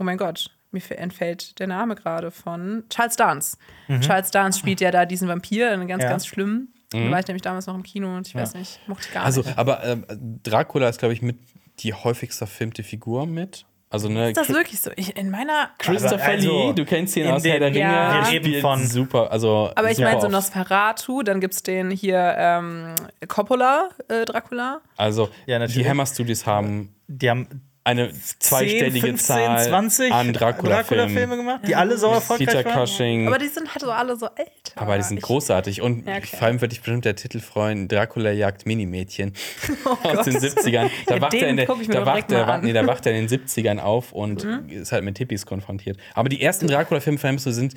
oh 0.00 0.02
mein 0.02 0.18
Gott, 0.18 0.50
mir 0.72 0.82
entfällt 0.98 1.60
der 1.60 1.68
Name 1.68 1.94
gerade 1.94 2.32
von 2.32 2.82
Charles 2.90 3.14
Dance. 3.14 3.56
Charles 4.00 4.32
Dance 4.32 4.58
spielt 4.58 4.80
ja 4.80 4.90
da 4.90 5.06
diesen 5.06 5.28
Vampir, 5.28 5.70
einen 5.70 5.86
ganz, 5.86 6.02
Ja. 6.02 6.08
ganz 6.10 6.26
schlimmen. 6.26 6.74
Da 6.90 7.08
war 7.08 7.20
ich 7.20 7.28
nämlich 7.28 7.42
damals 7.42 7.68
noch 7.68 7.76
im 7.76 7.84
Kino 7.84 8.16
und 8.16 8.26
ich 8.26 8.34
weiß 8.34 8.54
nicht, 8.54 8.80
mochte 8.88 9.06
ich 9.06 9.14
gar 9.14 9.24
Also, 9.24 9.42
nicht. 9.42 9.56
aber 9.56 9.84
ähm, 9.84 10.04
Dracula 10.42 10.88
ist, 10.88 10.98
glaube 10.98 11.14
ich, 11.14 11.22
mit 11.22 11.38
die 11.78 11.94
häufigst 11.94 12.38
verfilmte 12.38 12.82
Figur 12.82 13.26
mit. 13.26 13.64
Also, 13.90 14.08
ne, 14.08 14.30
Ist 14.30 14.36
das 14.36 14.48
Chri- 14.48 14.54
wirklich 14.54 14.80
so? 14.80 14.90
Ich, 14.96 15.16
in 15.16 15.30
meiner. 15.30 15.70
Christopher 15.78 16.24
also, 16.24 16.68
Lee, 16.68 16.72
du 16.72 16.84
kennst 16.84 17.16
ihn 17.16 17.26
in 17.26 17.30
aus 17.30 17.42
den- 17.42 17.52
Herr 17.52 17.60
der 17.60 17.68
Ringe. 17.68 17.78
Ja. 17.80 18.26
Wir 18.30 18.32
reden 18.44 18.60
von- 18.60 18.84
super, 18.86 19.30
also 19.30 19.70
Aber 19.76 19.90
ich 19.90 19.98
meine 19.98 20.20
so. 20.20 20.26
Nosferatu, 20.28 21.22
dann 21.22 21.40
gibt 21.40 21.54
es 21.54 21.62
den 21.62 21.90
hier 21.90 22.34
ähm, 22.36 22.94
Coppola, 23.28 23.90
äh, 24.08 24.24
Dracula. 24.24 24.80
Also, 24.96 25.28
Ja, 25.46 25.58
natürlich. 25.60 25.82
die 25.84 25.88
Hammer 25.88 26.06
Studios 26.06 26.44
haben 26.46 26.94
Die 27.06 27.28
haben 27.30 27.46
eine 27.86 28.10
zweistellige 28.38 28.92
10, 28.92 29.00
15, 29.18 29.18
Zahl 29.36 29.64
20 29.68 30.12
an 30.12 30.32
Dracula-Filmen. 30.32 30.72
Dracula-Filme 30.72 31.36
gemacht, 31.36 31.60
die 31.68 31.76
alle 31.76 31.98
so 31.98 32.06
erfolgreich 32.08 32.48
Peter 32.48 32.64
waren. 32.64 32.86
Cushing. 32.86 33.28
Aber 33.28 33.38
die 33.38 33.48
sind 33.48 33.68
halt 33.74 33.82
so 33.82 33.90
alle 33.90 34.16
so 34.16 34.26
älter. 34.26 34.50
Aber 34.76 34.96
die 34.96 35.02
sind 35.02 35.18
Ich- 35.18 35.22
großartig. 35.22 35.82
Und 35.82 36.06
Ja, 36.06 36.16
okay. 36.16 36.36
vor 36.36 36.42
allem 36.48 36.60
würde 36.62 36.72
ich 36.72 36.80
bestimmt 36.80 37.04
der 37.04 37.14
Titel 37.14 37.40
freuen: 37.40 37.86
Dracula 37.88 38.30
jagt 38.30 38.64
Minimädchen 38.64 39.34
aus 40.02 40.24
den 40.24 40.36
70ern. 40.38 40.90
Da 41.06 41.16
Ja, 41.16 41.20
wacht, 41.20 41.34
er 41.34 41.48
in 41.48 41.56
der, 41.58 41.66
da, 41.66 42.06
wacht, 42.06 42.32
er. 42.32 42.56
Mhm. 42.58 42.64
nee, 42.64 42.72
da 42.72 42.86
wacht 42.86 43.04
er 43.06 43.12
in 43.16 43.26
den 43.26 43.40
70ern 43.40 43.78
auf 43.78 44.12
und 44.12 44.44
ist 44.70 44.92
halt 44.92 45.04
mit 45.04 45.18
Hippies 45.18 45.44
konfrontiert. 45.44 45.98
Aber 46.14 46.28
die 46.30 46.40
ersten 46.40 46.66
Dracula-Filme 46.66 47.18
von 47.18 47.28
Hamster 47.30 47.52
sind, 47.52 47.74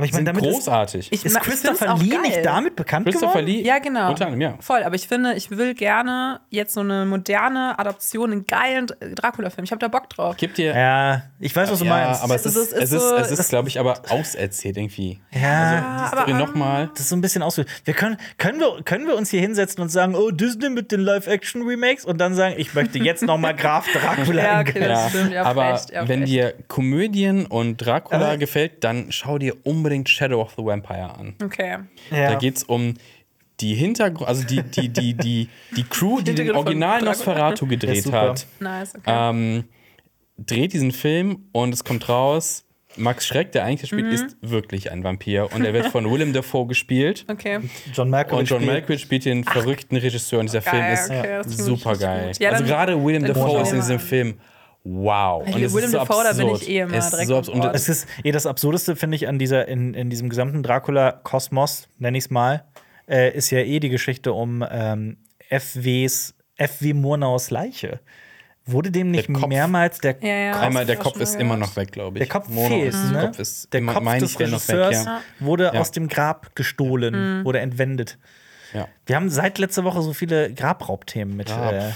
Aber 0.00 0.06
ich 0.06 0.12
meine, 0.12 0.24
damit 0.24 0.44
ist- 0.44 0.52
großartig. 0.52 1.12
Ist 1.12 1.24
ich 1.26 1.32
find's 1.32 1.40
Christopher 1.46 1.96
Lee 1.98 2.08
geil. 2.08 2.20
nicht 2.22 2.44
damit 2.44 2.76
bekannt 2.76 3.06
Christopher 3.06 3.40
geworden? 3.42 3.46
Lee? 3.46 3.62
Ja, 3.62 3.78
genau. 3.78 4.08
Unter 4.10 4.26
anderem, 4.26 4.40
ja. 4.40 4.54
Voll, 4.60 4.82
aber 4.82 4.94
ich 4.94 5.06
finde, 5.08 5.34
ich 5.34 5.50
will 5.50 5.74
gerne 5.74 6.40
jetzt 6.50 6.74
so 6.74 6.80
eine 6.80 7.04
moderne 7.06 7.78
Adaption, 7.78 8.32
einen 8.32 8.46
geilen 8.46 8.86
Dracula-Film. 9.14 9.64
Ich 9.64 9.70
habe 9.72 9.78
da 9.80 9.88
Bock 9.88 10.08
drauf. 10.10 10.36
Gibt 10.36 10.58
dir. 10.58 10.74
Ja, 10.76 11.22
ich 11.38 11.54
weiß, 11.54 11.70
was 11.70 11.78
du 11.80 11.84
Ja, 11.84 11.90
meinst. 11.90 12.22
aber 12.22 12.34
es 12.34 12.46
Es 12.46 12.56
ist, 12.56 12.62
ist- 12.62 12.72
es 12.72 12.82
ist 12.84 12.92
ist, 12.92 13.08
so- 13.08 13.16
es 13.16 13.30
ist, 13.30 13.48
glaube 13.48 13.68
ich, 13.68 13.78
aber 13.78 14.00
auserzählt 14.08 14.76
irgendwie. 14.76 15.20
ja, 15.32 16.02
Die 16.10 16.16
Story 16.16 16.32
nochmal. 16.34 16.88
das 16.92 17.00
ist 17.02 17.08
so 17.10 17.16
ein 17.16 17.20
bisschen 17.20 17.42
aus. 17.42 17.56
Wir 17.84 17.94
können, 17.94 18.16
können, 18.38 18.58
wir, 18.60 18.82
können 18.84 19.06
wir 19.06 19.16
uns 19.16 19.30
hier 19.30 19.40
hinsetzen 19.40 19.82
und 19.82 19.88
sagen, 19.90 20.14
oh, 20.14 20.30
Disney 20.30 20.70
mit 20.70 20.92
den 20.92 21.00
Live-Action-Remakes 21.00 22.04
und 22.04 22.18
dann 22.18 22.34
sagen, 22.34 22.54
ich 22.58 22.74
möchte 22.74 22.98
jetzt 22.98 23.22
noch 23.22 23.38
mal 23.38 23.54
Graf 23.54 23.86
Dracula 23.92 24.42
Ja, 24.42 24.60
okay. 24.60 24.80
Das 24.80 25.10
stimmt, 25.10 25.34
habt 25.36 25.46
aber 25.46 25.72
recht, 25.74 25.92
wenn 25.92 26.20
recht. 26.20 26.28
dir 26.32 26.54
Komödien 26.68 27.46
und 27.46 27.76
Dracula 27.78 28.28
Aber- 28.30 28.36
gefällt, 28.38 28.84
dann 28.84 29.06
schau 29.10 29.38
dir 29.38 29.54
unbedingt 29.64 29.89
Shadow 30.06 30.40
of 30.40 30.54
the 30.56 30.64
Vampire 30.64 31.10
an. 31.18 31.34
Okay. 31.42 31.76
Ja. 32.10 32.30
Da 32.32 32.34
geht 32.36 32.56
es 32.56 32.64
um 32.64 32.94
die 33.60 33.74
Hintergrund, 33.74 34.26
also 34.28 34.44
die, 34.44 34.62
die, 34.62 34.88
die, 34.88 35.14
die, 35.14 35.48
die 35.76 35.84
Crew, 35.84 36.20
die 36.22 36.34
den 36.34 36.50
Original. 36.52 37.02
Nosferatu 37.02 37.66
Ja, 37.66 37.70
gedreht 37.70 38.04
super. 38.04 38.30
hat, 38.30 38.46
Nice, 38.58 38.94
okay. 38.94 39.10
ähm, 39.30 39.64
dreht 40.38 40.72
diesen 40.72 40.92
Film 40.92 41.44
und 41.52 41.74
es 41.74 41.84
kommt 41.84 42.08
raus, 42.08 42.64
Max 42.96 43.26
Schreck, 43.26 43.52
der 43.52 43.64
eigentlich 43.64 43.88
spielt, 43.90 44.06
Mhm. 44.06 44.12
ist 44.12 44.36
wirklich 44.40 44.90
ein 44.90 45.04
Vampir 45.04 45.48
und 45.54 45.64
er 45.64 45.72
wird 45.74 45.86
von 45.88 46.04
Willem 46.10 46.32
Dafoe 46.32 46.66
gespielt. 46.66 47.24
okay. 47.30 47.60
John 47.92 48.08
Malkovich. 48.10 48.38
Und 48.40 48.48
John 48.48 48.60
spielt- 48.62 48.72
Malkovich 48.72 49.00
spielt 49.02 49.24
den 49.26 49.44
verrückten 49.44 49.96
Regisseur 49.96 50.40
und 50.40 50.46
dieser 50.46 50.62
Film 50.62 50.80
Geil, 50.82 50.94
ist 50.94 51.10
okay, 51.10 51.42
super 51.44 51.96
geil. 51.96 52.32
Ja, 52.40 52.50
also 52.50 52.64
gerade 52.64 53.04
Willem 53.04 53.24
Dafoe 53.26 53.60
ist 53.62 53.72
in 53.72 53.76
diesem. 53.80 53.98
Film 54.00 54.34
wow. 54.84 55.42
Hey, 55.44 55.54
Und 55.54 55.62
es 55.62 55.72
Willem 55.74 55.84
ist 55.86 55.92
so 55.92 55.98
Dafoe, 55.98 56.24
da 56.24 56.32
bin 56.32 56.42
absurd. 56.42 56.62
ich 56.62 56.68
eh 56.70 56.78
immer 56.80 56.94
Es 56.94 57.04
ist 57.06 57.12
direkt 57.12 57.28
so 57.28 57.38
absurd. 57.38 57.64
Und. 57.64 57.74
Es 57.74 57.88
ist 57.88 58.06
eh 58.24 58.32
das 58.32 58.46
Absurdeste, 58.46 58.96
finde 58.96 59.16
ich, 59.16 59.28
an 59.28 59.38
dieser, 59.38 59.68
in, 59.68 59.94
in 59.94 60.10
diesem 60.10 60.28
gesamten 60.28 60.62
Dracula-Kosmos, 60.62 61.88
nenne 61.98 62.18
ich 62.18 62.24
es 62.24 62.30
mal, 62.30 62.64
äh, 63.08 63.34
ist 63.36 63.50
ja 63.50 63.58
eh 63.60 63.80
die 63.80 63.88
Geschichte 63.90 64.32
um 64.32 64.64
ähm, 64.70 65.16
FWs, 65.50 66.34
FW 66.56 66.94
Murnaus 66.94 67.50
Leiche. 67.50 68.00
Wurde 68.66 68.90
dem 68.90 69.10
nicht 69.10 69.28
Der 69.28 69.34
Kopf. 69.34 69.48
mehrmals 69.48 69.98
der 69.98 70.16
Ja, 70.20 70.28
ja. 70.28 70.52
Kopf, 70.52 70.62
Einmal, 70.62 70.86
der 70.86 70.96
Kopf 70.96 71.18
ist 71.18 71.34
immer 71.34 71.56
noch 71.56 71.74
weg, 71.76 71.90
glaube 71.92 72.18
ich. 72.18 72.28
der 72.28 72.40
Kopf 72.40 72.48
Mono 72.48 72.68
fehlt, 72.68 72.94
ist, 72.94 73.10
ne? 73.10 73.20
Kopf 73.26 73.38
ist, 73.38 73.72
der 73.72 73.80
immer- 73.80 73.94
Kopf 73.94 74.04
des 74.18 74.32
noch 74.34 74.40
weg, 74.40 74.46
Regisseurs 74.48 75.04
ja. 75.06 75.20
wurde 75.40 75.64
Ja. 75.74 75.80
aus 75.80 75.90
dem 75.90 76.06
Grab 76.08 76.54
gestohlen, 76.54 77.44
wurde 77.44 77.58
entwendet. 77.60 78.18
Ja. 78.72 78.86
Wir 79.10 79.16
haben 79.16 79.28
seit 79.28 79.58
letzter 79.58 79.82
Woche 79.82 80.02
so 80.02 80.12
viele 80.12 80.54
Grabraubthemen 80.54 81.36
mit 81.36 81.48
Grab. 81.48 81.72
äh, 81.72 81.90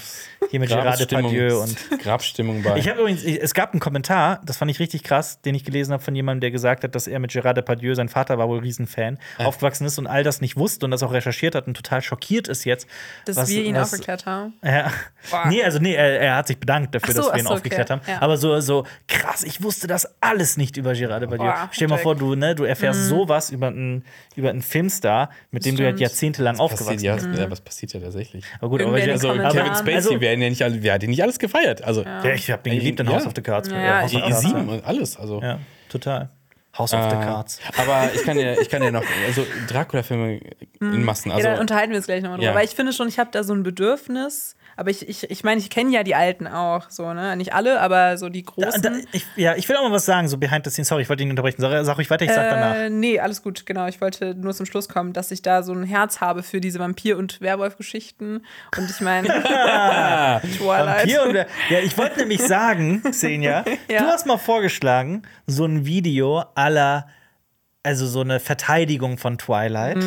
hier 0.51 0.59
mit 0.59 0.69
Gerard 0.69 0.99
Grabstimmung, 0.99 1.31
Depardieu 1.33 1.63
und 1.63 2.01
Grabstimmung 2.01 2.63
bei. 2.65 2.77
Ich 2.77 2.89
habe 2.89 2.99
übrigens, 3.01 3.23
ich- 3.23 3.41
es 3.41 3.55
gab 3.55 3.73
einen 3.73 3.79
Kommentar, 3.79 4.43
das 4.45 4.57
fand 4.57 4.69
ich 4.71 4.81
richtig 4.81 5.05
krass, 5.05 5.41
den 5.41 5.55
ich 5.55 5.65
gelesen 5.65 5.93
habe 5.93 6.03
von 6.03 6.15
jemandem, 6.17 6.41
der 6.41 6.51
gesagt 6.51 6.83
hat, 6.83 6.95
dass 6.97 7.07
er 7.07 7.21
mit 7.21 7.31
Gerard 7.33 7.57
Depardieu, 7.57 7.95
sein 7.95 8.09
Vater 8.09 8.37
war 8.37 8.49
wohl 8.49 8.59
Riesenfan, 8.59 9.19
aufgewachsen 9.39 9.87
ist 9.87 9.97
und 10.01 10.09
all 10.09 10.25
das 10.25 10.41
nicht 10.41 10.57
wusste 10.57 10.85
und 10.87 10.91
das 10.91 11.05
auch 11.05 11.13
recherchiert 11.13 11.55
hat 11.55 11.69
und 11.69 11.75
total 11.75 12.03
schockiert 12.03 12.49
ist 12.49 12.65
jetzt. 12.65 12.89
Dass 13.27 13.37
was- 13.37 13.49
wir 13.49 13.63
ihn 13.63 13.77
was- 13.77 13.93
aufgeklärt 13.93 14.27
haben. 14.27 14.55
Ja. 14.65 14.91
Boah. 15.31 15.47
Nee, 15.47 15.63
also 15.63 15.79
nee, 15.79 15.95
er, 15.95 16.21
er 16.21 16.37
hat 16.37 16.49
sich 16.49 16.59
bedankt 16.59 16.97
dafür, 16.97 17.15
so, 17.15 17.21
dass 17.23 17.33
wir 17.33 17.39
ihn 17.39 17.45
so, 17.45 17.51
okay. 17.51 17.55
aufgeklärt 17.59 17.91
haben. 17.91 18.01
Ja. 18.09 18.21
Aber 18.23 18.37
so, 18.39 18.59
so 18.61 18.87
krass, 19.07 19.45
ich 19.45 19.63
wusste 19.63 19.87
das 19.87 20.21
alles 20.21 20.57
nicht 20.57 20.77
über 20.77 20.93
Gerard 20.95 21.23
Depardieu. 21.23 21.45
Boah, 21.47 21.69
Stell 21.71 21.87
dir 21.87 21.95
mal 21.95 22.01
vor, 22.01 22.17
du, 22.17 22.35
ne, 22.35 22.57
du 22.57 22.65
erfährst 22.65 23.09
sowas 23.09 23.51
über 23.51 23.69
einen, 23.69 24.05
über 24.35 24.51
einen 24.51 24.63
Filmstar, 24.63 25.31
mit 25.53 25.65
dem 25.65 25.77
du 25.77 25.85
halt 25.85 25.93
Stimmt. 25.95 26.01
jahrzehntelang 26.01 26.59
aufgewachsen 26.59 27.04
ja, 27.05 27.15
bist. 27.15 27.29
ja, 27.37 27.51
was 27.51 27.61
passiert 27.61 27.93
ja 27.93 28.01
tatsächlich? 28.01 28.45
Aber 28.61 28.69
gut, 28.71 28.83
aber, 28.83 28.95
Also 28.97 29.31
aber. 29.31 29.49
Kevin 29.51 29.75
Spacey 29.75 29.95
also, 29.95 30.21
werden 30.21 30.43
ja 30.43 30.49
nicht 30.49 30.63
alle, 30.63 30.83
wer 30.83 30.95
hat 30.95 31.03
den 31.03 31.11
nicht 31.11 31.23
alles 31.23 31.39
gefeiert? 31.39 31.83
Also 31.83 32.03
ja, 32.03 32.25
ich 32.35 32.51
habe 32.51 32.63
den 32.63 32.79
geliebt 32.79 33.01
in 33.01 33.07
Ja. 33.07 33.15
House 33.15 33.27
of 33.27 33.33
the 33.37 33.43
Cards. 33.43 33.69
Ja, 33.71 34.01
House 34.03 34.15
of 34.15 34.23
die 34.23 34.29
Cards, 34.29 34.41
sieben 34.41 34.69
und 34.69 34.85
alles. 34.85 35.17
Also 35.17 35.41
Ja, 35.41 35.59
total. 35.89 36.31
House 36.77 36.93
of 36.93 37.03
the 37.11 37.17
Äh, 37.17 37.21
Cards. 37.21 37.61
Aber 37.79 38.11
ich 38.15 38.23
kann 38.25 38.37
ja, 38.37 38.55
ich 38.61 38.69
kann 38.69 38.83
ja 38.83 38.91
noch, 38.91 39.05
also 39.27 39.47
Dracula-Filme 39.69 40.41
in 40.81 41.05
Massen. 41.05 41.31
Also, 41.31 41.47
ja, 41.47 41.53
dann 41.53 41.61
unterhalten 41.61 41.91
wir 41.91 41.99
uns 41.99 42.07
gleich 42.07 42.21
nochmal 42.23 42.39
drüber. 42.39 42.51
Ja. 42.51 42.55
Weil 42.57 42.65
ich 42.65 42.73
finde 42.73 42.93
schon, 42.93 43.07
ich 43.07 43.19
habe 43.21 43.31
da 43.33 43.45
so 43.45 43.53
ein 43.55 43.63
Bedürfnis. 43.63 44.57
Aber 44.77 44.91
ich, 44.91 45.09
ich, 45.09 45.31
ich 45.31 45.45
meine, 45.45 45.61
ich 45.61 45.71
kenne 45.71 45.91
ja 45.93 46.03
die 46.03 46.15
Alten 46.15 46.47
auch, 46.47 46.91
so, 46.91 47.13
ne? 47.15 47.37
Nicht 47.37 47.53
alle, 47.55 47.81
aber 47.81 48.19
so 48.19 48.29
die 48.29 48.43
Da, 48.45 48.53
großen. 48.53 48.83
da, 48.83 48.91
ich, 49.13 49.25
ja, 49.37 49.55
ich 49.57 49.69
will 49.69 49.77
auch 49.77 49.83
mal 49.83 49.93
was 49.93 50.05
sagen, 50.05 50.29
so 50.29 50.37
behind 50.39 50.65
the 50.65 50.71
scenes. 50.71 50.89
Sorry, 50.89 51.03
ich 51.03 51.09
wollte 51.09 51.23
ihn 51.23 51.31
unterbrechen. 51.31 51.61
Sag, 51.61 51.85
sag 51.85 51.97
ruhig 51.99 52.11
weiter, 52.11 52.25
ich 52.25 52.33
sag 52.33 52.49
danach. 52.51 52.75
Äh, 52.77 52.91
nee, 52.91 53.19
alles 53.21 53.43
gut, 53.43 53.67
genau. 53.67 53.87
Ich 53.87 54.01
wollte 54.01 54.35
nur 54.35 54.53
zum 54.55 54.67
Schluss 54.67 54.89
kommen, 54.89 55.13
dass 55.13 55.31
ich 55.31 55.43
da 55.43 55.63
so 55.63 55.73
ein 55.73 55.85
Herz 55.85 56.21
habe 56.21 56.43
für 56.43 56.61
diese 56.61 56.79
Vampir- 56.81 57.17
und 57.17 57.41
Werwolf-Geschichten. 57.41 58.45
Und 58.77 58.91
ich 58.91 59.01
meine, 59.01 59.29
Twilight. 60.59 60.99
Vampir 61.09 61.23
und, 61.25 61.35
ja, 61.35 61.79
ich 61.83 61.97
wollte 61.97 62.21
nämlich 62.21 62.43
sagen, 62.43 63.03
Senja, 63.13 63.65
Ja. 63.89 64.01
du 64.03 64.07
hast 64.07 64.27
mal 64.27 64.39
vorgeschlagen, 64.39 65.23
so 65.47 65.65
ein 65.65 65.87
Video 65.87 66.45
aller, 66.55 67.09
also 67.85 68.07
so 68.07 68.23
eine 68.23 68.41
Verteidigung 68.41 69.19
von 69.19 69.39
Twilight. 69.39 69.99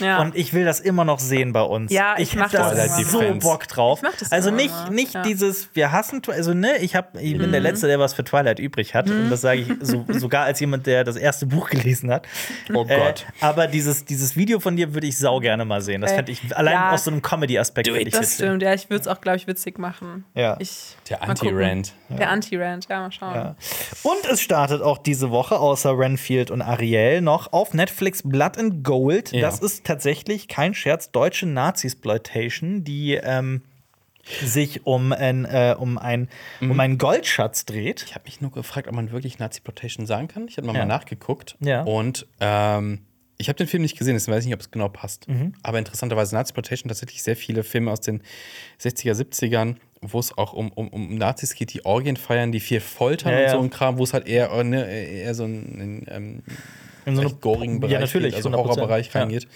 ja. 0.00 0.20
Und 0.20 0.36
ich 0.36 0.52
will 0.52 0.64
das 0.64 0.80
immer 0.80 1.04
noch 1.04 1.18
sehen 1.20 1.52
bei 1.52 1.62
uns. 1.62 1.90
Ja, 1.92 2.16
ich 2.18 2.30
ich 2.32 2.36
mach 2.36 2.52
hab 2.52 2.52
da 2.52 2.74
das 2.74 2.98
immer 2.98 3.08
so 3.08 3.20
mal. 3.22 3.34
Bock 3.36 3.66
drauf. 3.68 4.00
Ich 4.02 4.08
mach 4.10 4.18
das 4.18 4.32
also 4.32 4.48
immer 4.48 4.56
nicht, 4.58 4.70
mal. 4.74 4.90
nicht 4.90 5.14
Ja. 5.14 5.22
dieses, 5.22 5.68
wir 5.74 5.92
hassen 5.92 6.20
Twilight, 6.22 6.38
also 6.40 6.52
ne, 6.54 6.78
ich, 6.78 6.96
hab, 6.96 7.14
ich 7.16 7.38
bin 7.38 7.50
der 7.52 7.60
Mhm. 7.60 7.66
Letzte, 7.66 7.86
der 7.86 7.98
was 8.00 8.12
für 8.14 8.24
Twilight 8.24 8.58
übrig 8.58 8.94
hat. 8.94 9.08
Und 9.08 9.30
das 9.30 9.40
sage 9.40 9.60
ich 9.60 9.68
so, 9.80 10.04
sogar 10.08 10.44
als 10.46 10.58
jemand, 10.60 10.86
der 10.86 11.04
das 11.04 11.16
erste 11.16 11.46
Buch 11.46 11.70
gelesen 11.70 12.10
hat. 12.10 12.26
oh 12.74 12.84
Gott. 12.84 13.24
Äh, 13.40 13.44
aber 13.44 13.66
dieses, 13.68 14.04
dieses 14.04 14.36
Video 14.36 14.58
von 14.60 14.76
dir 14.76 14.92
würde 14.92 15.06
ich 15.06 15.16
sau 15.16 15.38
gerne 15.38 15.64
mal 15.64 15.80
sehen. 15.80 16.00
Das 16.00 16.10
Äh, 16.12 16.16
fände 16.16 16.32
ich 16.32 16.56
allein 16.56 16.74
ja. 16.74 16.90
aus 16.90 17.04
so 17.04 17.10
einem 17.12 17.22
Comedy-Aspekt 17.22 17.86
finde 17.86 18.00
ich 18.02 18.10
das 18.10 18.20
witzig. 18.22 18.34
stimmt, 18.34 18.62
ja, 18.62 18.74
ich 18.74 18.90
würde 18.90 19.00
es 19.02 19.06
auch, 19.08 19.20
glaube 19.20 19.36
ich, 19.36 19.46
witzig 19.46 19.78
machen. 19.78 20.24
Ja. 20.34 20.56
Ich, 20.58 20.96
Der. 21.08 21.22
Anti-Rant. 21.22 21.92
Der 22.08 22.30
Anti-Rant, 22.30 22.88
ja, 22.90 23.00
mal 23.00 23.12
schauen. 23.12 23.34
Ja. 23.34 23.54
Und 24.02 24.26
es 24.30 24.40
startet 24.40 24.82
auch 24.82 24.98
diese 24.98 25.30
Woche 25.30 25.58
außer 25.58 25.96
Renfield 25.96 26.50
und 26.50 26.62
Ariel 26.62 27.11
noch 27.20 27.52
auf 27.52 27.74
Netflix 27.74 28.22
Blood 28.24 28.56
and 28.58 28.82
Gold. 28.84 29.32
Ja. 29.32 29.42
Das 29.42 29.60
ist 29.60 29.84
tatsächlich 29.84 30.48
kein 30.48 30.74
Scherz, 30.74 31.10
deutsche 31.10 31.46
Nazi-Exploitation, 31.46 32.84
die 32.84 33.14
ähm, 33.14 33.62
sich 34.44 34.86
um, 34.86 35.12
ein, 35.12 35.44
äh, 35.44 35.74
um, 35.78 35.98
ein, 35.98 36.28
Mhm. 36.60 36.70
um 36.70 36.80
einen 36.80 36.98
Goldschatz 36.98 37.64
dreht. 37.64 38.04
Ich 38.06 38.14
habe 38.14 38.24
mich 38.24 38.40
nur 38.40 38.52
gefragt, 38.52 38.86
ob 38.88 38.94
man 38.94 39.10
wirklich 39.10 39.38
Nazi-Plotation 39.38 40.06
sagen 40.06 40.28
kann. 40.28 40.46
Ich 40.48 40.56
habe 40.56 40.66
mal, 40.66 40.76
Ja. 40.76 40.84
nachgeguckt. 40.84 41.56
Ja. 41.60 41.82
Und 41.82 42.26
ähm, 42.40 43.00
ich 43.38 43.48
habe 43.48 43.56
den 43.56 43.66
Film 43.66 43.82
nicht 43.82 43.98
gesehen, 43.98 44.14
deswegen 44.14 44.36
weiß 44.36 44.44
ich 44.44 44.46
nicht, 44.46 44.54
ob 44.54 44.60
es 44.60 44.70
genau 44.70 44.88
passt. 44.88 45.26
Mhm. 45.28 45.54
Aber 45.64 45.78
interessanterweise 45.78 46.36
Nazi-Plotation 46.36 46.88
tatsächlich 46.88 47.22
sehr 47.24 47.34
viele 47.34 47.64
Filme 47.64 47.90
aus 47.90 48.00
den 48.00 48.22
60er, 48.80 49.14
70ern, 49.14 49.74
wo 50.00 50.20
es 50.20 50.36
auch 50.38 50.52
um, 50.52 50.70
um, 50.70 50.86
um 50.88 51.16
Nazis 51.16 51.54
geht, 51.56 51.72
die 51.72 51.84
Orgien 51.84 52.16
feiern, 52.16 52.52
die 52.52 52.60
viel 52.60 52.80
foltern 52.80 53.32
Ja, 53.32 53.44
und 53.46 53.50
so 53.50 53.58
ein 53.60 53.70
Kram, 53.70 53.98
wo 53.98 54.04
es 54.04 54.12
halt 54.12 54.28
eher, 54.28 54.52
äh, 54.52 54.62
ne, 54.62 54.84
eher 54.88 55.34
so 55.34 55.42
einen 55.44 56.06
ähm, 56.08 56.42
In 57.06 57.14
so 57.16 57.20
eine- 57.22 57.30
recht 57.30 57.40
gorigen 57.40 57.80
Bereich 57.80 57.92
Ja, 57.92 58.00
natürlich, 58.00 58.34
geht, 58.34 58.36
also 58.36 58.50
100%. 58.50 58.56
Horrorbereich 58.76 59.12
Ja. 59.12 59.20
reingeht. 59.20 59.48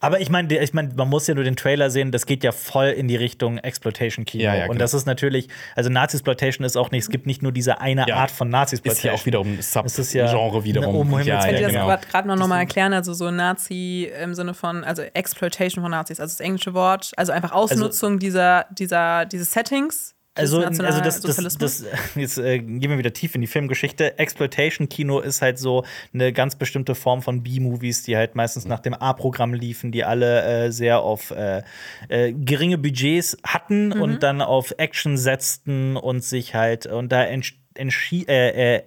Aber 0.00 0.20
ich 0.20 0.28
meine, 0.28 0.54
ich 0.62 0.74
mein, 0.74 0.92
man 0.96 1.08
muss 1.08 1.26
ja 1.28 1.34
nur 1.34 1.44
den 1.44 1.56
Trailer 1.56 1.88
sehen, 1.88 2.12
das 2.12 2.26
geht 2.26 2.44
ja 2.44 2.52
voll 2.52 2.88
in 2.88 3.08
die 3.08 3.16
Richtung 3.16 3.56
Exploitation-Kino. 3.56 4.44
Ja, 4.44 4.54
ja, 4.54 4.66
Und 4.68 4.78
das 4.78 4.92
ist 4.92 5.06
natürlich, 5.06 5.48
also 5.76 5.88
Nazi-Exploitation 5.88 6.66
ist 6.66 6.76
auch 6.76 6.90
nicht, 6.90 7.04
es 7.04 7.08
gibt 7.08 7.24
nicht 7.26 7.40
nur 7.42 7.52
diese 7.52 7.80
eine 7.80 8.04
Ja. 8.06 8.16
Art 8.16 8.30
von 8.30 8.48
Ist 8.48 8.52
Nazi-Exploitation. 8.52 9.14
ja 9.14 9.18
auch 9.18 9.24
wiederum 9.24 9.58
ist 9.58 9.74
ja- 9.74 9.88
Sub-Genre 9.88 10.62
wiederum. 10.64 10.94
Um 10.94 11.10
ja, 11.20 11.24
ja, 11.46 11.46
ihr 11.52 11.60
das 11.62 11.72
genau. 11.72 11.86
gerade 12.10 12.28
noch 12.28 12.46
mal 12.46 12.58
erklären? 12.58 12.92
Also 12.92 13.14
so 13.14 13.30
Nazi 13.30 14.10
im 14.22 14.34
Sinne 14.34 14.52
von, 14.52 14.84
also 14.84 15.00
Exploitation 15.00 15.82
von 15.82 15.90
Nazis, 15.90 16.20
also 16.20 16.32
das 16.34 16.40
englische 16.40 16.74
Wort, 16.74 17.12
also 17.16 17.32
einfach 17.32 17.52
Ausnutzung 17.52 18.18
dieser, 18.18 18.66
dieser, 18.76 19.24
dieses 19.24 19.52
Settings. 19.52 20.14
Also, 20.36 20.58
also 20.58 20.70
das, 20.82 21.20
das, 21.20 21.34
Nationalsozialismus. 21.36 21.84
das, 21.90 22.14
jetzt 22.16 22.38
äh, 22.38 22.58
gehen 22.58 22.90
wir 22.90 22.98
wieder 22.98 23.12
tief 23.12 23.34
in 23.36 23.40
die 23.40 23.46
Filmgeschichte. 23.46 24.18
Exploitation-Kino 24.18 25.20
ist 25.20 25.42
halt 25.42 25.58
so 25.58 25.84
eine 26.12 26.32
ganz 26.32 26.56
bestimmte 26.56 26.94
Form 26.96 27.22
von 27.22 27.42
B-Movies, 27.44 28.02
die 28.02 28.16
halt 28.16 28.34
meistens 28.34 28.64
nach 28.66 28.80
dem 28.80 28.94
A-Programm 28.94 29.54
liefen, 29.54 29.92
die 29.92 30.02
alle 30.04 30.42
äh, 30.66 30.72
sehr 30.72 31.00
auf 31.00 31.30
äh, 31.30 31.62
äh, 32.08 32.32
geringe 32.32 32.78
Budgets 32.78 33.36
hatten 33.46 33.88
Mhm. 33.90 34.02
und 34.02 34.22
dann 34.22 34.42
auf 34.42 34.74
Action 34.78 35.16
setzten 35.16 35.96
und 35.96 36.24
sich 36.24 36.54
halt, 36.54 36.86
und 36.86 37.12
da 37.12 37.22
entschi- 37.22 37.54
äh, 37.76 38.76
äh, 38.76 38.82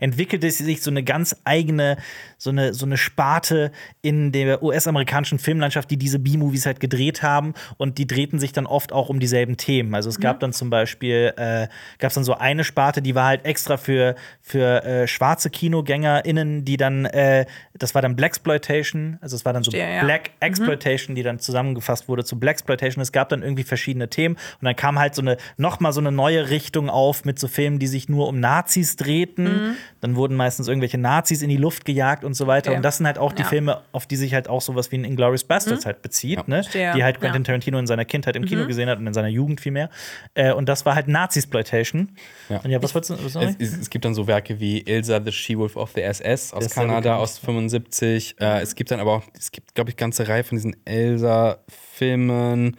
entwickelte 0.00 0.50
sich 0.50 0.82
so 0.82 0.90
eine 0.90 1.02
ganz 1.02 1.36
eigene, 1.44 1.96
so 2.38 2.50
eine, 2.50 2.74
so 2.74 2.86
eine 2.86 2.96
Sparte 2.96 3.72
in 4.00 4.32
der 4.32 4.62
US-amerikanischen 4.62 5.38
Filmlandschaft, 5.38 5.90
die 5.90 5.96
diese 5.96 6.18
B-Movies 6.18 6.66
halt 6.66 6.80
gedreht 6.80 7.22
haben 7.22 7.54
und 7.76 7.98
die 7.98 8.06
drehten 8.06 8.38
sich 8.38 8.52
dann 8.52 8.66
oft 8.66 8.92
auch 8.92 9.08
um 9.08 9.20
dieselben 9.20 9.56
Themen. 9.56 9.94
Also 9.94 10.08
es 10.08 10.18
gab 10.20 10.40
dann 10.40 10.52
zum 10.52 10.70
Beispiel, 10.70 11.32
äh, 11.36 11.68
gab 11.98 12.08
es 12.08 12.14
dann 12.14 12.24
so 12.24 12.34
eine 12.34 12.64
Sparte, 12.64 13.02
die 13.02 13.14
war 13.14 13.26
halt 13.26 13.44
extra 13.44 13.76
für, 13.76 14.14
für 14.40 14.84
äh, 14.84 15.06
schwarze 15.06 15.50
KinogängerInnen, 15.50 16.64
die 16.64 16.76
dann, 16.76 17.04
äh, 17.04 17.46
das 17.82 17.94
war 17.94 18.02
dann 18.02 18.14
Blaxploitation, 18.16 19.18
also 19.20 19.36
es 19.36 19.44
war 19.44 19.52
dann 19.52 19.62
so 19.64 19.70
Verstehe, 19.70 19.96
ja. 19.96 20.04
Black 20.04 20.30
Exploitation, 20.40 21.16
die 21.16 21.22
dann 21.22 21.38
zusammengefasst 21.38 22.08
wurde 22.08 22.24
zu 22.24 22.38
Blaxploitation. 22.38 23.02
Es 23.02 23.12
gab 23.12 23.28
dann 23.28 23.42
irgendwie 23.42 23.64
verschiedene 23.64 24.08
Themen 24.08 24.36
und 24.36 24.64
dann 24.64 24.76
kam 24.76 24.98
halt 24.98 25.14
so 25.14 25.22
eine, 25.22 25.36
noch 25.56 25.80
mal 25.80 25.92
so 25.92 26.00
eine 26.00 26.12
neue 26.12 26.50
Richtung 26.50 26.88
auf 26.88 27.24
mit 27.24 27.38
so 27.38 27.48
Filmen, 27.48 27.78
die 27.78 27.86
sich 27.86 28.08
nur 28.08 28.28
um 28.28 28.40
Nazis 28.40 28.96
drehten. 28.96 29.76
Dann 30.00 30.16
wurden 30.16 30.36
meistens 30.36 30.68
irgendwelche 30.68 30.98
Nazis 30.98 31.42
in 31.42 31.48
die 31.48 31.56
Luft 31.56 31.84
gejagt 31.84 32.24
und 32.24 32.34
so 32.34 32.46
weiter. 32.46 32.70
Okay. 32.70 32.76
Und 32.76 32.82
das 32.82 32.98
sind 32.98 33.06
halt 33.06 33.18
auch 33.18 33.32
die 33.32 33.42
Ja. 33.42 33.48
Filme, 33.48 33.80
auf 33.92 34.06
die 34.06 34.16
sich 34.16 34.34
halt 34.34 34.48
auch 34.48 34.60
sowas 34.60 34.92
wie 34.92 34.98
ein 34.98 35.04
Inglourious 35.04 35.44
Basterds 35.44 35.84
halt 35.86 36.02
bezieht, 36.02 36.46
ne? 36.46 36.62
Die 36.72 37.02
halt 37.02 37.18
Quentin 37.18 37.34
Ja. 37.34 37.38
Mhm. 37.40 37.44
Tarantino 37.44 37.78
in 37.78 37.86
seiner 37.86 38.04
Kindheit 38.04 38.36
im 38.36 38.44
Kino 38.44 38.66
gesehen 38.66 38.88
hat 38.88 38.98
und 38.98 39.06
in 39.06 39.14
seiner 39.14 39.28
Jugend 39.28 39.60
vielmehr. 39.60 39.90
Äh, 40.34 40.52
und 40.52 40.68
das 40.68 40.86
war 40.86 40.94
halt 40.94 41.08
Nazi-Exploitation. 41.08 42.10
Ja. 42.48 42.60
Und 42.60 42.70
ja, 42.70 42.82
was 42.82 42.94
wolltest 42.94 43.10
du 43.10 43.24
was 43.24 43.56
Es, 43.58 43.76
es, 43.78 43.90
gibt 43.90 44.04
dann 44.04 44.14
so 44.14 44.26
Werke 44.26 44.60
wie 44.60 44.80
Ilsa, 44.80 45.20
the 45.22 45.32
She-Wolf 45.32 45.76
of 45.76 45.92
the 45.94 46.02
SS 46.02 46.52
aus 46.52 46.64
sehr 46.64 46.72
Kanada 46.72 47.16
aus 47.16 47.38
75. 47.38 47.71
Mhm. 47.80 48.40
Äh, 48.40 48.60
es 48.60 48.74
gibt 48.74 48.90
dann 48.90 49.00
aber 49.00 49.12
auch, 49.16 49.22
es 49.34 49.50
gibt, 49.50 49.74
glaube 49.74 49.90
ich, 49.90 49.96
ganze 49.96 50.28
Reihe 50.28 50.44
von 50.44 50.56
diesen 50.56 50.76
Elsa-Filmen, 50.84 52.76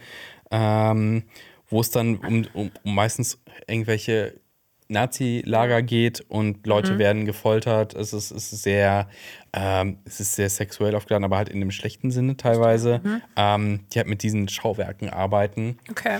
ähm, 0.50 1.24
wo 1.68 1.80
es 1.80 1.90
dann 1.90 2.16
um, 2.18 2.46
um, 2.54 2.70
um 2.82 2.94
meistens 2.94 3.38
irgendwelche 3.66 4.40
Nazi-Lager 4.88 5.82
geht 5.82 6.20
und 6.28 6.66
Leute 6.66 6.94
Mhm. 6.94 6.98
werden 6.98 7.24
gefoltert. 7.24 7.94
Es 7.94 8.12
ist, 8.12 8.30
es 8.30 8.52
ist 8.52 8.62
sehr, 8.62 9.08
ähm, 9.54 9.98
es 10.04 10.20
ist 10.20 10.34
sehr 10.34 10.50
sexuell 10.50 10.94
aufgeladen, 10.94 11.24
aber 11.24 11.38
halt 11.38 11.48
in 11.48 11.60
dem 11.60 11.70
schlechten 11.70 12.10
Sinne 12.10 12.36
teilweise. 12.36 13.00
Mhm. 13.02 13.22
Ähm, 13.36 13.80
die 13.92 13.98
halt 13.98 14.08
mit 14.08 14.22
diesen 14.22 14.48
Schauwerken 14.48 15.08
arbeiten. 15.08 15.78
Okay. 15.90 16.18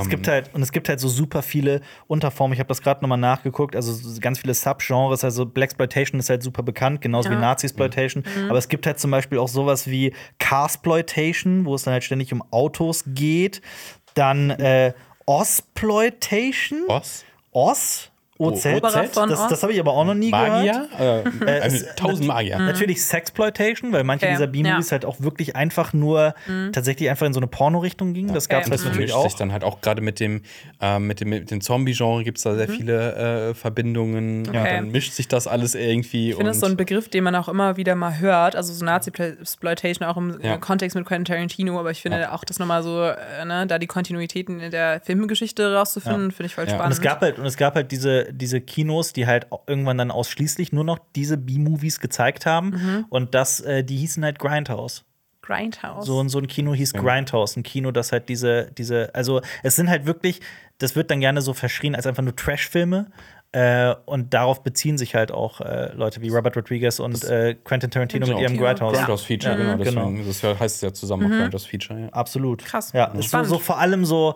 Es 0.00 0.08
gibt 0.08 0.28
halt 0.28 0.54
und 0.54 0.62
es 0.62 0.70
gibt 0.70 0.88
halt 0.88 1.00
so 1.00 1.08
super 1.08 1.42
viele 1.42 1.80
Unterformen. 2.06 2.52
Ich 2.54 2.60
habe 2.60 2.68
das 2.68 2.82
gerade 2.82 3.02
nochmal 3.02 3.18
nachgeguckt. 3.18 3.74
Also 3.74 3.92
so 3.92 4.20
ganz 4.20 4.38
viele 4.38 4.54
Subgenres. 4.54 5.24
Also 5.24 5.44
Blaxploitation 5.46 6.20
ist 6.20 6.30
halt 6.30 6.42
super 6.42 6.62
bekannt, 6.62 7.00
genauso 7.00 7.30
wie 7.30 7.34
Ja. 7.34 7.40
Nazi-Exploitation. 7.40 8.22
Mhm. 8.36 8.48
Aber 8.48 8.58
es 8.58 8.68
gibt 8.68 8.86
halt 8.86 8.98
zum 9.00 9.10
Beispiel 9.10 9.38
auch 9.38 9.48
sowas 9.48 9.88
wie 9.88 10.12
Carsploitation, 10.38 11.64
wo 11.64 11.74
es 11.74 11.82
dann 11.82 11.92
halt 11.92 12.04
ständig 12.04 12.32
um 12.32 12.42
Autos 12.52 13.04
geht. 13.08 13.60
Dann 14.14 14.50
äh, 14.50 14.92
Osploitation. 15.26 16.84
Os? 16.88 17.24
OZ? 17.54 18.10
Oberer 18.38 19.04
von 19.04 19.28
das 19.30 19.40
Oz? 19.40 19.48
das 19.48 19.62
habe 19.62 19.72
ich 19.72 19.78
aber 19.80 19.92
auch 19.92 20.04
noch 20.04 20.14
nie 20.14 20.30
gehört. 20.30 20.48
Magier? 20.48 20.88
Äh, 20.98 21.20
Äh, 21.46 21.60
also, 21.60 21.86
tausend 21.96 22.26
Magier. 22.26 22.58
Natürlich 22.58 23.02
Sexploitation, 23.04 23.92
weil 23.92 24.02
manche 24.04 24.26
Okay, 24.26 24.34
dieser 24.34 24.46
B-Movies 24.48 24.88
ja. 24.90 24.92
halt 24.92 25.04
auch 25.04 25.20
wirklich 25.20 25.54
einfach 25.56 25.92
nur 25.92 26.34
tatsächlich 26.72 27.08
einfach 27.10 27.26
in 27.26 27.32
so 27.32 27.40
eine 27.40 27.46
Porno-Richtung 27.46 28.12
gingen. 28.14 28.34
Das 28.34 28.48
gab 28.48 28.62
es 28.62 28.66
Okay. 28.66 28.70
Das 28.76 28.84
natürlich 28.84 29.10
vermischt 29.12 29.28
sich 29.30 29.34
auch. 29.34 29.38
dann 29.38 29.52
halt 29.52 29.62
auch 29.64 29.80
gerade 29.80 30.00
mit 30.02 30.18
dem, 30.20 30.42
ähm, 30.80 31.06
mit 31.06 31.20
dem, 31.20 31.28
mit 31.28 31.50
dem 31.50 31.60
Zombie-Genre 31.60 32.24
gibt 32.24 32.38
es 32.38 32.44
da 32.44 32.54
sehr 32.56 32.68
viele 32.68 33.50
äh, 33.50 33.54
Verbindungen. 33.54 34.48
Okay. 34.48 34.76
dann 34.76 34.90
mischt 34.90 35.12
sich 35.12 35.28
das 35.28 35.46
alles 35.46 35.74
irgendwie. 35.74 36.30
Ich 36.30 36.36
finde 36.36 36.50
das 36.50 36.60
so 36.60 36.66
ein 36.66 36.76
Begriff, 36.76 37.08
den 37.08 37.22
man 37.24 37.34
auch 37.36 37.48
immer 37.48 37.76
wieder 37.76 37.94
mal 37.94 38.18
hört. 38.18 38.56
Also 38.56 38.72
so 38.72 38.84
Nazi-Exploitation 38.84 40.08
auch 40.08 40.16
im 40.16 40.38
Ja. 40.42 40.56
Kontext 40.58 40.96
mit 40.96 41.06
Quentin 41.06 41.24
Tarantino. 41.34 41.78
Aber 41.78 41.90
ich 41.90 42.02
finde 42.02 42.32
auch 42.32 42.44
das 42.44 42.58
nochmal 42.58 42.82
so, 42.82 43.02
äh, 43.02 43.44
ne, 43.44 43.66
da 43.66 43.78
die 43.78 43.86
Kontinuitäten 43.86 44.60
in 44.60 44.70
der 44.70 45.00
Filmgeschichte 45.00 45.74
rauszufinden, 45.74 46.30
finde 46.32 46.46
ich 46.46 46.54
voll 46.54 46.64
Ja. 46.64 46.70
spannend. 46.70 46.86
Und 46.86 46.92
es 46.92 47.00
gab 47.00 47.20
halt, 47.20 47.38
und 47.38 47.46
es 47.46 47.56
gab 47.56 47.74
halt 47.74 47.90
diese, 47.92 48.23
diese 48.32 48.60
Kinos, 48.60 49.12
die 49.12 49.26
halt 49.26 49.46
irgendwann 49.66 49.98
dann 49.98 50.10
ausschließlich 50.10 50.72
nur 50.72 50.84
noch 50.84 50.98
diese 51.16 51.36
B-Movies 51.36 52.00
gezeigt 52.00 52.46
haben. 52.46 52.70
Mhm. 52.70 53.04
Und 53.10 53.34
das, 53.34 53.60
äh, 53.60 53.84
die 53.84 53.96
hießen 53.96 54.24
halt 54.24 54.38
Grindhouse. 54.38 55.04
Grindhouse. 55.42 56.06
So, 56.06 56.26
so 56.28 56.38
ein 56.38 56.46
Kino 56.46 56.72
hieß 56.74 56.94
Grindhouse, 56.94 57.56
ein 57.56 57.62
Kino, 57.62 57.90
das 57.90 58.12
halt 58.12 58.28
diese, 58.30 58.70
diese, 58.78 59.14
also 59.14 59.42
es 59.62 59.76
sind 59.76 59.90
halt 59.90 60.06
wirklich, 60.06 60.40
das 60.78 60.96
wird 60.96 61.10
dann 61.10 61.20
gerne 61.20 61.42
so 61.42 61.52
verschrien 61.52 61.94
als 61.94 62.06
einfach 62.06 62.22
nur 62.22 62.34
Trash-Filme. 62.34 63.06
Äh, 63.52 63.94
und 64.06 64.34
darauf 64.34 64.64
beziehen 64.64 64.98
sich 64.98 65.14
halt 65.14 65.30
auch 65.30 65.60
äh, 65.60 65.92
Leute 65.94 66.20
wie 66.22 66.28
Robert 66.28 66.56
Rodriguez 66.56 66.98
und 66.98 67.22
äh, 67.22 67.54
Quentin 67.62 67.88
Tarantino 67.90 68.26
mit 68.26 68.36
Genau. 68.36 68.40
ihrem 68.42 68.56
Grindhouse. 68.58 68.94
Grindhouse-Feature, 68.96 69.52
Ja. 69.62 69.76
genau. 69.76 70.08
Mhm. 70.10 70.16
Deswegen, 70.16 70.26
Das 70.26 70.42
ja- 70.42 70.58
heißt 70.58 70.82
ja 70.82 70.92
zusammen 70.92 71.26
auch 71.26 71.36
Grindhouse-Feature, 71.36 72.00
ja. 72.00 72.08
Absolut. 72.08 72.64
Krass. 72.64 72.90
Ja, 72.92 73.04
ist 73.12 73.30
so, 73.30 73.44
so 73.44 73.58
vor 73.60 73.78
allem 73.78 74.04
so, 74.04 74.34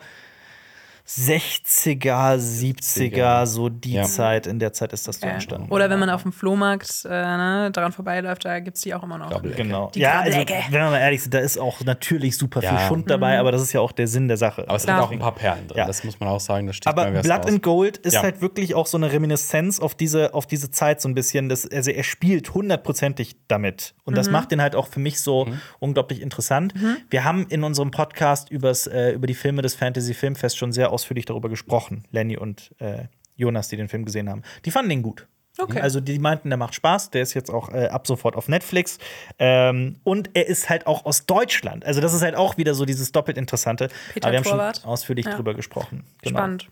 60er, 1.09 2.37
70er, 2.39 3.47
so 3.47 3.69
die 3.69 3.93
Ja. 3.95 4.03
Zeit, 4.05 4.47
in 4.47 4.59
der 4.59 4.73
Zeit 4.73 4.93
ist 4.93 5.09
das 5.09 5.21
so 5.21 5.27
Ja. 5.27 5.33
entstanden. 5.35 5.71
Oder 5.71 5.89
wenn 5.91 5.99
man 5.99 6.11
auf 6.11 6.23
dem 6.23 6.33
Flohmarkt 6.33 7.05
äh, 7.05 7.09
ne, 7.09 7.71
daran 7.73 7.93
vorbeiläuft, 7.93 8.45
da 8.45 8.59
gibt 8.61 8.77
es 8.77 8.83
die 8.83 8.95
auch 8.95 9.03
immer 9.03 9.19
noch. 9.19 9.31
Grabbel. 9.31 9.53
Genau. 9.55 9.91
Die 9.95 10.01
ja, 10.01 10.21
also, 10.21 10.39
wenn 10.39 10.73
wir 10.73 10.81
mal 10.91 10.99
ehrlich 10.99 11.23
sind, 11.23 11.33
da 11.35 11.39
ist 11.39 11.59
auch 11.59 11.81
natürlich 11.85 12.37
super 12.37 12.61
viel 12.61 12.71
Ja. 12.71 12.87
Schund 12.89 13.11
dabei, 13.11 13.39
aber 13.39 13.53
das 13.53 13.63
ist 13.63 13.73
ja 13.73 13.81
auch 13.81 13.93
der 13.93 14.07
Sinn 14.07 14.29
der 14.29 14.37
Sache. 14.37 14.65
Aber 14.69 14.77
es 14.77 14.87
hat 14.87 15.01
auch 15.01 15.11
ein 15.11 15.19
paar 15.19 15.35
Perlen 15.35 15.67
drin. 15.69 15.79
Ja. 15.79 15.87
Das 15.87 16.05
muss 16.05 16.21
man 16.21 16.29
auch 16.29 16.41
sagen. 16.41 16.67
Das 16.67 16.77
steht 16.77 16.87
Aber 16.89 17.11
Blood 17.11 17.47
and 17.47 17.63
Gold 17.63 17.97
ist 17.99 18.15
Ja. 18.15 18.23
halt 18.23 18.41
wirklich 18.41 18.75
auch 18.75 18.87
so 18.87 18.97
eine 18.97 19.11
Reminiszenz 19.11 19.81
auf 19.81 19.95
diese, 19.95 20.35
auf 20.35 20.47
diese 20.47 20.71
Zeit 20.71 21.01
so 21.01 21.09
ein 21.09 21.15
bisschen. 21.15 21.49
Das, 21.49 21.67
also 21.71 21.91
er 21.91 22.03
spielt 22.05 22.53
hundertprozentig 22.55 23.37
damit. 23.49 23.95
Und 24.05 24.17
das 24.17 24.31
macht 24.31 24.51
den 24.53 24.61
halt 24.63 24.75
auch 24.75 24.87
für 24.89 25.01
mich 25.01 25.21
so 25.21 25.47
unglaublich 25.79 26.21
interessant. 26.21 26.75
Wir 27.11 27.25
haben 27.25 27.47
in 27.49 27.65
unserem 27.65 27.91
Podcast 27.91 28.51
übers, 28.51 28.87
äh, 28.87 29.13
über 29.13 29.27
die 29.27 29.35
Filme 29.35 29.63
des 29.63 29.75
Fantasy 29.75 30.15
Filmfest 30.15 30.57
schon 30.59 30.73
sehr 30.73 30.93
ausführlich 30.99 31.25
darüber 31.27 31.49
gesprochen. 31.49 32.05
Lenny 32.11 32.37
und 32.37 32.75
äh, 32.79 33.05
Jonas, 33.37 33.69
die 33.69 33.77
den 33.77 33.89
Film 33.89 34.05
gesehen 34.05 34.29
haben. 34.29 34.43
Die 34.65 34.71
fanden 34.73 34.91
den 34.91 35.03
gut. 35.03 35.29
Okay. 35.61 35.81
Also 35.81 36.01
die 36.01 36.19
meinten, 36.19 36.51
der 36.51 36.57
macht 36.57 36.75
Spaß, 36.75 37.11
der 37.11 37.23
ist 37.23 37.35
jetzt 37.35 37.51
auch 37.51 37.71
äh, 37.71 37.87
ab 37.89 38.07
sofort 38.07 38.37
auf 38.37 38.49
Netflix. 38.49 38.99
Ähm, 39.39 39.97
und 40.05 40.31
er 40.35 40.47
ist 40.47 40.69
halt 40.71 40.87
auch 40.87 41.05
aus 41.05 41.27
Deutschland. 41.27 41.85
Also 41.85 42.01
das 42.01 42.15
ist 42.15 42.23
halt 42.23 42.35
auch 42.37 42.57
wieder 42.59 42.75
so 42.75 42.85
dieses 42.85 43.11
doppelt 43.13 43.37
Interessante. 43.39 43.89
Peter 44.13 44.27
Aber 44.29 44.33
wir 44.33 44.39
haben 44.39 44.45
Torwart. 44.45 44.77
schon 44.79 44.91
ausführlich 44.91 45.27
Ja. 45.27 45.35
drüber 45.37 45.55
gesprochen. 45.55 46.05
Genau. 46.23 46.39
Spannend. 46.39 46.69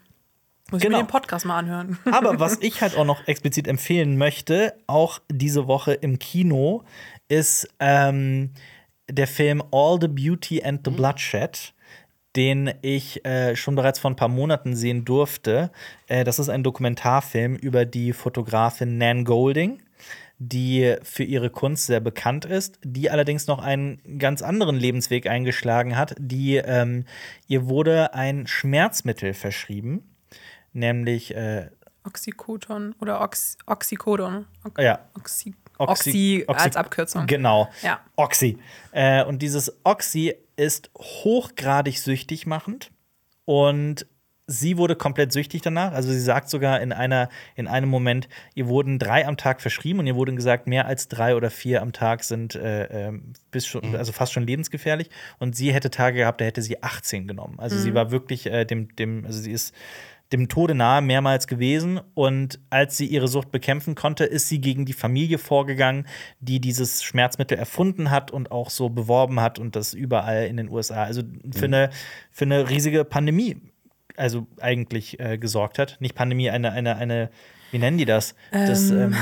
Muss 0.71 0.81
Genau. 0.83 0.99
ich 0.99 1.03
mir 1.03 1.07
den 1.07 1.11
Podcast 1.11 1.47
mal 1.47 1.59
anhören. 1.59 1.99
Aber 2.13 2.39
was 2.41 2.59
ich 2.61 2.81
halt 2.81 2.97
auch 2.97 3.05
noch 3.05 3.27
explizit 3.29 3.67
empfehlen 3.69 4.19
möchte, 4.19 4.75
auch 4.89 5.21
diese 5.31 5.67
Woche 5.69 5.95
im 5.95 6.19
Kino, 6.19 6.83
ist 7.29 7.69
ähm, 7.81 8.51
der 9.09 9.27
Film 9.29 9.63
All 9.73 9.99
the 10.01 10.09
Beauty 10.09 10.63
and 10.65 10.81
the 10.85 10.91
Bloodshed, 10.93 11.73
den 12.37 12.73
ich 12.83 13.25
äh, 13.25 13.57
schon 13.57 13.75
bereits 13.75 13.99
vor 13.99 14.11
ein 14.11 14.17
paar 14.17 14.29
Monaten 14.29 14.77
sehen 14.77 15.05
durfte. 15.05 15.71
Äh, 16.07 16.25
das 16.25 16.39
ist 16.39 16.49
ein 16.51 16.63
Dokumentarfilm 16.63 17.57
über 17.57 17.85
die 17.87 18.13
Fotografin 18.13 18.99
Nan 18.99 19.25
Golding 19.25 19.81
die 20.39 20.97
für 21.03 21.23
ihre 21.25 21.49
Kunst 21.49 21.87
sehr 21.87 22.01
bekannt 22.01 22.45
ist, 22.45 22.79
die 22.85 23.11
allerdings 23.11 23.47
noch 23.47 23.59
einen 23.59 24.19
ganz 24.19 24.43
anderen 24.43 24.77
Lebensweg 24.77 25.27
eingeschlagen 25.27 25.97
hat. 25.97 26.15
Die 26.19 26.57
ähm, 26.57 27.07
ihr 27.49 27.69
wurde 27.69 28.13
ein 28.13 28.47
Schmerzmittel 28.47 29.33
verschrieben, 29.33 30.03
nämlich 30.75 31.35
äh, 31.35 31.71
Oxycodon 32.05 32.95
oder 33.01 33.23
Ox 33.23 33.57
Oxycodon. 33.65 34.45
Ox 34.63 34.83
Ja. 34.85 34.99
Oxy, 35.17 35.55
Oxy- 35.79 35.91
Oxy, 35.91 36.45
Oxy- 36.49 36.65
als 36.65 36.77
Abkürzung. 36.77 37.27
Genau. 37.27 37.71
Ja. 37.83 38.01
Oxy. 38.17 38.59
Äh, 38.93 39.25
und 39.25 39.41
dieses 39.41 39.75
Oxy 39.85 40.35
ist 40.57 40.91
hochgradig 40.97 41.99
süchtig 41.99 42.47
machend. 42.47 42.91
Und 43.45 44.07
sie 44.47 44.77
wurde 44.77 44.95
komplett 44.97 45.33
süchtig 45.33 45.63
danach. 45.63 45.93
Also 45.93 46.13
sie 46.13 46.21
sagt 46.21 46.49
sogar 46.49 46.81
in, 46.81 46.93
einer, 46.93 47.29
in 47.57 47.67
einem 47.67 47.89
Moment, 47.89 48.29
ihr 48.55 48.69
wurden 48.69 48.99
drei 48.99 49.27
am 49.27 49.37
Tag 49.37 49.61
verschrieben 49.61 49.99
und 49.99 50.07
ihr 50.07 50.15
wurde 50.15 50.35
gesagt, 50.35 50.67
mehr 50.67 50.87
als 50.87 51.09
drei 51.09 51.35
oder 51.35 51.51
vier 51.51 51.83
am 51.83 51.93
Tag 51.93 52.23
sind 52.23 52.55
äh, 52.55 53.09
ähm, 53.09 53.33
bis 53.51 53.67
schon, 53.67 53.97
also 53.97 54.13
fast 54.13 54.33
schon 54.33 54.47
lebensgefährlich. 54.47 55.11
Und 55.39 55.57
sie 55.57 55.73
hätte 55.73 55.91
Tage 55.91 56.19
gehabt, 56.19 56.41
da 56.41 56.45
hätte 56.45 56.63
sie 56.63 56.83
18 56.83 57.27
genommen. 57.27 57.59
Also 57.59 57.77
sie 57.77 57.95
war 57.95 58.11
wirklich 58.11 58.47
äh, 58.47 58.65
dem, 58.65 58.95
dem, 58.97 59.25
also 59.27 59.41
sie 59.41 59.53
ist 59.53 59.75
dem 60.33 60.49
Tode 60.49 60.75
nahe 60.75 61.03
mehrmals 61.03 61.47
gewesen. 61.47 62.01
Und 62.15 62.61
als 62.71 62.97
sie 62.97 63.07
ihre 63.07 63.29
Sucht 63.29 63.51
bekämpfen 63.51 63.95
konnte, 63.95 64.25
ist 64.25 64.49
sie 64.49 64.61
gegen 64.61 64.85
die 64.85 64.93
Familie 64.93 65.39
vorgegangen, 65.39 66.07
die 66.41 66.61
dieses 66.61 67.03
Schmerzmittel 67.03 67.59
erfunden 67.59 68.11
hat 68.11 68.31
und 68.31 68.51
auch 68.51 68.71
so 68.71 68.89
beworben 68.89 69.41
hat 69.41 69.59
und 69.59 69.77
das 69.77 69.95
überall 69.95 70.47
in 70.47 70.57
den 70.57 70.69
USA. 70.69 71.05
Also 71.05 71.23
für, 71.53 71.67
eine, 71.67 71.91
für 72.31 72.45
eine 72.45 72.69
riesige 72.69 73.05
Pandemie, 73.05 73.57
also 74.17 74.47
eigentlich 74.61 75.21
äh, 75.21 75.39
gesorgt 75.39 75.79
hat. 75.79 75.97
Nicht 76.01 76.15
Pandemie, 76.15 76.51
eine, 76.51 76.73
eine, 76.73 76.97
eine, 76.97 77.31
wie 77.77 77.81
nennen 77.81 77.99
die 77.99 78.07
das? 78.07 78.35
das 78.53 78.89
ähm, 78.91 79.15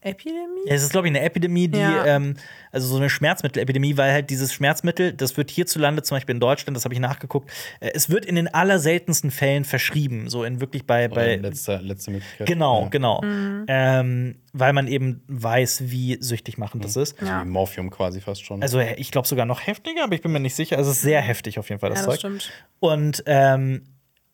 Epidemie? 0.00 0.66
ja, 0.66 0.74
es 0.74 0.82
ist, 0.82 0.90
glaube 0.90 1.06
ich, 1.06 1.12
eine 1.14 1.20
Epidemie, 1.24 1.68
die, 1.68 1.78
Ja. 1.78 2.04
ähm, 2.06 2.34
also 2.72 2.88
so 2.88 2.96
eine 2.96 3.08
Schmerzmittelepidemie, 3.08 3.96
weil 3.96 4.12
halt 4.12 4.30
dieses 4.30 4.52
Schmerzmittel, 4.52 5.12
das 5.12 5.36
wird 5.36 5.50
hierzulande, 5.50 6.02
zum 6.02 6.16
Beispiel 6.16 6.34
in 6.34 6.40
Deutschland, 6.40 6.76
das 6.76 6.84
habe 6.84 6.94
ich 6.94 7.00
nachgeguckt, 7.00 7.50
äh, 7.80 7.90
es 7.94 8.10
wird 8.10 8.24
in 8.26 8.34
den 8.34 8.48
allerseltensten 8.48 9.30
Fällen 9.30 9.64
verschrieben, 9.64 10.28
so 10.28 10.42
in 10.42 10.60
wirklich 10.60 10.86
bei, 10.86 11.06
bei 11.08 11.36
letzte, 11.36 11.76
letzte 11.76 12.10
Möglichkeit. 12.10 12.46
genau, 12.48 12.82
Ja. 12.82 12.88
genau, 12.88 13.20
Mhm. 13.22 13.64
ähm, 13.68 14.36
weil 14.52 14.72
man 14.72 14.88
eben 14.88 15.22
weiß, 15.28 15.84
wie 15.90 16.18
süchtig 16.20 16.58
machend 16.58 16.84
das 16.84 16.96
ist. 16.96 17.20
Ja. 17.20 17.44
Wie 17.44 17.48
Morphium 17.48 17.90
quasi 17.90 18.20
fast 18.20 18.44
schon. 18.44 18.62
Also 18.62 18.80
äh, 18.80 18.94
ich 18.96 19.10
glaube 19.12 19.28
sogar 19.28 19.46
noch 19.46 19.64
heftiger, 19.66 20.02
aber 20.02 20.14
ich 20.16 20.22
bin 20.22 20.32
mir 20.32 20.40
nicht 20.40 20.56
sicher. 20.56 20.76
Also 20.78 20.90
es 20.90 20.96
ist 20.96 21.02
sehr 21.02 21.20
heftig 21.20 21.58
auf 21.60 21.68
jeden 21.68 21.80
Fall, 21.80 21.90
das 21.90 22.00
Ja, 22.00 22.04
Zeug. 22.06 22.14
das 22.14 22.20
stimmt. 22.20 22.50
Und 22.80 23.22
ähm, 23.26 23.82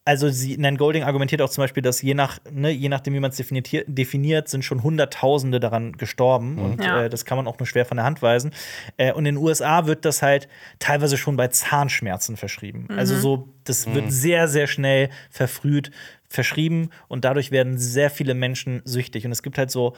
also 0.06 0.30
sie, 0.30 0.56
Nan 0.56 0.76
Golding 0.78 1.02
argumentiert 1.02 1.42
auch 1.42 1.50
zum 1.50 1.62
Beispiel, 1.62 1.82
dass 1.82 2.00
je 2.00 2.14
nach, 2.14 2.38
ne, 2.50 2.70
je 2.70 2.88
nachdem, 2.88 3.12
wie 3.14 3.20
man 3.20 3.32
es 3.32 3.36
definiert, 3.36 3.68
definiert, 3.88 4.48
sind 4.48 4.64
schon 4.64 4.82
Hunderttausende 4.82 5.60
daran 5.60 5.92
gestorben. 5.92 6.56
Und 6.58 6.82
Ja. 6.82 7.04
äh, 7.04 7.08
das 7.10 7.24
kann 7.24 7.36
man 7.36 7.46
auch 7.46 7.58
nur 7.58 7.66
schwer 7.66 7.84
von 7.84 7.96
der 7.98 8.06
Hand 8.06 8.22
weisen. 8.22 8.52
Äh, 8.96 9.12
und 9.12 9.26
in 9.26 9.34
den 9.34 9.44
USA 9.44 9.86
wird 9.86 10.04
das 10.04 10.22
halt 10.22 10.48
teilweise 10.78 11.16
schon 11.18 11.36
bei 11.36 11.48
Zahnschmerzen 11.48 12.36
verschrieben. 12.36 12.86
Also 12.96 13.16
so, 13.16 13.48
das 13.64 13.92
wird 13.92 14.10
sehr, 14.12 14.48
sehr 14.48 14.66
schnell 14.68 15.10
verfrüht 15.28 15.90
verschrieben 16.28 16.90
und 17.08 17.24
dadurch 17.24 17.50
werden 17.50 17.76
sehr 17.78 18.08
viele 18.10 18.34
Menschen 18.34 18.82
süchtig. 18.84 19.26
Und 19.26 19.32
es 19.32 19.42
gibt 19.42 19.58
halt 19.58 19.70
so. 19.70 19.94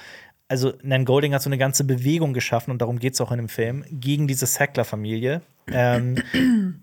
Also, 0.50 0.72
Nan 0.82 1.04
Golding 1.04 1.34
hat 1.34 1.42
so 1.42 1.50
eine 1.50 1.58
ganze 1.58 1.84
Bewegung 1.84 2.32
geschaffen, 2.32 2.70
und 2.70 2.80
darum 2.80 2.98
geht 2.98 3.12
es 3.12 3.20
auch 3.20 3.30
in 3.32 3.36
dem 3.36 3.50
Film, 3.50 3.84
gegen 3.90 4.26
diese 4.26 4.46
Sackler-Familie. 4.46 5.42
Ähm, 5.70 6.16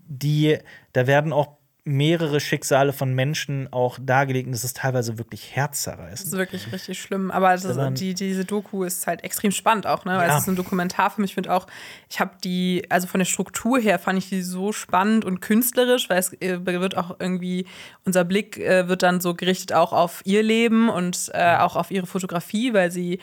die, 0.06 0.58
da 0.92 1.08
werden 1.08 1.32
auch 1.32 1.48
mehrere 1.88 2.40
Schicksale 2.40 2.92
von 2.92 3.14
Menschen 3.14 3.72
auch 3.72 3.96
dargelegt 4.00 4.46
und 4.46 4.52
das 4.52 4.64
ist 4.64 4.76
teilweise 4.76 5.18
wirklich 5.18 5.42
Das 5.48 5.56
herzzerreißend. 5.56 6.32
ist 6.32 6.36
wirklich 6.36 6.72
richtig 6.72 7.00
schlimm. 7.00 7.30
Aber 7.30 7.52
das, 7.52 7.64
Wenn 7.68 7.76
man- 7.76 7.94
die, 7.94 8.12
diese 8.14 8.44
Doku 8.44 8.82
ist 8.82 9.06
halt 9.06 9.22
extrem 9.22 9.52
spannend 9.52 9.86
auch, 9.86 10.04
ne? 10.04 10.16
Weil 10.18 10.28
Ja. 10.28 10.36
es 10.36 10.42
ist 10.42 10.48
ein 10.48 10.56
Dokumentarfilm. 10.56 11.24
Ich 11.24 11.34
finde 11.34 11.52
auch, 11.54 11.68
ich 12.10 12.18
habe 12.18 12.32
die, 12.42 12.84
also 12.90 13.06
von 13.06 13.20
der 13.20 13.24
Struktur 13.24 13.78
her 13.78 14.00
fand 14.00 14.18
ich 14.18 14.28
die 14.28 14.42
so 14.42 14.72
spannend 14.72 15.24
und 15.24 15.40
künstlerisch, 15.40 16.10
weil 16.10 16.18
es 16.18 16.32
äh, 16.42 16.58
wird 16.66 16.96
auch 16.96 17.16
irgendwie, 17.20 17.66
unser 18.04 18.24
Blick 18.24 18.58
äh, 18.58 18.88
wird 18.88 19.04
dann 19.04 19.20
so 19.20 19.34
gerichtet 19.34 19.72
auch 19.72 19.92
auf 19.92 20.22
ihr 20.24 20.42
Leben 20.42 20.88
und 20.88 21.30
äh, 21.34 21.56
auch 21.58 21.76
auf 21.76 21.92
ihre 21.92 22.06
Fotografie, 22.06 22.74
weil 22.74 22.90
sie, 22.90 23.20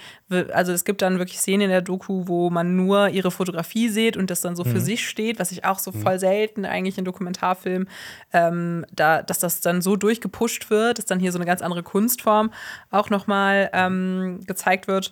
also 0.53 0.72
es 0.72 0.85
gibt 0.85 1.02
dann 1.02 1.18
wirklich 1.19 1.40
Szenen 1.40 1.64
in 1.64 1.69
der 1.69 1.81
Doku, 1.81 2.27
wo 2.27 2.49
man 2.49 2.77
nur 2.77 3.10
ihre 3.10 3.30
Fotografie 3.31 3.90
sieht 3.90 4.15
und 4.15 4.30
das 4.30 4.40
dann 4.40 4.56
so 4.56 4.64
für 4.64 4.80
sich 4.80 5.06
steht, 5.06 5.38
was 5.40 5.52
ich 5.52 5.65
auch 5.65 5.80
so 5.80 5.91
voll 5.91 6.18
selten 6.18 6.64
eigentlich 6.65 6.98
in 6.98 7.03
Dokumentarfilmen 7.03 7.90
ähm, 8.31 8.53
da, 8.92 9.22
dass 9.22 9.40
das 9.40 9.62
dann 9.62 9.82
so 9.82 9.96
durchgepusht 9.96 10.70
wird, 10.70 10.98
dass 10.98 11.06
dann 11.06 11.20
hier 11.20 11.32
so 11.32 11.38
eine 11.38 11.46
ganz 11.46 11.62
andere 11.62 11.84
Kunstform 11.84 12.52
auch 12.92 13.10
nochmal 13.10 13.70
ähm, 13.74 14.42
gezeigt 14.46 14.88
wird. 14.88 15.12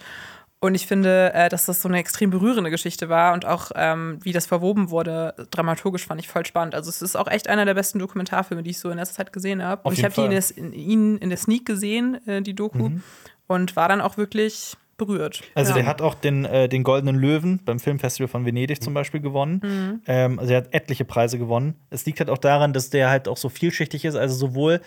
Und 0.64 0.76
ich 0.76 0.86
finde, 0.86 1.34
äh, 1.34 1.50
dass 1.50 1.66
das 1.66 1.82
so 1.82 1.90
eine 1.90 1.98
extrem 1.98 2.30
berührende 2.30 2.70
Geschichte 2.70 3.10
war 3.10 3.34
und 3.34 3.46
auch 3.46 3.72
ähm, 3.74 4.20
wie 4.22 4.32
das 4.32 4.46
verwoben 4.46 4.92
wurde, 4.92 5.34
dramaturgisch 5.50 6.06
fand 6.06 6.22
ich 6.22 6.28
voll 6.28 6.46
spannend. 6.46 6.76
Also 6.76 6.90
es 6.90 7.02
ist 7.02 7.16
auch 7.16 7.28
echt 7.28 7.50
einer 7.50 7.66
der 7.66 7.74
besten 7.74 7.98
Dokumentarfilme, 7.98 8.62
die 8.62 8.70
ich 8.70 8.80
so 8.80 8.92
in 8.92 9.00
letzter 9.00 9.16
Zeit 9.16 9.34
gesehen 9.34 9.64
habe. 9.64 9.82
Und 9.82 9.98
ich 9.98 10.04
habe 10.04 10.14
die 10.14 10.22
in. 10.22 10.30
Mhm. 10.30 10.42
in, 10.56 10.74
ihn 10.74 11.18
in 11.18 11.30
der 11.30 11.40
Sneak 11.40 11.66
gesehen, 11.66 12.26
äh, 12.28 12.44
die 12.44 12.54
Doku, 12.54 12.92
und 13.48 13.76
war 13.76 13.90
dann 13.90 14.02
auch 14.02 14.18
wirklich 14.18 14.78
berührt. 15.06 15.44
Also 15.56 15.72
ja. 15.72 15.78
der 15.78 15.86
hat 15.86 16.02
auch 16.02 16.14
den, 16.14 16.46
äh, 16.46 16.70
den 16.70 16.84
Goldenen 16.84 17.16
Löwen 17.16 17.60
beim 17.66 17.80
Filmfestival 17.80 18.28
von 18.28 18.46
Venedig 18.46 18.82
zum 18.82 18.94
Beispiel 18.94 19.22
gewonnen. 19.22 20.02
Ähm, 20.08 20.40
also 20.40 20.54
er 20.54 20.58
hat 20.58 20.74
etliche 20.74 21.06
Preise 21.06 21.38
gewonnen. 21.38 21.76
Es 21.90 22.06
liegt 22.06 22.20
halt 22.20 22.30
auch 22.30 22.38
daran, 22.38 22.74
dass 22.74 22.90
der 22.90 23.10
halt 23.10 23.28
auch 23.28 23.38
so 23.38 23.50
vielschichtig 23.50 24.06
ist. 24.06 24.16
Also 24.16 24.36
sowohl 24.36 24.82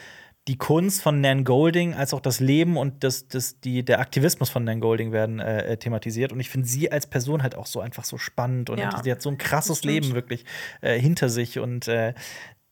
die 0.47 0.59
Kunst 0.59 1.03
von 1.03 1.21
Nan 1.21 1.45
Golding 1.45 1.95
als 1.95 2.13
auch 2.13 2.21
das 2.21 2.39
Leben 2.39 2.77
und 2.77 3.03
das, 3.03 3.29
das, 3.29 3.61
die, 3.61 3.83
der 3.83 4.01
Aktivismus 4.01 4.51
von 4.51 4.65
Nan 4.65 4.81
Golding 4.81 5.11
werden 5.11 5.41
äh, 5.41 5.73
äh, 5.73 5.77
thematisiert. 5.79 6.33
Und 6.33 6.41
ich 6.41 6.51
finde 6.51 6.69
sie 6.69 6.93
als 6.93 7.07
Person 7.07 7.43
halt 7.43 7.55
auch 7.55 7.67
so 7.67 7.81
einfach 7.81 8.05
so 8.05 8.19
spannend 8.19 8.69
und 8.69 8.79
Ja, 8.79 9.03
sie 9.03 9.11
hat 9.11 9.23
so 9.23 9.31
ein 9.31 9.39
krasses. 9.39 9.85
Leben 9.85 10.15
wirklich 10.15 10.45
äh, 10.83 10.99
hinter 10.99 11.29
sich 11.29 11.59
und 11.59 11.89
äh, 11.89 12.15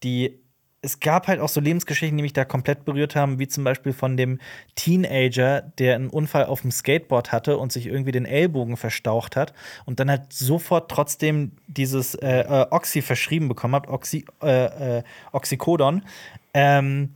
die 0.03 0.41
es 0.85 0.99
gab 0.99 1.29
halt 1.29 1.39
auch 1.41 1.49
so 1.49 1.61
Lebensgeschichten, 1.61 2.17
die 2.17 2.23
mich 2.23 2.33
da 2.33 2.45
komplett 2.45 2.85
berührt 2.85 3.15
haben, 3.15 3.39
wie 3.39 3.47
zum 3.47 3.63
Beispiel 3.63 3.93
von 3.93 4.17
dem 4.17 4.41
Teenager, 4.75 5.63
der 5.79 5.95
einen 5.95 6.11
Unfall 6.11 6.47
auf 6.47 6.63
dem 6.63 6.73
Skateboard 6.73 7.31
hatte 7.31 7.57
und 7.57 7.71
sich 7.71 7.87
irgendwie 7.87 8.11
den 8.11 8.27
Ellbogen 8.27 8.77
verstaucht 8.77 9.37
hat 9.37 9.55
und 9.85 10.01
dann 10.01 10.11
halt 10.11 10.33
sofort 10.33 10.91
trotzdem 10.91 11.53
dieses 11.69 12.17
äh, 12.17 12.41
äh, 12.41 12.67
Oxy 12.71 13.01
verschrieben 13.01 13.49
bekommen 13.49 13.77
hat, 13.77 13.89
Oxy, 13.89 14.25
äh, 14.43 14.99
äh, 14.99 15.03
Oxycodon. 15.31 16.03
Ähm, 16.53 17.15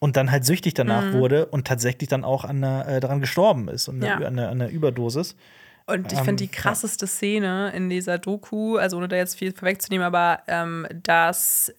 und 0.00 0.16
dann 0.16 0.30
halt 0.30 0.44
süchtig 0.44 0.74
danach 0.74 1.12
wurde 1.12 1.46
und 1.46 1.66
tatsächlich 1.66 2.08
dann 2.10 2.24
auch 2.24 2.44
an 2.44 2.62
einer, 2.62 2.86
äh, 2.88 3.00
daran 3.00 3.20
gestorben 3.20 3.68
ist 3.68 3.88
und 3.88 4.02
Ja. 4.02 4.16
an, 4.16 4.24
einer, 4.24 4.48
an 4.50 4.60
einer 4.60 4.68
Überdosis. 4.70 5.34
Und 5.86 6.12
ich 6.12 6.18
Ähm, 6.18 6.24
finde 6.24 6.42
die 6.44 6.50
krasseste 6.50 7.06
Szene 7.06 7.72
in 7.74 7.88
dieser 7.88 8.18
Doku, 8.18 8.76
also 8.76 8.96
ohne 8.98 9.08
da 9.08 9.16
jetzt 9.16 9.38
viel 9.38 9.52
vorwegzunehmen, 9.52 10.04
aber 10.04 10.40
ähm, 10.46 10.86
dass 11.02 11.72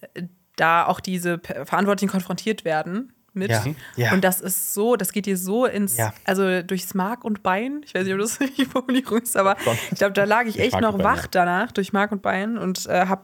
da 0.56 0.86
auch 0.86 1.00
diese 1.00 1.38
Verantwortlichen 1.64 2.10
konfrontiert 2.10 2.64
werden 2.64 3.12
mit. 3.32 3.50
Ja, 3.50 3.64
ja. 3.96 4.12
Und 4.12 4.24
das 4.24 4.40
ist 4.40 4.72
so, 4.72 4.96
das 4.96 5.12
geht 5.12 5.26
dir 5.26 5.36
so 5.36 5.66
ins, 5.66 5.96
Ja. 5.98 6.14
also 6.24 6.62
durchs 6.62 6.94
Mark 6.94 7.22
und 7.24 7.42
Bein. 7.42 7.82
Ich 7.84 7.94
weiß 7.94 8.04
nicht, 8.04 8.14
ob 8.14 8.20
das 8.20 8.38
die 8.58 8.64
Formulierung 8.64 9.18
ist, 9.20 9.36
aber 9.36 9.56
Gott. 9.64 9.76
ich 9.92 9.98
glaube, 9.98 10.14
da 10.14 10.24
lag 10.24 10.46
ich 10.46 10.58
echt 10.58 10.72
Mark 10.72 10.82
noch 10.82 10.98
wach 11.04 11.22
ja. 11.24 11.28
danach 11.30 11.72
durch 11.72 11.92
Mark 11.92 12.12
und 12.12 12.22
Bein 12.22 12.56
und 12.56 12.86
äh, 12.86 13.06
habe 13.06 13.22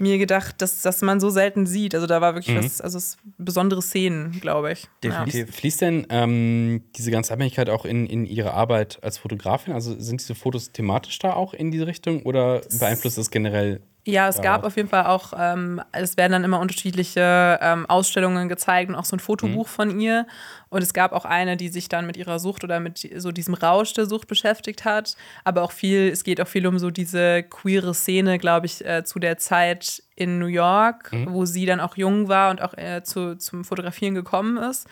mir 0.00 0.18
gedacht, 0.18 0.62
dass, 0.62 0.82
dass 0.82 1.02
man 1.02 1.18
so 1.18 1.28
selten 1.28 1.66
sieht. 1.66 1.92
Also 1.94 2.06
da 2.06 2.20
war 2.20 2.34
wirklich 2.34 2.54
Mhm. 2.54 2.62
was, 2.64 2.80
also 2.80 2.98
es, 2.98 3.16
besondere 3.38 3.82
Szenen, 3.82 4.38
glaube 4.40 4.70
ich. 4.72 4.86
Definitiv. 5.02 5.46
Fließt, 5.46 5.58
fließt 5.58 5.80
denn 5.80 6.06
ähm, 6.10 6.84
diese 6.94 7.10
ganze 7.10 7.32
Abhängigkeit 7.32 7.68
auch 7.68 7.84
in, 7.84 8.06
in 8.06 8.24
Ihre 8.24 8.54
Arbeit 8.54 8.98
als 9.02 9.18
Fotografin? 9.18 9.72
Also 9.74 9.98
sind 9.98 10.20
diese 10.20 10.34
Fotos 10.36 10.70
thematisch 10.72 11.18
da 11.18 11.32
auch 11.32 11.52
in 11.54 11.72
diese 11.72 11.86
Richtung 11.88 12.22
oder 12.22 12.60
beeinflusst 12.78 13.18
das 13.18 13.30
generell? 13.30 13.80
Ja, 14.10 14.28
es 14.28 14.36
Ja. 14.36 14.42
gab 14.42 14.64
auf 14.64 14.76
jeden 14.76 14.88
Fall 14.88 15.04
auch, 15.04 15.34
ähm, 15.38 15.82
es 15.92 16.16
werden 16.16 16.32
dann 16.32 16.44
immer 16.44 16.60
unterschiedliche 16.60 17.58
ähm, 17.60 17.84
Ausstellungen 17.86 18.48
gezeigt 18.48 18.88
und 18.88 18.94
auch 18.96 19.04
so 19.04 19.14
ein 19.16 19.20
Fotobuch 19.20 19.66
Mhm. 19.66 19.70
von 19.70 20.00
ihr. 20.00 20.26
Und 20.70 20.82
es 20.82 20.94
gab 20.94 21.12
auch 21.12 21.26
eine, 21.26 21.56
die 21.58 21.68
sich 21.68 21.88
dann 21.90 22.06
mit 22.06 22.16
ihrer 22.16 22.38
Sucht 22.38 22.64
oder 22.64 22.80
mit 22.80 23.06
so 23.16 23.32
diesem 23.32 23.52
Rausch 23.54 23.92
der 23.92 24.06
Sucht 24.06 24.26
beschäftigt 24.26 24.84
hat. 24.86 25.16
Aber 25.44 25.62
auch 25.62 25.72
viel, 25.72 26.08
es 26.08 26.24
geht 26.24 26.40
auch 26.40 26.48
viel 26.48 26.66
um 26.66 26.78
so 26.78 26.90
diese 26.90 27.42
queere 27.42 27.92
Szene, 27.94 28.38
glaube 28.38 28.64
ich, 28.66 28.84
äh, 28.84 29.04
zu 29.04 29.18
der 29.18 29.36
Zeit 29.36 30.02
in 30.16 30.38
New 30.38 30.46
York, 30.46 31.12
Mhm. 31.12 31.32
wo 31.32 31.44
sie 31.44 31.66
dann 31.66 31.80
auch 31.80 31.96
jung 31.96 32.28
war 32.28 32.50
und 32.50 32.62
auch 32.62 32.74
äh, 32.78 33.02
zu, 33.02 33.36
zum 33.36 33.64
Fotografieren 33.64 34.14
gekommen 34.14 34.56
ist. 34.56 34.86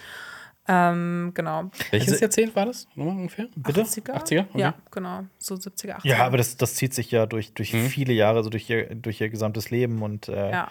Ähm, 0.68 1.30
genau. 1.34 1.70
Welches 1.90 2.12
Also- 2.14 2.22
Jahrzehnt 2.22 2.56
war 2.56 2.66
das 2.66 2.86
nochmal 2.94 3.16
ungefähr? 3.16 3.46
Bitte? 3.54 3.82
80er? 3.82 4.14
80er? 4.14 4.46
Okay. 4.50 4.60
Ja, 4.60 4.74
genau. 4.90 5.24
So 5.38 5.54
70er, 5.56 5.96
80er. 5.98 6.06
Ja, 6.08 6.26
aber 6.26 6.36
das, 6.38 6.56
das 6.56 6.74
zieht 6.74 6.92
sich 6.94 7.10
ja 7.10 7.26
durch, 7.26 7.52
durch 7.52 7.72
Mhm. 7.72 7.86
viele 7.86 8.12
Jahre, 8.12 8.38
also 8.38 8.50
durch 8.50 8.68
ihr, 8.68 8.94
durch 8.94 9.20
ihr 9.20 9.28
gesamtes 9.28 9.70
Leben. 9.70 10.02
Und 10.02 10.28
äh, 10.28 10.50
Ja. 10.50 10.68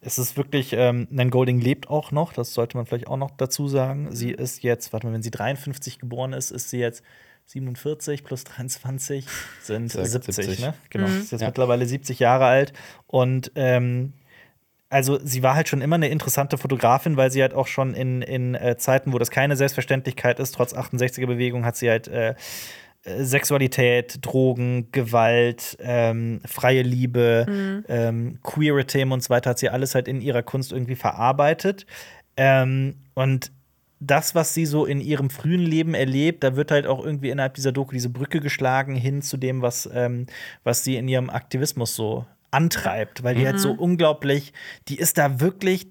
es 0.00 0.18
ist 0.18 0.36
wirklich, 0.36 0.72
ähm, 0.72 1.06
Nan 1.10 1.30
Golding 1.30 1.60
lebt 1.60 1.88
auch 1.88 2.10
noch, 2.12 2.32
das 2.32 2.54
sollte 2.54 2.76
man 2.76 2.86
vielleicht 2.86 3.06
auch 3.06 3.16
noch 3.16 3.30
dazu 3.30 3.68
sagen. 3.68 4.08
Sie 4.14 4.28
Mhm. 4.32 4.38
ist 4.38 4.62
jetzt, 4.62 4.92
warte 4.92 5.06
mal, 5.06 5.12
wenn 5.12 5.22
sie 5.22 5.30
53 5.30 5.98
geboren 5.98 6.32
ist, 6.32 6.50
ist 6.50 6.70
sie 6.70 6.78
jetzt 6.78 7.02
47 7.48 8.24
plus 8.24 8.42
23 8.42 9.26
sind 9.62 9.92
Sagt 9.92 10.06
70, 10.08 10.34
70. 10.34 10.58
ne? 10.60 10.74
Genau. 10.90 11.06
Mhm. 11.06 11.18
Ist 11.20 11.30
jetzt 11.32 11.40
Ja. 11.42 11.46
mittlerweile 11.46 11.86
70 11.86 12.18
Jahre 12.18 12.46
alt. 12.46 12.72
Und 13.06 13.52
ähm, 13.54 14.12
also 14.88 15.18
sie 15.22 15.42
war 15.42 15.54
halt 15.54 15.68
schon 15.68 15.80
immer 15.80 15.96
eine 15.96 16.08
interessante 16.08 16.58
Fotografin, 16.58 17.16
weil 17.16 17.30
sie 17.30 17.42
halt 17.42 17.54
auch 17.54 17.66
schon 17.66 17.94
in, 17.94 18.22
in 18.22 18.54
äh, 18.54 18.76
Zeiten, 18.76 19.12
wo 19.12 19.18
das 19.18 19.30
keine 19.30 19.56
Selbstverständlichkeit 19.56 20.38
ist, 20.38 20.54
trotz 20.54 20.74
68er-Bewegung, 20.74 21.64
hat 21.64 21.76
sie 21.76 21.90
halt 21.90 22.08
äh, 22.08 22.34
äh, 23.06 23.24
Sexualität, 23.24 24.18
Drogen, 24.24 24.90
Gewalt, 24.92 25.76
ähm, 25.80 26.40
freie 26.44 26.82
Liebe, 26.82 27.46
ähm, 27.88 28.38
queere 28.42 28.84
Themen 28.84 29.12
und 29.12 29.22
so 29.22 29.30
weiter, 29.30 29.50
hat 29.50 29.58
sie 29.58 29.70
alles 29.70 29.94
halt 29.94 30.08
in 30.08 30.20
ihrer 30.20 30.42
Kunst 30.42 30.72
irgendwie 30.72 30.96
verarbeitet. 30.96 31.86
Ähm, 32.36 32.96
und 33.14 33.52
das, 33.98 34.34
was 34.34 34.52
sie 34.52 34.66
so 34.66 34.84
in 34.84 35.00
ihrem 35.00 35.30
frühen 35.30 35.62
Leben 35.62 35.94
erlebt, 35.94 36.44
da 36.44 36.54
wird 36.54 36.70
halt 36.70 36.86
auch 36.86 37.02
irgendwie 37.04 37.30
innerhalb 37.30 37.54
dieser 37.54 37.72
Doku 37.72 37.92
diese 37.92 38.10
Brücke 38.10 38.40
geschlagen 38.40 38.94
hin 38.94 39.22
zu 39.22 39.36
dem, 39.36 39.62
was, 39.62 39.88
ähm, 39.92 40.26
was 40.64 40.84
sie 40.84 40.96
in 40.96 41.08
ihrem 41.08 41.30
Aktivismus 41.30 41.94
so 41.94 42.26
antreibt, 42.50 43.22
weil 43.22 43.34
die 43.34 43.46
halt 43.46 43.60
so 43.60 43.72
unglaublich, 43.72 44.52
die 44.88 44.96
ist 44.96 45.18
da 45.18 45.40
wirklich, 45.40 45.88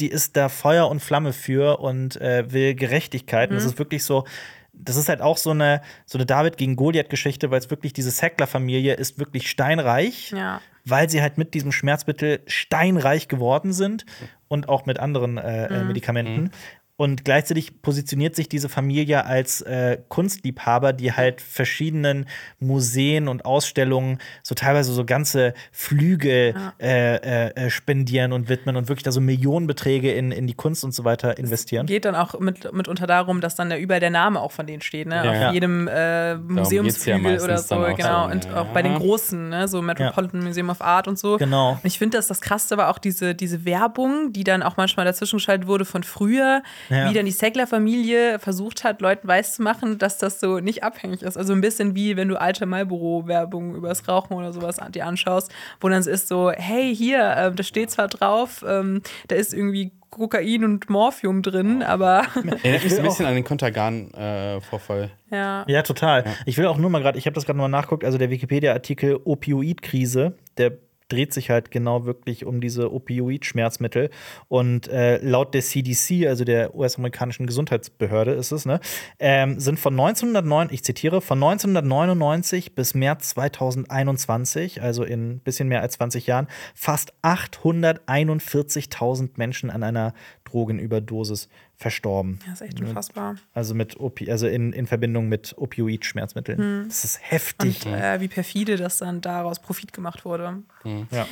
die 0.00 0.08
ist 0.08 0.36
da 0.36 0.48
Feuer 0.48 0.88
und 0.88 1.00
Flamme 1.00 1.32
für 1.32 1.78
und 1.80 2.20
äh, 2.20 2.50
will 2.52 2.74
Gerechtigkeit. 2.74 3.50
Und 3.50 3.56
das 3.56 3.64
ist 3.64 3.78
wirklich 3.78 4.04
so, 4.04 4.24
das 4.72 4.96
ist 4.96 5.08
halt 5.08 5.20
auch 5.20 5.36
so 5.36 5.50
eine, 5.50 5.82
so 6.06 6.18
eine 6.18 6.26
David 6.26 6.56
gegen 6.56 6.76
Goliath-Geschichte, 6.76 7.50
weil 7.50 7.58
es 7.58 7.70
wirklich 7.70 7.92
diese 7.92 8.10
Sackler-Familie 8.10 8.94
ist 8.94 9.18
wirklich 9.18 9.48
steinreich 9.50 10.30
Ja. 10.32 10.60
weil 10.84 11.08
sie 11.10 11.22
halt 11.22 11.38
mit 11.38 11.54
diesem 11.54 11.72
Schmerzmittel 11.72 12.40
steinreich 12.46 13.28
geworden 13.28 13.72
sind 13.72 14.04
und 14.48 14.68
auch 14.68 14.86
mit 14.86 14.98
anderen 14.98 15.38
äh, 15.38 15.66
äh, 15.66 15.84
Medikamenten. 15.84 16.50
Und 16.96 17.24
gleichzeitig 17.24 17.80
positioniert 17.82 18.36
sich 18.36 18.48
diese 18.48 18.68
Familie 18.68 19.24
als 19.24 19.62
äh, 19.62 19.98
Kunstliebhaber, 20.08 20.92
die 20.92 21.12
halt 21.12 21.40
verschiedenen 21.40 22.26
Museen 22.60 23.28
und 23.28 23.44
Ausstellungen 23.44 24.18
so 24.42 24.54
teilweise 24.54 24.92
so 24.92 25.04
ganze 25.04 25.54
Flüge 25.72 26.54
äh, 26.78 27.16
äh, 27.16 27.50
äh, 27.54 27.70
spendieren 27.70 28.32
und 28.32 28.48
widmen 28.48 28.76
und 28.76 28.88
wirklich 28.88 29.02
da 29.04 29.10
so 29.10 29.20
Millionenbeträge 29.20 30.12
in, 30.12 30.32
in 30.32 30.46
die 30.46 30.54
Kunst 30.54 30.84
und 30.84 30.92
so 30.94 31.04
weiter 31.04 31.38
investieren. 31.38 31.86
Geht 31.86 32.04
dann 32.04 32.14
auch 32.14 32.38
mit, 32.38 32.72
mitunter 32.72 33.06
darum, 33.06 33.40
dass 33.40 33.54
dann 33.54 33.70
da 33.70 33.76
überall 33.78 34.00
der 34.00 34.10
Name 34.10 34.40
auch 34.40 34.52
von 34.52 34.66
denen 34.66 34.82
steht, 34.82 35.08
ne? 35.08 35.16
Ja. 35.24 35.30
Auf 35.30 35.36
Ja. 35.36 35.52
jedem 35.52 35.88
äh, 35.88 36.36
Museumsflügel 36.36 37.36
ja 37.36 37.42
oder 37.42 37.58
so, 37.58 37.76
genau. 37.96 38.26
so, 38.26 38.32
Und 38.32 38.44
ja. 38.44 38.60
auch 38.60 38.66
bei 38.66 38.82
den 38.82 38.94
großen, 38.96 39.48
ne? 39.48 39.66
So 39.66 39.80
Metropolitan 39.82 40.44
Museum 40.44 40.68
of 40.68 40.80
Art 40.82 41.08
und 41.08 41.18
so. 41.18 41.38
Genau. 41.38 41.72
Und 41.72 41.84
ich 41.84 41.98
finde, 41.98 42.18
dass 42.18 42.26
das 42.26 42.40
Krasse 42.42 42.76
war 42.76 42.90
auch 42.90 42.98
diese, 42.98 43.34
diese 43.34 43.64
Werbung, 43.64 44.32
die 44.32 44.44
dann 44.44 44.62
auch 44.62 44.76
manchmal 44.76 45.06
dazwischen 45.06 45.36
geschaltet 45.38 45.66
wurde 45.66 45.84
von 45.84 46.02
früher, 46.02 46.62
Ja. 46.90 47.08
wie 47.10 47.14
dann 47.14 47.26
die 47.26 47.32
Sackler-Familie 47.32 48.38
versucht 48.38 48.84
hat, 48.84 49.00
Leuten 49.00 49.26
weiszumachen, 49.28 49.98
dass 49.98 50.18
das 50.18 50.40
so 50.40 50.58
nicht 50.60 50.84
abhängig 50.84 51.22
ist. 51.22 51.36
Also 51.36 51.52
ein 51.52 51.60
bisschen 51.60 51.94
wie 51.94 52.16
wenn 52.16 52.28
du 52.28 52.40
alte 52.40 52.66
Marlboro-Werbung 52.66 53.74
übers 53.74 54.06
Rauchen 54.08 54.34
oder 54.34 54.52
sowas 54.52 54.78
an- 54.78 54.92
dir 54.92 55.06
anschaust, 55.06 55.50
wo 55.80 55.88
dann 55.88 56.00
es 56.00 56.06
ist 56.06 56.28
so, 56.28 56.50
hey, 56.50 56.94
hier, 56.94 57.34
ähm, 57.36 57.56
da 57.56 57.62
steht 57.62 57.90
zwar 57.90 58.08
drauf, 58.08 58.64
ähm, 58.66 59.02
da 59.28 59.36
ist 59.36 59.52
irgendwie 59.54 59.92
Kokain 60.10 60.64
und 60.64 60.90
Morphium 60.90 61.40
drin, 61.40 61.82
aber 61.82 62.24
Erinnert 62.34 62.84
mich 62.84 62.92
so 62.94 62.98
ein 63.00 63.04
bisschen 63.04 63.24
an 63.24 63.34
den 63.34 63.44
Kontergan-Vorfall. 63.44 65.10
ja. 65.30 65.64
Ja, 65.66 65.82
total. 65.82 66.24
Ich 66.44 66.58
will 66.58 66.66
auch 66.66 66.76
nur 66.76 66.90
mal 66.90 67.00
gerade, 67.00 67.18
ich 67.18 67.26
habe 67.26 67.34
das 67.34 67.46
gerade 67.46 67.58
mal 67.58 67.68
nachguckt, 67.68 68.04
also 68.04 68.18
der 68.18 68.28
Wikipedia-Artikel 68.30 69.18
Opioid-Krise, 69.24 70.34
der 70.58 70.72
dreht 71.12 71.32
sich 71.32 71.50
halt 71.50 71.70
genau 71.70 72.06
wirklich 72.06 72.44
um 72.46 72.60
diese 72.60 72.92
Opioid-Schmerzmittel. 72.92 74.10
Und 74.48 74.88
äh, 74.88 75.18
laut 75.18 75.54
der 75.54 75.62
CDC, 75.62 76.26
also 76.26 76.42
der 76.44 76.74
US-amerikanischen 76.74 77.46
Gesundheitsbehörde 77.46 78.32
ist 78.32 78.50
es, 78.52 78.64
ne, 78.64 78.80
ähm, 79.18 79.60
sind 79.60 79.78
von 79.78 79.92
1909, 79.92 80.68
ich 80.70 80.82
zitiere, 80.82 81.20
von 81.20 81.36
1999 81.42 82.74
bis 82.74 82.94
März 82.94 83.28
2021, 83.30 84.80
also 84.82 85.04
in 85.04 85.32
ein 85.32 85.40
bisschen 85.40 85.68
mehr 85.68 85.82
als 85.82 85.92
20 85.94 86.26
Jahren, 86.26 86.46
fast 86.74 87.12
841.000 87.22 89.30
Menschen 89.36 89.70
an 89.70 89.82
einer 89.82 90.14
Drogenüberdosis 90.44 91.48
verstorben. 91.82 92.38
Das 92.46 92.60
ist 92.60 92.68
echt 92.68 92.80
unfassbar. 92.80 93.36
Also 93.52 93.74
mit 93.74 94.00
Opi 94.00 94.30
also 94.30 94.46
in, 94.46 94.72
in 94.72 94.86
Verbindung 94.86 95.28
mit 95.28 95.54
Opioid-Schmerzmitteln. 95.58 96.86
Das 96.88 97.04
ist 97.04 97.20
heftig. 97.22 97.84
Und 97.84 97.92
äh, 97.94 98.20
wie 98.20 98.28
perfide 98.28 98.76
das 98.76 98.98
dann 98.98 99.20
daraus 99.20 99.58
Profit 99.60 99.92
gemacht 99.92 100.24
wurde. 100.24 100.62
ja. 101.10 101.26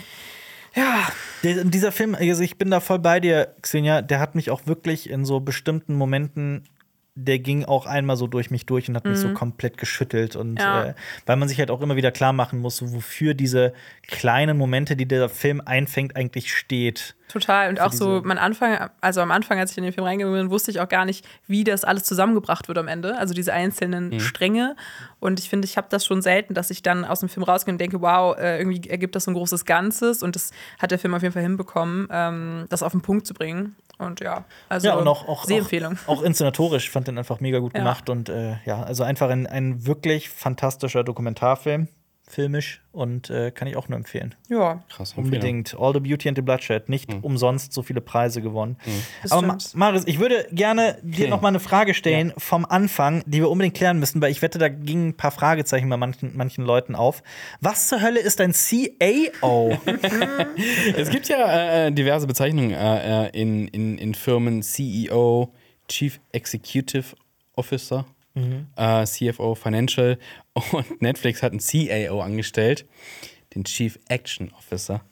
Ja, 0.77 1.09
Der, 1.43 1.65
dieser 1.65 1.91
Film, 1.91 2.15
also 2.15 2.43
ich 2.45 2.57
bin 2.57 2.71
da 2.71 2.79
voll 2.79 3.01
bei 3.01 3.19
dir, 3.19 3.55
Xenia, 3.61 4.03
der 4.03 4.21
hat 4.21 4.37
mich 4.37 4.51
auch 4.51 4.67
wirklich 4.67 5.11
in 5.11 5.25
so 5.25 5.41
bestimmten 5.41 5.95
Momenten, 5.97 6.63
der 7.25 7.39
ging 7.39 7.65
auch 7.65 7.87
einmal 7.87 8.17
so 8.17 8.27
durch 8.27 8.51
mich 8.51 8.67
durch 8.67 8.89
und 8.89 8.97
hat 8.97 9.05
mich 9.05 9.19
so 9.19 9.33
komplett 9.35 9.77
geschüttelt. 9.79 10.37
Und 10.37 10.53
Mhm. 10.55 10.59
Ja. 10.59 10.85
äh, 10.87 10.95
weil 11.27 11.37
man 11.37 11.49
sich 11.49 11.59
halt 11.59 11.71
auch 11.71 11.81
immer 11.81 11.97
wieder 11.97 12.11
klar 12.11 12.33
machen 12.33 12.59
muss, 12.61 12.83
wofür 12.93 13.35
diese 13.35 13.73
kleinen 14.07 14.57
Momente, 14.57 14.97
die 14.97 15.07
der 15.07 15.29
Film 15.29 15.61
einfängt, 15.65 16.17
eigentlich 16.17 16.55
steht. 16.55 17.15
Total. 17.29 17.69
Und 17.69 17.81
auch 17.81 17.93
so, 17.93 18.23
man 18.25 18.39
Anfang, 18.39 18.91
also 19.01 19.21
am 19.21 19.31
Anfang, 19.31 19.59
als 19.61 19.71
ich 19.71 19.79
in 19.79 19.85
den 19.85 19.93
Film 19.93 20.05
reingegangen 20.05 20.37
bin, 20.41 20.51
wusste 20.51 20.73
ich 20.73 20.81
auch 20.81 20.89
gar 20.89 21.05
nicht, 21.05 21.25
wie 21.47 21.63
das 21.63 21.85
alles 21.85 22.03
zusammengebracht 22.03 22.67
wird 22.67 22.77
am 22.77 22.89
Ende. 22.89 23.17
Also 23.19 23.35
diese 23.35 23.53
einzelnen 23.53 24.19
Stränge. 24.19 24.75
Und 25.21 25.39
ich 25.39 25.49
finde, 25.49 25.67
ich 25.67 25.77
habe 25.77 25.87
das 25.91 26.05
schon 26.05 26.23
selten, 26.23 26.55
dass 26.55 26.71
ich 26.71 26.83
dann 26.83 27.05
aus 27.05 27.21
dem 27.21 27.29
Film 27.29 27.45
rausgehe 27.45 27.73
und 27.73 27.79
denke, 27.81 28.01
wow, 28.01 28.37
äh, 28.37 28.59
irgendwie 28.59 28.89
ergibt 28.91 29.15
das 29.15 29.25
so 29.25 29.31
ein 29.31 29.35
großes 29.35 29.65
Ganzes. 29.65 30.25
Und 30.25 30.35
das 30.35 30.51
hat 30.81 30.91
der 30.91 30.99
Film 30.99 31.15
auf 31.15 31.23
jeden 31.23 31.33
Fall 31.33 31.43
hinbekommen, 31.43 32.09
ähm, 32.11 32.65
das 32.69 32.83
auf 32.83 32.91
den 32.93 33.01
Punkt 33.03 33.27
zu 33.29 33.35
bringen. 33.35 33.77
Und 34.01 34.21
ja, 34.21 34.45
also 34.69 34.89
ja, 34.89 34.95
und 34.95 35.07
auch, 35.07 35.29
auch, 35.29 35.45
Sehempfehlung. 35.45 35.99
auch, 36.07 36.09
auch 36.19 36.23
inszenatorisch 36.23 36.91
fand 36.91 37.07
den 37.07 37.19
einfach 37.19 37.41
mega 37.41 37.59
gut 37.59 37.75
Ja. 37.75 37.81
gemacht. 37.81 38.09
Und 38.09 38.29
äh, 38.29 38.57
ja, 38.65 38.83
also 38.83 39.05
einfach 39.05 39.29
ein, 39.31 39.47
ein 39.47 39.87
wirklich 39.87 40.31
fantastischer 40.31 41.05
Dokumentarfilm, 41.05 41.89
filmisch 42.31 42.81
und 42.93 43.29
äh, 43.31 43.51
kann 43.51 43.69
ich 43.69 43.77
auch 43.77 43.89
nur 43.89 43.97
empfehlen. 43.99 44.35
Ja, 44.49 44.83
Krass. 44.89 45.15
Unbedingt. 45.17 45.77
All 45.79 45.93
the 45.93 46.01
Beauty 46.01 46.29
and 46.29 46.39
the 46.39 46.43
Bloodshed. 46.43 46.89
Nicht 46.89 47.09
umsonst 47.23 47.73
so 47.73 47.83
viele 47.83 48.01
Preise 48.01 48.41
gewonnen. 48.43 48.77
Das 49.23 49.33
Aber 49.33 49.47
Ma. 49.47 49.59
Maris, 49.75 50.05
ich 50.07 50.19
würde 50.19 50.47
gerne 50.53 50.99
dir 51.03 51.21
Okay. 51.25 51.31
noch 51.31 51.41
mal 51.43 51.49
eine 51.49 51.61
Frage 51.61 51.95
stellen 51.95 52.33
vom 52.39 52.65
Anfang, 52.65 53.23
die 53.27 53.39
wir 53.39 53.51
unbedingt 53.51 53.77
klären 53.77 53.99
müssen, 53.99 54.21
weil 54.23 54.31
ich 54.31 54.43
wette, 54.43 54.59
da 54.59 54.69
gingen 54.69 55.09
ein 55.09 55.17
paar 55.17 55.31
Fragezeichen 55.31 55.89
bei 55.89 55.97
manchen, 55.97 56.37
manchen 56.37 56.65
Leuten 56.65 56.95
auf. 56.95 57.23
Was 57.61 57.89
zur 57.89 58.01
Hölle 58.01 58.21
ist 58.21 58.41
ein 58.41 58.53
CAO? 58.53 59.77
Es 60.97 61.11
gibt 61.11 61.29
ja 61.29 61.87
äh, 61.87 61.93
diverse 61.93 62.27
Bezeichnungen 62.27 62.73
äh, 62.73 63.27
äh, 63.27 63.41
in, 63.41 63.69
in, 63.69 63.99
in 63.99 64.15
Firmen: 64.15 64.63
CEO, 64.63 65.53
Chief 65.89 66.21
Executive 66.33 67.17
Officer, 67.57 68.07
äh, 68.35 69.05
CFO 69.05 69.55
Financial 69.55 70.19
und 70.53 71.03
Netflix 71.03 71.43
hat 71.43 71.53
einen 71.53 71.61
CAO 71.61 72.21
angestellt, 72.21 72.87
den 73.55 73.65
Chief 73.65 73.99
Action 74.09 74.53
Officer. 74.57 75.03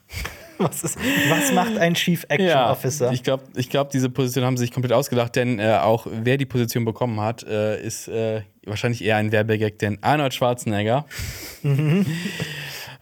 was, 0.59 0.83
ist, 0.83 0.99
was 1.29 1.53
macht 1.53 1.79
ein 1.79 1.95
Chief 1.95 2.25
Action 2.29 2.59
Officer? 2.59 3.13
Ich 3.13 3.23
glaube, 3.23 3.45
ich 3.57 3.71
glaub, 3.71 3.91
diese 3.91 4.11
Position 4.11 4.45
haben 4.45 4.57
sie 4.57 4.65
sich 4.65 4.73
komplett 4.73 4.93
ausgedacht, 4.93 5.37
denn 5.37 5.59
äh, 5.59 5.79
auch 5.81 6.07
wer 6.11 6.37
die 6.37 6.47
Position 6.47 6.85
bekommen 6.85 7.21
hat, 7.21 7.45
äh, 7.45 7.81
ist 7.81 8.09
äh, 8.09 8.43
wahrscheinlich 8.65 9.03
eher 9.03 9.17
ein 9.17 9.33
Werbegag, 9.33 9.79
denn 9.79 9.99
Arnold 10.03 10.35
Schwarzenegger. 10.35 11.07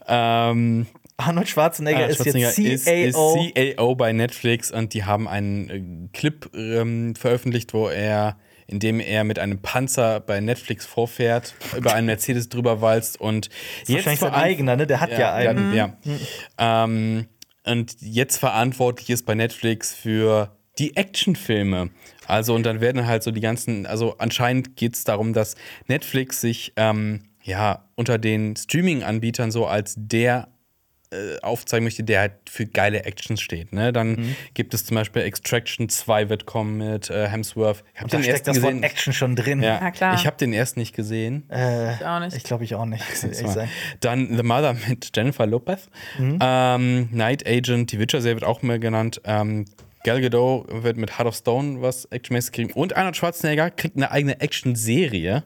ähm, 0.07 0.87
Arnold 1.17 1.49
Schwarzenegger, 1.49 1.97
Arnold 1.97 2.15
Schwarzenegger 2.15 2.49
ist 2.49 2.57
jetzt 2.57 2.87
ist, 2.87 3.15
CAO. 3.15 3.51
ist 3.53 3.77
CAO 3.77 3.95
bei 3.95 4.13
Netflix 4.13 4.71
und 4.71 4.93
die 4.93 5.03
haben 5.03 5.27
einen 5.27 5.69
äh, 5.69 6.09
Clip 6.13 6.49
ähm, 6.53 7.15
veröffentlicht, 7.15 7.73
wo 7.73 7.87
er, 7.87 8.37
in 8.67 8.79
dem 8.79 8.99
er 8.99 9.23
mit 9.23 9.39
einem 9.39 9.61
Panzer 9.61 10.19
bei 10.19 10.39
Netflix 10.39 10.85
vorfährt, 10.85 11.55
über 11.75 11.93
einen 11.93 12.07
Mercedes 12.07 12.49
drüber 12.49 12.81
walzt 12.81 13.19
und 13.19 13.49
wahrscheinlich 13.87 14.19
vor 14.19 14.29
sein 14.29 14.37
Anf- 14.37 14.43
eigener, 14.43 14.75
ne? 14.75 14.85
Der 14.85 14.99
hat 14.99 15.11
ja, 15.11 15.19
ja, 15.19 15.33
einen. 15.33 15.73
Ja, 15.73 15.97
ähm, 16.57 17.27
und 17.65 17.95
jetzt 18.01 18.37
verantwortlich 18.37 19.09
ist 19.09 19.25
bei 19.25 19.35
Netflix 19.35 19.93
für 19.93 20.55
die 20.79 20.95
Actionfilme. 20.95 21.89
Also, 22.27 22.53
und 22.53 22.63
dann 22.63 22.81
werden 22.81 23.07
halt 23.07 23.23
so 23.23 23.31
die 23.31 23.41
ganzen, 23.41 23.85
also 23.85 24.15
anscheinend 24.17 24.75
geht 24.75 24.95
es 24.95 25.03
darum, 25.03 25.33
dass 25.33 25.55
Netflix 25.87 26.41
sich 26.41 26.73
ähm, 26.75 27.21
ja 27.43 27.85
unter 27.95 28.17
den 28.17 28.55
Streaming-Anbietern 28.55 29.51
so 29.51 29.65
als 29.65 29.95
der 29.97 30.49
äh, 31.11 31.39
aufzeigen 31.41 31.85
möchte, 31.85 32.03
der 32.03 32.19
halt 32.19 32.33
für 32.49 32.65
geile 32.65 33.05
Actions 33.05 33.39
steht. 33.41 33.71
Ne? 33.71 33.93
Dann 33.93 34.11
Mhm. 34.15 34.35
gibt 34.53 34.73
es 34.73 34.85
zum 34.85 34.95
Beispiel 34.95 35.21
Extraction 35.21 35.87
2 35.87 36.29
wird 36.29 36.45
kommen 36.45 36.77
mit 36.77 37.09
äh, 37.09 37.27
Hemsworth. 37.29 37.83
Ich 37.93 38.01
habe 38.01 38.09
Da 38.09 38.17
den 38.17 38.23
steckt 38.23 38.39
ersten 38.39 38.53
das 38.53 38.61
Wort 38.61 38.71
gesehen. 38.73 38.83
Action 38.83 39.13
schon 39.13 39.35
drin. 39.37 39.63
Ja, 39.63 39.79
Ja, 39.79 39.91
klar. 39.91 40.15
Ich 40.15 40.25
habe 40.27 40.35
den 40.37 40.51
ersten 40.53 40.79
nicht 40.81 40.93
gesehen. 40.95 41.49
Äh, 41.49 41.93
Ich 41.95 42.05
auch 42.05 42.19
nicht. 42.19 42.35
ich 42.35 42.43
glaube 42.43 42.63
ich 42.65 42.75
auch 42.75 42.85
nicht. 42.85 43.03
Dann 44.01 44.35
The 44.35 44.43
Mother 44.43 44.75
mit 44.87 45.11
Jennifer 45.15 45.45
Lopez. 45.45 45.89
Ähm, 46.19 47.09
Night 47.11 47.47
Agent, 47.47 47.91
die 47.91 47.99
Witcher-Serie 47.99 48.35
wird 48.35 48.43
auch 48.45 48.61
mehr 48.61 48.79
genannt. 48.79 49.21
Ähm, 49.23 49.65
Gal 50.03 50.21
Gadot 50.21 50.67
wird 50.83 50.97
mit 50.97 51.17
Heart 51.17 51.27
of 51.27 51.35
Stone 51.35 51.81
was 51.81 52.05
actionmäßig 52.05 52.51
kriegen. 52.51 52.73
Und 52.73 52.95
Arnold 52.95 53.17
Schwarzenegger 53.17 53.71
kriegt 53.71 53.95
eine 53.97 54.11
eigene 54.11 54.39
Action-Serie. 54.41 55.43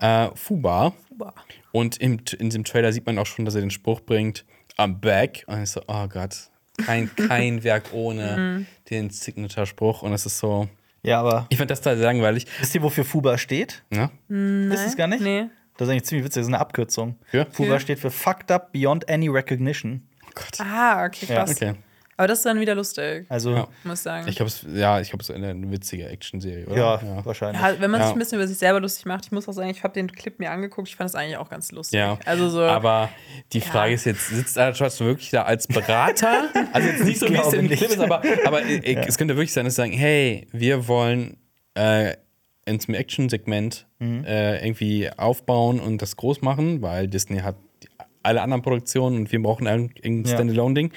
Äh, 0.00 0.28
Fuba. 0.34 0.92
Boah. 1.10 1.34
Und 1.72 1.96
im, 1.98 2.18
in 2.38 2.50
diesem 2.50 2.64
Trailer 2.64 2.92
sieht 2.92 3.04
man 3.06 3.18
auch 3.18 3.26
schon, 3.26 3.44
dass 3.44 3.54
er 3.54 3.60
den 3.62 3.70
Spruch 3.70 4.00
bringt, 4.00 4.44
I'm 4.78 4.94
back. 5.00 5.44
Und 5.46 5.62
ich 5.62 5.70
so, 5.70 5.80
oh 5.86 6.06
Gott, 6.08 6.36
kein, 6.84 7.10
kein 7.28 7.64
Werk 7.64 7.92
ohne 7.92 8.66
den 8.90 9.10
Signature-Spruch. 9.10 10.02
Und 10.02 10.12
es 10.12 10.26
ist 10.26 10.38
so, 10.38 10.68
Ja, 11.02 11.20
aber 11.20 11.46
ich 11.48 11.58
fand 11.58 11.70
das 11.70 11.80
da 11.80 11.92
langweilig. 11.92 12.46
wisst 12.60 12.74
ihr, 12.74 12.82
wofür 12.82 13.04
FUBA 13.04 13.38
steht? 13.38 13.82
Ne? 13.90 14.10
Wisst 14.28 14.82
ihr 14.82 14.88
es 14.88 14.96
gar 14.96 15.06
nicht? 15.06 15.22
Nee. 15.22 15.46
Das 15.78 15.88
ist 15.88 15.92
eigentlich 15.92 16.04
ziemlich 16.04 16.24
witzig, 16.24 16.40
das 16.40 16.46
ist 16.48 16.54
eine 16.54 16.60
Abkürzung. 16.60 17.18
Für? 17.26 17.46
FUBA 17.50 17.74
Für? 17.74 17.80
steht 17.80 17.98
für 17.98 18.10
Fucked 18.10 18.50
Up 18.50 18.72
Beyond 18.72 19.08
Any 19.10 19.28
Recognition. 19.28 20.06
Oh 20.26 20.30
Gott. 20.34 20.60
Ah, 20.60 21.04
okay, 21.04 21.26
krass. 21.26 21.50
Okay. 21.52 21.74
Aber 22.18 22.28
das 22.28 22.38
ist 22.38 22.46
dann 22.46 22.58
wieder 22.60 22.74
lustig, 22.74 23.26
Also, 23.28 23.50
Ja. 23.50 23.56
ja, 23.56 23.68
muss 23.84 23.98
ich 23.98 24.02
sagen. 24.04 24.26
Ich 24.28 24.36
glaube, 24.36 24.48
es 24.48 24.64
ja, 24.74 25.00
ich 25.00 25.10
glaube, 25.10 25.22
es 25.22 25.28
ist 25.28 25.34
eine 25.36 25.70
witzige 25.70 26.08
Action-Serie, 26.08 26.66
oder? 26.66 27.00
wahrscheinlich. 27.24 27.60
ja, 27.60 27.78
wenn 27.78 27.90
man 27.90 28.00
Ja. 28.00 28.06
sich 28.06 28.16
ein 28.16 28.18
bisschen 28.18 28.38
über 28.38 28.48
sich 28.48 28.56
selber 28.58 28.80
lustig 28.80 29.04
macht, 29.04 29.26
ich 29.26 29.32
muss 29.32 29.48
auch 29.48 29.52
sagen, 29.52 29.68
ich 29.70 29.82
habe 29.82 29.92
den 29.92 30.10
Clip 30.10 30.38
mir 30.38 30.50
angeguckt, 30.50 30.88
ich 30.88 30.96
fand 30.96 31.10
das 31.10 31.14
eigentlich 31.14 31.36
auch 31.36 31.50
ganz 31.50 31.72
lustig. 31.72 31.98
Ja, 31.98 32.18
Also 32.24 32.48
so. 32.48 32.62
aber 32.62 33.10
die 33.52 33.60
Frage 33.60 33.92
ist 33.94 34.06
jetzt, 34.06 34.28
sitzt 34.28 34.56
Arnold 34.58 34.76
Schwarzenegger 34.78 35.10
wirklich 35.12 35.30
da 35.30 35.42
als 35.42 35.66
Berater? 35.66 36.48
also 36.72 36.88
jetzt 36.88 37.04
nicht 37.04 37.18
so, 37.20 37.28
wie 37.28 37.34
es 37.36 37.52
im 37.52 37.66
nicht. 37.66 37.78
Clip 37.78 37.90
ist, 37.90 38.00
aber, 38.00 38.22
aber 38.46 38.62
äh, 38.64 38.94
es 39.06 39.18
könnte 39.18 39.36
wirklich 39.36 39.52
sein, 39.52 39.64
dass 39.66 39.74
sie 39.74 39.82
sagen, 39.82 39.92
hey, 39.92 40.46
wir 40.52 40.88
wollen 40.88 41.36
äh, 41.74 42.14
in 42.64 42.80
zum 42.80 42.94
Action-Segment 42.94 43.86
Mhm. 43.98 44.24
äh, 44.24 44.62
irgendwie 44.66 45.10
aufbauen 45.16 45.80
und 45.80 46.02
das 46.02 46.16
groß 46.16 46.42
machen, 46.42 46.82
weil 46.82 47.08
Disney 47.08 47.38
hat 47.40 47.56
alle 48.22 48.42
anderen 48.42 48.60
Produktionen 48.62 49.16
und 49.18 49.32
wir 49.32 49.40
brauchen 49.40 49.66
ein- 49.66 49.90
irgendein 49.94 50.24
Ja. 50.24 50.36
Standalone-Ding. 50.36 50.92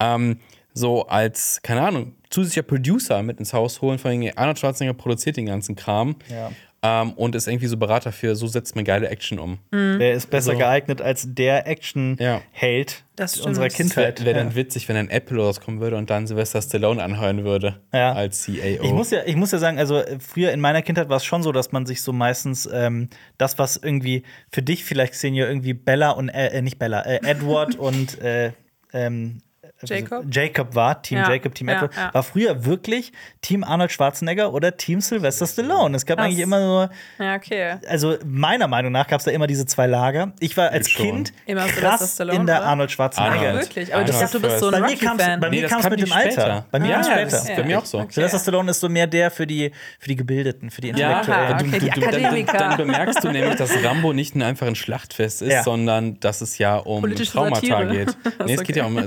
Ähm, 0.00 0.38
so 0.74 1.06
als, 1.06 1.60
keine 1.62 1.82
Ahnung, 1.82 2.14
zusätzlicher 2.30 2.62
Producer 2.62 3.22
mit 3.22 3.38
ins 3.38 3.52
Haus 3.52 3.80
holen, 3.82 3.98
vor 3.98 4.10
allem 4.10 4.30
Arnold 4.36 4.58
Schwarzenegger 4.58 4.96
produziert 4.96 5.36
den 5.36 5.46
ganzen 5.46 5.76
Kram 5.76 6.16
Ja. 6.28 6.50
ähm, 6.82 7.12
und 7.12 7.34
ist 7.34 7.46
irgendwie 7.46 7.66
so 7.66 7.76
Berater 7.76 8.10
für, 8.10 8.34
so 8.34 8.46
setzt 8.46 8.74
man 8.74 8.84
geile 8.86 9.08
Action 9.10 9.38
um. 9.38 9.58
Der 9.72 10.14
ist 10.14 10.30
besser 10.30 10.52
So. 10.52 10.58
geeignet 10.58 11.02
als 11.02 11.26
der 11.28 11.66
Action-Held 11.66 13.04
Das 13.16 13.32
stimmt. 13.34 13.48
unserer 13.48 13.68
Das 13.68 13.78
Wäre 13.78 13.88
Kindheit. 13.88 14.24
wär 14.24 14.34
dann 14.34 14.48
ja. 14.48 14.54
witzig, 14.54 14.88
wenn 14.88 14.96
ein 14.96 15.10
Apple 15.10 15.38
rauskommen 15.42 15.80
würde 15.80 15.96
und 15.96 16.10
dann 16.10 16.26
Sylvester 16.26 16.62
Stallone 16.62 17.02
anheuern 17.02 17.44
würde 17.44 17.80
Ja. 17.92 18.12
als 18.12 18.46
CAO. 18.46 18.82
Ich 18.82 18.92
muss, 18.92 19.10
ja, 19.10 19.20
ich 19.26 19.36
muss 19.36 19.52
ja 19.52 19.58
sagen, 19.58 19.78
also 19.78 19.98
äh, 19.98 20.18
früher 20.20 20.52
in 20.52 20.60
meiner 20.60 20.82
Kindheit 20.82 21.08
war 21.08 21.18
es 21.18 21.24
schon 21.24 21.42
so, 21.42 21.52
dass 21.52 21.72
man 21.72 21.86
sich 21.86 22.02
so 22.02 22.12
meistens 22.12 22.68
ähm, 22.72 23.08
das, 23.38 23.58
was 23.58 23.76
irgendwie 23.76 24.22
für 24.50 24.62
dich 24.62 24.84
vielleicht 24.84 25.12
Xenia 25.12 25.46
irgendwie 25.46 25.74
Bella 25.74 26.10
und 26.12 26.30
äh, 26.30 26.48
äh, 26.48 26.62
nicht 26.62 26.78
Bella, 26.78 27.02
äh, 27.02 27.20
Edward 27.24 27.74
und 27.78 28.18
äh, 28.22 28.52
ähm, 28.94 29.42
Jacob? 29.84 30.24
Jacob 30.30 30.74
war, 30.74 31.02
Team 31.02 31.18
Ja, 31.18 31.30
Jacob, 31.30 31.54
Team 31.54 31.68
ja, 31.68 31.76
Edward, 31.76 31.96
ja. 31.96 32.14
war 32.14 32.22
früher 32.22 32.64
wirklich 32.64 33.12
Team 33.40 33.64
Arnold 33.64 33.92
Schwarzenegger 33.92 34.52
oder 34.52 34.76
Team 34.76 35.00
Sylvester 35.00 35.46
Stallone. 35.46 35.96
Es 35.96 36.06
gab 36.06 36.18
Krass. 36.18 36.26
eigentlich 36.26 36.40
immer 36.40 36.60
nur, 36.60 36.90
ja, 37.18 37.34
okay. 37.36 37.76
also 37.88 38.16
meiner 38.24 38.68
Meinung 38.68 38.92
nach 38.92 39.06
gab 39.08 39.18
es 39.18 39.24
da 39.24 39.30
immer 39.30 39.46
diese 39.46 39.66
zwei 39.66 39.86
Lager. 39.86 40.32
Ich 40.40 40.56
war 40.56 40.70
als 40.70 40.90
schon. 40.90 41.06
Kind 41.06 41.32
Immer 41.46 41.66
krass 41.66 42.14
Stallone, 42.14 42.40
in 42.40 42.46
der 42.46 42.58
oder? 42.58 42.66
Arnold 42.66 42.90
Schwarzenegger. 42.90 43.34
Arnold. 43.48 43.60
Wirklich? 43.62 43.94
Aber 43.94 44.02
ich 44.02 44.08
Arnold 44.14 44.22
dachte, 44.24 44.40
du 44.40 44.48
bist 44.48 44.58
so 44.60 44.66
ein 44.68 44.72
Bei 44.72 44.88
mir 44.88 44.96
kam 44.96 45.18
es 45.18 45.26
das 45.26 45.82
kam 45.82 45.90
mit 45.90 46.00
dem 46.00 46.12
Alter. 46.12 46.66
Bei 46.70 46.78
mir 46.78 46.88
ja, 46.88 46.94
kam's 46.94 47.06
ja, 47.08 47.12
später. 47.14 47.30
das 47.30 47.48
ist 47.48 47.56
bei 47.56 47.64
mir 47.64 47.78
auch 47.78 47.84
so. 47.84 47.98
Okay. 47.98 48.12
Sylvester 48.12 48.38
Stallone 48.38 48.70
ist 48.70 48.80
so 48.80 48.88
mehr 48.88 49.06
der 49.06 49.30
für 49.30 49.46
die, 49.46 49.72
für 49.98 50.08
die 50.08 50.16
Gebildeten, 50.16 50.70
für 50.70 50.80
die 50.80 50.88
Ja, 50.88 51.20
Intellektuellen. 51.20 51.52
Aha, 51.52 51.60
okay, 51.60 51.78
die 51.80 52.00
du, 52.00 52.46
dann, 52.46 52.58
dann 52.58 52.76
bemerkst 52.76 53.24
du 53.24 53.30
nämlich, 53.30 53.56
dass 53.56 53.70
Rambo 53.84 54.12
nicht 54.12 54.34
nur 54.36 54.46
einfach 54.46 54.66
ein 54.66 54.74
Schlachtfest 54.74 55.42
ist, 55.42 55.52
Ja. 55.52 55.62
sondern 55.62 56.18
dass 56.20 56.40
es 56.40 56.58
ja 56.58 56.76
um 56.76 57.02
Traumata 57.14 57.84
geht. 57.84 58.16
Nee, 58.46 58.54
es 58.54 58.62
geht 58.62 58.76
ja 58.76 58.86
um, 58.86 58.98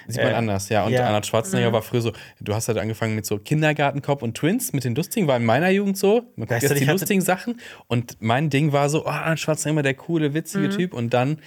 Sieht 0.07 0.21
man 0.23 0.31
äh, 0.31 0.35
anders, 0.35 0.69
ja. 0.69 0.85
Und 0.85 0.93
ja. 0.93 1.05
Arnold 1.07 1.25
Schwarzenegger 1.25 1.73
war 1.73 1.81
früher 1.81 2.01
so, 2.01 2.13
du 2.39 2.53
hast 2.53 2.67
halt 2.67 2.77
angefangen 2.77 3.15
mit 3.15 3.25
so 3.25 3.39
Kindergartenkopf 3.39 4.21
und 4.21 4.37
Twins, 4.37 4.73
mit 4.73 4.83
den 4.83 4.93
lustigen, 4.95 5.27
war 5.27 5.37
in 5.37 5.45
meiner 5.45 5.69
Jugend 5.69 5.97
so. 5.97 6.15
Man 6.15 6.21
guckt 6.35 6.49
Gleichzeitig 6.49 6.83
die 6.83 6.89
lustigen 6.89 7.21
Sachen. 7.21 7.59
Und 7.87 8.17
mein 8.19 8.49
Ding 8.49 8.73
war 8.73 8.89
so, 8.89 9.05
oh, 9.05 9.09
Arnold 9.09 9.39
Schwarzenegger 9.39 9.71
immer 9.71 9.83
der 9.83 9.95
coole, 9.95 10.33
witzige 10.33 10.69
Typ. 10.69 10.93
Und 10.93 11.13
dann 11.13 11.39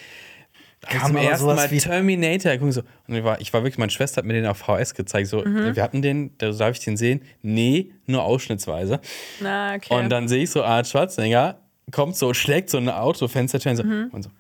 Kam 0.81 1.09
zum 1.09 1.17
ersten 1.17 1.47
Mal 1.47 1.71
wie- 1.71 1.79
Terminator. 1.79 2.57
Guck 2.57 2.73
so. 2.73 2.83
Und 3.07 3.15
ich 3.15 3.23
war, 3.23 3.41
ich 3.41 3.53
war 3.53 3.63
wirklich, 3.63 3.79
meine 3.79 3.91
Schwester 3.91 4.17
hat 4.19 4.25
mir 4.25 4.33
den 4.33 4.47
auf 4.47 4.59
VHS 4.59 4.95
gezeigt. 4.95 5.29
So, 5.29 5.45
wir 5.45 5.81
hatten 5.81 6.03
den, 6.03 6.37
da 6.39 6.51
darf 6.51 6.77
ich 6.77 6.85
den 6.85 6.97
sehen? 6.97 7.23
Nee, 7.43 7.93
nur 8.07 8.25
ausschnittsweise. 8.25 9.01
Na, 9.41 9.77
okay. 9.77 9.95
Und 9.95 10.09
dann 10.11 10.27
sehe 10.27 10.43
ich 10.43 10.51
so 10.51 10.65
Arnold 10.65 10.89
Schwarzenegger, 10.89 11.61
kommt 11.91 12.17
so, 12.17 12.33
schlägt 12.35 12.71
so 12.71 12.79
ein 12.79 12.89
Autofenstertür 12.89 13.73
und 13.73 13.77
so, 13.77 13.83
und 14.17 14.23
so. 14.23 14.31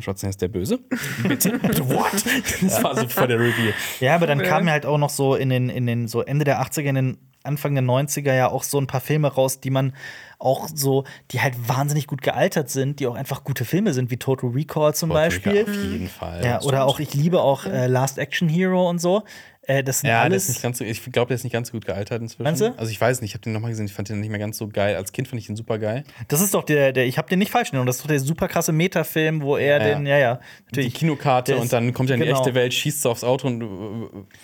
Schwarzenegger 0.00 0.30
ist 0.30 0.42
der 0.42 0.48
Böse? 0.48 0.78
Bitte? 1.28 1.58
Bitte, 1.58 1.88
what? 1.88 2.24
Das 2.62 2.82
war 2.82 2.96
so 2.96 3.08
vor 3.08 3.26
der 3.26 3.38
Review. 3.38 3.72
Ja, 4.00 4.16
aber 4.16 4.26
dann 4.26 4.42
kamen 4.42 4.66
ja 4.66 4.72
halt 4.72 4.86
auch 4.86 4.98
noch 4.98 5.10
so 5.10 5.34
in 5.34 5.50
den, 5.50 5.68
in 5.68 5.86
den 5.86 6.08
so 6.08 6.22
Ende 6.22 6.44
der 6.44 6.60
80er, 6.60 6.88
in 6.88 6.94
den 6.94 7.18
Anfang 7.44 7.74
der 7.74 7.84
90er 7.84 8.34
ja 8.34 8.50
auch 8.50 8.62
so 8.62 8.78
ein 8.78 8.86
paar 8.86 9.02
Filme 9.02 9.28
raus, 9.28 9.60
die 9.60 9.70
man 9.70 9.92
auch 10.38 10.68
so, 10.72 11.04
die 11.30 11.42
halt 11.42 11.68
wahnsinnig 11.68 12.06
gut 12.06 12.22
gealtert 12.22 12.70
sind, 12.70 13.00
die 13.00 13.06
auch 13.06 13.14
einfach 13.14 13.44
gute 13.44 13.66
Filme 13.66 13.92
sind, 13.92 14.10
wie 14.10 14.16
Total 14.16 14.50
Recall 14.50 14.94
zum 14.94 15.10
Beispiel. 15.10 15.62
Auf 15.62 15.74
jeden 15.74 16.08
Fall. 16.08 16.44
Ja, 16.44 16.62
oder 16.62 16.86
auch, 16.86 17.00
ich 17.00 17.12
liebe 17.14 17.42
auch 17.42 17.66
äh, 17.66 17.86
Last 17.86 18.18
Action 18.18 18.48
Hero 18.48 18.88
und 18.88 18.98
so. 18.98 19.24
Äh, 19.66 19.82
das 19.82 20.00
sind 20.00 20.08
Ja, 20.08 20.16
der 20.16 20.22
alles. 20.24 20.44
ist 20.44 20.48
nicht 20.50 20.62
ganz 20.62 20.78
so, 20.78 20.84
ich 20.84 21.02
glaube, 21.12 21.28
der 21.28 21.36
ist 21.36 21.44
nicht 21.44 21.52
ganz 21.52 21.68
so 21.68 21.72
gut 21.72 21.86
gealtert 21.86 22.20
inzwischen. 22.20 22.42
Meinst 22.44 22.60
du? 22.60 22.74
Also 22.78 22.90
ich 22.90 23.00
weiß 23.00 23.20
nicht, 23.20 23.30
ich 23.30 23.34
habe 23.34 23.42
den 23.42 23.52
nochmal 23.52 23.70
gesehen, 23.70 23.86
ich 23.86 23.92
fand 23.92 24.08
den 24.08 24.20
nicht 24.20 24.28
mehr 24.30 24.38
ganz 24.38 24.58
so 24.58 24.68
geil. 24.68 24.96
Als 24.96 25.12
Kind 25.12 25.28
fand 25.28 25.40
ich 25.40 25.46
den 25.46 25.56
super 25.56 25.78
geil. 25.78 26.04
das 26.28 26.40
ist 26.40 26.52
doch 26.54 26.64
der, 26.64 26.92
der 26.92 27.06
ich 27.06 27.16
habe 27.18 27.28
den 27.28 27.38
nicht 27.38 27.50
falsch 27.50 27.70
genommen. 27.70 27.86
Das 27.86 27.96
ist 27.96 28.02
doch 28.02 28.08
der 28.08 28.20
super 28.20 28.48
krasse 28.48 28.72
Metafilm, 28.72 29.42
wo 29.42 29.56
er 29.56 29.78
Ja. 29.78 29.94
den, 29.94 30.06
ja, 30.06 30.18
ja, 30.18 30.34
Die 30.34 30.64
natürlich. 30.66 30.94
Kinokarte 30.94 31.52
Der 31.52 31.60
und 31.60 31.72
dann 31.72 31.92
kommt 31.94 32.10
er 32.10 32.14
in 32.14 32.20
die 32.20 32.26
genau. 32.26 32.38
echte 32.40 32.54
Welt, 32.54 32.74
schießt 32.74 33.02
so 33.02 33.10
aufs 33.10 33.24
Auto 33.24 33.46
und 33.46 33.62
äh, 33.62 33.66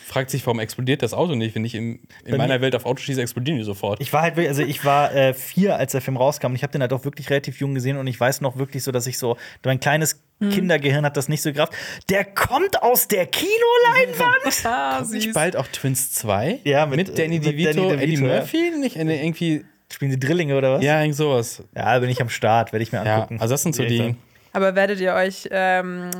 fragt 0.07 0.31
sich, 0.31 0.47
warum 0.47 0.59
explodiert 0.61 1.03
das 1.03 1.13
Auto 1.15 1.35
nicht? 1.35 1.55
Wenn 1.55 1.65
ich 1.65 1.75
in, 1.75 2.01
in 2.25 2.31
Bei 2.31 2.37
meiner 2.39 2.61
Welt 2.61 2.75
auf 2.75 2.87
Auto 2.87 3.01
schieße, 3.03 3.21
explodieren 3.21 3.59
die 3.59 3.65
sofort. 3.65 4.01
Ich 4.01 4.13
war 4.13 4.23
halt 4.23 4.37
wirklich, 4.37 4.49
also 4.49 4.63
ich 4.63 4.85
war 4.85 5.15
äh, 5.15 5.35
vier, 5.35 5.77
als 5.77 5.93
der 5.93 6.01
Film 6.01 6.17
rauskam 6.17 6.47
und 6.49 6.57
ich 6.57 6.63
habe 6.63 6.73
den 6.73 6.81
halt 6.81 6.93
auch 6.93 7.05
wirklich 7.05 7.29
relativ 7.31 7.61
jung 7.61 7.75
gesehen 7.75 7.97
und 7.97 8.07
ich 8.07 8.19
weiß 8.19 8.41
noch 8.41 8.57
wirklich 8.57 8.83
so, 8.83 8.91
dass 8.93 9.07
ich 9.07 9.19
so, 9.19 9.37
mein 9.65 9.81
kleines 9.81 10.23
Kindergehirn 10.41 11.05
hat 11.05 11.17
das 11.17 11.29
nicht 11.29 11.43
so 11.43 11.53
gerafft. 11.53 11.73
Der 12.09 12.25
kommt 12.25 12.83
aus 12.83 13.09
der 13.09 13.27
Kinoleinwand! 13.27 14.65
ah, 14.65 14.99
Kommt 14.99 15.12
nicht 15.12 15.33
bald 15.35 15.57
auch 15.57 15.67
Twins 15.69 16.12
2? 16.12 16.61
Ja, 16.65 16.87
mit, 16.87 16.97
mit, 16.97 17.19
Danny 17.19 17.37
äh, 17.37 17.39
mit 17.41 17.47
DeVito, 17.47 17.73
Danny 17.91 18.03
Eddie 18.03 18.12
DeVito, 18.17 18.27
ja. 18.29 18.37
Murphy? 18.37 18.71
Nicht 18.79 18.97
eine, 18.99 19.23
irgendwie, 19.23 19.65
Spielen 19.93 20.12
sie 20.12 20.21
Drillinge 20.21 20.57
oder 20.57 20.75
was? 20.75 20.85
ja, 20.85 21.01
irgend 21.01 21.17
sowas. 21.17 21.62
Ja, 21.75 21.99
bin 21.99 22.09
ich 22.11 22.21
am 22.23 22.29
Start, 22.29 22.73
werde 22.73 22.83
ich 22.83 22.93
mir 22.93 23.05
Ja, 23.05 23.17
angucken. 23.17 23.41
also 23.41 23.53
das 23.55 23.62
sind 23.62 23.75
so 23.75 23.85
die. 23.85 24.15
Aber 24.53 24.75
werdet 24.75 25.01
ihr 25.01 25.15
euch 25.15 25.49
ähm, 25.51 26.11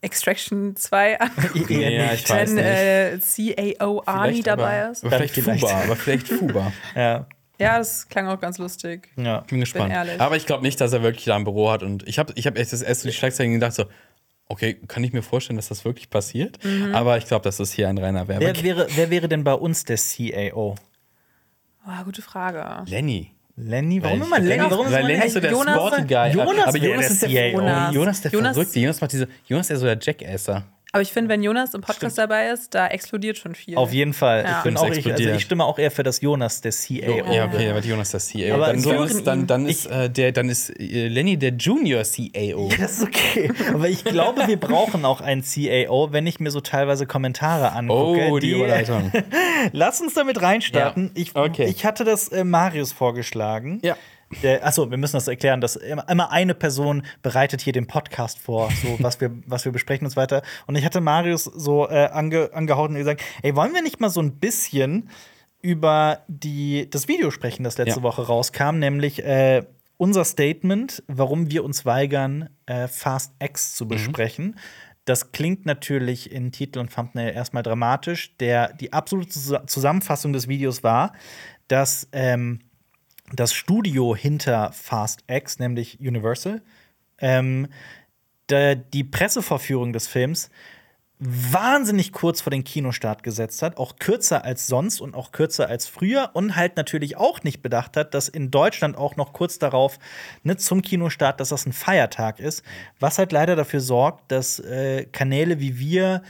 Extraction 0.00 0.74
2 0.76 1.20
angucken, 1.20 1.66
Ja, 1.80 2.10
nicht. 2.10 2.24
ich 2.24 2.30
weiß 2.30 2.54
wenn 2.56 3.18
nicht. 3.20 3.36
äh, 3.36 3.74
CAO 3.78 4.02
Arnie 4.06 4.30
Vielleicht 4.32 4.46
dabei 4.46 4.82
aber, 4.84 4.92
ist? 4.92 5.04
Aber 5.04 5.16
vielleicht 5.16 5.34
vielleicht. 5.34 5.60
Fuba, 5.60 5.82
aber 5.82 5.96
vielleicht 5.96 6.28
Fuba. 6.28 6.72
Ja, 6.96 7.26
Ja, 7.60 7.78
das 7.78 8.08
klang 8.08 8.26
auch 8.28 8.40
ganz 8.40 8.58
lustig. 8.58 9.08
ja. 9.16 9.40
Bin 9.42 9.60
gespannt. 9.60 9.92
ehrlich. 9.92 10.20
Aber 10.20 10.36
ich 10.36 10.46
glaube 10.46 10.62
nicht, 10.62 10.80
dass 10.80 10.92
er 10.92 11.02
wirklich 11.02 11.24
da 11.26 11.36
ein 11.36 11.44
Büro 11.44 11.70
hat. 11.70 11.82
Und 11.82 12.06
ich 12.08 12.18
habe 12.18 12.32
ich 12.36 12.46
hab 12.46 12.56
echt 12.58 12.72
das 12.72 12.82
erste 12.82 13.06
die 13.08 13.14
Schlagzeilen 13.14 13.52
gedacht, 13.52 13.74
so, 13.74 13.84
okay, 14.48 14.74
kann 14.88 15.04
ich 15.04 15.12
mir 15.12 15.22
vorstellen, 15.22 15.56
dass 15.56 15.68
das 15.68 15.84
wirklich 15.84 16.10
passiert. 16.10 16.58
Aber 16.92 17.18
ich 17.18 17.26
glaube, 17.26 17.44
das 17.44 17.60
ist 17.60 17.72
hier 17.72 17.88
ein 17.88 17.98
reiner 17.98 18.26
Wer, 18.28 18.40
Werbegag. 18.40 18.64
wäre, 18.64 18.86
wer 18.96 19.10
wäre 19.10 19.28
denn 19.28 19.44
bei 19.44 19.54
uns 19.54 19.84
der 19.84 19.96
CAO? 19.98 20.74
Oh, 21.86 22.04
gute 22.04 22.22
Frage. 22.22 22.84
Lenny. 22.90 23.32
Lenny? 23.56 24.02
Warum 24.02 24.22
immer 24.22 24.38
Lenny? 24.38 24.70
Warum 24.70 24.86
ist 24.86 24.92
Lenny 24.92 25.26
ist 25.26 25.34
so 25.34 25.40
der 25.40 25.50
Jonas- 25.52 25.74
Sporty 25.76 26.02
Guy. 26.06 26.30
Jonas 26.32 26.66
aber 26.66 26.78
Jonas 26.78 27.06
der 27.06 27.10
ist 27.10 27.22
der, 27.22 27.28
CAO. 27.52 27.58
Jonas. 27.60 27.94
Jonas 27.94 28.20
der 28.22 28.30
Jonas- 28.32 28.54
Verrückte. 28.56 28.80
Jonas 28.80 29.00
macht 29.00 29.12
diese, 29.12 29.28
Jonas 29.46 29.66
ist 29.66 29.70
ja 29.70 29.76
so 29.76 29.84
der 29.86 29.98
Jackasser. 30.00 30.64
Aber 30.92 31.02
ich 31.02 31.12
finde, 31.12 31.28
wenn 31.28 31.42
Jonas 31.42 31.72
im 31.74 31.82
Podcast 31.82 32.18
dabei 32.18 32.48
ist, 32.48 32.74
da 32.74 32.88
explodiert 32.88 33.38
schon 33.38 33.54
viel. 33.54 33.76
Auf 33.76 33.92
jeden 33.92 34.12
Fall. 34.12 34.42
Ja. 34.42 34.58
Ich, 34.58 34.64
bin 34.64 34.76
Find's 34.76 34.80
auch, 34.80 34.84
ich, 34.86 34.90
also 34.90 35.08
explodiert. 35.10 35.36
ich 35.36 35.42
stimme 35.42 35.64
auch 35.64 35.78
eher 35.78 35.90
für 35.90 36.02
das 36.02 36.20
Jonas, 36.20 36.60
der 36.60 36.72
CAO. 36.72 37.32
Ja, 37.32 37.44
okay, 37.46 37.70
aber 37.70 37.80
Jonas 37.80 38.10
der 38.10 38.20
CEO. 38.20 38.54
Aber 38.54 38.66
dann, 38.66 38.78
ich 39.06 39.22
dann, 39.22 39.46
dann, 39.46 39.66
ist, 39.66 39.86
äh, 39.86 40.10
der, 40.10 40.32
dann 40.32 40.48
ist 40.48 40.70
äh, 40.80 41.08
Lenny 41.08 41.36
der 41.36 41.52
Junior 41.52 42.02
CAO. 42.02 42.70
Das 42.78 42.98
ist 42.98 43.02
okay. 43.02 43.52
Aber 43.72 43.88
ich 43.88 44.02
glaube, 44.04 44.48
wir 44.48 44.58
brauchen 44.58 45.04
auch 45.04 45.20
einen 45.20 45.42
CAO, 45.42 46.08
wenn 46.12 46.26
ich 46.26 46.40
mir 46.40 46.50
so 46.50 46.60
teilweise 46.60 47.06
Kommentare 47.06 47.72
angucke. 47.72 48.28
Oh, 48.28 48.38
die 48.38 48.50
Überleitung. 48.50 49.12
Lass 49.72 50.00
uns 50.00 50.14
damit 50.14 50.42
reinstarten. 50.42 51.12
Ja. 51.14 51.22
Ich, 51.22 51.36
Okay. 51.36 51.66
ich 51.66 51.84
hatte 51.84 52.04
das 52.04 52.28
äh, 52.28 52.42
Marius 52.44 52.92
vorgeschlagen. 52.92 53.78
Ja. 53.82 53.96
Der, 54.42 54.64
achso, 54.64 54.90
wir 54.90 54.96
müssen 54.98 55.16
das 55.16 55.26
erklären, 55.28 55.60
dass 55.60 55.76
immer, 55.76 56.30
eine 56.30 56.54
Person 56.54 57.02
bereitet 57.22 57.60
hier 57.60 57.72
den 57.72 57.86
Podcast 57.86 58.38
vor, 58.38 58.70
so 58.82 58.96
was 59.02 59.20
wir, 59.20 59.30
was 59.46 59.64
wir 59.64 59.72
besprechen 59.72 60.06
und 60.06 60.10
so 60.10 60.16
weiter. 60.16 60.42
Und 60.66 60.76
ich 60.76 60.84
hatte 60.84 61.00
Marius 61.00 61.44
so 61.44 61.88
äh, 61.88 62.06
ange, 62.12 62.50
angehauen 62.52 62.92
und 62.92 62.98
gesagt, 62.98 63.22
ey, 63.42 63.56
wollen 63.56 63.74
wir 63.74 63.82
nicht 63.82 64.00
mal 64.00 64.10
so 64.10 64.20
ein 64.22 64.38
bisschen 64.38 65.10
über 65.62 66.20
die, 66.28 66.88
das 66.88 67.08
Video 67.08 67.30
sprechen, 67.30 67.64
das 67.64 67.76
letzte 67.76 67.98
Ja. 68.00 68.02
Woche 68.02 68.22
rauskam, 68.26 68.78
nämlich 68.78 69.22
äh, 69.24 69.64
unser 69.96 70.24
Statement, 70.24 71.02
warum 71.08 71.50
wir 71.50 71.64
uns 71.64 71.84
weigern, 71.84 72.48
äh, 72.66 72.88
Fast 72.88 73.34
X 73.42 73.74
zu 73.74 73.86
besprechen. 73.86 74.58
Das 75.04 75.32
klingt 75.32 75.66
natürlich 75.66 76.30
in 76.30 76.52
Titel 76.52 76.78
und 76.78 76.94
Thumbnail 76.94 77.34
erstmal 77.34 77.62
dramatisch. 77.62 78.36
Der, 78.38 78.72
die 78.74 78.92
absolute 78.92 79.30
Zus- 79.30 79.66
Zusammenfassung 79.66 80.32
des 80.32 80.46
Videos 80.48 80.82
war, 80.82 81.12
dass 81.68 82.08
ähm, 82.12 82.60
das 83.34 83.52
Studio 83.52 84.14
hinter 84.14 84.72
Fast 84.72 85.24
X, 85.28 85.58
nämlich 85.58 86.00
Universal, 86.00 86.62
ähm, 87.18 87.68
da, 88.46 88.74
die 88.74 89.04
Pressevorführung 89.04 89.92
des 89.92 90.08
Films 90.08 90.50
wahnsinnig 91.22 92.12
kurz 92.12 92.40
vor 92.40 92.50
den 92.50 92.64
Kinostart 92.64 93.22
gesetzt 93.22 93.60
hat, 93.60 93.76
auch 93.76 93.96
kürzer 93.96 94.42
als 94.46 94.66
sonst 94.66 95.02
und 95.02 95.14
auch 95.14 95.32
kürzer 95.32 95.68
als 95.68 95.86
früher 95.86 96.30
und 96.32 96.56
halt 96.56 96.78
natürlich 96.78 97.18
auch 97.18 97.42
nicht 97.42 97.60
bedacht 97.60 97.98
hat, 97.98 98.14
dass 98.14 98.30
in 98.30 98.50
Deutschland 98.50 98.96
auch 98.96 99.16
noch 99.16 99.34
kurz 99.34 99.58
darauf 99.58 99.98
ne, 100.44 100.56
zum 100.56 100.80
Kinostart, 100.80 101.38
dass 101.38 101.50
das 101.50 101.66
ein 101.66 101.74
Feiertag 101.74 102.40
ist, 102.40 102.64
was 103.00 103.18
halt 103.18 103.32
leider 103.32 103.54
dafür 103.54 103.80
sorgt, 103.80 104.32
dass 104.32 104.60
äh, 104.60 105.04
Kanäle 105.12 105.60
wie 105.60 105.78
wir 105.78 106.22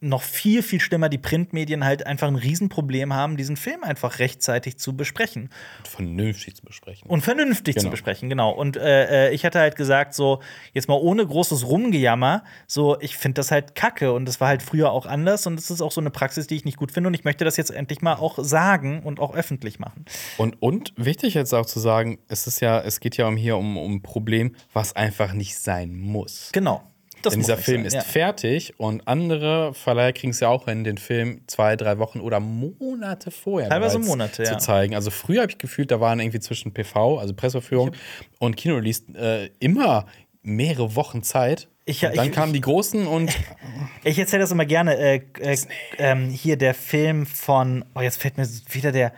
noch 0.00 0.22
viel, 0.22 0.62
viel 0.62 0.80
schlimmer 0.80 1.10
die 1.10 1.18
Printmedien 1.18 1.84
halt 1.84 2.06
einfach 2.06 2.28
ein 2.28 2.36
Riesenproblem 2.36 3.12
haben, 3.12 3.36
diesen 3.36 3.56
Film 3.56 3.84
einfach 3.84 4.18
rechtzeitig 4.18 4.78
zu 4.78 4.96
besprechen. 4.96 5.50
Vernünftig 5.84 6.56
zu 6.56 6.62
besprechen. 6.64 7.08
Und 7.10 7.20
vernünftig 7.20 7.74
zu 7.74 7.80
Genau. 7.80 7.90
besprechen, 7.90 8.28
genau. 8.30 8.50
Und 8.50 8.76
äh, 8.78 9.28
äh, 9.28 9.34
ich 9.34 9.44
hatte 9.44 9.58
halt 9.58 9.76
gesagt, 9.76 10.14
so, 10.14 10.40
jetzt 10.72 10.88
mal 10.88 10.94
ohne 10.94 11.26
großes 11.26 11.66
Rumgejammer, 11.66 12.44
so, 12.66 12.98
ich 13.00 13.16
finde 13.16 13.34
das 13.40 13.50
halt 13.50 13.74
kacke 13.74 14.12
und 14.12 14.24
das 14.26 14.40
war 14.40 14.48
halt 14.48 14.62
früher 14.62 14.90
auch 14.90 15.04
anders 15.04 15.46
und 15.46 15.58
es 15.58 15.70
ist 15.70 15.82
auch 15.82 15.92
so 15.92 16.00
eine 16.00 16.10
Praxis, 16.10 16.46
die 16.46 16.56
ich 16.56 16.64
nicht 16.64 16.78
gut 16.78 16.92
finde 16.92 17.08
und 17.08 17.14
ich 17.14 17.24
möchte 17.24 17.44
das 17.44 17.58
jetzt 17.58 17.70
endlich 17.70 18.00
mal 18.00 18.14
auch 18.14 18.38
sagen 18.42 19.02
und 19.02 19.20
auch 19.20 19.34
öffentlich 19.34 19.78
machen. 19.78 20.06
Und, 20.38 20.60
und 20.62 20.94
wichtig 20.96 21.34
jetzt 21.34 21.52
auch 21.52 21.66
zu 21.66 21.78
sagen, 21.78 22.18
es 22.28 22.46
ist 22.46 22.60
ja, 22.60 22.80
es 22.80 23.00
geht 23.00 23.18
ja 23.18 23.26
um 23.26 23.36
hier 23.36 23.58
um, 23.58 23.76
um 23.76 23.96
ein 23.96 24.02
Problem, 24.02 24.54
was 24.72 24.96
einfach 24.96 25.34
nicht 25.34 25.56
sein 25.58 25.94
muss. 25.98 26.50
Genau. 26.52 26.82
Das 27.22 27.32
Denn 27.34 27.40
dieser 27.40 27.56
Film 27.58 27.78
sein, 27.78 27.86
ist 27.86 27.94
ja. 27.94 28.00
fertig 28.02 28.74
und 28.78 29.06
andere 29.06 29.74
Verleiher 29.74 30.12
kriegen 30.12 30.30
es 30.30 30.40
ja 30.40 30.48
auch 30.48 30.64
hin, 30.64 30.84
den 30.84 30.96
Film 30.98 31.42
zwei, 31.46 31.76
drei 31.76 31.98
Wochen 31.98 32.20
oder 32.20 32.40
Monate 32.40 33.30
vorher 33.30 33.68
Teilweise 33.68 33.98
Monate, 33.98 34.42
zu 34.44 34.52
ja. 34.52 34.58
zeigen. 34.58 34.94
Also 34.94 35.10
früher 35.10 35.42
habe 35.42 35.52
ich 35.52 35.58
gefühlt, 35.58 35.90
da 35.90 36.00
waren 36.00 36.18
irgendwie 36.20 36.40
zwischen 36.40 36.72
PV, 36.72 37.18
also 37.18 37.34
Presseverführung, 37.34 37.90
und 38.38 38.56
Kinorelease 38.56 39.02
äh, 39.14 39.50
immer 39.58 40.06
mehrere 40.42 40.94
Wochen 40.96 41.22
Zeit. 41.22 41.68
Ich- 41.84 42.00
dann 42.00 42.26
ich- 42.28 42.32
kamen 42.32 42.52
die 42.52 42.60
Großen 42.60 43.06
und 43.06 43.30
Ich 44.04 44.18
erzähle 44.18 44.40
das 44.42 44.50
immer 44.52 44.64
gerne. 44.66 44.96
Äh, 44.96 45.20
äh, 45.40 45.56
ähm, 45.98 46.30
hier 46.30 46.56
der 46.56 46.72
Film 46.74 47.26
von, 47.26 47.84
oh, 47.94 48.00
jetzt 48.00 48.20
fällt 48.20 48.38
mir 48.38 48.48
wieder 48.70 48.92
der. 48.92 49.12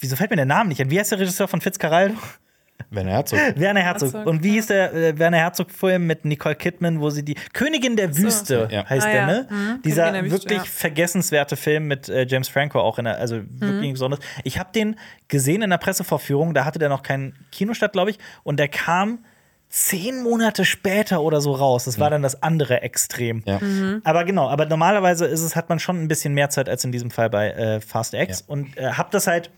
Wieso 0.00 0.16
fällt 0.16 0.30
mir 0.30 0.36
der 0.36 0.46
Name 0.46 0.70
nicht 0.70 0.80
an? 0.80 0.90
Wie 0.90 0.98
heißt 0.98 1.12
der 1.12 1.18
Regisseur 1.20 1.46
von 1.48 1.60
Fitzcarraldo? 1.60 2.16
Werner 2.90 3.12
Herzog. 3.12 3.38
Werner 3.56 3.80
Herzog. 3.80 4.12
Herzog, 4.12 4.26
Und 4.26 4.42
wie 4.42 4.52
hieß 4.52 4.66
der 4.68 4.92
äh, 4.94 5.18
Werner 5.18 5.38
Herzog-Film 5.38 6.06
mit 6.06 6.24
Nicole 6.24 6.54
Kidman, 6.54 7.00
wo 7.00 7.10
sie 7.10 7.24
die 7.24 7.34
Königin 7.52 7.96
der 7.96 8.16
Wüste 8.16 8.68
Ja. 8.70 8.88
heißt 8.88 9.06
Ah, 9.06 9.10
der, 9.10 9.20
ja. 9.20 9.26
ne? 9.26 9.46
Mhm. 9.50 9.82
Dieser 9.82 10.12
der 10.12 10.22
Wüste, 10.24 10.34
wirklich 10.50 10.58
ja. 10.58 10.64
vergessenswerte 10.64 11.56
Film 11.56 11.86
mit 11.88 12.08
äh, 12.08 12.26
James 12.28 12.48
Franco 12.48 12.80
auch 12.80 12.98
in 12.98 13.04
der, 13.06 13.18
also 13.18 13.36
Mhm. 13.36 13.60
wirklich 13.60 13.92
besonders. 13.92 14.20
Ich 14.44 14.58
habe 14.58 14.70
den 14.74 14.96
gesehen 15.28 15.62
in 15.62 15.70
der 15.70 15.78
Pressevorführung, 15.78 16.54
da 16.54 16.64
hatte 16.64 16.78
der 16.78 16.88
noch 16.88 17.02
keinen 17.02 17.34
Kinostart, 17.52 17.92
glaube 17.92 18.10
ich, 18.10 18.18
und 18.44 18.58
der 18.58 18.68
kam 18.68 19.20
zehn 19.68 20.22
Monate 20.22 20.64
später 20.64 21.20
oder 21.22 21.40
so 21.40 21.52
raus. 21.52 21.84
Das 21.84 21.98
war 21.98 22.08
dann 22.08 22.22
das 22.22 22.42
andere 22.42 22.82
Extrem. 22.82 23.42
Ja. 23.44 23.60
Aber 24.04 24.24
genau, 24.24 24.48
aber 24.48 24.66
normalerweise 24.66 25.26
ist 25.26 25.42
es, 25.42 25.56
hat 25.56 25.68
man 25.68 25.78
schon 25.78 26.02
ein 26.02 26.08
bisschen 26.08 26.34
mehr 26.34 26.50
Zeit 26.50 26.68
als 26.68 26.84
in 26.84 26.92
diesem 26.92 27.10
Fall 27.10 27.30
bei 27.30 27.50
äh, 27.50 27.80
Fast 27.80 28.14
X. 28.14 28.40
Ja. 28.40 28.44
Und 28.46 28.76
äh, 28.76 28.92
hab 28.92 29.10
das 29.10 29.26
halt 29.26 29.50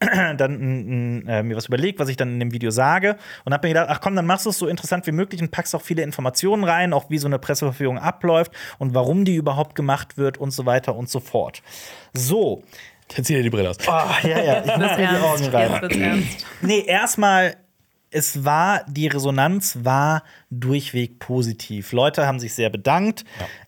dann 0.00 1.26
äh, 1.26 1.42
mir 1.42 1.56
was 1.56 1.66
überlegt, 1.66 1.98
was 1.98 2.08
ich 2.08 2.16
dann 2.16 2.34
in 2.34 2.40
dem 2.40 2.52
Video 2.52 2.70
sage. 2.70 3.16
Und 3.44 3.52
hab 3.52 3.62
mir 3.62 3.70
gedacht, 3.70 3.88
ach 3.90 4.00
komm, 4.00 4.14
dann 4.16 4.26
machst 4.26 4.46
du 4.46 4.50
es 4.50 4.58
so 4.58 4.68
interessant 4.68 5.06
wie 5.06 5.12
möglich 5.12 5.42
und 5.42 5.50
packst 5.50 5.74
auch 5.74 5.82
viele 5.82 6.02
Informationen 6.02 6.64
rein, 6.64 6.92
auch 6.92 7.10
wie 7.10 7.18
so 7.18 7.26
eine 7.26 7.38
Presseverführung 7.38 7.98
abläuft 7.98 8.52
und 8.78 8.94
warum 8.94 9.24
die 9.24 9.34
überhaupt 9.34 9.74
gemacht 9.74 10.16
wird 10.16 10.38
und 10.38 10.52
so 10.52 10.66
weiter 10.66 10.94
und 10.94 11.10
so 11.10 11.20
fort. 11.20 11.62
So. 12.14 12.62
Jetzt 13.16 13.26
zieh 13.26 13.34
dir 13.34 13.42
die 13.42 13.50
Brille 13.50 13.70
aus. 13.70 13.76
Ah, 13.86 14.16
ja, 14.22 14.38
ja, 14.42 14.60
ich 14.60 14.76
muss 14.76 14.96
mir 14.96 15.08
die. 15.08 15.52
Augen 15.54 16.00
ernst. 16.00 16.46
Nee, 16.60 16.84
erstmal, 16.86 17.56
es 18.10 18.44
war, 18.44 18.84
die 18.88 19.06
Resonanz 19.06 19.78
war 19.82 20.22
durchweg 20.50 21.18
positiv. 21.18 21.92
Leute 21.92 22.26
haben 22.26 22.40
sich 22.40 22.54
sehr 22.54 22.70
bedankt. 22.70 23.24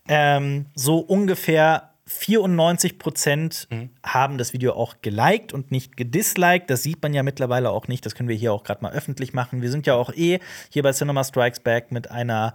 Ähm, 0.09 0.67
so 0.75 0.99
ungefähr 0.99 1.91
94 2.07 2.99
Prozent 2.99 3.69
haben 4.05 4.37
das 4.37 4.53
Video 4.53 4.73
auch 4.73 4.97
geliked 5.01 5.53
und 5.53 5.71
nicht 5.71 5.97
gedisliked. 5.97 6.69
Das 6.69 6.83
sieht 6.83 7.01
man 7.03 7.15
ja 7.15 7.23
mittlerweile 7.23 7.71
auch 7.71 7.87
nicht. 7.87 8.05
Das 8.05 8.17
können 8.17 8.29
wir 8.29 8.37
hier 8.37 8.53
auch 8.53 8.65
gerade 8.65 8.83
mal 8.83 8.93
öffentlich 8.93 9.33
machen. 9.33 9.63
Wir 9.63 9.71
sind 9.71 9.87
ja 9.87 9.95
auch 9.95 10.13
eh 10.13 10.41
hier 10.71 10.83
bei 10.83 10.93
Cinema 10.93 11.23
Strikes 11.23 11.61
Back 11.61 11.93
mit 11.93 12.11
einer 12.11 12.55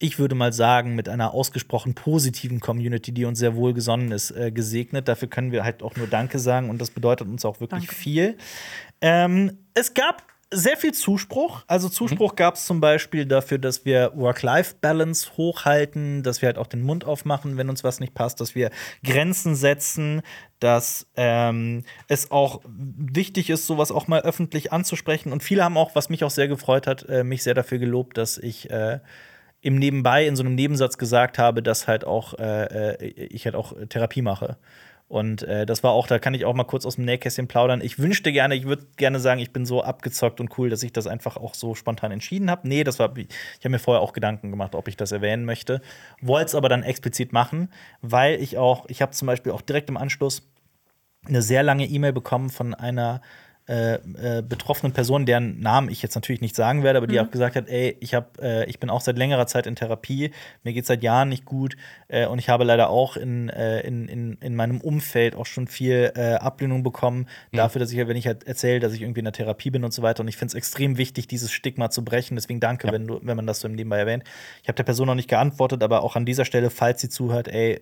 ich 0.00 0.18
würde 0.18 0.34
mal 0.34 0.52
sagen, 0.52 0.96
mit 0.96 1.08
einer 1.08 1.32
ausgesprochen 1.32 1.94
positiven 1.94 2.58
Community, 2.60 3.12
die 3.12 3.24
uns 3.24 3.38
sehr 3.38 3.54
wohlgesonnen 3.54 4.10
ist, 4.10 4.32
äh, 4.32 4.50
gesegnet. 4.50 5.06
Dafür 5.06 5.28
können 5.28 5.52
wir 5.52 5.64
halt 5.64 5.82
auch 5.82 5.94
nur 5.96 6.08
Danke 6.08 6.38
sagen 6.40 6.68
und 6.68 6.80
das 6.80 6.90
bedeutet 6.90 7.28
uns 7.28 7.44
auch 7.44 7.60
wirklich 7.60 7.86
Danke. 7.86 7.94
viel. 7.94 8.36
Ähm, 9.00 9.58
es 9.72 9.94
gab 9.94 10.22
sehr 10.54 10.76
viel 10.76 10.92
Zuspruch. 10.92 11.64
Also 11.66 11.88
Zuspruch 11.88 12.36
gab 12.36 12.54
es 12.54 12.64
zum 12.64 12.80
Beispiel 12.80 13.26
dafür, 13.26 13.58
dass 13.58 13.84
wir 13.84 14.12
Work-Life-Balance 14.14 15.36
hochhalten, 15.36 16.22
dass 16.22 16.42
wir 16.42 16.46
halt 16.46 16.58
auch 16.58 16.66
den 16.66 16.82
Mund 16.82 17.04
aufmachen, 17.04 17.56
wenn 17.56 17.68
uns 17.68 17.84
was 17.84 18.00
nicht 18.00 18.14
passt, 18.14 18.40
dass 18.40 18.54
wir 18.54 18.70
Grenzen 19.04 19.54
setzen, 19.54 20.22
dass 20.60 21.06
ähm, 21.16 21.84
es 22.08 22.30
auch 22.30 22.62
wichtig 22.66 23.50
ist, 23.50 23.66
sowas 23.66 23.90
auch 23.90 24.06
mal 24.06 24.22
öffentlich 24.22 24.72
anzusprechen. 24.72 25.32
Und 25.32 25.42
viele 25.42 25.64
haben 25.64 25.76
auch, 25.76 25.94
was 25.94 26.08
mich 26.08 26.24
auch 26.24 26.30
sehr 26.30 26.48
gefreut 26.48 26.86
hat, 26.86 27.08
äh, 27.08 27.24
mich 27.24 27.42
sehr 27.42 27.54
dafür 27.54 27.78
gelobt, 27.78 28.16
dass 28.16 28.38
ich 28.38 28.70
äh, 28.70 29.00
im 29.60 29.76
Nebenbei 29.76 30.26
in 30.26 30.36
so 30.36 30.42
einem 30.42 30.54
Nebensatz 30.54 30.98
gesagt 30.98 31.38
habe, 31.38 31.62
dass 31.62 31.88
halt 31.88 32.04
auch 32.04 32.34
äh, 32.38 32.94
äh, 32.94 33.06
ich 33.06 33.46
halt 33.46 33.56
auch 33.56 33.72
Therapie 33.88 34.22
mache. 34.22 34.58
Und 35.06 35.42
äh, 35.42 35.66
das 35.66 35.82
war 35.82 35.92
auch, 35.92 36.06
da 36.06 36.18
kann 36.18 36.32
ich 36.34 36.44
auch 36.44 36.54
mal 36.54 36.64
kurz 36.64 36.86
aus 36.86 36.96
dem 36.96 37.04
Nähkästchen 37.04 37.46
plaudern. 37.46 37.82
Ich 37.82 37.98
wünschte 37.98 38.32
gerne, 38.32 38.54
ich 38.54 38.64
würde 38.64 38.86
gerne 38.96 39.20
sagen, 39.20 39.40
ich 39.40 39.52
bin 39.52 39.66
so 39.66 39.82
abgezockt 39.82 40.40
und 40.40 40.58
cool, 40.58 40.70
dass 40.70 40.82
ich 40.82 40.92
das 40.92 41.06
einfach 41.06 41.36
auch 41.36 41.54
so 41.54 41.74
spontan 41.74 42.10
entschieden 42.10 42.50
habe. 42.50 42.66
Nee, 42.66 42.84
das 42.84 42.98
war, 42.98 43.14
ich 43.16 43.28
habe 43.60 43.70
mir 43.70 43.78
vorher 43.78 44.00
auch 44.00 44.14
Gedanken 44.14 44.50
gemacht, 44.50 44.74
ob 44.74 44.88
ich 44.88 44.96
das 44.96 45.12
erwähnen 45.12 45.44
möchte. 45.44 45.82
Wollte 46.22 46.46
es 46.46 46.54
aber 46.54 46.68
dann 46.68 46.82
explizit 46.82 47.32
machen, 47.32 47.68
weil 48.00 48.40
ich 48.40 48.56
auch, 48.56 48.86
ich 48.88 49.02
habe 49.02 49.12
zum 49.12 49.26
Beispiel 49.26 49.52
auch 49.52 49.60
direkt 49.60 49.90
im 49.90 49.98
Anschluss 49.98 50.50
eine 51.26 51.42
sehr 51.42 51.62
lange 51.62 51.86
E-Mail 51.86 52.12
bekommen 52.12 52.50
von 52.50 52.74
einer 52.74 53.20
äh, 53.66 53.94
äh, 53.94 54.42
betroffenen 54.42 54.92
Person, 54.92 55.24
deren 55.24 55.58
Namen 55.60 55.88
ich 55.88 56.02
jetzt 56.02 56.14
natürlich 56.14 56.42
nicht 56.42 56.54
sagen 56.54 56.82
werde, 56.82 56.98
aber 56.98 57.06
die 57.06 57.18
auch 57.18 57.30
gesagt 57.30 57.56
hat, 57.56 57.66
ey, 57.68 57.96
ich 58.00 58.14
hab, 58.14 58.38
äh, 58.42 58.66
ich 58.66 58.78
bin 58.78 58.90
auch 58.90 59.00
seit 59.00 59.16
längerer 59.16 59.46
Zeit 59.46 59.66
in 59.66 59.74
Therapie, 59.74 60.32
mir 60.64 60.74
geht 60.74 60.84
seit 60.84 61.02
Jahren 61.02 61.30
nicht 61.30 61.46
gut 61.46 61.76
äh, 62.08 62.26
und 62.26 62.38
ich 62.38 62.50
habe 62.50 62.64
leider 62.64 62.90
auch 62.90 63.16
in, 63.16 63.48
äh, 63.48 63.80
in, 63.80 64.06
in, 64.08 64.34
in 64.42 64.54
meinem 64.54 64.82
Umfeld 64.82 65.34
auch 65.34 65.46
schon 65.46 65.66
viel 65.66 66.12
äh, 66.14 66.34
Ablehnung 66.34 66.82
bekommen 66.82 67.26
dafür, 67.52 67.78
dass 67.78 67.90
ich, 67.90 67.96
wenn 67.96 68.16
ich 68.16 68.26
halt 68.26 68.44
erzähle, 68.44 68.80
dass 68.80 68.92
ich 68.92 69.00
irgendwie 69.00 69.20
in 69.20 69.24
der 69.24 69.32
Therapie 69.32 69.70
bin 69.70 69.82
und 69.82 69.94
so 69.94 70.02
weiter 70.02 70.20
und 70.20 70.28
ich 70.28 70.36
finde 70.36 70.50
es 70.50 70.54
extrem 70.54 70.98
wichtig, 70.98 71.26
dieses 71.26 71.50
Stigma 71.50 71.88
zu 71.88 72.04
brechen, 72.04 72.34
deswegen 72.34 72.60
danke, 72.60 72.92
wenn, 72.92 73.06
du, 73.06 73.20
wenn 73.22 73.36
man 73.36 73.46
das 73.46 73.60
so 73.60 73.68
im 73.68 73.74
Nebenbei 73.74 73.98
erwähnt. 73.98 74.24
Ich 74.62 74.68
habe 74.68 74.76
der 74.76 74.84
Person 74.84 75.06
noch 75.06 75.14
nicht 75.14 75.30
geantwortet, 75.30 75.82
aber 75.82 76.02
auch 76.02 76.16
an 76.16 76.26
dieser 76.26 76.44
Stelle, 76.44 76.68
falls 76.68 77.00
sie 77.00 77.08
zuhört, 77.08 77.48
ey, 77.48 77.80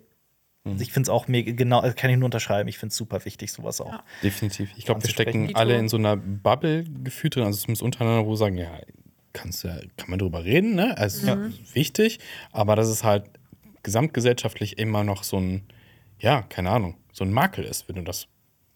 ich 0.79 0.93
finde 0.93 1.07
es 1.07 1.09
auch 1.09 1.27
mega, 1.27 1.53
genau, 1.53 1.81
also 1.81 1.95
kann 1.97 2.11
ich 2.11 2.17
nur 2.17 2.27
unterschreiben. 2.27 2.69
Ich 2.69 2.79
finde 2.79 2.93
es 2.93 2.97
super 2.97 3.25
wichtig, 3.25 3.53
sowas 3.53 3.81
auch. 3.81 3.93
Ja. 3.93 4.05
Definitiv. 4.23 4.71
Ich 4.77 4.85
glaube, 4.85 5.03
wir 5.03 5.11
stecken 5.11 5.55
alle 5.55 5.77
in 5.77 5.89
so 5.89 5.97
einer 5.97 6.17
Bubble 6.17 6.85
gefühlt 7.03 7.35
drin, 7.35 7.45
also 7.45 7.59
zumindest 7.59 7.83
untereinander, 7.83 8.27
wo 8.27 8.31
wir 8.31 8.37
sagen, 8.37 8.57
ja, 8.57 8.71
kannst 9.33 9.65
ja, 9.65 9.77
kann 9.97 10.11
man 10.11 10.19
drüber 10.19 10.45
reden, 10.45 10.75
ne? 10.75 10.97
Also 10.99 11.33
ist 11.33 11.75
wichtig, 11.75 12.21
aber 12.53 12.77
dass 12.77 12.89
es 12.89 13.03
halt 13.03 13.25
gesamtgesellschaftlich 13.83 14.79
immer 14.79 15.03
noch 15.05 15.25
so 15.25 15.39
ein, 15.39 15.63
ja, 16.21 16.43
keine 16.43 16.71
Ahnung, 16.71 16.97
so 17.13 17.25
ein 17.25 17.33
Makel 17.33 17.65
ist, 17.65 17.89
wenn 17.89 17.97
du 17.97 18.03
das, 18.03 18.29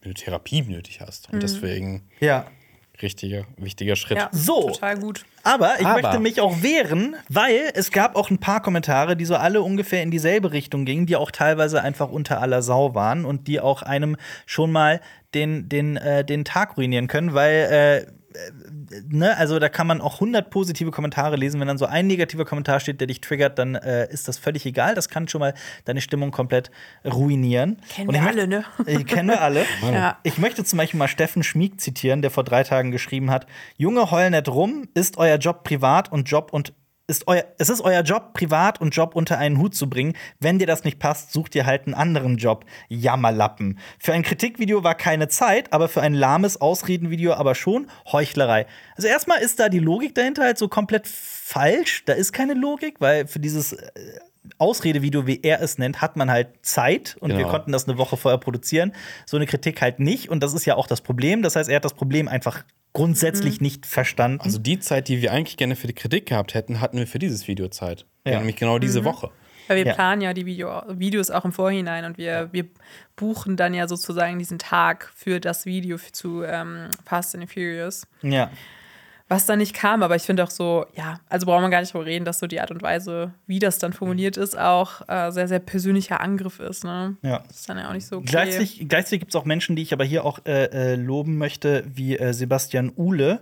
wenn 0.03 0.13
du 0.13 0.15
Therapie 0.15 0.63
nötig 0.63 1.01
hast. 1.01 1.33
Und 1.33 1.43
deswegen 1.43 2.03
Ja. 2.21 2.47
Richtiger, 3.03 3.45
wichtiger 3.57 3.97
Schritt. 3.97 4.19
Ja, 4.19 4.29
So. 4.33 4.69
total 4.71 4.99
gut. 4.99 5.25
Aber 5.43 5.79
ich 5.79 5.87
Aber- 5.87 6.03
möchte 6.03 6.19
mich 6.21 6.41
auch 6.41 6.63
wehren, 6.63 7.17
weil 7.29 7.71
es 7.75 7.91
gab 7.91 8.17
auch 8.17 8.31
ein 8.31 8.39
paar 8.39 8.61
Kommentare, 8.63 9.17
die 9.17 9.25
so 9.25 9.37
alle 9.37 9.63
ungefähr 9.63 10.03
in 10.03 10.11
dieselbe 10.11 10.53
Richtung 10.53 10.85
gingen, 10.85 11.07
die 11.07 11.17
auch 11.17 11.31
teilweise 11.31 11.83
einfach 11.83 12.11
unter 12.11 12.41
aller 12.41 12.63
Sau 12.63 12.95
waren 12.95 13.25
und 13.25 13.47
die 13.49 13.61
auch 13.61 13.83
einem 13.83 14.17
schon 14.47 14.73
mal 14.73 15.01
den, 15.35 15.69
den, 15.69 15.97
äh, 15.97 16.25
den 16.25 16.45
Tag 16.45 16.77
ruinieren 16.77 17.07
können, 17.09 17.35
weil 17.35 18.07
äh, 18.09 18.13
ne, 19.09 19.37
also 19.37 19.59
da 19.59 19.69
kann 19.69 19.87
man 19.87 20.01
auch 20.01 20.15
100 20.15 20.51
positive 20.51 20.91
Kommentare 20.91 21.37
lesen. 21.37 21.61
Wenn 21.61 21.69
dann 21.69 21.79
so 21.79 21.87
ein 21.87 22.07
negativer 22.07 22.45
Kommentar 22.45 22.81
steht, 22.81 23.01
der 23.01 23.07
dich 23.07 23.21
triggert, 23.21 23.59
dann 23.59 23.75
äh, 23.75 24.11
ist 24.13 24.29
das 24.29 24.39
völlig 24.39 24.67
egal. 24.67 24.95
Das 24.95 25.09
kann 25.09 25.29
schon 25.29 25.41
mal 25.41 25.55
deine 25.85 26.01
Stimmung 26.01 26.31
komplett 26.31 26.71
ruinieren. 27.05 27.79
Kennen 27.89 28.13
wir 28.13 28.23
alle, 28.23 28.49
ne? 28.49 28.65
Äh, 28.87 29.05
kennen 29.05 29.29
wir 29.29 29.41
alle. 29.41 29.65
Ja. 29.87 30.19
Ich 30.25 30.39
möchte 30.39 30.65
zum 30.65 30.79
Beispiel 30.79 30.99
mal 30.99 31.09
Steffen 31.09 31.43
Schmieg 31.43 31.81
zitieren, 31.81 32.21
der 32.21 32.31
vor 32.31 32.45
drei 32.45 32.65
Tagen 32.65 32.91
geschrieben 32.91 33.31
hat: 33.31 33.47
Junge, 33.77 34.11
heul 34.11 34.31
nicht 34.31 34.49
rum, 34.49 34.89
ist 34.95 35.17
euer 35.17 35.37
Job 35.37 35.65
privat 35.65 36.11
und 36.11 36.29
Job 36.29 36.53
und 36.53 36.73
ist 37.09 37.29
euer, 37.29 37.45
es 37.59 37.69
ist 37.69 37.81
euer 37.83 38.03
Job, 38.03 38.35
privat 38.35 38.81
und 38.81 38.91
Job 38.95 39.15
unter 39.15 39.39
einen 39.39 39.59
Hut 39.59 39.75
zu 39.75 39.89
bringen. 39.89 40.15
Wenn 40.41 40.59
dir 40.59 40.67
das 40.67 40.83
nicht 40.85 40.99
passt, 40.99 41.33
sucht 41.33 41.55
ihr 41.55 41.65
halt 41.65 41.87
einen 41.87 41.95
anderen 41.95 42.37
Job. 42.37 42.65
Jammerlappen. 42.89 43.79
Für 43.99 44.13
ein 44.13 44.23
Kritikvideo 44.23 44.83
war 44.83 44.95
keine 44.95 45.29
Zeit, 45.29 45.73
aber 45.73 45.89
für 45.89 46.03
ein 46.03 46.15
lahmes 46.15 46.61
Ausredenvideo 46.61 47.33
aber 47.35 47.55
schon 47.55 47.89
Heuchlerei. 48.11 48.67
Also 48.97 49.09
erstmal 49.09 49.41
ist 49.41 49.61
da 49.61 49.69
die 49.69 49.79
Logik 49.79 50.15
dahinter 50.15 50.43
halt 50.43 50.59
so 50.59 50.69
komplett 50.69 51.07
falsch. 51.07 52.05
Da 52.07 52.13
ist 52.15 52.33
keine 52.33 52.55
Logik, 52.55 52.97
weil 53.01 53.27
für 53.29 53.39
dieses 53.39 53.73
äh, 53.75 53.93
Ausredevideo, 54.59 55.27
wie 55.27 55.41
er 55.43 55.61
es 55.61 55.79
nennt, 55.79 56.01
hat 56.01 56.17
man 56.17 56.31
halt 56.31 56.49
Zeit 56.63 57.17
und 57.21 57.31
wir 57.31 57.39
Genau. 57.39 57.51
konnten 57.51 57.73
das 57.73 57.89
eine 57.89 57.99
Woche 57.99 58.17
vorher 58.17 58.39
produzieren. 58.39 58.93
So 59.27 59.37
eine 59.37 59.47
Kritik 59.47 59.81
halt 59.81 60.01
nicht 60.01 60.29
und 60.29 60.43
das 60.43 60.55
ist 60.55 60.65
ja 60.65 60.77
auch 60.77 60.87
das 60.87 61.01
Problem. 61.01 61.43
Das 61.43 61.57
heißt, 61.57 61.69
er 61.69 61.77
hat 61.77 61.85
das 61.85 61.95
Problem 61.95 62.29
einfach 62.29 62.65
grundsätzlich 62.97 63.61
nicht 63.61 63.87
verstanden. 63.87 64.41
Also 64.41 64.59
die 64.59 64.79
Zeit, 64.79 65.09
die 65.09 65.21
wir 65.23 65.33
eigentlich 65.33 65.57
gerne 65.57 65.77
für 65.77 65.87
die 65.87 65.93
Kritik 65.95 66.27
gehabt 66.27 66.55
hätten, 66.55 66.81
hatten 66.81 66.99
wir 66.99 67.07
für 67.07 67.19
dieses 67.19 67.47
Video 67.47 67.69
Zeit. 67.69 68.07
Ja. 68.27 68.39
Nämlich 68.39 68.57
genau 68.57 68.79
diese 68.79 69.05
Woche. 69.05 69.31
Weil 69.69 69.79
wir 69.79 69.87
Ja. 69.87 69.95
planen 69.95 70.21
ja 70.23 70.33
die 70.33 70.47
Video, 70.47 70.83
Videos 70.89 71.31
auch 71.31 71.45
im 71.45 71.53
Vorhinein 71.53 72.05
und 72.05 72.19
wir, 72.19 72.49
wir 72.53 72.67
buchen 73.17 73.57
dann 73.57 73.75
ja 73.75 73.89
sozusagen 73.89 74.39
diesen 74.39 74.59
Tag 74.59 75.11
für 75.15 75.41
das 75.41 75.67
Video 75.67 75.99
für, 75.99 76.13
zu 76.13 76.43
ähm, 76.43 76.89
Fast 77.05 77.35
and 77.35 77.49
the 77.49 77.53
Furious. 77.53 78.07
ja. 78.23 78.51
Was 79.29 79.45
dann 79.45 79.59
nicht 79.59 79.75
kam, 79.75 80.05
aber 80.05 80.15
ich 80.15 80.23
finde 80.23 80.45
auch 80.45 80.51
so, 80.51 80.87
ja, 80.95 81.19
also 81.29 81.47
braucht 81.47 81.61
man 81.61 81.71
gar 81.71 81.81
nicht 81.81 81.93
drüber 81.93 82.07
reden, 82.07 82.25
dass 82.25 82.39
so 82.39 82.47
die 82.47 82.61
Art 82.61 82.71
und 82.71 82.81
Weise, 82.81 83.33
wie 83.49 83.59
das 83.59 83.81
dann 83.81 83.93
formuliert 83.93 84.37
ist, 84.37 84.57
auch 84.57 85.01
äh, 85.09 85.33
sehr, 85.33 85.49
sehr 85.49 85.59
persönlicher 85.59 86.21
Angriff 86.21 86.61
ist. 86.61 86.85
Ne? 86.85 87.17
Ja. 87.23 87.43
Das 87.49 87.57
ist 87.57 87.69
dann 87.69 87.79
ja 87.79 87.89
auch 87.89 87.93
nicht 87.93 88.07
so 88.07 88.19
okay. 88.19 88.27
Gleichzeitig, 88.29 88.89
gleichzeitig 88.89 89.21
gibt 89.21 89.33
es 89.33 89.37
auch 89.37 89.45
Menschen, 89.45 89.75
die 89.75 89.83
ich 89.83 89.93
aber 89.93 90.05
hier 90.05 90.25
auch 90.25 90.39
äh, 90.47 90.67
äh, 90.67 90.95
loben 90.95 91.39
möchte, 91.39 91.85
wie 91.93 92.17
äh, 92.17 92.33
Sebastian 92.33 92.93
Uhle, 92.97 93.41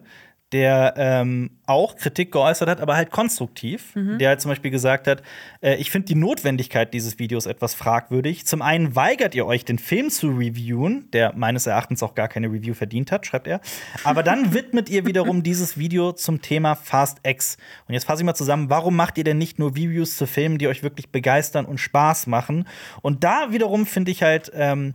der 0.55 0.95
ähm, 0.97 1.51
auch 1.67 1.97
Kritik 1.97 2.31
geäußert 2.31 2.69
hat, 2.69 2.81
aber 2.81 2.95
halt 2.95 3.11
konstruktiv. 3.11 3.93
Der 4.19 4.29
halt 4.29 4.41
zum 4.41 4.51
Beispiel 4.51 4.71
gesagt 4.71 5.09
hat, 5.09 5.21
äh, 5.61 5.75
ich 5.77 5.91
finde 5.91 6.07
die 6.07 6.15
Notwendigkeit 6.15 6.95
dieses 6.95 7.19
Videos 7.19 7.47
etwas 7.47 7.75
fragwürdig. 7.75 8.47
Zum 8.47 8.63
einen 8.63 8.95
weigert 8.95 9.35
ihr 9.35 9.47
euch, 9.47 9.65
den 9.65 9.81
Film 9.81 10.11
zu 10.11 10.29
reviewen, 10.29 11.11
der 11.13 11.35
meines 11.35 11.67
Erachtens 11.67 12.05
auch 12.05 12.15
gar 12.15 12.29
keine 12.29 12.47
Review 12.47 12.73
verdient 12.73 13.11
hat, 13.11 13.27
schreibt 13.27 13.49
er. 13.49 13.61
Aber 14.05 14.23
dann 14.23 14.55
widmet 14.55 14.89
ihr 14.89 15.07
wiederum 15.07 15.43
dieses 15.43 15.77
Video 15.77 16.13
zum 16.13 16.41
Thema 16.41 16.77
Fast 16.77 17.19
X. 17.27 17.57
Und 17.89 17.95
jetzt 17.95 18.05
fasse 18.05 18.23
ich 18.23 18.27
mal 18.27 18.35
zusammen, 18.35 18.71
warum 18.71 18.95
macht 18.95 19.19
ihr 19.19 19.25
denn 19.25 19.39
nicht 19.39 19.59
nur 19.59 19.73
Reviews 19.73 20.17
zu 20.17 20.27
Filmen, 20.29 20.59
die 20.59 20.69
euch 20.69 20.85
wirklich 20.85 21.11
begeistern 21.11 21.65
und 21.65 21.79
Spaß 21.79 22.29
machen? 22.29 22.69
Und 23.03 23.25
da 23.25 23.51
wiederum 23.51 23.87
finde 23.87 24.13
ich 24.13 24.23
halt, 24.23 24.53
ähm, 24.55 24.95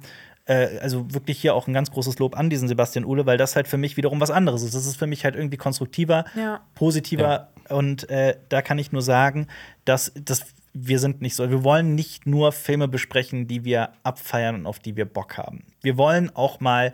äh, 0.50 0.80
also 0.82 1.14
wirklich 1.14 1.40
hier 1.40 1.54
auch 1.56 1.68
ein 1.68 1.74
ganz 1.74 1.92
großes 1.92 2.20
Lob 2.20 2.38
an 2.38 2.50
diesen 2.50 2.68
Sebastian 2.68 3.06
Uhle, 3.06 3.26
weil 3.26 3.38
das 3.38 3.56
halt 3.56 3.68
für 3.68 3.78
mich 3.78 3.96
wiederum 3.98 4.20
was 4.20 4.32
anderes 4.32 4.64
ist. 4.64 4.74
Das 4.76 4.86
ist 4.86 4.98
für 4.98 5.08
mich 5.08 5.24
halt 5.24 5.36
irgendwie 5.36 5.58
konstruktiver, 5.58 6.26
Ja. 6.36 6.62
positiver 6.76 7.50
und 7.70 8.10
äh, 8.10 8.36
da 8.50 8.62
kann 8.62 8.80
ich 8.80 8.92
nur 8.92 9.02
sagen, 9.04 9.48
dass, 9.86 10.12
dass 10.16 10.46
wir 10.74 11.00
sind 11.00 11.22
nicht 11.22 11.36
so. 11.36 11.50
Wir 11.50 11.64
wollen 11.64 11.96
nicht 11.96 12.26
nur 12.28 12.52
Filme 12.52 12.88
besprechen, 12.88 13.48
die 13.48 13.64
wir 13.66 13.90
abfeiern 14.04 14.56
und 14.56 14.66
auf 14.66 14.80
die 14.80 14.96
wir 14.96 15.06
Bock 15.06 15.38
haben. 15.38 15.64
Wir 15.82 15.98
wollen 15.98 16.36
auch 16.36 16.60
mal 16.60 16.94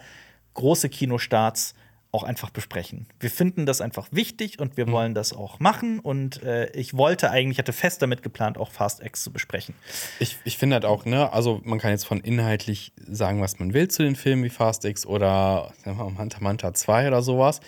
große 0.53 0.87
Kinostarts 0.89 1.75
auch 2.15 2.23
einfach 2.23 2.49
besprechen. 2.49 3.07
Wir 3.19 3.29
finden 3.29 3.65
das 3.65 3.81
einfach 3.81 4.07
wichtig 4.11 4.59
und 4.59 4.77
wir 4.77 4.87
wollen 4.89 5.13
das 5.13 5.33
auch 5.33 5.59
machen. 5.59 5.99
Und 5.99 6.41
äh, 6.43 6.71
ich 6.71 6.95
wollte 6.95 7.29
eigentlich, 7.29 7.59
hatte 7.59 7.73
fest 7.73 8.01
damit 8.01 8.23
geplant, 8.23 8.57
auch 8.57 8.71
Fast 8.71 9.03
X 9.03 9.21
zu 9.23 9.33
besprechen. 9.33 9.75
Ich, 10.19 10.37
ich 10.45 10.57
finde 10.57 10.75
halt 10.75 10.85
auch, 10.85 11.03
ne, 11.03 11.33
also 11.33 11.59
man 11.65 11.77
kann 11.77 11.91
jetzt 11.91 12.05
von 12.05 12.21
inhaltlich 12.21 12.93
sagen, 13.05 13.41
was 13.41 13.59
man 13.59 13.73
will 13.73 13.89
zu 13.89 14.03
den 14.03 14.15
Filmen 14.15 14.45
wie 14.45 14.49
Fast 14.49 14.85
X 14.85 15.05
oder 15.05 15.73
Manta 15.85 16.39
Manta 16.39 16.73
2 16.73 17.09
oder 17.09 17.21
sowas. 17.21 17.59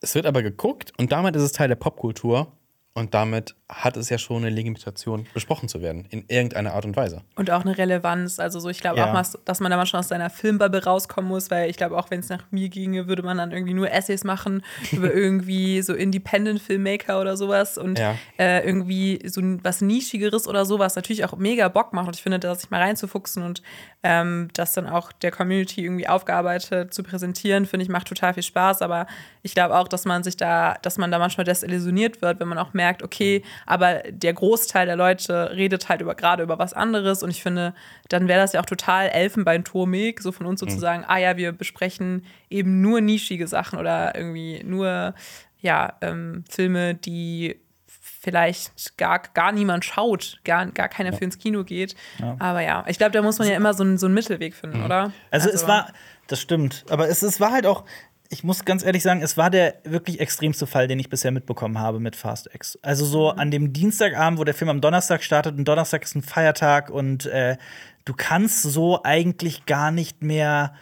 Es 0.00 0.14
wird 0.14 0.24
aber 0.24 0.42
geguckt 0.42 0.94
und 0.96 1.12
damit 1.12 1.36
ist 1.36 1.42
es 1.42 1.52
Teil 1.52 1.68
der 1.68 1.76
Popkultur 1.76 2.50
und 2.94 3.14
damit 3.14 3.54
hat 3.70 3.96
es 3.96 4.10
ja 4.10 4.18
schon 4.18 4.44
eine 4.44 4.50
Legitimation, 4.54 5.26
besprochen 5.32 5.66
zu 5.66 5.80
werden, 5.80 6.06
in 6.10 6.24
irgendeiner 6.28 6.74
Art 6.74 6.84
und 6.84 6.94
Weise. 6.94 7.22
Und 7.36 7.50
auch 7.50 7.62
eine 7.62 7.78
Relevanz. 7.78 8.38
Also 8.38 8.60
so, 8.60 8.68
ich 8.68 8.80
glaube 8.80 8.98
Ja. 8.98 9.08
auch, 9.08 9.12
mal, 9.14 9.24
dass 9.46 9.60
man 9.60 9.70
da 9.70 9.78
manchmal 9.78 10.00
aus 10.00 10.08
seiner 10.08 10.28
Filmbubble 10.28 10.84
rauskommen 10.84 11.26
muss, 11.30 11.50
weil 11.50 11.70
ich 11.70 11.78
glaube 11.78 11.96
auch, 11.96 12.10
wenn 12.10 12.20
es 12.20 12.28
nach 12.28 12.44
mir 12.50 12.68
ginge, 12.68 13.08
würde 13.08 13.22
man 13.22 13.38
dann 13.38 13.50
irgendwie 13.50 13.72
nur 13.72 13.90
Essays 13.90 14.24
machen 14.24 14.62
über 14.92 15.12
irgendwie 15.14 15.80
so 15.80 15.94
Independent-Filmmaker 15.94 17.18
oder 17.20 17.36
sowas 17.38 17.78
und 17.78 17.98
Ja. 17.98 18.16
äh, 18.38 18.66
irgendwie 18.66 19.20
so 19.26 19.40
was 19.62 19.80
Nischigeres 19.80 20.46
oder 20.46 20.66
sowas 20.66 20.94
natürlich 20.96 21.24
auch 21.24 21.36
mega 21.38 21.68
Bock 21.68 21.94
macht. 21.94 22.08
Und 22.08 22.16
ich 22.16 22.22
finde, 22.22 22.38
da 22.40 22.54
sich 22.54 22.70
mal 22.70 22.82
reinzufuchsen 22.82 23.42
und 23.42 23.62
ähm, 24.02 24.48
das 24.52 24.74
dann 24.74 24.86
auch 24.86 25.12
der 25.12 25.30
Community 25.30 25.82
irgendwie 25.84 26.08
aufgearbeitet 26.08 26.92
zu 26.92 27.02
präsentieren, 27.02 27.64
finde 27.64 27.84
ich, 27.84 27.88
macht 27.88 28.08
total 28.08 28.34
viel 28.34 28.42
Spaß. 28.42 28.82
Aber 28.82 29.06
ich 29.42 29.54
glaube 29.54 29.76
auch, 29.78 29.88
dass 29.88 30.04
man 30.04 30.22
sich 30.24 30.36
da, 30.36 30.74
dass 30.82 30.98
man 30.98 31.10
da 31.10 31.18
manchmal 31.18 31.44
desillusioniert 31.44 32.20
wird, 32.20 32.38
wenn 32.40 32.48
man 32.48 32.58
auch 32.58 32.72
merkt, 32.74 32.81
okay, 33.02 33.42
aber 33.66 34.02
der 34.10 34.32
Großteil 34.32 34.86
der 34.86 34.96
Leute 34.96 35.52
redet 35.54 35.88
halt 35.88 36.00
über 36.00 36.14
gerade 36.14 36.42
über 36.42 36.58
was 36.58 36.72
anderes. 36.72 37.22
Und 37.22 37.30
ich 37.30 37.42
finde, 37.42 37.74
dann 38.08 38.28
wäre 38.28 38.40
das 38.40 38.52
ja 38.52 38.60
auch 38.60 38.66
total 38.66 39.08
elfenbeinturmig, 39.08 40.20
so 40.20 40.32
von 40.32 40.46
uns 40.46 40.60
sozusagen, 40.60 41.04
ah 41.06 41.18
ja, 41.18 41.36
wir 41.36 41.52
besprechen 41.52 42.24
eben 42.50 42.80
nur 42.80 43.00
nischige 43.00 43.46
Sachen 43.46 43.78
oder 43.78 44.14
irgendwie 44.16 44.62
nur 44.64 45.14
ja, 45.60 45.92
ähm, 46.00 46.44
Filme, 46.50 46.94
die 46.94 47.60
vielleicht 47.86 48.96
gar, 48.98 49.20
gar 49.34 49.52
niemand 49.52 49.84
schaut, 49.84 50.40
gar, 50.44 50.66
gar 50.66 50.88
keiner 50.88 51.12
für 51.12 51.24
ins 51.24 51.38
Kino 51.38 51.64
geht. 51.64 51.94
Aber 52.38 52.60
ja, 52.62 52.84
ich 52.88 52.98
glaube, 52.98 53.12
da 53.12 53.22
muss 53.22 53.38
man 53.38 53.48
ja 53.48 53.56
immer 53.56 53.74
so, 53.74 53.82
einen- 53.82 53.98
so 53.98 54.06
einen 54.06 54.14
Mittelweg 54.14 54.54
finden, 54.54 54.84
oder? 54.84 55.12
Also, 55.30 55.48
es 55.50 55.66
war, 55.68 55.92
das 56.28 56.40
stimmt, 56.40 56.84
aber 56.88 57.08
es, 57.08 57.22
es 57.22 57.40
war 57.40 57.50
halt 57.52 57.66
auch, 57.66 57.84
ich 58.32 58.42
muss 58.42 58.64
ganz 58.64 58.82
ehrlich 58.82 59.02
sagen, 59.02 59.20
es 59.20 59.36
war 59.36 59.50
der 59.50 59.74
wirklich 59.84 60.18
extremste 60.18 60.66
Fall, 60.66 60.88
den 60.88 60.98
ich 60.98 61.10
bisher 61.10 61.30
mitbekommen 61.30 61.78
habe 61.78 62.00
mit 62.00 62.16
Fast 62.16 62.48
X. 62.54 62.78
Also 62.80 63.04
so 63.04 63.28
an 63.28 63.50
dem 63.50 63.74
Dienstagabend, 63.74 64.40
wo 64.40 64.44
der 64.44 64.54
Film 64.54 64.70
am 64.70 64.80
Donnerstag 64.80 65.22
startet, 65.22 65.58
und 65.58 65.68
Donnerstag 65.68 66.02
ist 66.02 66.16
ein 66.16 66.22
Feiertag 66.22 66.88
und 66.88 67.26
äh, 67.26 67.58
du 68.06 68.14
kannst 68.16 68.62
so 68.62 69.02
eigentlich 69.04 69.66
gar 69.66 69.90
nicht 69.90 70.22
mehr 70.22 70.72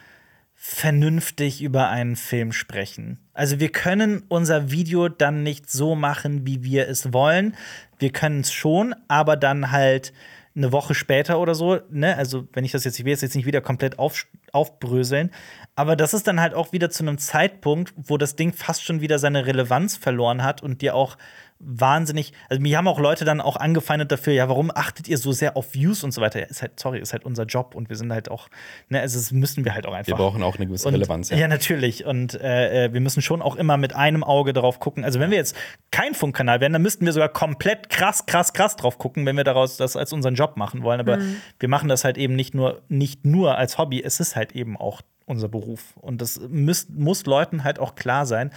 vernünftig 0.54 1.60
über 1.60 1.88
einen 1.88 2.14
Film 2.14 2.52
sprechen. 2.52 3.18
Also 3.34 3.58
wir 3.58 3.72
können 3.72 4.22
unser 4.28 4.70
Video 4.70 5.08
dann 5.08 5.42
nicht 5.42 5.68
so 5.68 5.96
machen, 5.96 6.46
wie 6.46 6.62
wir 6.62 6.86
es 6.88 7.12
wollen. 7.12 7.56
Wir 7.98 8.12
können 8.12 8.42
es 8.42 8.52
schon, 8.52 8.94
aber 9.08 9.36
dann 9.36 9.72
halt 9.72 10.12
eine 10.54 10.72
Woche 10.72 10.94
später 10.94 11.38
oder 11.38 11.54
so, 11.54 11.78
ne? 11.90 12.16
Also, 12.16 12.48
wenn 12.52 12.64
ich 12.64 12.72
das 12.72 12.84
jetzt, 12.84 12.98
ich 12.98 13.04
will 13.04 13.12
es 13.12 13.20
jetzt 13.20 13.36
nicht 13.36 13.46
wieder 13.46 13.60
komplett 13.60 13.98
auf, 13.98 14.26
aufbröseln, 14.52 15.30
aber 15.80 15.96
das 15.96 16.12
ist 16.12 16.26
dann 16.26 16.40
halt 16.40 16.52
auch 16.52 16.72
wieder 16.72 16.90
zu 16.90 17.02
einem 17.02 17.16
Zeitpunkt, 17.16 17.94
wo 17.96 18.18
das 18.18 18.36
Ding 18.36 18.52
fast 18.52 18.84
schon 18.84 19.00
wieder 19.00 19.18
seine 19.18 19.46
Relevanz 19.46 19.96
verloren 19.96 20.44
hat 20.44 20.62
und 20.62 20.82
dir 20.82 20.94
auch 20.94 21.16
wahnsinnig, 21.58 22.34
also 22.48 22.60
mir 22.60 22.76
haben 22.76 22.88
auch 22.88 22.98
Leute 22.98 23.24
dann 23.24 23.40
auch 23.40 23.56
angefeindet 23.56 24.10
dafür, 24.12 24.32
ja, 24.32 24.48
warum 24.48 24.70
achtet 24.74 25.08
ihr 25.08 25.16
so 25.18 25.32
sehr 25.32 25.56
auf 25.56 25.74
Views 25.74 26.04
und 26.04 26.12
so 26.12 26.20
weiter? 26.20 26.40
Ja, 26.40 26.46
ist 26.46 26.60
halt, 26.60 26.78
sorry, 26.80 27.00
ist 27.00 27.12
halt 27.12 27.24
unser 27.24 27.44
Job 27.44 27.74
und 27.74 27.88
wir 27.88 27.96
sind 27.96 28.12
halt 28.12 28.30
auch, 28.30 28.48
ne, 28.88 29.00
also 29.00 29.18
das 29.18 29.30
müssen 29.30 29.64
wir 29.64 29.74
halt 29.74 29.86
auch 29.86 29.92
einfach. 29.92 30.08
Wir 30.08 30.16
brauchen 30.16 30.42
auch 30.42 30.56
eine 30.56 30.66
gewisse 30.66 30.88
Und, 30.88 30.94
Relevanz. 30.94 31.30
Ja. 31.30 31.48
natürlich. 31.48 32.04
Und 32.04 32.34
äh, 32.34 32.86
äh, 32.86 32.92
wir 32.92 33.00
müssen 33.00 33.22
schon 33.22 33.40
auch 33.40 33.56
immer 33.56 33.76
mit 33.76 33.94
einem 33.94 34.22
Auge 34.24 34.52
drauf 34.52 34.80
gucken. 34.80 35.04
Also, 35.04 35.20
wenn 35.20 35.30
wir 35.30 35.36
jetzt 35.36 35.54
kein 35.90 36.14
Funkkanal 36.14 36.60
wären, 36.60 36.72
dann 36.72 36.82
müssten 36.82 37.04
wir 37.04 37.12
sogar 37.12 37.28
komplett 37.28 37.90
krass, 37.90 38.26
krass, 38.26 38.52
krass 38.52 38.76
drauf 38.76 38.98
gucken, 38.98 39.26
wenn 39.26 39.36
wir 39.36 39.44
daraus 39.44 39.76
das 39.76 39.96
als 39.96 40.12
unseren 40.12 40.34
Job 40.34 40.56
machen 40.56 40.82
wollen. 40.82 41.00
Aber 41.00 41.18
wir 41.58 41.68
machen 41.68 41.88
das 41.88 42.04
halt 42.04 42.16
eben 42.16 42.36
nicht 42.36 42.54
nur, 42.54 42.82
nicht 42.88 43.26
nur 43.26 43.58
als 43.58 43.76
Hobby, 43.76 44.02
es 44.02 44.18
ist 44.20 44.34
halt 44.34 44.52
eben 44.52 44.76
auch 44.76 45.02
unser 45.30 45.48
Beruf. 45.48 45.96
Und 45.96 46.20
das 46.20 46.40
muss, 46.48 46.88
muss 46.90 47.26
Leuten 47.26 47.64
halt 47.64 47.78
auch 47.78 47.94
klar 47.94 48.26
sein, 48.26 48.50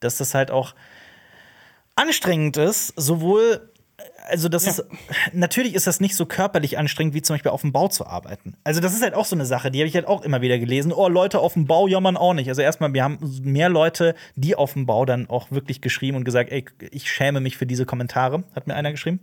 dass 0.00 0.18
das 0.18 0.34
halt 0.34 0.50
auch 0.50 0.74
anstrengend 1.94 2.56
ist, 2.56 2.92
sowohl 2.96 3.70
also 4.28 4.48
das 4.48 4.66
ist 4.66 4.84
natürlich 5.32 5.74
ist 5.74 5.86
das 5.86 6.00
nicht 6.00 6.16
so 6.16 6.26
körperlich 6.26 6.78
anstrengend 6.78 7.14
wie 7.14 7.22
zum 7.22 7.34
Beispiel 7.34 7.50
auf 7.52 7.60
dem 7.60 7.72
Bau 7.72 7.88
zu 7.88 8.06
arbeiten. 8.06 8.54
Also 8.64 8.80
das 8.80 8.92
ist 8.92 9.02
halt 9.02 9.14
auch 9.14 9.24
so 9.24 9.36
eine 9.36 9.46
Sache, 9.46 9.70
die 9.70 9.78
habe 9.78 9.88
ich 9.88 9.94
halt 9.94 10.06
auch 10.06 10.22
immer 10.22 10.42
wieder 10.42 10.58
gelesen. 10.58 10.92
Oh, 10.92 11.08
Leute 11.08 11.38
auf 11.38 11.54
dem 11.54 11.66
Bau 11.66 11.86
jammern 11.86 12.16
auch 12.16 12.34
nicht. 12.34 12.48
Also 12.48 12.62
erstmal, 12.62 12.92
wir 12.92 13.04
haben 13.04 13.18
mehr 13.42 13.68
Leute, 13.68 14.14
die 14.34 14.56
auf 14.56 14.72
dem 14.72 14.86
Bau 14.86 15.04
dann 15.04 15.30
auch 15.30 15.50
wirklich 15.50 15.80
geschrieben 15.80 16.16
und 16.16 16.24
gesagt, 16.24 16.50
ey, 16.50 16.64
ich 16.90 17.10
schäme 17.10 17.40
mich 17.40 17.56
für 17.56 17.66
diese 17.66 17.86
Kommentare, 17.86 18.44
hat 18.54 18.66
mir 18.66 18.74
einer 18.74 18.90
geschrieben. 18.90 19.20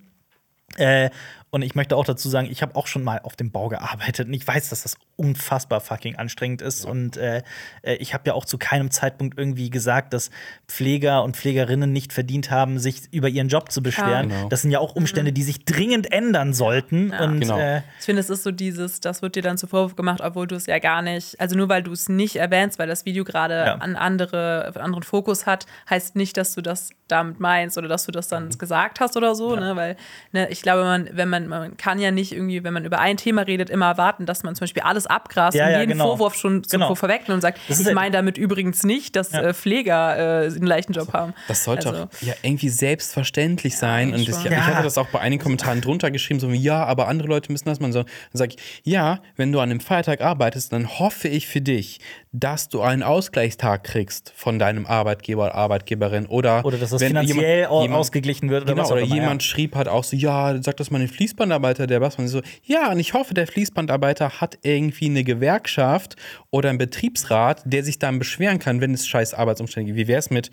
Äh, 0.77 1.09
Und 1.53 1.61
ich 1.61 1.75
möchte 1.75 1.95
auch 1.95 2.03
dazu 2.03 2.29
sagen, 2.29 2.47
ich 2.49 2.63
habe 2.63 2.75
auch 2.75 2.87
schon 2.87 3.03
mal 3.03 3.19
auf 3.21 3.35
dem 3.35 3.51
Bau 3.51 3.69
gearbeitet 3.69 4.25
und 4.27 4.33
ich 4.33 4.47
weiß, 4.47 4.69
dass 4.69 4.81
das 4.81 4.95
unfassbar 5.17 5.81
fucking 5.81 6.15
anstrengend 6.15 6.63
ist. 6.63 6.83
Und 6.83 7.15
äh, 7.15 7.43
äh 7.83 7.93
ich 7.97 8.15
habe 8.15 8.23
ja 8.25 8.33
auch 8.33 8.45
zu 8.45 8.57
keinem 8.57 8.89
Zeitpunkt 8.89 9.37
irgendwie 9.37 9.69
gesagt, 9.69 10.13
dass 10.13 10.31
Pfleger 10.67 11.23
und 11.23 11.37
Pflegerinnen 11.37 11.93
nicht 11.93 12.11
verdient 12.11 12.49
haben, 12.49 12.79
sich 12.79 13.03
über 13.11 13.29
ihren 13.29 13.49
Job 13.49 13.71
zu 13.71 13.83
beschweren. 13.83 14.29
Genau. 14.29 14.49
Das 14.49 14.63
sind 14.63 14.71
ja 14.71 14.79
auch 14.79 14.95
Umstände, 14.95 15.31
die 15.31 15.43
sich 15.43 15.63
dringend 15.63 16.11
ändern 16.11 16.55
sollten. 16.55 17.11
Ja. 17.11 17.23
Und 17.23 17.41
Genau. 17.41 17.59
äh, 17.59 17.83
Ich 17.99 18.05
finde, 18.05 18.21
es 18.21 18.31
ist 18.31 18.41
so 18.41 18.49
dieses, 18.49 18.99
das 18.99 19.21
wird 19.21 19.35
dir 19.35 19.43
dann 19.43 19.59
zu 19.59 19.67
Vorwurf 19.67 19.95
gemacht, 19.95 20.21
obwohl 20.23 20.47
du 20.47 20.55
es 20.55 20.65
ja 20.65 20.79
gar 20.79 21.03
nicht, 21.03 21.39
also 21.39 21.55
nur 21.55 21.69
weil 21.69 21.83
du 21.83 21.91
es 21.91 22.09
nicht 22.09 22.35
erwähnst, 22.37 22.79
weil 22.79 22.87
das 22.87 23.05
Video 23.05 23.23
gerade 23.23 23.53
Ja. 23.53 23.75
an 23.75 23.95
andere, 23.95 24.65
einen 24.73 24.77
anderen 24.85 25.03
Fokus 25.03 25.45
hat, 25.45 25.67
heißt 25.87 26.15
nicht, 26.15 26.35
dass 26.35 26.55
du 26.55 26.61
das 26.61 26.89
damit 27.07 27.39
meinst 27.39 27.77
oder 27.77 27.87
dass 27.87 28.07
du 28.07 28.11
das 28.11 28.27
dann 28.27 28.49
gesagt 28.49 28.99
hast 28.99 29.15
oder 29.17 29.35
so, 29.35 29.55
ne? 29.55 29.75
Weil, 29.75 29.97
ne, 30.31 30.49
ich 30.49 30.63
glaube, 30.63 30.83
man, 30.83 31.09
wenn 31.11 31.29
man, 31.29 31.42
man 31.47 31.77
kann 31.77 31.99
ja 31.99 32.11
nicht 32.11 32.31
irgendwie, 32.33 32.63
wenn 32.63 32.73
man 32.73 32.85
über 32.85 32.99
ein 32.99 33.17
Thema 33.17 33.41
redet, 33.43 33.69
immer 33.69 33.87
erwarten, 33.87 34.25
dass 34.25 34.43
man 34.43 34.55
zum 34.55 34.61
Beispiel 34.65 34.83
alles 34.83 35.05
abgrast 35.07 35.55
Ja, 35.55 35.65
und 35.65 35.71
ja, 35.71 35.79
jeden 35.81 35.91
genau. 35.93 36.05
Vorwurf 36.09 36.35
schon 36.35 36.61
Genau. 36.63 36.85
zuvor 36.87 36.95
vorwegnimmt 36.95 37.35
und 37.35 37.41
sagt, 37.41 37.59
Das 37.67 37.79
ich 37.79 37.85
halt- 37.85 37.95
meine 37.95 38.11
damit 38.11 38.37
übrigens 38.37 38.83
nicht, 38.83 39.15
dass 39.15 39.33
äh, 39.33 39.53
Pfleger 39.53 40.43
äh, 40.43 40.47
einen 40.47 40.65
leichten 40.67 40.93
Job 40.93 41.13
haben. 41.13 41.33
Das 41.47 41.63
sollte 41.63 41.89
Also- 41.89 42.03
auch 42.03 42.07
ja 42.21 42.33
irgendwie 42.41 42.69
selbstverständlich 42.69 43.77
sein. 43.77 44.09
Und 44.09 44.15
eigentlich 44.15 44.29
ich, 44.29 44.43
Ja. 44.51 44.65
hatte 44.65 44.83
das 44.83 44.97
auch 44.97 45.07
bei 45.07 45.19
einigen 45.19 45.41
Kommentaren 45.43 45.81
drunter 45.81 46.11
geschrieben, 46.11 46.39
so 46.39 46.51
wie, 46.51 46.57
ja, 46.57 46.83
aber 46.85 47.07
andere 47.07 47.27
Leute 47.27 47.51
müssen 47.51 47.65
das. 47.65 47.79
Man 47.79 47.91
so, 47.91 47.99
dann 48.03 48.09
sage 48.33 48.55
ich, 48.57 48.81
ja, 48.83 49.21
wenn 49.35 49.51
du 49.51 49.59
an 49.59 49.69
einem 49.69 49.79
Feiertag 49.79 50.21
arbeitest, 50.21 50.73
dann 50.73 50.87
hoffe 50.99 51.27
ich 51.27 51.47
für 51.47 51.61
dich, 51.61 51.99
dass 52.35 52.67
du 52.67 52.81
einen 52.81 53.03
Ausgleichstag 53.03 53.83
kriegst 53.83 54.33
von 54.35 54.57
deinem 54.57 54.87
Arbeitgeber 54.87 55.43
oder 55.45 55.55
Arbeitgeberin. 55.55 56.25
Oder, 56.25 56.65
oder 56.65 56.79
dass 56.79 56.89
das 56.89 56.99
wenn 56.99 57.09
finanziell 57.09 57.61
jemand- 57.61 57.83
jemand- 57.83 57.99
ausgeglichen 57.99 58.49
wird 58.49 58.63
oder 58.63 58.73
Genau, 58.73 58.83
was 58.83 58.89
auch 58.91 58.95
oder 58.95 59.05
immer, 59.05 59.13
jemand 59.15 59.43
schrieb 59.43 59.75
halt 59.75 59.87
auch 59.87 60.03
so, 60.03 60.15
ja, 60.17 60.59
sag 60.61 60.77
das 60.77 60.89
mal 60.89 60.97
den 60.97 61.07
Fließbandarbeiter, 61.07 61.85
der 61.85 62.01
was 62.01 62.17
man 62.17 62.27
so, 62.27 62.41
ja, 62.63 62.91
und 62.91 62.99
ich 62.99 63.13
hoffe, 63.13 63.35
der 63.35 63.45
Fließbandarbeiter 63.45 64.41
hat 64.41 64.57
irgendwie 64.63 65.05
eine 65.05 65.23
Gewerkschaft 65.23 66.15
oder 66.49 66.69
einen 66.69 66.79
Betriebsrat, 66.79 67.61
der 67.65 67.83
sich 67.83 67.99
dann 67.99 68.17
beschweren 68.17 68.57
kann, 68.57 68.81
wenn 68.81 68.95
es 68.95 69.05
scheiß 69.07 69.35
Arbeitsumstände 69.35 69.93
gibt. 69.93 69.97
Wie 69.99 70.07
wäre 70.07 70.19
es 70.19 70.31
mit 70.31 70.49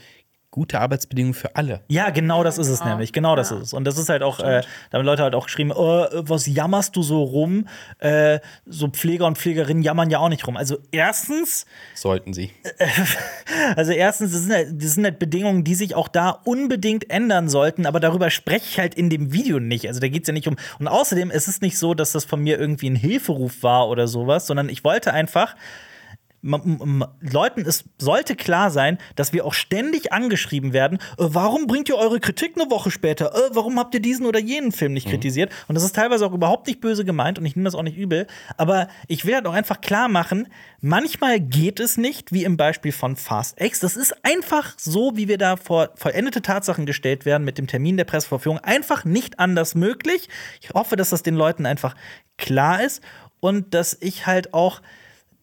gute 0.51 0.81
Arbeitsbedingungen 0.81 1.35
für 1.35 1.55
alle? 1.55 1.81
Ja, 1.89 2.11
genau 2.11 2.43
das 2.43 2.59
ist 2.59 2.69
es 2.69 2.85
nämlich. 2.85 3.13
Genau 3.13 3.37
das 3.37 3.53
ist 3.53 3.63
es. 3.63 3.73
Und 3.73 3.85
das 3.85 3.99
ist 3.99 4.09
halt 4.09 4.23
auch, 4.23 4.41
äh, 4.41 4.63
da 4.91 4.99
haben 4.99 5.05
Leute 5.05 5.23
halt 5.23 5.35
auch 5.35 5.47
geschrieben, 5.47 5.73
oh, 5.73 6.07
was 6.13 6.47
jammerst 6.47 6.97
du 6.97 7.03
so 7.03 7.23
rum? 7.23 7.69
Äh, 7.99 8.41
so 8.67 8.89
Pfleger 8.89 9.27
und 9.27 9.39
Pflegerinnen 9.39 9.83
jammern 9.83 10.11
ja 10.11 10.19
auch 10.19 10.29
nicht 10.29 10.47
rum. 10.47 10.57
Also 10.57 10.79
erstens, 10.91 11.67
Sollten 11.95 12.33
sie. 12.33 12.51
also 13.77 13.93
erstens, 13.93 14.33
das 14.33 14.43
sind, 14.43 14.53
halt, 14.53 14.83
das 14.83 14.95
sind 14.95 15.05
halt 15.05 15.19
Bedingungen, 15.19 15.63
die 15.63 15.75
sich 15.77 15.95
auch 15.95 16.09
da 16.09 16.31
unbedingt 16.45 17.11
ändern 17.11 17.49
sollten, 17.49 17.87
aber 17.87 18.01
darüber 18.01 18.31
spreche 18.31 18.67
ich 18.69 18.79
halt 18.79 18.95
in 18.95 19.09
dem 19.09 19.33
Video 19.33 19.61
nicht. 19.61 19.87
Also 19.87 20.01
da 20.01 20.09
geht 20.09 20.23
es 20.23 20.27
ja 20.27 20.33
nicht 20.33 20.49
um. 20.49 20.57
Und 20.81 20.89
außerdem 20.89 21.31
ist 21.31 21.47
es 21.47 21.61
nicht 21.61 21.79
so, 21.79 21.95
dass 21.95 22.13
das 22.13 22.25
von 22.25 22.41
mir 22.41 22.59
irgendwie 22.59 22.91
ein 22.91 22.97
Hilferuf 22.97 23.63
war 23.63 23.89
oder 23.89 24.09
sowas, 24.09 24.47
sondern 24.47 24.69
ich 24.69 24.83
wollte 24.83 25.13
einfach. 25.13 25.55
Leuten, 26.43 27.67
es 27.67 27.85
sollte 27.99 28.35
klar 28.35 28.71
sein, 28.71 28.97
dass 29.15 29.35
wir 29.35 29.45
auch 29.45 29.53
ständig 29.53 30.13
angeschrieben 30.13 30.73
werden, 30.73 30.99
äh, 31.19 31.25
warum 31.29 31.67
bringt 31.67 31.89
ihr 31.91 31.97
eure 31.97 32.19
Kritik 32.19 32.55
eine 32.59 32.71
Woche 32.71 32.91
später? 32.91 33.35
Äh, 33.35 33.51
warum 33.53 33.79
habt 33.79 33.95
ihr 33.95 34.01
diesen 34.01 34.25
oder 34.25 34.41
jenen 34.41 34.73
Film 34.73 34.95
nicht 34.95 35.09
kritisiert? 35.09 35.53
Und 35.69 35.75
das 35.75 35.85
ist 35.85 35.95
teilweise 35.95 36.25
auch 36.27 36.33
überhaupt 36.33 36.67
nicht 36.67 36.81
böse 36.81 37.05
gemeint 37.05 37.39
und 37.39 37.45
ich 37.45 37.57
nehme 37.57 37.67
das 37.67 37.75
auch 37.75 37.83
nicht 37.83 37.99
übel. 37.99 38.27
Aber 38.57 38.89
ich 39.07 39.27
will 39.27 39.35
halt 39.35 39.47
auch 39.47 39.53
einfach 39.53 39.83
klar 39.83 40.09
machen, 40.09 40.49
manchmal 40.81 41.41
geht 41.41 41.79
es 41.79 41.99
nicht, 41.99 42.33
wie 42.33 42.45
im 42.45 42.57
Beispiel 42.57 42.93
von 42.93 43.17
Fast 43.17 43.61
X. 43.61 43.81
Das 43.81 43.97
ist 43.97 44.25
einfach 44.25 44.75
so, 44.79 45.17
wie 45.17 45.29
wir 45.29 45.37
da 45.37 45.57
vor 45.57 45.91
vollendete 45.95 46.41
Tatsachen 46.41 46.87
gestellt 46.87 47.27
werden 47.27 47.45
mit 47.45 47.59
dem 47.59 47.67
Termin 47.67 47.99
der 47.99 48.05
Presseverführung, 48.05 48.59
einfach 48.59 49.05
nicht 49.05 49.39
anders 49.39 49.75
möglich. 49.75 50.31
Ich 50.63 50.71
hoffe, 50.71 50.97
dass 50.97 51.11
das 51.11 51.23
den 51.23 51.35
Leuten 51.35 51.67
einfach 51.67 51.95
klar 52.39 52.83
ist 52.83 53.03
und 53.41 53.75
dass 53.75 53.97
ich 54.01 54.27
halt 54.27 54.55
auch 54.55 54.81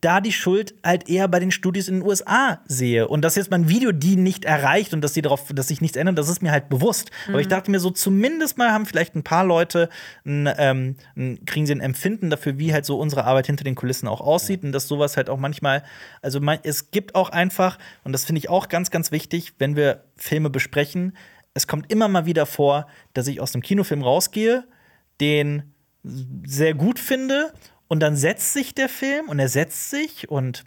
da 0.01 0.21
die 0.21 0.31
Schuld 0.31 0.75
halt 0.83 1.09
eher 1.09 1.27
bei 1.27 1.39
den 1.39 1.49
Studios 1.49 1.87
in 1.87 1.95
den 1.99 2.07
USA 2.07 2.59
sehe. 2.67 3.07
Und 3.07 3.21
dass 3.21 3.35
jetzt 3.35 3.49
mein 3.49 3.67
Video 3.67 3.91
die 3.91 4.15
nicht 4.15 4.45
erreicht 4.45 4.93
und 4.93 5.01
dass 5.01 5.13
sie 5.13 5.23
darauf, 5.23 5.51
dass 5.51 5.69
sich 5.69 5.81
nichts 5.81 5.97
ändert, 5.97 6.17
das 6.17 6.29
ist 6.29 6.43
mir 6.43 6.51
halt 6.51 6.69
bewusst. 6.69 7.09
Aber 7.27 7.39
ich 7.39 7.47
dachte 7.47 7.71
mir 7.71 7.79
so, 7.79 7.89
zumindest 7.89 8.57
mal 8.57 8.71
haben 8.71 8.85
vielleicht 8.85 9.15
ein 9.15 9.23
paar 9.23 9.43
Leute 9.43 9.89
ein, 10.25 10.47
ähm, 10.57 10.95
ein, 11.15 11.43
kriegen 11.45 11.65
sie 11.65 11.73
ein 11.73 11.81
Empfinden 11.81 12.29
dafür, 12.29 12.59
wie 12.59 12.73
halt 12.73 12.85
so 12.85 12.99
unsere 12.99 13.23
Arbeit 13.25 13.47
hinter 13.47 13.63
den 13.63 13.75
Kulissen 13.75 14.07
auch 14.07 14.21
aussieht 14.21 14.63
und 14.63 14.71
dass 14.71 14.87
sowas 14.87 15.17
halt 15.17 15.29
auch 15.29 15.39
manchmal, 15.39 15.83
also 16.21 16.39
man, 16.39 16.59
es 16.63 16.91
gibt 16.91 17.15
auch 17.15 17.29
einfach, 17.29 17.79
und 18.03 18.11
das 18.11 18.25
finde 18.25 18.39
ich 18.39 18.49
auch 18.49 18.69
ganz, 18.69 18.91
ganz 18.91 19.11
wichtig, 19.11 19.53
wenn 19.57 19.75
wir 19.75 20.03
Filme 20.15 20.51
besprechen, 20.51 21.17
es 21.55 21.65
kommt 21.65 21.91
immer 21.91 22.07
mal 22.07 22.27
wieder 22.27 22.45
vor, 22.45 22.85
dass 23.13 23.27
ich 23.27 23.41
aus 23.41 23.51
dem 23.51 23.61
Kinofilm 23.61 24.03
rausgehe, 24.03 24.65
den 25.19 25.73
sehr 26.03 26.75
gut 26.75 26.99
finde 26.99 27.51
und 27.87 27.99
dann 28.01 28.15
setzt 28.15 28.53
sich 28.53 28.75
der 28.75 28.89
Film 28.89 29.29
und 29.29 29.39
er 29.39 29.49
setzt 29.49 29.89
sich 29.89 30.29
und 30.29 30.63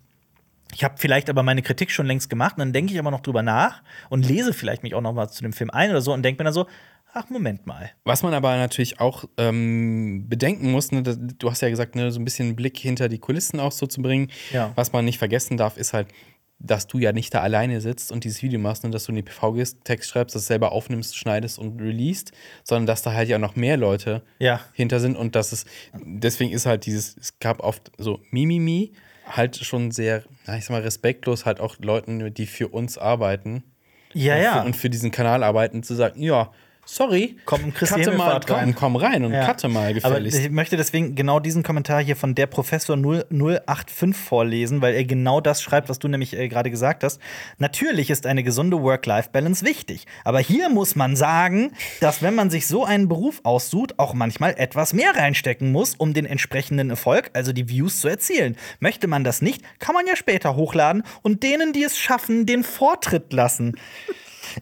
ich 0.72 0.84
habe 0.84 0.94
vielleicht 0.98 1.28
aber 1.28 1.42
meine 1.42 1.62
Kritik 1.62 1.90
schon 1.90 2.06
längst 2.06 2.30
gemacht 2.30 2.56
und 2.56 2.60
dann 2.60 2.72
denke 2.72 2.92
ich 2.92 2.98
aber 2.98 3.10
noch 3.10 3.20
drüber 3.20 3.42
nach 3.42 3.82
und 4.09 4.26
lese 4.26 4.52
vielleicht 4.52 4.82
mich 4.82 4.94
auch 4.94 5.01
noch 5.01 5.12
mal 5.12 5.28
zu 5.28 5.42
dem 5.42 5.52
Film 5.52 5.70
ein 5.70 5.90
oder 5.90 6.01
so 6.01 6.12
und 6.12 6.22
denke 6.22 6.40
mir 6.40 6.44
dann 6.44 6.55
so, 6.55 6.66
ach 7.12 7.28
Moment 7.28 7.66
mal. 7.66 7.90
Was 8.05 8.22
man 8.22 8.34
aber 8.34 8.56
natürlich 8.56 9.01
auch 9.01 9.24
ähm, 9.36 10.26
bedenken 10.28 10.70
muss, 10.70 10.92
ne, 10.92 11.02
du 11.02 11.51
hast 11.51 11.60
ja 11.60 11.70
gesagt, 11.70 11.97
ne, 11.97 12.10
so 12.12 12.20
ein 12.20 12.24
bisschen 12.24 12.48
einen 12.48 12.56
Blick 12.56 12.78
hinter 12.78 13.09
die 13.09 13.18
Kulissen 13.18 13.59
auch 13.59 13.72
so 13.72 13.86
zu 13.86 14.01
bringen. 14.01 14.28
Ja. 14.52 14.72
Was 14.76 14.92
man 14.92 15.05
nicht 15.05 15.18
vergessen 15.18 15.56
darf, 15.56 15.76
ist 15.76 15.92
halt, 15.92 16.09
dass 16.62 16.87
du 16.87 16.99
ja 16.99 17.12
nicht 17.12 17.32
da 17.35 17.41
alleine 17.41 17.81
sitzt 17.81 18.12
und 18.12 18.24
dieses 18.24 18.43
Video 18.43 18.61
machst 18.61 18.85
und 18.85 18.93
dass 18.93 19.05
du 19.05 19.12
in 19.12 19.16
die 19.16 19.23
PV 19.23 19.53
gehst, 19.53 19.78
Text 19.85 20.11
schreibst, 20.11 20.37
das 20.37 20.47
selber 20.47 20.73
aufnimmst, 20.73 21.16
schneidest 21.16 21.59
und 21.59 21.81
releast, 21.81 22.32
sondern 22.65 22.87
dass 22.87 23.01
da 23.03 23.12
halt 23.15 23.28
ja 23.31 23.39
noch 23.39 23.57
mehr 23.57 23.77
Leute 23.78 24.23
Ja. 24.39 24.61
hinter 24.74 25.01
sind 25.01 25.16
und 25.16 25.35
dass 25.35 25.53
es, 25.53 25.65
deswegen 26.05 26.53
ist 26.53 26.66
halt 26.66 26.85
dieses, 26.87 27.16
es 27.16 27.39
gab 27.39 27.61
oft 27.61 27.91
so 27.97 28.20
Mimimi, 28.31 28.93
halt 29.27 29.57
schon 29.57 29.91
sehr, 29.91 30.23
ich 30.57 30.65
sag 30.65 30.70
mal, 30.70 30.82
respektlos 30.82 31.47
halt 31.47 31.61
auch 31.61 31.77
Leuten, 31.81 32.32
die 32.35 32.47
für 32.47 32.69
uns 32.69 32.99
arbeiten 32.99 33.65
Ja, 34.12 34.35
und, 34.37 34.43
ja. 34.43 34.61
Für, 34.61 34.66
und 34.66 34.77
für 34.77 34.91
diesen 34.91 35.11
Kanal 35.11 35.43
arbeiten, 35.43 35.82
zu 35.82 35.95
sagen, 35.95 36.20
ja, 36.23 36.53
sorry, 36.94 37.36
Komm, 37.44 37.72
cutte 37.72 38.10
mal, 38.12 38.36
rein. 38.38 38.74
komm 38.74 38.96
rein 38.96 39.24
und 39.24 39.32
Ja. 39.32 39.46
cutte 39.46 39.68
mal 39.68 39.84
Aber 39.84 39.94
gefälligst. 39.94 40.38
ich 40.38 40.50
möchte 40.50 40.76
deswegen 40.76 41.14
genau 41.14 41.40
diesen 41.40 41.62
Kommentar 41.62 42.02
hier 42.02 42.16
von 42.16 42.34
der 42.34 42.46
Professor 42.46 42.96
0, 42.96 43.26
085 43.30 44.16
vorlesen, 44.16 44.82
weil 44.82 44.94
er 44.94 45.04
genau 45.04 45.40
das 45.40 45.62
schreibt, 45.62 45.88
was 45.88 45.98
du 45.98 46.08
nämlich 46.08 46.36
äh, 46.36 46.48
gerade 46.48 46.70
gesagt 46.70 47.04
hast. 47.04 47.20
Natürlich 47.58 48.10
ist 48.10 48.26
eine 48.26 48.42
gesunde 48.42 48.82
Work-Life-Balance 48.82 49.64
wichtig. 49.64 50.06
Aber 50.24 50.40
hier 50.40 50.68
muss 50.68 50.96
man 50.96 51.16
sagen, 51.16 51.72
dass 52.00 52.22
wenn 52.22 52.34
man 52.34 52.50
sich 52.50 52.66
so 52.66 52.84
einen 52.84 53.08
Beruf 53.08 53.40
aussucht, 53.44 53.98
auch 53.98 54.14
manchmal 54.14 54.54
etwas 54.58 54.92
mehr 54.92 55.14
reinstecken 55.16 55.72
muss, 55.72 55.94
um 55.94 56.12
den 56.14 56.26
entsprechenden 56.26 56.90
Erfolg, 56.90 57.30
also 57.34 57.52
die 57.52 57.68
Views, 57.68 58.00
zu 58.00 58.08
erzielen. 58.08 58.56
Möchte 58.80 59.06
man 59.06 59.24
das 59.24 59.42
nicht, 59.42 59.62
kann 59.78 59.94
man 59.94 60.06
ja 60.06 60.16
später 60.16 60.56
hochladen 60.56 61.02
und 61.22 61.42
denen, 61.42 61.72
die 61.72 61.84
es 61.84 61.98
schaffen, 61.98 62.46
den 62.46 62.64
Vortritt 62.64 63.32
lassen. 63.32 63.74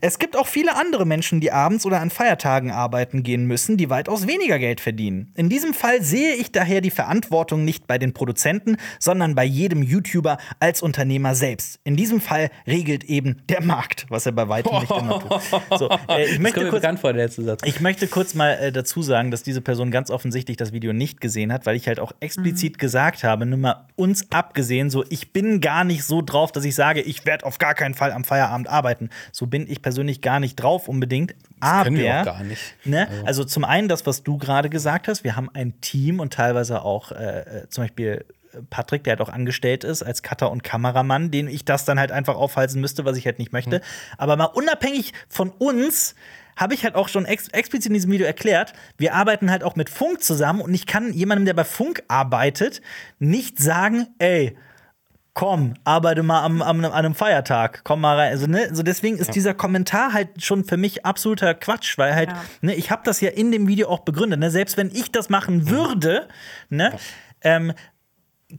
Es 0.01 0.19
gibt 0.19 0.37
auch 0.37 0.47
viele 0.47 0.77
andere 0.77 1.07
Menschen, 1.07 1.41
die 1.41 1.53
abends 1.53 1.87
oder 1.87 2.01
an 2.01 2.11
Feiertagen 2.11 2.71
arbeiten 2.71 3.23
gehen 3.23 3.47
müssen, 3.47 3.77
die 3.77 3.91
weitaus 3.91 4.27
weniger 4.27 4.59
Geld 4.59 4.81
verdienen. 4.81 5.33
In 5.37 5.49
diesem 5.49 5.75
Fall 5.75 6.03
sehe 6.03 6.35
ich 6.35 6.53
daher 6.53 6.81
die 6.81 6.91
Verantwortung 6.91 7.65
nicht 7.65 7.87
bei 7.87 7.99
den 7.99 8.13
Produzenten, 8.13 8.77
sondern 8.99 9.35
bei 9.35 9.45
jedem 9.45 9.83
YouTuber 9.83 10.39
als 10.61 10.83
Unternehmer 10.83 11.35
selbst. 11.35 11.81
In 11.85 11.97
diesem 11.97 12.21
Fall 12.21 12.51
regelt 12.67 13.05
eben 13.05 13.43
der 13.49 13.63
Markt, 13.63 14.07
was 14.09 14.27
er 14.27 14.33
bei 14.33 14.49
weitem 14.49 14.81
nicht 14.81 14.91
immer 14.91 15.21
tut. 15.21 15.79
So, 15.79 15.91
äh, 16.09 16.25
ich 16.31 16.39
möchte 16.39 16.69
kurz 16.69 16.85
vor, 17.01 17.13
der 17.13 17.25
letzte 17.25 17.43
Satz. 17.45 17.63
ich 17.65 17.81
möchte 17.81 18.07
kurz 18.07 18.35
mal 18.35 18.53
äh, 18.55 18.73
dazu 18.73 19.03
sagen, 19.03 19.31
dass 19.31 19.43
diese 19.43 19.61
Person 19.61 19.91
ganz 19.91 20.11
offensichtlich 20.11 20.57
das 20.57 20.73
Video 20.73 20.93
nicht 20.93 21.21
gesehen 21.21 21.53
hat, 21.53 21.67
weil 21.67 21.77
ich 21.77 21.87
halt 21.89 22.01
auch 22.01 22.13
explizit 22.21 22.79
gesagt 22.79 23.25
habe, 23.25 23.47
nur 23.47 23.59
mal 23.59 23.87
uns 23.97 24.31
abgesehen, 24.31 24.91
so 24.91 25.05
ich 25.09 25.33
bin 25.33 25.61
gar 25.61 25.85
nicht 25.85 26.05
so 26.05 26.23
drauf, 26.23 26.53
dass 26.53 26.65
ich 26.65 26.75
sage, 26.75 27.01
ich 27.01 27.27
werde 27.27 27.45
auf 27.47 27.59
gar 27.59 27.75
keinen 27.75 27.95
Fall 27.95 28.13
am 28.13 28.25
Feierabend 28.25 28.69
arbeiten. 28.69 29.11
So 29.33 29.47
bin 29.47 29.69
ich 29.69 29.78
persönlich 29.83 30.21
gar 30.21 30.41
nicht 30.41 30.57
drauf 30.57 30.89
unbedingt. 30.89 31.35
Aber 31.61 31.85
können 31.85 31.97
wir 31.97 32.21
auch 32.21 32.25
gar 32.25 32.45
nicht. 32.45 32.61
Ne? 32.85 33.09
Also 33.25 33.45
zum 33.45 33.65
einen 33.65 33.89
das, 33.89 34.07
was 34.07 34.23
du 34.23 34.39
gerade 34.39 34.69
gesagt 34.69 35.09
hast, 35.09 35.25
wir 35.25 35.37
haben 35.37 35.51
ein 35.53 35.81
Team 35.81 36.21
und 36.21 36.33
teilweise 36.33 36.83
auch 36.83 37.13
äh, 37.13 37.41
äh, 37.41 37.69
zum 37.69 37.85
Beispiel 37.85 38.25
Patrick, 38.71 39.05
der 39.05 39.13
halt 39.13 39.21
auch 39.21 39.33
angestellt 39.33 39.85
ist 39.85 40.03
als 40.03 40.23
Cutter 40.23 40.51
und 40.51 40.63
Kameramann, 40.63 41.31
den 41.31 41.49
ich 41.49 41.65
das 41.65 41.85
dann 41.85 41.99
halt 41.99 42.13
einfach 42.13 42.37
aufhalten 42.37 42.81
müsste, 42.81 43.05
was 43.05 43.17
ich 43.17 43.27
halt 43.27 43.39
nicht 43.39 43.53
möchte. 43.53 43.81
Aber 44.17 44.37
mal 44.37 44.47
unabhängig 44.47 45.13
von 45.29 45.51
uns 45.51 46.15
habe 46.57 46.75
ich 46.75 46.85
halt 46.85 46.97
auch 46.97 47.09
schon 47.09 47.25
ex 47.25 47.49
explizit 47.49 47.87
in 47.87 47.95
diesem 47.95 48.11
Video 48.11 48.27
erklärt, 48.27 48.73
wir 48.97 49.15
arbeiten 49.15 49.51
halt 49.51 49.63
auch 49.63 49.77
mit 49.77 49.89
Funk 49.89 50.23
zusammen 50.23 50.61
und 50.61 50.75
ich 50.75 50.87
kann 50.87 51.13
jemandem, 51.13 51.45
der 51.47 51.55
bei 51.55 51.65
Funk 51.65 52.03
arbeitet, 52.09 52.83
nicht 53.21 53.59
sagen, 53.59 54.09
ey, 54.19 54.57
komm, 55.39 55.75
arbeite 55.85 56.25
mal 56.25 56.43
am, 56.43 56.63
am, 56.63 56.85
an 56.85 56.91
einem 56.91 57.15
Feiertag, 57.15 57.83
komm 57.85 58.01
mal 58.01 58.17
rein. 58.17 58.33
Also, 58.33 58.49
ne, 58.49 58.67
also 58.69 58.83
deswegen 58.83 59.19
ist 59.19 59.37
dieser 59.37 59.55
Kommentar 59.55 60.13
halt 60.13 60.43
schon 60.43 60.65
für 60.65 60.77
mich 60.77 61.07
absoluter 61.07 61.55
Quatsch, 61.55 61.97
weil 61.97 62.13
halt, 62.13 62.31
Ja. 62.31 62.43
ne, 62.61 62.75
ich 62.75 62.91
habe 62.91 63.03
das 63.05 63.21
ja 63.21 63.31
in 63.31 63.53
dem 63.53 63.69
Video 63.69 63.89
auch 63.89 64.01
begründet. 64.01 64.41
Ne? 64.41 64.51
Selbst 64.51 64.77
wenn 64.77 64.91
ich 64.91 65.13
das 65.13 65.29
machen 65.29 65.71
würde, 65.71 66.27
ne, 66.71 66.93
ähm, 67.43 67.73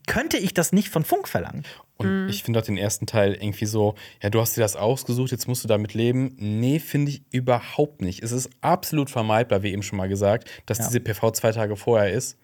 könnte 0.08 0.38
ich 0.38 0.54
das 0.54 0.72
nicht 0.72 0.88
von 0.88 1.04
Funk 1.04 1.28
verlangen. 1.28 1.64
Und 1.98 2.24
Mhm. 2.24 2.30
ich 2.30 2.44
finde 2.44 2.60
auch 2.60 2.64
den 2.64 2.78
ersten 2.78 3.06
Teil 3.08 3.34
irgendwie 3.34 3.66
so, 3.66 3.96
ja, 4.24 4.30
du 4.30 4.40
hast 4.40 4.56
dir 4.56 4.62
das 4.62 4.78
ausgesucht, 4.78 5.32
jetzt 5.32 5.50
musst 5.50 5.66
du 5.66 5.68
damit 5.68 5.94
leben. 5.94 6.34
Nee, 6.40 6.80
finde 6.80 7.12
ich 7.12 7.24
überhaupt 7.32 8.02
nicht. 8.02 8.24
Es 8.24 8.32
ist 8.32 8.50
absolut 8.62 9.10
vermeidbar, 9.10 9.64
wie 9.64 9.74
eben 9.74 9.84
schon 9.84 9.98
mal 9.98 10.08
gesagt, 10.08 10.50
dass 10.66 10.78
diese 10.78 11.02
PV 11.02 11.32
zwei 11.32 11.52
Tage 11.52 11.76
vorher 11.76 12.14
ist. 12.14 12.38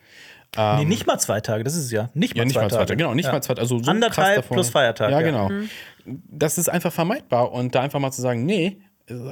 Nee, 0.57 0.85
nicht 0.85 1.05
mal 1.07 1.19
zwei 1.19 1.41
Tage, 1.41 1.63
das 1.63 1.75
ist 1.75 1.85
es 1.85 1.91
ja. 1.91 2.09
Nicht 2.13 2.35
mal, 2.35 2.41
Ähm, 2.41 2.43
Ja, 2.43 2.45
nicht 2.45 2.53
zwei, 2.55 2.61
mal 2.63 2.69
zwei 2.69 2.75
Tage. 2.77 2.87
Tage. 2.87 2.97
Genau, 2.97 3.13
nicht 3.13 3.25
ja. 3.25 3.31
mal 3.31 3.41
zwei 3.41 3.53
Tage. 3.53 3.61
Also 3.61 3.79
so 3.83 3.89
Anderthalb 3.91 4.27
krass 4.27 4.35
davon. 4.35 4.55
plus 4.55 4.69
Feiertag, 4.69 5.11
Ja, 5.11 5.19
ja. 5.19 5.25
genau. 5.25 5.49
Das 6.05 6.57
ist 6.57 6.69
einfach 6.69 6.93
vermeidbar. 6.93 7.51
Und 7.51 7.73
da 7.75 7.81
einfach 7.81 7.99
mal 7.99 8.11
zu 8.11 8.21
sagen, 8.21 8.45
nee, 8.45 8.77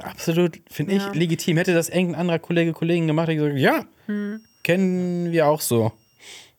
absolut, 0.02 0.60
finde 0.70 0.94
Ja. 0.96 1.08
ich, 1.10 1.14
legitim. 1.18 1.56
Hätte 1.56 1.74
das 1.74 1.88
irgendein 1.88 2.20
anderer 2.20 2.38
Kollege, 2.38 2.72
Kollegen 2.72 3.06
gemacht, 3.06 3.28
hätte 3.28 3.32
ich 3.46 3.54
gesagt, 3.54 3.58
ja, 3.58 3.84
Hm. 4.06 4.40
kennen 4.62 5.32
wir 5.32 5.46
auch 5.48 5.60
so. 5.60 5.92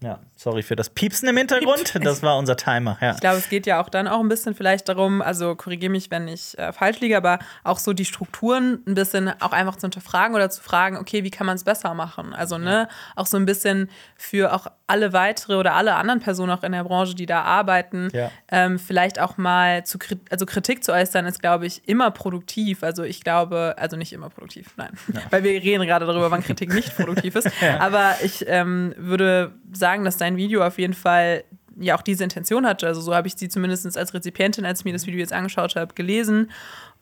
Ja, 0.01 0.19
sorry 0.35 0.63
für 0.63 0.75
das 0.75 0.89
Piepsen 0.89 1.27
im 1.29 1.37
Hintergrund. 1.37 1.93
Das 2.03 2.21
war 2.21 2.37
unser 2.37 2.57
Timer. 2.57 2.97
Ja. 3.01 3.13
Ich 3.13 3.19
glaube, 3.21 3.37
es 3.37 3.49
geht 3.49 3.65
ja 3.65 3.81
auch 3.81 3.89
dann 3.89 4.07
auch 4.07 4.19
ein 4.19 4.27
bisschen 4.27 4.53
vielleicht 4.53 4.89
darum, 4.89 5.21
also 5.21 5.55
korrigiere 5.55 5.91
mich, 5.91 6.11
wenn 6.11 6.27
ich 6.27 6.57
äh, 6.57 6.73
falsch 6.73 6.99
liege, 6.99 7.17
aber 7.17 7.39
auch 7.63 7.79
so 7.79 7.93
die 7.93 8.05
Strukturen 8.05 8.83
ein 8.85 8.95
bisschen 8.95 9.29
auch 9.41 9.51
einfach 9.53 9.75
zu 9.77 9.81
hinterfragen 9.81 10.35
oder 10.35 10.49
zu 10.49 10.61
fragen, 10.61 10.97
okay, 10.97 11.23
wie 11.23 11.31
kann 11.31 11.47
man 11.47 11.55
es 11.55 11.63
besser 11.63 11.93
machen? 11.93 12.33
Also, 12.33 12.57
ne, 12.57 12.87
auch 13.15 13.25
so 13.25 13.37
ein 13.37 13.45
bisschen 13.45 13.89
für 14.17 14.53
auch 14.53 14.67
alle 14.87 15.13
weitere 15.13 15.55
oder 15.55 15.73
alle 15.73 15.95
anderen 15.95 16.19
Personen 16.19 16.51
auch 16.51 16.63
in 16.63 16.71
der 16.71 16.83
Branche, 16.83 17.15
die 17.15 17.25
da 17.25 17.41
arbeiten, 17.41 18.09
Ja. 18.13 18.29
ähm, 18.51 18.77
vielleicht 18.77 19.19
auch 19.19 19.37
mal 19.37 19.83
zu 19.85 19.97
also 20.29 20.45
Kritik 20.45 20.83
zu 20.83 20.91
äußern, 20.93 21.25
ist, 21.25 21.41
glaube 21.41 21.65
ich, 21.65 21.87
immer 21.87 22.11
produktiv. 22.11 22.83
Also 22.83 23.03
ich 23.03 23.21
glaube, 23.23 23.75
also 23.77 23.97
nicht 23.97 24.13
immer 24.13 24.29
produktiv, 24.29 24.67
nein. 24.77 24.91
Weil 25.31 25.43
wir 25.43 25.51
reden 25.51 25.85
gerade 25.85 26.05
darüber, 26.05 26.29
wann 26.29 26.43
Kritik 26.43 26.73
nicht 26.73 26.95
produktiv 26.95 27.35
ist. 27.35 27.49
Aber 27.79 28.15
ich 28.23 28.45
ähm, 28.47 28.93
würde 28.97 29.53
sagen, 29.73 30.03
dass 30.03 30.17
dein 30.25 30.37
Video 30.37 30.65
auf 30.65 30.77
jeden 30.79 30.93
Fall 30.93 31.43
ja 31.79 31.95
auch 31.97 32.01
diese 32.01 32.23
Intention 32.23 32.65
hatte. 32.65 32.87
Also 32.87 33.01
so 33.01 33.13
habe 33.13 33.27
ich 33.27 33.35
sie 33.35 33.49
zumindest 33.49 33.97
als 33.97 34.13
Rezipientin, 34.13 34.65
als 34.65 34.79
ich 34.79 34.85
mir 34.85 34.93
das 34.93 35.05
Video 35.05 35.19
jetzt 35.19 35.33
angeschaut 35.33 35.75
habe, 35.75 35.93
gelesen. 35.93 36.51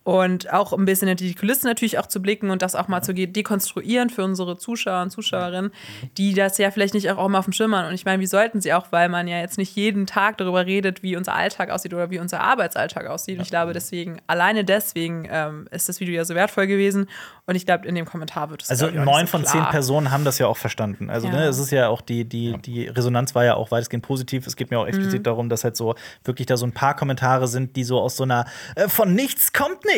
Und 0.06 0.52
auch 0.52 0.74
ein 0.74 0.84
bisschen 0.84 1.08
hinter 1.08 1.24
die 1.24 1.34
Kulissen 1.34 1.66
natürlich 1.66 1.98
auch 1.98 2.08
zu 2.08 2.22
blicken 2.22 2.50
und 2.50 2.62
das 2.62 2.76
auch 2.76 2.90
mal 2.90 3.02
zu 3.02 3.14
dekonstruieren 3.14 4.10
für 4.10 4.26
unsere 4.26 4.58
Zuschauer 4.58 5.02
und 5.04 5.12
Zuschauerinnen, 5.12 5.72
die 6.18 6.34
das 6.34 6.58
ja 6.58 6.72
vielleicht 6.72 6.94
nicht 6.94 7.10
auch 7.10 7.26
immer 7.26 7.40
auf 7.40 7.46
dem 7.46 7.54
Schirm 7.54 7.74
haben. 7.74 7.88
Und 7.88 7.94
ich 7.94 8.04
meine, 8.04 8.22
wie 8.22 8.26
sollten 8.28 8.60
sie 8.60 8.74
auch, 8.74 8.88
weil 8.92 9.08
man 9.08 9.30
ja 9.30 9.38
jetzt 9.40 9.58
nicht 9.58 9.74
jeden 9.78 10.06
Tag 10.06 10.38
darüber 10.40 10.66
redet, 10.66 11.04
wie 11.04 11.16
unser 11.16 11.34
Alltag 11.36 11.70
aussieht 11.70 11.94
oder 11.94 12.10
wie 12.10 12.20
unser 12.20 12.42
Arbeitsalltag 12.42 13.08
aussieht. 13.08 13.38
Und 13.38 13.44
ich 13.44 13.50
glaube, 13.50 13.72
deswegen, 13.72 14.18
alleine 14.28 14.66
deswegen 14.66 15.26
ähm, 15.32 15.68
ist 15.72 15.88
das 15.88 16.02
Video 16.02 16.16
ja 16.16 16.26
so 16.26 16.36
wertvoll 16.36 16.68
gewesen. 16.68 17.08
Und 17.46 17.56
ich 17.56 17.66
glaube, 17.66 17.88
in 17.88 17.96
dem 17.96 18.06
Kommentar 18.06 18.50
wird 18.50 18.64
es 18.64 18.70
Also 18.70 18.90
neun 18.90 19.26
so 19.26 19.32
von 19.32 19.46
zehn. 19.46 19.64
Personen 19.70 20.12
haben 20.12 20.26
das 20.26 20.38
ja 20.38 20.48
auch 20.48 20.58
verstanden. 20.58 21.10
Also 21.10 21.28
Ja. 21.28 21.34
ne, 21.34 21.46
es 21.46 21.60
ist 21.60 21.72
ja 21.72 21.88
auch 21.88 22.02
die, 22.02 22.26
die, 22.26 22.58
die 22.62 22.88
Resonanz 22.88 23.36
war 23.36 23.46
ja 23.46 23.56
auch 23.56 23.72
weitestgehend 23.72 24.06
positiv. 24.06 24.48
Es 24.48 24.58
geht 24.58 24.70
mir 24.70 24.80
auch 24.80 24.88
explizit 24.88 25.20
Mhm. 25.20 25.24
darum, 25.24 25.50
dass 25.50 25.64
halt 25.64 25.78
so 25.78 25.96
wirklich 26.26 26.46
da 26.48 26.58
so 26.58 26.66
ein 26.66 26.74
paar 26.74 26.94
Kommentare 26.96 27.48
sind, 27.48 27.78
die 27.78 27.86
so 27.86 28.02
aus 28.02 28.18
so 28.18 28.24
einer 28.24 28.46
äh, 28.76 28.90
von 28.90 29.14
nichts 29.16 29.54
kommt 29.54 29.86
nichts 29.86 29.93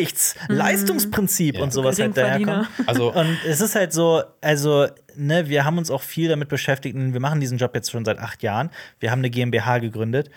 Leistungsprinzip 0.48 1.60
und 1.60 1.74
sowas 1.74 2.00
halt 2.00 2.18
daherkommen. 2.18 2.68
Also, 2.86 3.14
Und 3.14 3.38
es 3.48 3.62
ist 3.62 3.76
halt 3.76 3.94
so, 3.94 4.24
also, 4.42 4.88
ne, 5.16 5.48
wir 5.50 5.66
haben 5.66 5.78
uns 5.78 5.92
auch 5.92 6.02
viel 6.02 6.30
damit 6.30 6.50
beschäftigt. 6.50 6.96
und 6.96 7.14
Wir 7.14 7.20
machen 7.20 7.40
diesen 7.40 7.58
Job 7.58 7.74
jetzt 7.76 7.92
schon 7.92 8.06
seit 8.06 8.20
acht 8.20 8.44
Jahren. 8.44 8.70
Wir 9.00 9.12
haben 9.12 9.20
eine 9.20 9.30
GmbH 9.30 9.80
gegründet. 9.80 10.30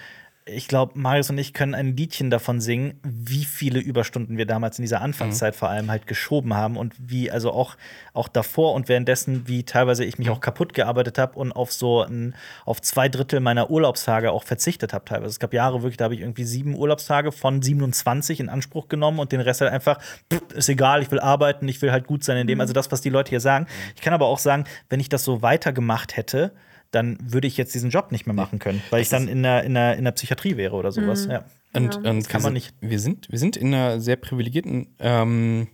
Ich 0.51 0.67
glaube, 0.67 0.99
Marius 0.99 1.31
und 1.31 1.39
ich 1.39 1.53
können 1.53 1.75
ein 1.75 1.97
Liedchen 1.97 2.31
davon 2.31 2.61
singen, 2.61 2.99
wie 3.03 3.45
viele 3.45 3.81
Überstunden 3.81 4.39
wir 4.39 4.47
damals 4.47 4.79
in 4.79 4.83
dieser 4.83 5.03
Anfangszeit 5.03 5.55
vor 5.55 5.69
allem 5.69 5.91
halt 5.91 6.07
geschoben 6.07 6.55
haben 6.55 6.77
und 6.77 6.95
wie, 6.99 7.31
also 7.31 7.53
auch, 7.53 7.77
auch 8.15 8.29
davor 8.29 8.75
und 8.75 8.89
währenddessen, 8.89 9.47
wie 9.47 9.65
teilweise 9.65 10.05
ich 10.05 10.19
mich 10.19 10.31
auch 10.31 10.41
kaputt 10.41 10.73
gearbeitet 10.73 11.19
habe 11.19 11.39
und 11.39 11.53
auf 11.53 11.73
so 11.73 12.03
ein, 12.03 12.35
auf 12.65 12.81
zwei 12.81 13.09
Drittel 13.09 13.41
meiner 13.41 13.71
Urlaubstage 13.71 14.33
auch 14.33 14.45
verzichtet 14.45 14.93
habe 14.93 15.05
teilweise. 15.05 15.31
Es 15.31 15.39
gab 15.39 15.53
Jahre 15.53 15.83
wirklich, 15.83 15.99
da 15.99 16.05
habe 16.05 16.15
ich 16.15 16.21
irgendwie 16.21 16.45
sieben 16.45 16.75
Urlaubstage 16.75 17.31
von 17.31 17.61
27 17.61 18.41
in 18.41 18.49
Anspruch 18.49 18.89
genommen 18.89 19.19
und 19.19 19.33
den 19.33 19.41
Rest 19.41 19.61
halt 19.61 19.73
einfach, 19.73 20.01
pff, 20.33 20.55
ist 20.55 20.69
egal, 20.69 21.03
ich 21.03 21.11
will 21.11 21.21
arbeiten, 21.21 21.69
ich 21.69 21.83
will 21.83 21.93
halt 21.93 22.07
gut 22.07 22.25
sein 22.25 22.39
in 22.39 22.47
dem, 22.47 22.61
also 22.61 22.73
das, 22.73 22.91
was 22.91 23.01
die 23.01 23.11
Leute 23.11 23.31
hier 23.31 23.41
sagen. 23.41 23.67
Ich 23.97 24.03
kann 24.03 24.15
aber 24.15 24.27
auch 24.27 24.39
sagen, 24.39 24.65
wenn 24.89 25.01
ich 25.01 25.09
das 25.09 25.25
so 25.25 25.43
weitergemacht 25.43 26.17
hätte, 26.17 26.53
dann 26.91 27.19
würde 27.21 27.47
ich 27.47 27.57
jetzt 27.57 27.75
diesen 27.75 27.91
Job 27.91 28.13
nicht 28.13 28.27
mehr 28.27 28.35
machen 28.35 28.59
können, 28.59 28.83
weil 28.91 29.03
ich 29.03 29.09
dann 29.09 29.29
in 29.29 29.43
der, 29.43 29.65
in 29.65 29.75
der, 29.75 29.97
in 29.97 30.05
der 30.05 30.13
Psychiatrie 30.13 30.57
wäre 30.57 30.75
oder 30.75 30.91
sowas. 30.93 31.27
Ja. 31.31 31.45
und, 31.75 31.97
und 31.97 32.29
kann 32.29 32.41
wir 32.43 32.51
man 32.51 32.53
sind, 32.53 32.53
nicht. 32.55 32.75
Wir 32.81 32.99
sind, 32.99 33.31
wir 33.31 33.39
sind 33.39 33.57
in 33.57 33.75
einer 33.75 34.01
sehr 34.01 34.17
privilegierten 34.17 34.95
ähm, 34.99 35.69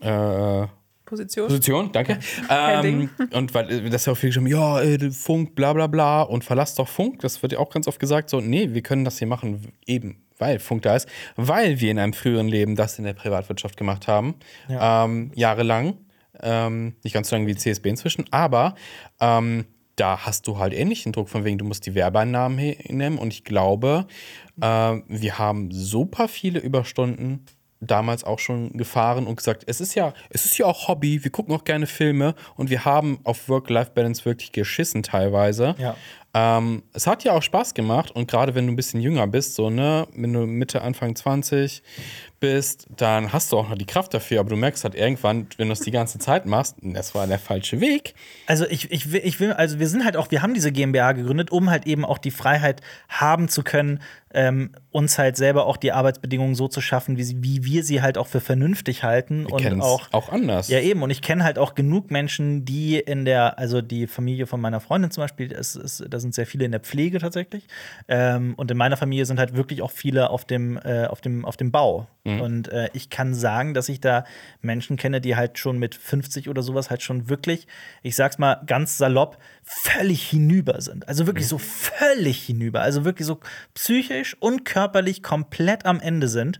äh, 0.00 0.66
Position. 1.06 1.48
Position, 1.48 1.92
danke. 1.92 2.18
Kein 2.46 2.84
Ähm, 2.84 3.10
und 3.32 3.52
weil 3.52 3.90
das 3.90 4.06
ja 4.06 4.12
auch 4.12 4.16
viel 4.16 4.28
geschrieben, 4.28 4.46
ja, 4.46 4.80
äh, 4.80 5.10
Funk, 5.10 5.54
bla 5.56 5.72
bla 5.72 5.86
bla 5.88 6.22
und 6.22 6.44
verlasst 6.44 6.78
doch 6.78 6.88
Funk. 6.88 7.20
Das 7.20 7.42
wird 7.42 7.52
ja 7.52 7.58
auch 7.58 7.70
ganz 7.70 7.88
oft 7.88 7.98
gesagt. 7.98 8.30
So, 8.30 8.40
nee, 8.40 8.72
wir 8.72 8.82
können 8.82 9.04
das 9.04 9.18
hier 9.18 9.26
machen, 9.26 9.72
eben 9.86 10.22
weil 10.38 10.58
Funk 10.58 10.82
da 10.82 10.96
ist, 10.96 11.08
weil 11.36 11.80
wir 11.80 11.90
in 11.90 11.98
einem 11.98 12.12
früheren 12.12 12.48
Leben 12.48 12.76
das 12.76 12.98
in 12.98 13.04
der 13.04 13.12
Privatwirtschaft 13.12 13.76
gemacht 13.76 14.08
haben. 14.08 14.36
Ähm, 14.68 15.32
jahrelang. 15.34 15.98
Ähm, 16.42 16.94
nicht 17.02 17.12
ganz 17.12 17.28
so 17.28 17.36
lange 17.36 17.46
wie 17.48 17.56
CSB 17.56 17.90
inzwischen, 17.90 18.24
aber 18.30 18.74
ähm, 19.20 19.66
da 20.00 20.24
hast 20.24 20.46
du 20.46 20.58
halt 20.58 20.72
ähnlichen 20.72 21.12
Druck, 21.12 21.28
von 21.28 21.44
wegen, 21.44 21.58
du 21.58 21.64
musst 21.64 21.84
die 21.84 21.94
Werbeeinnahmen 21.94 22.56
nehmen. 22.88 23.18
Und 23.18 23.34
ich 23.34 23.44
glaube, 23.44 24.06
äh, 24.60 24.64
wir 24.64 25.38
haben 25.38 25.70
super 25.70 26.26
viele 26.26 26.58
Überstunden 26.58 27.44
damals 27.80 28.24
auch 28.24 28.38
schon 28.38 28.72
gefahren 28.76 29.26
und 29.26 29.36
gesagt, 29.36 29.64
es 29.66 29.80
ist 29.80 29.94
ja, 29.94 30.12
es 30.28 30.44
ist 30.44 30.58
ja 30.58 30.66
auch 30.66 30.88
Hobby, 30.88 31.24
wir 31.24 31.30
gucken 31.30 31.54
auch 31.54 31.64
gerne 31.64 31.86
Filme 31.86 32.34
und 32.56 32.68
wir 32.68 32.84
haben 32.84 33.20
auf 33.24 33.48
Work-Life-Balance 33.48 34.24
wirklich 34.24 34.52
geschissen 34.52 35.02
teilweise. 35.02 35.74
Ja. 35.78 35.96
Ähm, 36.32 36.82
es 36.92 37.06
hat 37.06 37.24
ja 37.24 37.32
auch 37.32 37.42
Spaß 37.42 37.74
gemacht 37.74 38.12
und 38.12 38.30
gerade 38.30 38.54
wenn 38.54 38.66
du 38.66 38.72
ein 38.72 38.76
bisschen 38.76 39.00
jünger 39.00 39.26
bist, 39.26 39.56
so, 39.56 39.68
ne, 39.68 40.06
wenn 40.14 40.32
du 40.32 40.46
Mitte, 40.46 40.82
Anfang 40.82 41.16
20 41.16 41.82
bist, 42.40 42.86
dann 42.96 43.32
hast 43.32 43.52
du 43.52 43.58
auch 43.58 43.68
noch 43.68 43.76
die 43.76 43.86
Kraft 43.86 44.14
dafür, 44.14 44.40
aber 44.40 44.50
du 44.50 44.56
merkst 44.56 44.82
halt 44.84 44.94
irgendwann, 44.94 45.46
wenn 45.58 45.68
du 45.68 45.72
es 45.72 45.80
die 45.80 45.90
ganze 45.90 46.18
Zeit 46.18 46.46
machst, 46.46 46.76
das 46.82 47.14
war 47.14 47.26
der 47.26 47.38
falsche 47.38 47.80
Weg. 47.80 48.14
Also 48.46 48.64
ich, 48.66 48.90
ich, 48.90 49.12
will, 49.12 49.20
ich 49.22 49.38
will, 49.40 49.52
also 49.52 49.78
wir 49.78 49.88
sind 49.88 50.04
halt 50.04 50.16
auch, 50.16 50.30
wir 50.30 50.40
haben 50.40 50.54
diese 50.54 50.72
GmbH 50.72 51.12
gegründet, 51.12 51.50
um 51.50 51.70
halt 51.70 51.86
eben 51.86 52.04
auch 52.04 52.18
die 52.18 52.30
Freiheit 52.30 52.80
haben 53.08 53.48
zu 53.48 53.62
können, 53.62 54.00
ähm, 54.32 54.70
uns 54.90 55.18
halt 55.18 55.36
selber 55.36 55.66
auch 55.66 55.76
die 55.76 55.92
Arbeitsbedingungen 55.92 56.54
so 56.54 56.68
zu 56.68 56.80
schaffen, 56.80 57.16
wie, 57.16 57.24
sie, 57.24 57.42
wie 57.42 57.64
wir 57.64 57.82
sie 57.82 58.00
halt 58.00 58.16
auch 58.16 58.28
für 58.28 58.40
vernünftig 58.40 59.02
halten 59.02 59.46
Wir 59.46 59.72
und 59.72 59.80
auch 59.82 60.12
auch 60.12 60.28
anders. 60.28 60.68
Ja, 60.68 60.78
eben. 60.78 61.02
Und 61.02 61.10
ich 61.10 61.20
kenne 61.20 61.42
halt 61.42 61.58
auch 61.58 61.74
genug 61.74 62.10
Menschen, 62.10 62.64
die 62.64 62.98
in 62.98 63.24
der, 63.24 63.58
also 63.58 63.82
die 63.82 64.06
Familie 64.06 64.46
von 64.46 64.60
meiner 64.60 64.80
Freundin 64.80 65.10
zum 65.10 65.24
Beispiel, 65.24 65.52
es 65.52 65.74
ist, 65.74 66.04
da 66.20 66.22
sind 66.22 66.34
sehr 66.34 66.46
viele 66.46 66.64
in 66.66 66.70
der 66.70 66.80
Pflege 66.80 67.18
tatsächlich. 67.18 67.66
Ähm, 68.06 68.54
und 68.56 68.70
in 68.70 68.76
meiner 68.76 68.96
Familie 68.96 69.24
sind 69.24 69.38
halt 69.38 69.56
wirklich 69.56 69.80
auch 69.82 69.90
viele 69.90 70.30
auf 70.30 70.44
dem, 70.44 70.76
äh, 70.84 71.06
auf 71.06 71.20
dem, 71.20 71.44
auf 71.44 71.56
dem 71.56 71.70
Bau. 71.72 72.06
Und 72.40 72.68
äh, 72.68 72.90
ich 72.92 73.08
kann 73.08 73.34
sagen, 73.34 73.72
dass 73.72 73.88
ich 73.88 74.00
da 74.00 74.24
Menschen 74.60 74.96
kenne, 74.98 75.22
die 75.22 75.36
halt 75.36 75.58
schon 75.58 75.78
mit 75.78 75.94
50 75.94 76.48
oder 76.50 76.62
sowas 76.62 76.90
halt 76.90 77.02
schon 77.02 77.30
wirklich, 77.30 77.66
ich 78.02 78.14
sag's 78.14 78.36
mal 78.38 78.60
ganz 78.66 78.98
salopp, 78.98 79.38
völlig 79.64 80.28
hinüber 80.28 80.80
sind. 80.82 81.08
Also 81.08 81.26
wirklich 81.26 81.48
so 81.48 81.56
völlig 81.58 82.42
hinüber. 82.44 82.82
Also 82.82 83.04
wirklich 83.06 83.26
so 83.26 83.40
psychisch 83.74 84.36
und 84.40 84.64
körperlich 84.66 85.22
komplett 85.22 85.86
am 85.86 85.98
Ende 86.00 86.28
sind. 86.28 86.58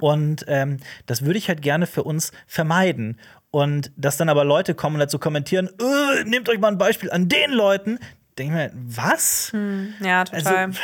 Und 0.00 0.44
ähm, 0.48 0.76
das 1.06 1.22
würde 1.24 1.38
ich 1.38 1.48
halt 1.48 1.62
gerne 1.62 1.86
für 1.86 2.02
uns 2.04 2.32
vermeiden. 2.46 3.18
Und 3.50 3.90
dass 3.96 4.18
dann 4.18 4.28
aber 4.28 4.44
Leute 4.44 4.74
kommen 4.74 4.96
und 4.96 5.00
dazu 5.00 5.18
kommentieren, 5.18 5.68
"Äh, 5.80 6.24
nehmt 6.24 6.50
euch 6.50 6.58
mal 6.58 6.68
ein 6.68 6.76
Beispiel 6.76 7.10
an 7.10 7.30
den 7.30 7.50
Leuten, 7.50 7.98
denke 8.38 8.64
ich 8.66 8.72
mir, 8.74 8.80
was? 8.96 9.52
Ja, 10.00 10.24
total. 10.24 10.56
Also, 10.66 10.78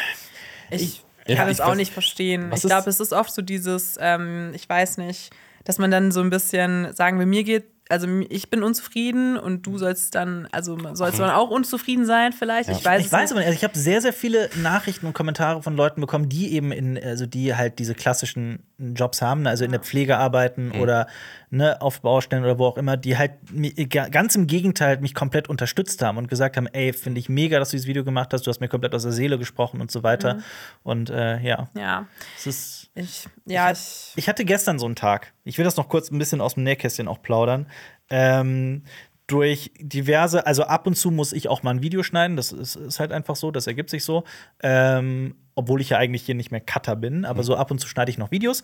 ich 0.70 1.04
Ja, 1.26 1.36
kann 1.36 1.48
ich 1.48 1.54
es 1.54 1.60
auch 1.60 1.72
weiß- 1.72 1.76
nicht 1.76 1.92
verstehen. 1.92 2.50
Ich 2.54 2.62
glaube, 2.62 2.90
es 2.90 3.00
ist 3.00 3.12
oft 3.12 3.32
so 3.32 3.40
dieses, 3.42 3.96
ähm, 4.00 4.52
ich 4.54 4.68
weiß 4.68 4.98
nicht, 4.98 5.30
dass 5.64 5.78
man 5.78 5.90
dann 5.90 6.12
so 6.12 6.20
ein 6.20 6.30
bisschen 6.30 6.92
sagen 6.94 7.18
wir, 7.18 7.26
mir 7.26 7.44
geht, 7.44 7.64
also 7.90 8.08
ich 8.30 8.48
bin 8.48 8.62
unzufrieden 8.62 9.36
und 9.36 9.66
du 9.66 9.76
sollst 9.76 10.14
dann, 10.14 10.48
also 10.52 10.78
sollst 10.94 11.18
du 11.18 11.22
dann 11.22 11.32
auch 11.32 11.50
unzufrieden 11.50 12.06
sein 12.06 12.32
vielleicht. 12.32 12.70
Ich 12.70 12.82
weiß 12.84 13.00
Ich 13.00 13.06
es 13.08 13.12
weiß 13.12 13.22
nicht. 13.22 13.30
aber 13.32 13.40
nicht. 13.40 13.46
Also 13.48 13.56
ich 13.58 13.64
habe 13.64 13.78
sehr, 13.78 14.00
sehr 14.00 14.14
viele 14.14 14.48
Nachrichten 14.62 15.04
und 15.06 15.12
Kommentare 15.12 15.62
von 15.62 15.76
Leuten 15.76 16.00
bekommen, 16.00 16.30
die 16.30 16.52
eben 16.54 16.72
in, 16.72 16.98
also 17.02 17.26
die 17.26 17.54
halt 17.54 17.78
diese 17.78 17.94
klassischen 17.94 18.60
Jobs 18.78 19.20
haben, 19.20 19.42
ne, 19.42 19.50
also 19.50 19.64
in 19.66 19.70
der 19.70 19.80
Pflege 19.80 20.16
arbeiten 20.16 20.72
oder 20.80 21.06
ne, 21.50 21.80
auf 21.82 22.00
Baustellen 22.00 22.42
oder 22.42 22.58
wo 22.58 22.64
auch 22.66 22.78
immer, 22.78 22.96
die 22.96 23.18
halt 23.18 23.32
mi- 23.52 23.72
ga- 23.86 24.08
ganz 24.08 24.34
im 24.34 24.46
Gegenteil 24.46 24.98
mich 25.00 25.14
komplett 25.14 25.48
unterstützt 25.50 26.00
haben 26.02 26.16
und 26.16 26.28
gesagt 26.28 26.56
haben, 26.56 26.66
ey, 26.68 26.94
finde 26.94 27.20
ich 27.20 27.28
mega, 27.28 27.58
dass 27.58 27.68
du 27.70 27.76
dieses 27.76 27.86
Video 27.86 28.02
gemacht 28.02 28.32
hast, 28.32 28.46
du 28.46 28.48
hast 28.50 28.60
mir 28.60 28.68
komplett 28.68 28.94
aus 28.94 29.02
der 29.02 29.12
Seele 29.12 29.38
gesprochen 29.38 29.82
und 29.82 29.90
so 29.90 30.02
weiter. 30.02 30.38
Und 30.84 31.10
äh, 31.10 31.38
ja, 31.40 31.68
Ja, 31.76 32.06
es 32.36 32.46
ist. 32.46 32.83
Ich, 32.94 33.26
ja, 33.46 33.72
ich, 33.72 34.12
Ich 34.16 34.28
hatte 34.28 34.44
gestern 34.44 34.78
so 34.78 34.86
einen 34.86 34.96
Tag. 34.96 35.32
Ich 35.44 35.58
will 35.58 35.64
das 35.64 35.76
noch 35.76 35.88
kurz 35.88 36.10
ein 36.10 36.18
bisschen 36.18 36.40
aus 36.40 36.54
dem 36.54 36.62
Nähkästchen 36.62 37.08
auch 37.08 37.22
plaudern. 37.22 37.66
Ähm, 38.10 38.84
durch 39.26 39.72
diverse, 39.78 40.46
also 40.46 40.64
ab 40.64 40.86
und 40.86 40.96
zu 40.96 41.10
muss 41.10 41.32
ich 41.32 41.48
auch 41.48 41.62
mal 41.62 41.70
ein 41.70 41.82
Video 41.82 42.02
schneiden. 42.02 42.36
Das 42.36 42.52
ist, 42.52 42.76
ist 42.76 43.00
halt 43.00 43.10
einfach 43.10 43.36
so, 43.36 43.50
das 43.50 43.66
ergibt 43.66 43.90
sich 43.90 44.04
so. 44.04 44.24
Ähm, 44.62 45.34
obwohl 45.54 45.80
ich 45.80 45.90
ja 45.90 45.98
eigentlich 45.98 46.22
hier 46.22 46.34
nicht 46.34 46.50
mehr 46.50 46.60
Cutter 46.60 46.96
bin, 46.96 47.24
aber 47.24 47.42
so 47.42 47.56
ab 47.56 47.70
und 47.70 47.78
zu 47.78 47.88
schneide 47.88 48.10
ich 48.10 48.18
noch 48.18 48.30
Videos. 48.30 48.62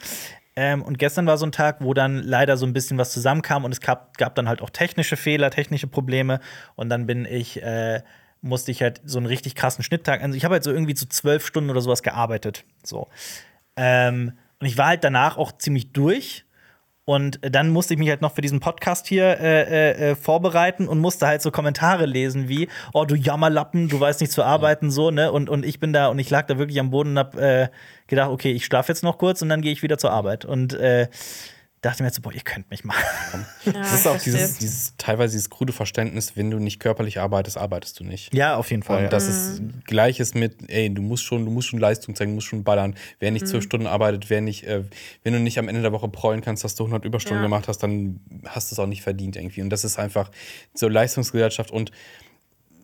Ähm, 0.56 0.82
und 0.82 0.98
gestern 0.98 1.26
war 1.26 1.38
so 1.38 1.46
ein 1.46 1.52
Tag, 1.52 1.78
wo 1.80 1.94
dann 1.94 2.22
leider 2.22 2.56
so 2.56 2.66
ein 2.66 2.72
bisschen 2.72 2.98
was 2.98 3.12
zusammenkam 3.12 3.64
und 3.64 3.72
es 3.72 3.80
gab, 3.80 4.16
gab 4.16 4.34
dann 4.34 4.48
halt 4.48 4.60
auch 4.60 4.70
technische 4.70 5.16
Fehler, 5.16 5.50
technische 5.50 5.86
Probleme. 5.86 6.40
Und 6.74 6.90
dann 6.90 7.06
bin 7.06 7.24
ich 7.24 7.62
äh, 7.62 8.02
musste 8.42 8.70
ich 8.70 8.82
halt 8.82 9.00
so 9.04 9.18
einen 9.18 9.26
richtig 9.26 9.54
krassen 9.54 9.84
Schnitttag. 9.84 10.22
Also 10.22 10.36
ich 10.36 10.44
habe 10.44 10.54
halt 10.54 10.64
so 10.64 10.72
irgendwie 10.72 10.94
zu 10.94 11.08
zwölf 11.08 11.46
Stunden 11.46 11.70
oder 11.70 11.80
sowas 11.80 12.02
gearbeitet. 12.02 12.64
So. 12.82 13.08
Ähm, 13.76 14.32
und 14.58 14.66
ich 14.66 14.76
war 14.76 14.88
halt 14.88 15.04
danach 15.04 15.36
auch 15.36 15.52
ziemlich 15.52 15.92
durch. 15.92 16.44
Und 17.06 17.40
dann 17.42 17.70
musste 17.70 17.94
ich 17.94 17.98
mich 17.98 18.08
halt 18.08 18.20
noch 18.20 18.34
für 18.34 18.40
diesen 18.40 18.60
Podcast 18.60 19.08
hier 19.08 19.40
äh, 19.40 19.62
äh, 19.62 20.10
äh, 20.10 20.14
vorbereiten 20.14 20.86
und 20.86 21.00
musste 21.00 21.26
halt 21.26 21.42
so 21.42 21.50
Kommentare 21.50 22.06
lesen 22.06 22.48
wie, 22.48 22.68
oh 22.92 23.04
du 23.04 23.16
Jammerlappen, 23.16 23.88
du 23.88 23.98
weißt 23.98 24.20
nicht 24.20 24.32
zu 24.32 24.44
arbeiten, 24.44 24.92
so, 24.92 25.10
ne? 25.10 25.32
Und, 25.32 25.48
und 25.48 25.64
ich 25.64 25.80
bin 25.80 25.92
da 25.92 26.06
und 26.06 26.20
ich 26.20 26.30
lag 26.30 26.46
da 26.46 26.56
wirklich 26.56 26.78
am 26.78 26.90
Boden 26.90 27.10
und 27.10 27.18
hab 27.18 27.36
äh, 27.36 27.68
gedacht, 28.06 28.30
okay, 28.30 28.52
ich 28.52 28.64
schlafe 28.64 28.92
jetzt 28.92 29.02
noch 29.02 29.18
kurz 29.18 29.42
und 29.42 29.48
dann 29.48 29.60
gehe 29.60 29.72
ich 29.72 29.82
wieder 29.82 29.98
zur 29.98 30.12
Arbeit. 30.12 30.44
Und 30.44 30.74
äh, 30.74 31.08
dachte 31.82 32.02
mir 32.02 32.08
jetzt 32.08 32.16
so, 32.16 32.22
boah, 32.22 32.32
ihr 32.32 32.42
könnt 32.42 32.70
mich 32.70 32.84
mal. 32.84 32.94
Ja, 33.64 33.72
Das 33.72 33.92
ist 33.94 34.06
auch 34.06 34.20
dieses, 34.20 34.58
dieses 34.58 34.94
teilweise 34.98 35.32
dieses 35.32 35.48
krude 35.50 35.72
Verständnis, 35.72 36.36
wenn 36.36 36.50
du 36.50 36.58
nicht 36.58 36.78
körperlich 36.80 37.18
arbeitest, 37.20 37.56
arbeitest 37.56 37.98
du 38.00 38.04
nicht. 38.04 38.34
Ja, 38.34 38.56
auf 38.56 38.70
jeden 38.70 38.82
Fall. 38.82 39.04
Und 39.04 39.12
das 39.12 39.28
ist 39.28 39.62
gleiches 39.84 40.34
mit, 40.34 40.68
ey, 40.70 40.92
du 40.92 41.00
musst 41.02 41.24
schon, 41.24 41.44
du 41.44 41.50
musst 41.50 41.68
schon 41.68 41.78
Leistung 41.78 42.14
zeigen, 42.14 42.32
du 42.32 42.34
musst 42.36 42.48
schon 42.48 42.64
ballern. 42.64 42.94
Wer 43.18 43.30
nicht 43.30 43.46
zwölf 43.48 43.64
Stunden 43.64 43.86
arbeitet, 43.86 44.28
wer 44.28 44.40
nicht, 44.40 44.64
äh, 44.64 44.84
wenn 45.22 45.32
du 45.32 45.40
nicht 45.40 45.58
am 45.58 45.68
Ende 45.68 45.80
der 45.82 45.92
Woche 45.92 46.08
prollen 46.08 46.42
kannst, 46.42 46.64
dass 46.64 46.74
du 46.74 46.84
100 46.84 47.04
Überstunden 47.04 47.42
Ja. 47.42 47.46
gemacht 47.48 47.66
hast, 47.68 47.78
dann 47.78 48.20
hast 48.46 48.70
du 48.70 48.74
es 48.74 48.78
auch 48.78 48.86
nicht 48.86 49.02
verdient 49.02 49.36
irgendwie. 49.36 49.62
Und 49.62 49.70
das 49.70 49.84
ist 49.84 49.98
einfach 49.98 50.30
so 50.74 50.88
Leistungsgesellschaft 50.88 51.70
und 51.70 51.92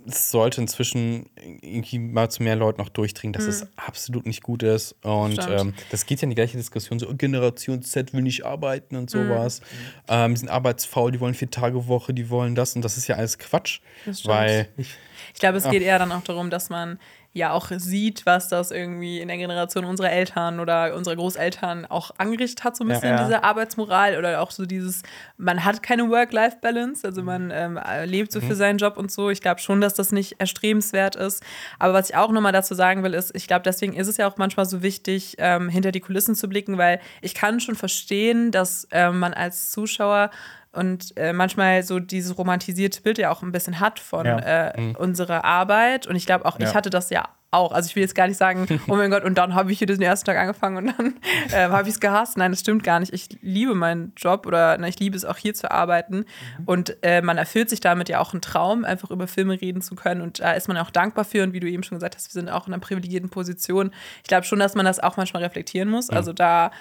es 0.08 0.30
sollte 0.30 0.60
inzwischen 0.60 1.26
irgendwie 1.36 1.98
mal 1.98 2.30
zu 2.30 2.42
mehr 2.42 2.56
Leuten 2.56 2.80
noch 2.80 2.88
durchdringen, 2.88 3.32
dass 3.32 3.44
es 3.44 3.66
absolut 3.76 4.26
nicht 4.26 4.42
gut 4.42 4.62
ist. 4.62 4.94
Und 5.02 5.38
ähm, 5.48 5.74
das 5.90 6.06
geht 6.06 6.20
ja 6.20 6.24
in 6.24 6.30
die 6.30 6.36
gleiche 6.36 6.56
Diskussion, 6.56 6.98
so 6.98 7.12
Generation 7.14 7.82
Z 7.82 8.12
will 8.12 8.22
nicht 8.22 8.44
arbeiten 8.44 8.96
und 8.96 9.10
sowas. 9.10 9.60
Ähm, 10.08 10.34
die 10.34 10.40
sind 10.40 10.48
arbeitsfaul, 10.48 11.12
die 11.12 11.20
wollen 11.20 11.34
vier 11.34 11.50
Tage 11.50 11.88
Woche, 11.88 12.14
die 12.14 12.30
wollen 12.30 12.54
das 12.54 12.76
und 12.76 12.82
das 12.82 12.96
ist 12.96 13.08
ja 13.08 13.16
alles 13.16 13.38
Quatsch. 13.38 13.80
Weil 14.24 14.68
Ich 15.34 15.40
glaube, 15.40 15.58
es 15.58 15.68
geht 15.68 15.82
eher 15.82 15.98
dann 15.98 16.12
auch 16.12 16.22
darum, 16.22 16.50
dass 16.50 16.70
man 16.70 16.98
ja 17.36 17.52
auch 17.52 17.68
sieht, 17.70 18.24
was 18.26 18.48
das 18.48 18.70
irgendwie 18.70 19.20
in 19.20 19.28
der 19.28 19.36
Generation 19.36 19.84
unserer 19.84 20.10
Eltern 20.10 20.58
oder 20.58 20.94
unserer 20.94 21.16
Großeltern 21.16 21.84
auch 21.86 22.10
angerichtet 22.18 22.64
hat, 22.64 22.76
so 22.76 22.84
ein 22.84 22.88
Ja. 22.88 22.94
bisschen 22.94 23.10
Ja. 23.16 23.22
diese 23.24 23.44
Arbeitsmoral 23.44 24.16
oder 24.18 24.40
auch 24.40 24.50
so 24.50 24.64
dieses, 24.66 25.02
man 25.36 25.64
hat 25.64 25.82
keine 25.82 26.08
Work-Life-Balance, 26.08 27.06
also 27.06 27.22
man 27.22 27.50
ähm, 27.52 27.78
lebt 28.04 28.32
so 28.32 28.40
für 28.40 28.54
seinen 28.54 28.78
Job 28.78 28.96
und 28.96 29.10
so. 29.12 29.30
Ich 29.30 29.40
glaube 29.40 29.60
schon, 29.60 29.80
dass 29.80 29.94
das 29.94 30.12
nicht 30.12 30.40
erstrebenswert 30.40 31.16
ist. 31.16 31.42
Aber 31.78 31.92
was 31.94 32.10
ich 32.10 32.16
auch 32.16 32.30
nochmal 32.32 32.52
dazu 32.52 32.74
sagen 32.74 33.02
will, 33.02 33.14
ist, 33.14 33.34
ich 33.36 33.46
glaube, 33.46 33.62
deswegen 33.62 33.92
ist 33.94 34.08
es 34.08 34.16
ja 34.16 34.26
auch 34.28 34.36
manchmal 34.38 34.66
so 34.66 34.82
wichtig, 34.82 35.34
ähm, 35.38 35.68
hinter 35.68 35.92
die 35.92 36.00
Kulissen 36.00 36.34
zu 36.34 36.48
blicken, 36.48 36.78
weil 36.78 37.00
ich 37.20 37.34
kann 37.34 37.60
schon 37.60 37.74
verstehen, 37.74 38.50
dass 38.50 38.88
ähm, 38.92 39.18
man 39.18 39.34
als 39.34 39.70
Zuschauer 39.70 40.30
und 40.76 41.16
äh, 41.16 41.32
manchmal 41.32 41.82
so 41.82 41.98
dieses 41.98 42.36
romantisierte 42.38 43.00
Bild 43.02 43.18
ja 43.18 43.30
auch 43.30 43.42
ein 43.42 43.52
bisschen 43.52 43.80
hat 43.80 43.98
von 43.98 44.26
Ja. 44.26 44.38
äh, 44.68 44.94
unserer 44.98 45.44
Arbeit. 45.44 46.06
Und 46.06 46.16
ich 46.16 46.26
glaube 46.26 46.44
auch, 46.44 46.58
ich 46.58 46.66
Ja. 46.66 46.74
hatte 46.74 46.90
das 46.90 47.10
ja 47.10 47.28
auch. 47.52 47.70
Also 47.72 47.86
ich 47.86 47.94
will 47.96 48.02
jetzt 48.02 48.16
gar 48.16 48.26
nicht 48.26 48.36
sagen, 48.36 48.66
oh 48.88 48.96
mein 48.96 49.08
Gott, 49.10 49.22
und 49.24 49.38
dann 49.38 49.54
habe 49.54 49.70
ich 49.72 49.78
hier 49.78 49.86
den 49.86 50.02
ersten 50.02 50.26
Tag 50.26 50.36
angefangen 50.36 50.76
und 50.78 50.86
dann 50.98 51.14
äh, 51.52 51.68
habe 51.70 51.88
ich 51.88 51.94
es 51.94 52.00
gehasst. 52.00 52.36
Nein, 52.36 52.50
das 52.50 52.60
stimmt 52.60 52.82
gar 52.82 52.98
nicht. 53.00 53.14
Ich 53.14 53.28
liebe 53.40 53.74
meinen 53.74 54.12
Job 54.16 54.46
oder 54.46 54.76
na, 54.78 54.88
ich 54.88 54.98
liebe 54.98 55.16
es 55.16 55.24
auch 55.24 55.36
hier 55.38 55.54
zu 55.54 55.70
arbeiten. 55.70 56.26
Und 56.66 56.96
äh, 57.02 57.22
man 57.22 57.38
erfüllt 57.38 57.70
sich 57.70 57.80
damit 57.80 58.08
ja 58.08 58.18
auch 58.20 58.32
einen 58.34 58.42
Traum, 58.42 58.84
einfach 58.84 59.10
über 59.10 59.26
Filme 59.28 59.58
reden 59.58 59.80
zu 59.80 59.94
können. 59.94 60.20
Und 60.22 60.40
da 60.40 60.52
ist 60.52 60.66
man 60.68 60.76
auch 60.76 60.90
dankbar 60.90 61.24
für. 61.24 61.44
Und 61.44 61.52
wie 61.52 61.60
du 61.60 61.68
eben 61.70 61.84
schon 61.84 61.96
gesagt 61.96 62.16
hast, 62.16 62.28
wir 62.28 62.32
sind 62.32 62.50
auch 62.50 62.66
in 62.66 62.74
einer 62.74 62.80
privilegierten 62.80 63.30
Position. 63.30 63.92
Ich 64.22 64.28
glaube 64.28 64.44
schon, 64.44 64.58
dass 64.58 64.74
man 64.74 64.84
das 64.84 64.98
auch 64.98 65.16
manchmal 65.16 65.44
reflektieren 65.44 65.88
muss. 65.88 66.10
Also 66.10 66.32
da 66.32 66.72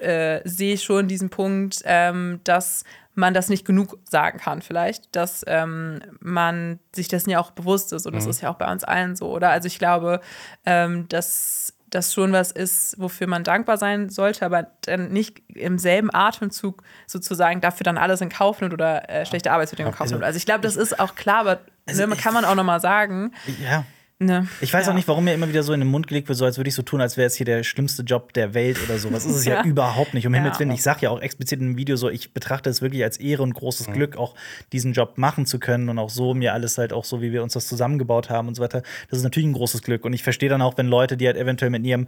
äh, 0.00 0.40
sehe 0.48 0.74
ich 0.74 0.84
schon 0.84 1.08
diesen 1.08 1.30
Punkt, 1.30 1.80
ähm, 1.84 2.40
dass 2.44 2.84
man 3.14 3.34
das 3.34 3.48
nicht 3.48 3.64
genug 3.66 3.98
sagen 4.08 4.38
kann, 4.38 4.62
vielleicht, 4.62 5.14
dass 5.14 5.44
ähm, 5.46 6.00
man 6.20 6.78
sich 6.94 7.08
dessen 7.08 7.30
ja 7.30 7.40
auch 7.40 7.50
bewusst 7.50 7.92
ist. 7.92 8.06
Und 8.06 8.14
das 8.14 8.26
ist 8.26 8.40
ja 8.40 8.50
auch 8.50 8.56
bei 8.56 8.70
uns 8.70 8.84
allen 8.84 9.16
so, 9.16 9.30
oder? 9.30 9.50
Also 9.50 9.66
ich 9.66 9.78
glaube, 9.78 10.20
ähm, 10.64 11.08
dass 11.08 11.74
das 11.90 12.14
schon 12.14 12.32
was 12.32 12.50
ist, 12.50 12.98
wofür 12.98 13.26
man 13.26 13.44
dankbar 13.44 13.76
sein 13.76 14.08
sollte, 14.08 14.46
aber 14.46 14.66
dann 14.82 15.12
nicht 15.12 15.42
im 15.48 15.78
selben 15.78 16.08
Atemzug 16.12 16.82
sozusagen 17.06 17.60
dafür 17.60 17.84
dann 17.84 17.98
alles 17.98 18.22
in 18.22 18.30
Kauf 18.30 18.60
nimmt 18.60 18.72
oder 18.72 19.08
äh, 19.10 19.26
schlechte 19.26 19.52
Arbeitsbedingungen 19.52 19.92
in 19.92 19.98
Kauf 19.98 20.06
Also, 20.06 20.14
nimmt. 20.14 20.24
Also 20.24 20.38
ich 20.38 20.46
glaube, 20.46 20.62
das 20.62 20.76
ist 20.76 20.98
auch 20.98 21.14
klar, 21.14 21.40
aber 21.40 21.60
ne, 21.94 22.06
man 22.06 22.16
kann 22.16 22.32
man 22.32 22.46
auch 22.46 22.54
nochmal 22.54 22.80
sagen. 22.80 23.32
Ja. 23.62 23.84
Ne, 24.24 24.46
Ich 24.60 24.72
weiß 24.72 24.86
ja. 24.86 24.92
auch 24.92 24.96
nicht, 24.96 25.08
warum 25.08 25.24
mir 25.24 25.34
immer 25.34 25.48
wieder 25.48 25.62
so 25.62 25.72
in 25.72 25.80
den 25.80 25.88
Mund 25.88 26.06
gelegt 26.06 26.28
wird, 26.28 26.38
so 26.38 26.44
als 26.44 26.56
würde 26.56 26.68
ich 26.68 26.74
so 26.74 26.82
tun, 26.82 27.00
als 27.00 27.16
wäre 27.16 27.26
es 27.26 27.34
hier 27.34 27.46
der 27.46 27.62
schlimmste 27.64 28.02
Job 28.02 28.32
der 28.34 28.54
Welt 28.54 28.78
oder 28.84 28.98
sowas. 28.98 29.24
Ist 29.24 29.36
es 29.36 29.44
ja, 29.44 29.54
Ja. 29.62 29.64
überhaupt 29.64 30.14
nicht. 30.14 30.26
Um 30.26 30.34
Ja. 30.34 30.40
Himmels 30.40 30.58
Willen, 30.60 30.70
ich 30.70 30.82
sage 30.82 31.00
ja 31.02 31.10
auch 31.10 31.20
explizit 31.20 31.60
in 31.60 31.68
dem 31.72 31.76
Video 31.76 31.96
so, 31.96 32.08
ich 32.10 32.32
betrachte 32.32 32.70
es 32.70 32.82
wirklich 32.82 33.02
als 33.04 33.16
Ehre 33.18 33.42
und 33.42 33.52
großes 33.54 33.88
Mhm. 33.88 33.92
Glück, 33.94 34.16
auch 34.16 34.34
diesen 34.72 34.92
Job 34.92 35.18
machen 35.18 35.46
zu 35.46 35.58
können 35.58 35.88
und 35.88 35.98
auch 35.98 36.10
so 36.10 36.34
mir 36.34 36.52
alles 36.54 36.78
halt 36.78 36.92
auch 36.92 37.04
so, 37.04 37.20
wie 37.22 37.32
wir 37.32 37.42
uns 37.42 37.52
das 37.54 37.66
zusammengebaut 37.66 38.30
haben 38.30 38.48
und 38.48 38.54
so 38.54 38.62
weiter. 38.62 38.82
Das 39.10 39.18
ist 39.18 39.24
natürlich 39.24 39.48
ein 39.48 39.52
großes 39.54 39.82
Glück. 39.82 40.04
Und 40.04 40.12
ich 40.12 40.22
verstehe 40.22 40.48
dann 40.48 40.62
auch, 40.62 40.76
wenn 40.78 40.86
Leute, 40.86 41.16
die 41.16 41.26
halt 41.26 41.36
eventuell 41.36 41.70
mit 41.70 41.84
ihrem 41.84 42.06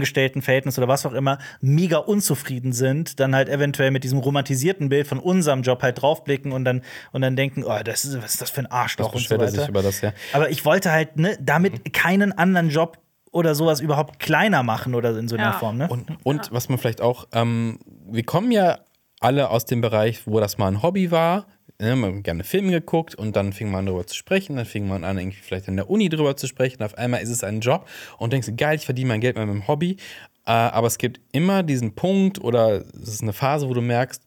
Angestelltenverhältnis 0.00 0.78
oder 0.78 0.88
was 0.88 1.06
auch 1.06 1.12
immer 1.12 1.38
mega 1.60 1.96
unzufrieden 1.98 2.72
sind, 2.72 3.18
dann 3.20 3.34
halt 3.34 3.48
eventuell 3.48 3.90
mit 3.90 4.04
diesem 4.04 4.18
romantisierten 4.18 4.88
Bild 4.88 5.06
von 5.06 5.18
unserem 5.18 5.62
Job 5.62 5.82
halt 5.82 6.00
draufblicken 6.00 6.52
und 6.52 6.64
dann, 6.64 6.82
und 7.12 7.22
dann 7.22 7.34
denken, 7.36 7.64
oh, 7.64 7.78
das 7.82 8.04
ist, 8.04 8.20
was 8.22 8.32
ist 8.34 8.40
das 8.42 8.50
für 8.50 8.60
ein 8.60 8.66
Arschloch 8.66 9.12
das 9.12 9.22
und 9.22 9.28
so 9.28 9.34
er 9.34 9.40
weiter. 9.40 9.50
sich 9.52 9.68
über 9.68 9.82
das, 9.82 10.00
ja. 10.00 10.12
Aber 10.32 10.50
ich 10.50 10.64
wollte 10.64 10.92
halt 10.92 11.16
ne, 11.16 11.36
damit 11.56 11.92
keinen 11.92 12.32
anderen 12.32 12.70
Job 12.70 12.98
oder 13.32 13.54
sowas 13.54 13.80
überhaupt 13.80 14.18
kleiner 14.18 14.62
machen 14.62 14.94
oder 14.94 15.16
in 15.18 15.28
so 15.28 15.36
einer 15.36 15.46
Ja. 15.46 15.52
Form. 15.52 15.76
Ne? 15.76 15.88
Und, 15.88 16.06
und 16.24 16.52
was 16.52 16.68
man 16.68 16.78
vielleicht 16.78 17.00
auch, 17.00 17.26
ähm, 17.32 17.78
wir 18.08 18.24
kommen 18.24 18.50
ja 18.50 18.78
alle 19.20 19.50
aus 19.50 19.64
dem 19.64 19.80
Bereich, 19.80 20.26
wo 20.26 20.40
das 20.40 20.58
mal 20.58 20.68
ein 20.68 20.82
Hobby 20.82 21.10
war. 21.10 21.46
Ne, 21.78 21.94
man 21.94 22.16
hat 22.16 22.24
gerne 22.24 22.44
Filme 22.44 22.70
geguckt 22.70 23.14
und 23.14 23.36
dann 23.36 23.52
fing 23.52 23.70
man 23.70 23.84
darüber 23.84 24.06
zu 24.06 24.14
sprechen, 24.14 24.56
dann 24.56 24.64
fing 24.64 24.88
man 24.88 25.04
an, 25.04 25.18
irgendwie 25.18 25.40
vielleicht 25.42 25.68
in 25.68 25.76
der 25.76 25.90
Uni 25.90 26.08
drüber 26.08 26.34
zu 26.34 26.46
sprechen. 26.46 26.82
Auf 26.82 26.96
einmal 26.96 27.20
ist 27.20 27.28
es 27.28 27.44
ein 27.44 27.60
Job 27.60 27.86
und 28.16 28.32
denkst, 28.32 28.46
du, 28.46 28.56
geil, 28.56 28.76
ich 28.76 28.86
verdiene 28.86 29.08
mein 29.08 29.20
Geld 29.20 29.36
mit 29.36 29.46
meinem 29.46 29.68
Hobby. 29.68 29.98
Äh, 30.46 30.52
aber 30.52 30.86
es 30.86 30.96
gibt 30.96 31.20
immer 31.32 31.62
diesen 31.62 31.94
Punkt 31.94 32.42
oder 32.42 32.82
es 33.02 33.08
ist 33.08 33.22
eine 33.22 33.34
Phase, 33.34 33.68
wo 33.68 33.74
du 33.74 33.82
merkst, 33.82 34.22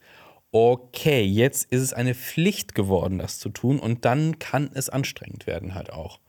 okay, 0.51 1.23
jetzt 1.23 1.71
ist 1.71 1.81
es 1.81 1.93
eine 1.93 2.13
Pflicht 2.13 2.75
geworden, 2.75 3.17
das 3.17 3.39
zu 3.39 3.49
tun 3.49 3.79
und 3.79 4.05
dann 4.05 4.37
kann 4.37 4.69
es 4.73 4.89
anstrengend 4.89 5.47
werden 5.47 5.73
halt 5.73 5.91
auch. 5.91 6.19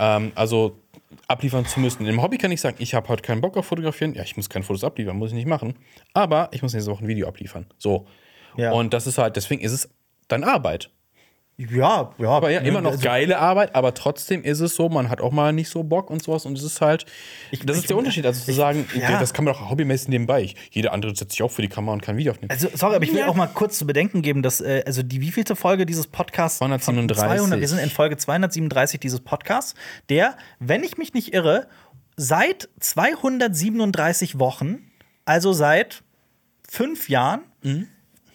Ähm, 0.00 0.32
also 0.34 0.78
abliefern 1.28 1.66
zu 1.66 1.78
müssen. 1.80 2.06
Im 2.06 2.22
Hobby 2.22 2.38
kann 2.38 2.50
ich 2.50 2.60
sagen, 2.60 2.76
ich 2.80 2.94
habe 2.94 3.08
heute 3.08 3.22
keinen 3.22 3.40
Bock 3.40 3.56
auf 3.56 3.66
Fotografieren. 3.66 4.14
Ja, 4.14 4.22
ich 4.22 4.36
muss 4.36 4.48
keine 4.48 4.64
Fotos 4.64 4.82
abliefern, 4.82 5.16
muss 5.16 5.30
ich 5.30 5.36
nicht 5.36 5.46
machen. 5.46 5.74
Aber 6.14 6.48
ich 6.52 6.62
muss 6.62 6.72
nächste 6.72 6.90
Woche 6.90 7.04
ein 7.04 7.08
Video 7.08 7.28
abliefern. 7.28 7.66
So. 7.78 8.06
Ja. 8.56 8.72
Und 8.72 8.94
das 8.94 9.06
ist 9.06 9.18
halt, 9.18 9.36
deswegen 9.36 9.62
ist 9.62 9.72
es 9.72 9.90
dann 10.28 10.42
Arbeit. 10.42 10.90
Ja, 11.70 12.12
ja. 12.16 12.28
Aber 12.30 12.50
ja, 12.50 12.60
immer 12.60 12.80
noch 12.80 12.92
also, 12.92 13.02
geile 13.04 13.38
Arbeit, 13.38 13.74
aber 13.74 13.92
trotzdem 13.92 14.42
ist 14.44 14.60
es 14.60 14.74
so, 14.74 14.88
man 14.88 15.10
hat 15.10 15.20
auch 15.20 15.30
mal 15.32 15.52
nicht 15.52 15.68
so 15.68 15.82
Bock 15.82 16.08
und 16.08 16.22
sowas 16.22 16.46
und 16.46 16.56
es 16.56 16.64
ist 16.64 16.80
halt, 16.80 17.04
das 17.50 17.76
ich- 17.76 17.82
ist 17.82 17.90
der 17.90 17.96
Unterschied. 17.98 18.24
Also 18.24 18.44
zu 18.44 18.52
sagen, 18.52 18.86
ja. 18.94 19.20
das 19.20 19.34
kann 19.34 19.44
man 19.44 19.54
auch 19.54 19.68
hobbymäßig 19.70 20.08
nebenbei. 20.08 20.42
Ich, 20.42 20.56
jeder 20.70 20.92
andere 20.92 21.14
setzt 21.14 21.32
sich 21.32 21.42
auch 21.42 21.50
für 21.50 21.62
die 21.62 21.68
Kamera 21.68 21.92
und 21.92 22.02
kann 22.02 22.14
ein 22.14 22.18
Video 22.18 22.32
aufnehmen. 22.32 22.50
Also, 22.50 22.68
sorry, 22.74 22.94
aber 22.96 23.04
ich 23.04 23.12
will 23.12 23.22
auch 23.24 23.34
mal 23.34 23.46
kurz 23.48 23.76
zu 23.78 23.86
bedenken 23.86 24.22
geben, 24.22 24.42
dass, 24.42 24.60
äh, 24.60 24.82
also 24.86 25.02
die 25.02 25.20
wievielte 25.20 25.54
Folge 25.56 25.84
dieses 25.86 26.06
Podcasts? 26.06 26.58
237. 26.58 27.28
200, 27.38 27.60
wir 27.60 27.68
sind 27.68 27.78
in 27.78 27.90
Folge 27.90 28.16
237 28.16 28.98
dieses 29.00 29.20
Podcasts, 29.20 29.74
der, 30.08 30.36
wenn 30.60 30.82
ich 30.82 30.96
mich 30.96 31.12
nicht 31.12 31.34
irre, 31.34 31.66
seit 32.16 32.68
237 32.80 34.38
Wochen, 34.38 34.78
also 35.24 35.52
seit 35.52 36.02
fünf 36.68 37.08
Jahren, 37.08 37.42
Mhm. 37.62 37.88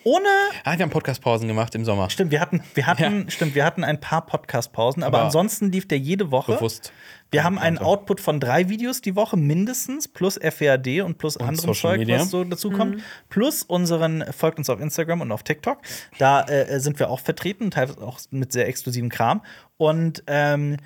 Ohne 0.06 0.30
Ah, 0.64 0.78
wir 0.78 0.84
haben 0.84 0.92
Podcast-Pausen 0.92 1.48
gemacht 1.48 1.74
im 1.76 1.84
Sommer. 1.84 2.10
Stimmt, 2.10 2.32
wir 2.32 2.40
hatten, 2.40 2.64
wir 2.76 2.86
hatten, 2.86 3.30
stimmt, 3.30 3.56
wir 3.56 3.66
hatten 3.66 3.84
ein 3.84 4.00
paar 4.00 4.26
Podcast-Pausen, 4.26 5.04
aber, 5.04 5.18
Aber 5.18 5.26
ansonsten 5.26 5.72
lief 5.72 5.88
der 5.88 5.98
jede 5.98 6.32
Woche. 6.32 6.54
Bewusst. 6.54 6.94
Wir 7.32 7.44
haben 7.44 7.58
einen 7.58 7.80
Output 7.80 8.22
von 8.22 8.40
drei 8.40 8.70
Videos 8.70 9.02
die 9.02 9.16
Woche 9.16 9.36
mindestens, 9.36 10.08
plus 10.08 10.38
FWAD 10.38 11.02
und 11.02 11.18
plus 11.18 11.38
anderem 11.38 11.56
Social 11.58 11.92
Zeug, 11.92 12.00
Media. 12.00 12.20
was 12.20 12.30
so 12.30 12.44
dazu 12.44 12.70
kommt. 12.70 13.02
Plus 13.30 13.64
unseren, 13.64 14.24
folgt 14.32 14.60
uns 14.60 14.70
auf 14.70 14.80
Instagram 14.80 15.22
und 15.22 15.32
auf 15.32 15.44
TikTok. 15.44 15.80
Da 16.20 16.44
äh, 16.44 16.80
sind 16.80 17.00
wir 17.00 17.10
auch 17.10 17.20
vertreten, 17.20 17.72
teilweise 17.72 18.02
auch 18.02 18.20
mit 18.30 18.54
sehr 18.54 18.68
exklusivem 18.68 19.10
Kram. 19.10 19.42
Und 19.78 20.24
ähm, 20.28 20.78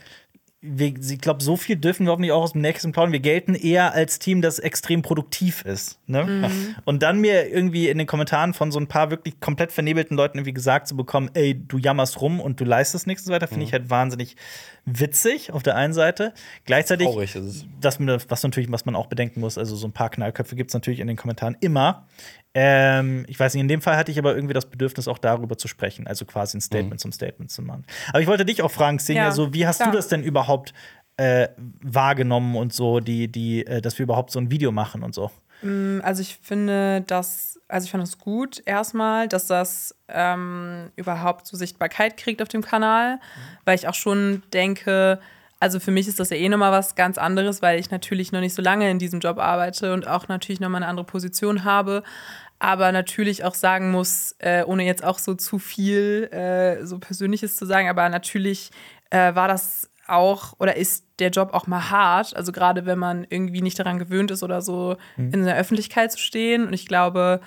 wir, 0.61 0.94
ich 0.94 1.22
glaube, 1.22 1.41
so 1.41 1.56
viel 1.56 1.77
dürfen 1.77 2.06
wir 2.06 2.11
hoffentlich 2.11 2.34
auch 2.34 2.44
aus 2.44 2.52
dem 2.52 2.60
nächsten 2.60 2.91
plaudern. 2.91 3.14
Wir 3.14 3.22
gelten 3.22 3.56
eher 3.56 3.94
als 3.94 4.19
Team, 4.19 4.41
das 4.41 4.60
extrem 4.60 5.02
produktiv 5.02 5.64
ist. 5.64 5.99
Ne? 6.06 6.52
Und 6.84 7.02
dann 7.02 7.22
mir 7.22 7.49
irgendwie 7.49 7.88
in 7.88 7.98
den 7.98 8.07
Kommentaren 8.07 8.53
von 8.53 8.69
so 8.69 8.77
ein 8.77 8.88
paar 8.88 9.10
wirklich 9.10 9.40
komplett 9.40 9.72
vernebelten 9.72 10.18
Leuten 10.18 10.38
irgendwie 10.38 10.53
gesagt 10.53 10.90
zu 10.90 10.98
bekommen, 10.98 11.30
ey, 11.34 11.56
du 11.56 11.77
jammerst 11.77 12.19
rum 12.19 12.41
und 12.41 12.60
du 12.60 12.65
leistest 12.65 13.07
nichts 13.07 13.23
und 13.23 13.27
so 13.27 13.34
weiter, 13.34 13.48
finde 13.48 13.65
ich 13.65 13.72
halt 13.72 13.90
wahnsinnig 13.90 14.36
witzig 14.86 15.53
auf 15.53 15.64
der 15.64 15.77
einen 15.77 15.94
Seite. 15.94 16.34
Gleichzeitig, 16.65 17.07
Traurig 17.07 17.36
ist 17.36 17.45
es. 17.45 17.65
das, 17.80 17.98
was 18.27 18.44
natürlich, 18.44 18.69
was 18.69 18.86
man 18.86 18.98
auch 18.98 19.07
bedenken 19.07 19.40
muss, 19.40 19.57
also 19.57 19.77
so 19.77 19.88
ein 19.88 19.94
paar 19.94 20.10
Knallköpfe 20.10 20.57
gibt 20.57 20.72
es 20.72 20.73
natürlich 20.73 20.99
in 20.99 21.07
den 21.07 21.15
Kommentaren 21.15 21.56
immer. 21.61 22.06
Ähm, 22.53 23.26
ich 23.27 23.39
weiß 23.39 23.53
nicht, 23.53 23.61
in 23.61 23.67
dem 23.67 23.81
Fall 23.81 23.95
hatte 23.95 24.11
ich 24.11 24.17
aber 24.17 24.34
irgendwie 24.35 24.53
das 24.55 24.65
Bedürfnis, 24.69 25.07
auch 25.07 25.19
darüber 25.19 25.57
zu 25.57 25.67
sprechen, 25.67 26.07
also 26.07 26.26
quasi 26.26 26.57
ein 26.57 26.61
Statement 26.61 26.99
zum 26.99 27.11
Statement 27.11 27.51
zu 27.51 27.61
machen. 27.61 27.85
Aber 28.09 28.21
ich 28.21 28.27
wollte 28.27 28.45
dich 28.45 28.61
auch 28.63 28.71
fragen, 28.71 28.97
Xenia, 28.97 29.26
Ja, 29.26 29.31
so, 29.31 29.53
wie 29.53 29.67
hast 29.67 29.77
klar. 29.77 29.91
du 29.91 29.97
das 29.97 30.07
denn 30.07 30.23
überhaupt 30.23 30.73
äh, 31.17 31.49
wahrgenommen 31.81 32.55
und 32.55 32.73
so, 32.73 32.99
die, 33.01 33.27
die, 33.31 33.65
äh, 33.67 33.81
dass 33.81 33.99
wir 33.99 34.03
überhaupt 34.03 34.31
so 34.31 34.39
ein 34.39 34.49
Video 34.49 34.71
machen 34.71 35.03
und 35.03 35.13
so? 35.13 35.31
Also 36.01 36.21
ich 36.21 36.38
finde 36.41 37.01
das, 37.01 37.59
also 37.67 37.84
ich 37.84 37.91
fand 37.91 38.01
es 38.05 38.17
gut 38.17 38.63
erstmal, 38.65 39.27
dass 39.27 39.45
das 39.45 39.93
ähm, 40.07 40.89
überhaupt 40.95 41.47
so 41.47 41.57
Sichtbarkeit 41.57 42.15
kriegt 42.15 42.41
auf 42.41 42.47
dem 42.47 42.61
Kanal, 42.61 43.19
weil 43.65 43.76
ich 43.76 43.85
auch 43.89 43.93
schon 43.93 44.41
denke, 44.53 45.19
also 45.60 45.80
für 45.80 45.91
mich 45.91 46.07
ist 46.07 46.19
das 46.19 46.30
ja 46.30 46.38
eh 46.38 46.48
nochmal 46.49 46.72
was 46.72 46.95
ganz 46.95 47.18
anderes, 47.18 47.61
weil 47.61 47.80
ich 47.80 47.91
natürlich 47.91 48.31
noch 48.31 48.40
nicht 48.40 48.53
so 48.56 48.61
lange 48.61 48.90
in 48.90 48.99
diesem 48.99 49.19
Job 49.19 49.40
arbeite 49.40 49.94
und 49.94 50.07
auch 50.07 50.27
natürlich 50.27 50.60
nochmal 50.60 50.81
eine 50.84 50.90
andere 50.90 51.06
Position 51.06 51.64
habe. 51.64 52.03
Aber 52.60 52.91
natürlich 52.91 53.44
auch 53.45 53.56
sagen 53.56 53.91
muss, 53.91 54.36
äh, 54.40 54.64
ohne 54.64 54.84
jetzt 54.84 55.03
auch 55.03 55.19
so 55.19 55.34
zu 55.34 55.60
viel 55.60 56.30
äh, 56.31 56.86
so 56.86 56.99
Persönliches 56.99 57.56
zu 57.56 57.65
sagen, 57.65 57.88
aber 57.90 58.07
natürlich 58.10 58.72
äh, 59.11 59.34
war 59.34 59.48
das 59.48 59.90
auch 60.07 60.53
oder 60.60 60.76
ist 60.76 61.06
der 61.19 61.30
Job 61.30 61.53
auch 61.53 61.68
mal 61.68 61.90
hart. 61.90 62.36
Also 62.36 62.52
gerade 62.52 62.86
wenn 62.86 62.99
man 62.99 63.26
irgendwie 63.30 63.61
nicht 63.61 63.80
daran 63.80 63.99
gewöhnt 63.99 64.31
ist 64.31 64.44
oder 64.44 64.61
so 64.61 64.98
Mhm. 65.18 65.34
in 65.34 65.45
der 65.45 65.56
Öffentlichkeit 65.57 66.11
zu 66.11 66.19
stehen. 66.19 66.65
Und 66.68 66.73
ich 66.73 66.86
glaube, 66.88 67.40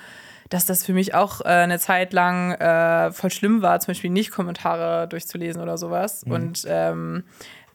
dass 0.49 0.65
das 0.65 0.85
für 0.85 0.93
mich 0.93 1.13
auch 1.13 1.41
äh, 1.41 1.45
eine 1.45 1.79
Zeit 1.79 2.13
lang 2.13 2.53
äh, 2.53 3.11
voll 3.11 3.31
schlimm 3.31 3.61
war, 3.61 3.79
zum 3.79 3.91
Beispiel 3.91 4.09
nicht 4.11 4.31
Kommentare 4.31 5.07
durchzulesen 5.07 5.61
oder 5.61 5.77
sowas. 5.77 6.23
Und 6.23 6.65
ähm, 6.67 7.23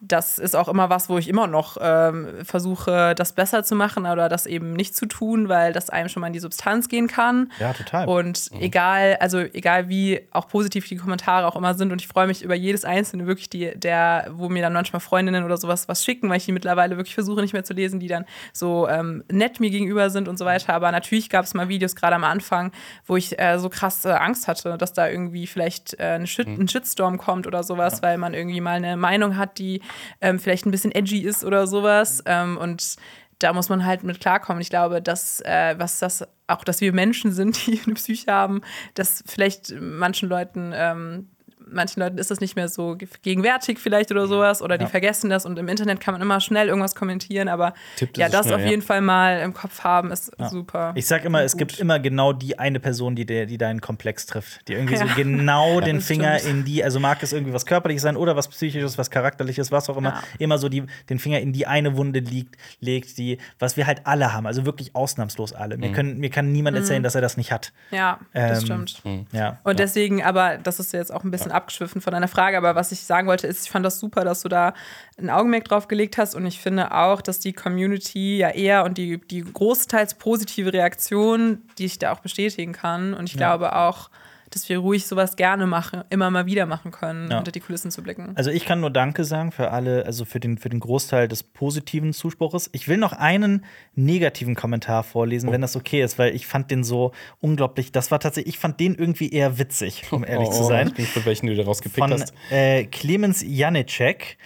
das 0.01 0.39
ist 0.39 0.55
auch 0.55 0.69
immer 0.69 0.91
was, 0.91 1.09
wo 1.09 1.19
ich 1.19 1.29
immer 1.29 1.47
noch 1.47 1.77
ähm, 1.81 2.29
versuche, 2.45 3.15
das 3.15 3.33
besser 3.33 3.65
zu 3.65 3.75
machen 3.75 4.07
oder 4.07 4.29
das 4.29 4.47
eben 4.47 4.73
nicht 4.73 4.95
zu 4.95 5.07
tun, 5.07 5.49
weil 5.49 5.73
das 5.73 5.91
einem 5.91 6.09
schon 6.09 6.21
mal 6.21 6.29
in 6.29 6.33
die 6.33 6.39
Substanz 6.39 6.89
gehen 6.89 7.09
kann. 7.09 7.51
Ja, 7.59 7.73
total. 7.73 8.07
Und 8.07 8.51
egal, 8.61 9.17
also 9.21 9.39
egal 9.39 9.89
wie 9.89 10.21
auch 10.31 10.49
positiv 10.49 10.87
die 10.87 10.97
Kommentare 10.97 11.47
auch 11.47 11.57
immer 11.57 11.75
sind, 11.75 11.93
und 11.93 12.01
ich 12.01 12.09
freue 12.09 12.27
mich 12.27 12.43
über 12.43 12.55
jedes 12.55 12.85
einzelne, 12.85 13.27
wirklich, 13.27 13.51
die, 13.51 13.73
der, 13.77 14.29
wo 14.33 14.49
mir 14.49 14.63
dann 14.63 14.73
manchmal 14.73 15.01
Freundinnen 15.01 15.45
oder 15.45 15.57
sowas 15.57 15.89
was 15.89 16.05
schicken, 16.05 16.29
weil 16.29 16.37
ich 16.37 16.45
die 16.45 16.53
mittlerweile 16.53 16.97
wirklich 16.97 17.15
versuche 17.15 17.41
nicht 17.41 17.53
mehr 17.53 17.65
zu 17.65 17.75
lesen, 17.75 17.99
die 17.99 18.09
dann 18.09 18.25
so 18.53 18.89
ähm, 18.89 19.25
nett 19.31 19.61
mir 19.61 19.71
gegenüber 19.71 20.11
sind 20.11 20.29
und 20.29 20.39
so 20.39 20.45
weiter. 20.45 20.75
Aber 20.75 20.93
natürlich 20.93 21.29
gab 21.29 21.45
es 21.45 21.55
mal 21.55 21.69
Videos, 21.69 21.97
gerade 21.97 22.15
am 22.15 22.25
Anfang, 22.25 22.73
wo 23.07 23.17
ich 23.17 23.39
äh, 23.39 23.59
so 23.59 23.69
krass 23.69 24.05
äh, 24.05 24.11
Angst 24.11 24.49
hatte, 24.49 24.79
dass 24.79 24.93
da 24.93 25.09
irgendwie 25.09 25.47
vielleicht 25.47 25.99
äh, 25.99 26.15
ein, 26.15 26.27
Shit, 26.27 26.47
ein 26.47 26.69
Shitstorm 26.69 27.19
kommt 27.19 27.47
oder 27.47 27.63
sowas, 27.63 28.03
weil 28.03 28.19
man 28.19 28.35
irgendwie 28.35 28.61
mal 28.61 28.77
eine 28.77 28.97
Meinung 28.97 29.37
hat, 29.37 29.59
die 29.59 29.81
ähm, 30.21 30.39
vielleicht 30.39 30.67
ein 30.67 30.71
bisschen 30.71 30.93
edgy 30.93 31.21
ist 31.21 31.45
oder 31.45 31.67
sowas. 31.67 32.23
Ähm, 32.27 32.57
und 32.57 32.97
da 33.39 33.53
muss 33.53 33.69
man 33.69 33.85
halt 33.85 34.03
mit 34.03 34.21
klarkommen. 34.21 34.61
Ich 34.61 34.71
glaube, 34.71 35.01
dass 35.01 35.41
äh, 35.41 35.75
was 35.79 35.99
das 35.99 36.27
auch, 36.47 36.65
dass 36.65 36.81
wir 36.81 36.93
Menschen 36.93 37.33
sind, 37.33 37.67
die 37.67 37.81
eine 37.85 37.95
Psyche 37.95 38.33
haben, 38.33 38.63
dass 38.95 39.23
vielleicht 39.27 39.75
manchen 39.81 40.29
Leuten 40.29 40.73
ähm, 40.75 41.29
manchen 41.71 42.01
Leuten 42.01 42.19
ist 42.19 42.31
das 42.31 42.41
nicht 42.41 42.57
mehr 42.57 42.69
so 42.69 42.97
ge- 42.97 43.09
gegenwärtig 43.23 43.79
vielleicht 43.79 44.11
oder 44.11 44.27
sowas 44.27 44.63
oder 44.63 44.79
die 44.79 44.87
vergessen 44.87 45.31
das 45.31 45.47
und 45.47 45.59
im 45.59 45.69
Internet 45.69 46.01
kann 46.01 46.13
man 46.15 46.21
immer 46.23 46.41
schnell 46.41 46.69
irgendwas 46.69 46.95
kommentieren, 46.95 47.49
aber 47.49 47.75
Tippt 47.97 48.17
ja, 48.19 48.29
das 48.29 48.47
schnell, 48.47 48.57
auf 48.57 48.61
ja. 48.63 48.69
jeden 48.69 48.83
Fall 48.83 49.01
mal 49.01 49.41
im 49.41 49.55
Kopf 49.55 49.85
haben 49.85 50.11
ist 50.11 50.31
super. 50.51 50.93
Ich 50.95 51.07
sag 51.07 51.25
immer, 51.25 51.43
es 51.43 51.53
Gut. 51.53 51.59
gibt 51.61 51.79
immer 51.81 51.99
genau 51.99 52.33
die 52.33 52.59
eine 52.59 52.81
Person, 52.81 53.15
die, 53.17 53.27
der, 53.27 53.47
die 53.47 53.59
deinen 53.59 53.81
Komplex 53.81 54.27
trifft. 54.27 54.67
Die 54.69 54.73
irgendwie 54.75 54.97
so 54.97 55.05
Ja. 55.05 55.15
genau 55.15 55.81
den 55.83 56.01
Finger 56.01 56.39
stimmt. 56.39 56.55
in 56.55 56.65
die, 56.65 56.83
also 56.85 57.01
mag 57.01 57.23
es 57.23 57.33
irgendwie 57.33 57.53
was 57.53 57.67
Körperliches 57.67 58.03
sein 58.03 58.17
oder 58.17 58.37
was 58.37 58.49
Psychisches, 58.49 58.99
was 58.99 59.11
Charakterliches, 59.11 59.71
was 59.73 59.89
auch 59.91 59.97
immer, 59.97 60.11
Ja. 60.11 60.23
immer 60.39 60.59
so 60.59 60.69
die, 60.69 60.85
den 61.11 61.19
Finger 61.19 61.41
in 61.41 61.53
die 61.53 61.67
eine 61.67 61.97
Wunde 61.97 62.21
liegt, 62.21 62.57
legt, 62.81 63.19
die, 63.19 63.39
was 63.59 63.77
wir 63.77 63.87
halt 63.87 64.03
alle 64.07 64.33
haben, 64.33 64.47
also 64.47 64.65
wirklich 64.67 64.95
ausnahmslos 64.95 65.53
alle. 65.53 65.77
Mir, 65.77 65.93
können, 65.93 66.19
mir 66.19 66.31
kann 66.31 66.53
niemand 66.53 66.77
erzählen, 66.77 67.03
dass 67.03 67.15
er 67.15 67.21
das 67.21 67.37
nicht 67.37 67.53
hat. 67.53 67.73
ja, 67.91 68.19
das 68.33 68.61
Ähm, 68.61 68.87
stimmt. 68.87 69.03
Ja. 69.33 69.59
Und 69.65 69.79
deswegen, 69.79 70.23
aber 70.23 70.59
das 70.59 70.79
ist 70.81 70.93
jetzt 70.93 71.13
auch 71.13 71.25
ein 71.25 71.31
bisschen 71.31 71.53
abgeschwiffen 71.59 72.01
von 72.01 72.13
deiner 72.13 72.29
Frage, 72.29 72.57
aber 72.57 72.75
was 72.75 72.93
ich 72.93 73.01
sagen 73.01 73.29
wollte, 73.29 73.47
ist, 73.47 73.65
ich 73.65 73.71
fand 73.71 73.85
das 73.85 74.01
super, 74.01 74.25
dass 74.25 74.43
du 74.43 74.49
da 74.49 74.75
ein 75.19 75.31
Augenmerk 75.31 75.65
drauf 75.65 75.89
gelegt 75.89 76.19
hast 76.19 76.35
und 76.35 76.47
ich 76.47 76.61
finde 76.61 76.93
auch, 76.93 77.21
dass 77.21 77.41
die 77.41 77.53
Community 77.53 78.39
ja 78.39 78.51
eher 78.51 78.85
und 78.85 78.99
die, 78.99 79.19
die 79.19 79.43
großteils 79.43 80.15
positive 80.15 80.73
Reaktion, 80.73 81.63
die 81.79 81.85
ich 81.85 81.99
da 81.99 82.13
auch 82.13 82.21
bestätigen 82.21 82.73
kann 82.73 83.15
und 83.15 83.29
ich 83.29 83.37
glaube 83.37 83.77
auch, 83.77 84.11
dass 84.51 84.69
wir 84.69 84.79
ruhig 84.79 85.07
sowas 85.07 85.37
gerne 85.37 85.67
machen, 85.67 86.03
immer 86.11 86.31
mal 86.31 86.47
wieder 86.47 86.67
machen 86.67 86.91
können, 86.91 87.31
Ja. 87.31 87.37
hinter 87.37 87.53
die 87.53 87.61
Kulissen 87.61 87.91
zu 87.91 88.03
blicken. 88.03 88.33
Also 88.37 88.51
ich 88.51 88.65
kann 88.65 88.81
nur 88.81 88.91
Danke 88.91 89.25
sagen 89.25 89.53
für 89.53 89.71
alle, 89.71 90.07
also 90.07 90.25
für 90.25 90.41
den, 90.41 90.59
für 90.59 90.69
den 90.69 90.81
Großteil 90.81 91.29
des 91.29 91.43
positiven 91.43 92.13
Zuspruches. 92.13 92.71
Ich 92.73 92.89
will 92.89 92.97
noch 92.97 93.13
einen 93.13 93.65
negativen 93.95 94.55
Kommentar 94.55 95.03
vorlesen, 95.05 95.51
wenn 95.53 95.61
das 95.61 95.77
okay 95.77 96.03
ist, 96.03 96.19
weil 96.19 96.35
ich 96.35 96.47
fand 96.47 96.71
den 96.71 96.85
so 96.85 97.13
unglaublich, 97.41 97.93
das 97.93 98.11
war 98.11 98.21
tatsächlich, 98.21 98.55
ich 98.55 98.59
fand 98.61 98.81
den 98.81 98.95
irgendwie 98.95 99.31
eher 99.31 99.59
witzig, 99.59 100.05
um 100.11 100.25
ehrlich 100.25 100.51
zu 100.53 100.65
sein. 100.65 100.87
Oh, 100.87 100.91
Ich 100.91 100.95
bin 100.97 101.05
gespannt, 101.05 101.27
welchen 101.27 101.47
du 101.47 101.55
da 101.57 101.65
rausgepickt 101.65 101.99
Von 101.99 102.13
hast. 102.13 102.33
äh, 102.51 102.85
Clemens 102.85 103.45
Janicek. 103.47 104.37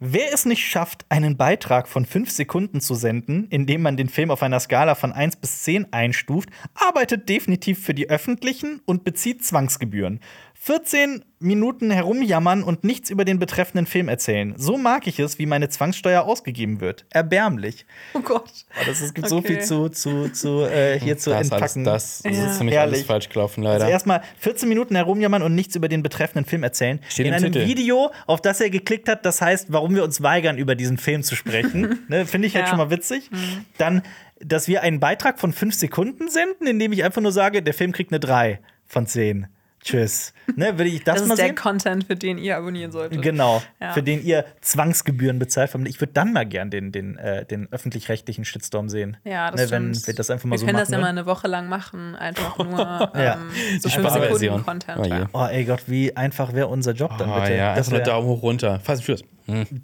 Wer 0.00 0.32
es 0.32 0.44
nicht 0.44 0.66
schafft, 0.66 1.06
einen 1.08 1.36
Beitrag 1.36 1.86
von 1.86 2.04
fünf 2.04 2.30
Sekunden 2.30 2.80
zu 2.80 2.94
senden, 2.94 3.46
indem 3.48 3.82
man 3.82 3.96
den 3.96 4.08
Film 4.08 4.30
auf 4.30 4.42
einer 4.42 4.58
Skala 4.58 4.96
von 4.96 5.12
1 5.12 5.36
bis 5.36 5.62
10 5.62 5.92
einstuft, 5.92 6.48
arbeitet 6.74 7.28
definitiv 7.28 7.84
für 7.84 7.94
die 7.94 8.10
Öffentlichen 8.10 8.80
und 8.86 9.04
bezieht 9.04 9.44
Zwangsgebühren. 9.44 10.20
14 10.54 11.24
Minuten 11.40 11.90
herumjammern 11.90 12.62
und 12.62 12.84
nichts 12.84 13.10
über 13.10 13.26
den 13.26 13.38
betreffenden 13.38 13.86
Film 13.86 14.08
erzählen. 14.08 14.54
So 14.56 14.78
mag 14.78 15.06
ich 15.06 15.18
es, 15.18 15.38
wie 15.38 15.44
meine 15.44 15.68
Zwangssteuer 15.68 16.22
ausgegeben 16.22 16.80
wird. 16.80 17.04
Erbärmlich. 17.10 17.84
oh 18.14 18.20
Gott. 18.20 18.50
Aber 18.76 18.86
das, 18.86 19.02
es 19.02 19.12
gibt 19.12 19.28
so 19.28 19.36
Okay. 19.38 19.48
viel 19.48 19.60
zu, 19.62 19.88
zu, 19.90 20.30
zu 20.30 20.60
äh, 20.62 20.98
hier 20.98 21.18
zu 21.18 21.30
da 21.30 21.40
ist 21.40 21.52
alles, 21.52 21.76
entpacken. 21.76 21.84
das, 21.84 22.22
das 22.22 22.36
Ja. 22.36 22.46
ist 22.46 22.56
ziemlich 22.58 22.78
alles 22.78 22.92
Herrlich. 22.92 23.06
falsch 23.06 23.28
gelaufen, 23.28 23.66
Also 23.66 23.78
leider. 23.80 23.90
erstmal 23.90 24.22
14 24.38 24.68
Minuten 24.68 24.94
herumjammern 24.96 25.42
und 25.42 25.54
nichts 25.54 25.76
über 25.76 25.88
den 25.88 26.02
betreffenden 26.02 26.46
Film 26.46 26.62
erzählen. 26.62 26.98
Steht 27.10 27.26
in 27.26 27.34
einem 27.34 27.52
Titel. 27.52 27.66
Video, 27.66 28.10
auf 28.26 28.40
das 28.40 28.60
er 28.62 28.70
geklickt 28.70 29.08
hat, 29.10 29.26
das 29.26 29.42
heißt, 29.42 29.70
warum 29.70 29.94
wir 29.94 30.04
uns 30.04 30.22
weigern, 30.22 30.56
über 30.56 30.74
diesen 30.76 30.96
Film 30.96 31.22
zu 31.22 31.36
sprechen. 31.36 32.04
ne, 32.08 32.24
Finde 32.24 32.48
ich 32.48 32.54
halt 32.54 32.64
Ja. 32.66 32.70
schon 32.70 32.78
mal 32.78 32.90
witzig. 32.90 33.28
Dann, 33.76 34.00
dass 34.40 34.66
wir 34.66 34.82
einen 34.82 34.98
Beitrag 34.98 35.38
von 35.38 35.52
5 35.52 35.74
Sekunden 35.74 36.28
senden, 36.30 36.66
indem 36.66 36.92
ich 36.92 37.04
einfach 37.04 37.20
nur 37.20 37.32
sage, 37.32 37.62
der 37.62 37.74
Film 37.74 37.92
kriegt 37.92 38.12
eine 38.12 38.20
3 38.20 38.60
von 38.86 39.06
10. 39.06 39.48
Tschüss. 39.84 40.32
Ne, 40.56 40.76
will 40.78 40.86
ich 40.86 41.04
das, 41.04 41.16
Das 41.18 41.26
mal 41.28 41.34
ist 41.34 41.38
der 41.40 41.46
sehen? 41.48 41.54
Content, 41.56 42.04
für 42.04 42.16
den 42.16 42.38
ihr 42.38 42.56
abonnieren 42.56 42.90
solltet. 42.90 43.20
Genau, 43.20 43.62
Ja. 43.80 43.92
für 43.92 44.02
den 44.02 44.24
ihr 44.24 44.44
Zwangsgebühren 44.62 45.38
bezahlt. 45.38 45.70
Ich 45.86 46.00
würde 46.00 46.12
dann 46.14 46.32
mal 46.32 46.46
gern 46.46 46.70
den, 46.70 46.90
den, 46.90 47.16
äh, 47.18 47.44
den 47.44 47.68
öffentlich-rechtlichen 47.70 48.44
Shitstorm 48.46 48.88
sehen. 48.88 49.16
Ja, 49.24 49.50
das 49.50 49.60
ne, 49.60 49.70
Wenn 49.70 49.94
stimmt. 49.94 50.06
wir 50.06 50.14
das 50.14 50.30
einfach 50.30 50.46
mal 50.46 50.52
wir 50.54 50.58
so 50.58 50.64
können 50.66 50.76
machen. 50.76 50.82
das 50.82 50.90
ja 50.90 50.98
mal 50.98 51.04
würden. 51.08 51.18
eine 51.18 51.26
Woche 51.26 51.48
lang 51.48 51.68
machen, 51.68 52.14
einfach 52.16 52.56
nur 52.64 52.78
Ja. 52.78 53.34
ähm, 53.34 53.50
so 53.80 53.88
Die 53.88 53.94
5 53.94 54.06
Sparversion. 54.08 54.38
Sekunden 54.38 54.64
Content. 54.64 54.98
Oh 54.98 55.04
ja. 55.04 55.26
Oh, 55.32 55.46
ey 55.52 55.64
Gott, 55.64 55.82
wie 55.86 56.16
einfach 56.16 56.52
wäre 56.54 56.68
unser 56.68 56.92
Job 56.92 57.16
dann 57.18 57.30
Oh, 57.30 57.40
bitte. 57.40 57.54
ja, 57.54 57.74
das 57.74 57.78
einfach 57.88 57.90
nur 57.92 57.98
wär, 58.00 58.06
Daumen 58.06 58.26
hoch 58.28 58.42
runter. 58.42 58.80
Fast 58.82 59.04
Schluss. 59.04 59.22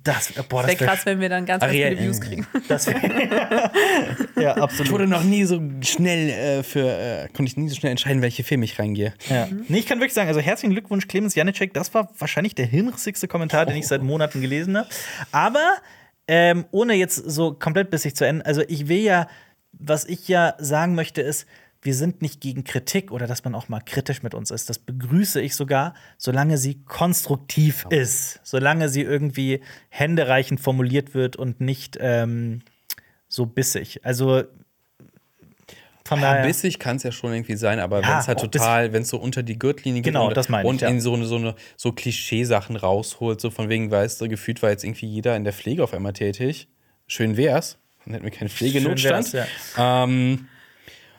das, 0.04 0.32
boah, 0.48 0.62
Wäre 0.62 0.72
das 0.72 0.80
wär 0.80 0.86
krass, 0.88 1.04
wenn 1.06 1.20
wir 1.20 1.28
dann 1.28 1.44
ganz, 1.44 1.62
viele 1.66 1.98
Views 1.98 2.20
kriegen. 2.22 2.46
Das 2.68 2.86
wär, 2.86 2.94
ja, 4.36 4.56
Ich 4.56 4.62
absolut. 4.62 4.92
wurde 4.92 5.06
noch 5.06 5.22
nie 5.22 5.44
so 5.44 5.60
schnell 5.82 6.30
äh, 6.30 6.62
für, 6.62 6.88
äh, 6.88 7.26
konnte 7.28 7.44
ich 7.50 7.56
nie 7.58 7.68
so 7.68 7.74
schnell 7.74 7.90
entscheiden, 7.90 8.22
welche 8.22 8.42
Filme 8.44 8.64
ich 8.64 8.78
reingehe. 8.78 9.12
Ja. 9.28 9.48
Nee, 9.68 9.78
ich 9.80 9.86
kann 9.90 9.98
wirklich 9.98 10.14
sagen, 10.14 10.28
also 10.28 10.38
herzlichen 10.38 10.72
Glückwunsch, 10.72 11.08
Clemens 11.08 11.34
Janicek. 11.34 11.74
Das 11.74 11.92
war 11.92 12.08
wahrscheinlich 12.16 12.54
der 12.54 12.66
hirnrissigste 12.66 13.26
Kommentar, 13.26 13.66
den 13.66 13.76
ich 13.76 13.88
seit 13.88 14.04
Monaten 14.04 14.40
gelesen 14.40 14.78
habe. 14.78 14.88
Aber 15.32 15.78
ähm, 16.28 16.64
ohne 16.70 16.94
jetzt 16.94 17.16
so 17.16 17.54
komplett 17.54 17.90
bissig 17.90 18.14
zu 18.14 18.24
enden, 18.24 18.42
also 18.42 18.62
ich 18.68 18.86
will 18.86 19.00
ja, 19.00 19.26
was 19.72 20.04
ich 20.04 20.28
ja 20.28 20.54
sagen 20.58 20.94
möchte, 20.94 21.22
ist, 21.22 21.44
wir 21.82 21.94
sind 21.94 22.22
nicht 22.22 22.40
gegen 22.40 22.62
Kritik 22.62 23.10
oder 23.10 23.26
dass 23.26 23.42
man 23.42 23.56
auch 23.56 23.68
mal 23.68 23.80
kritisch 23.80 24.22
mit 24.22 24.32
uns 24.32 24.52
ist. 24.52 24.68
Das 24.70 24.78
begrüße 24.78 25.40
ich 25.40 25.56
sogar, 25.56 25.94
solange 26.18 26.56
sie 26.56 26.84
konstruktiv 26.84 27.84
ist. 27.90 28.38
Solange 28.44 28.88
sie 28.88 29.02
irgendwie 29.02 29.60
händereichend 29.88 30.60
formuliert 30.60 31.14
wird 31.14 31.34
und 31.34 31.60
nicht 31.60 31.98
ähm, 32.00 32.60
so 33.26 33.44
bissig. 33.46 34.04
Also 34.04 34.44
von 36.10 36.20
Ja, 36.20 36.32
daher. 36.32 36.46
bissig 36.46 36.78
kann 36.80 36.96
es 36.96 37.04
ja 37.04 37.12
schon 37.12 37.32
irgendwie 37.32 37.54
sein, 37.56 37.78
aber 37.78 38.00
Ja, 38.02 38.08
wenn 38.08 38.18
es 38.18 38.26
halt 38.28 38.40
total, 38.40 38.92
wenn 38.92 39.02
es 39.02 39.08
so 39.08 39.16
unter 39.18 39.42
die 39.44 39.58
Gürtellinie 39.58 40.02
geht 40.02 40.12
Genau, 40.12 40.26
und, 40.28 40.36
das 40.36 40.48
meine 40.48 40.64
ich, 40.64 40.68
und 40.68 40.80
ja. 40.80 40.88
in 40.88 41.00
so 41.00 41.14
eine, 41.14 41.24
so 41.24 41.36
eine 41.36 41.54
so 41.76 41.92
Klischeesachen 41.92 42.74
rausholt, 42.76 43.40
so 43.40 43.50
von 43.50 43.68
wegen, 43.68 43.90
weißt 43.90 44.20
du, 44.20 44.28
gefühlt 44.28 44.60
war 44.62 44.70
jetzt 44.70 44.82
irgendwie 44.84 45.06
jeder 45.06 45.36
in 45.36 45.44
der 45.44 45.52
Pflege 45.52 45.84
auf 45.84 45.94
einmal 45.94 46.12
tätig. 46.12 46.68
Schön 47.06 47.36
wär's. 47.36 47.78
Dann 48.04 48.14
hätten 48.14 48.24
wir 48.24 48.32
keinen 48.32 48.48
Pflegenotstand. 48.48 49.32
wär's, 49.32 49.48
ähm, 49.78 50.48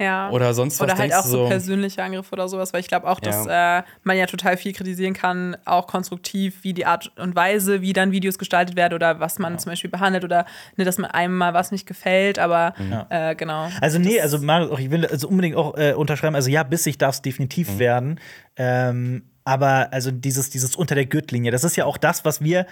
Ja. 0.01 0.31
Oder 0.31 0.53
sonst 0.53 0.79
was 0.79 0.85
Oder 0.85 0.93
halt 0.93 1.11
denkst 1.11 1.17
auch 1.17 1.23
du 1.23 1.29
so 1.29 1.43
so? 1.43 1.49
persönliche 1.49 2.03
Angriffe 2.03 2.33
oder 2.33 2.47
sowas, 2.47 2.73
weil 2.73 2.79
ich 2.79 2.87
glaube 2.87 3.07
auch, 3.07 3.19
dass 3.19 3.45
äh, 3.45 3.83
man 4.03 4.17
ja 4.17 4.25
total 4.25 4.57
viel 4.57 4.73
kritisieren 4.73 5.13
kann, 5.13 5.55
auch 5.65 5.85
konstruktiv, 5.85 6.63
wie 6.63 6.73
die 6.73 6.87
Art 6.87 7.11
und 7.17 7.35
Weise, 7.35 7.81
wie 7.81 7.93
dann 7.93 8.11
Videos 8.11 8.39
gestaltet 8.39 8.75
werden 8.75 8.95
oder 8.95 9.19
was 9.19 9.37
man 9.37 9.59
zum 9.59 9.71
Beispiel 9.71 9.91
behandelt 9.91 10.23
oder 10.23 10.45
ne, 10.75 10.85
dass 10.85 10.97
man 10.97 11.11
einem 11.11 11.37
mal 11.37 11.53
was 11.53 11.71
nicht 11.71 11.85
gefällt, 11.85 12.39
aber 12.39 12.73
äh, 13.09 13.35
genau. 13.35 13.69
Also 13.79 13.99
nee, 13.99 14.19
also 14.19 14.39
Marius, 14.39 14.71
auch, 14.71 14.79
ich 14.79 14.89
will 14.89 15.05
also 15.05 15.27
unbedingt 15.27 15.55
auch 15.55 15.77
äh, 15.77 15.93
unterschreiben, 15.93 16.35
also 16.35 16.49
ja, 16.49 16.63
bissig 16.63 16.97
darf 16.97 17.15
es 17.15 17.21
definitiv 17.21 17.77
werden. 17.77 18.19
Ähm, 18.55 19.23
aber 19.43 19.91
also 19.91 20.11
dieses, 20.11 20.49
dieses 20.49 20.75
unter 20.75 20.95
der 20.95 21.05
Gürtellinie, 21.05 21.51
das 21.51 21.63
ist 21.63 21.75
ja 21.75 21.85
auch 21.85 21.97
das, 21.97 22.25
was 22.25 22.41
wir, 22.41 22.65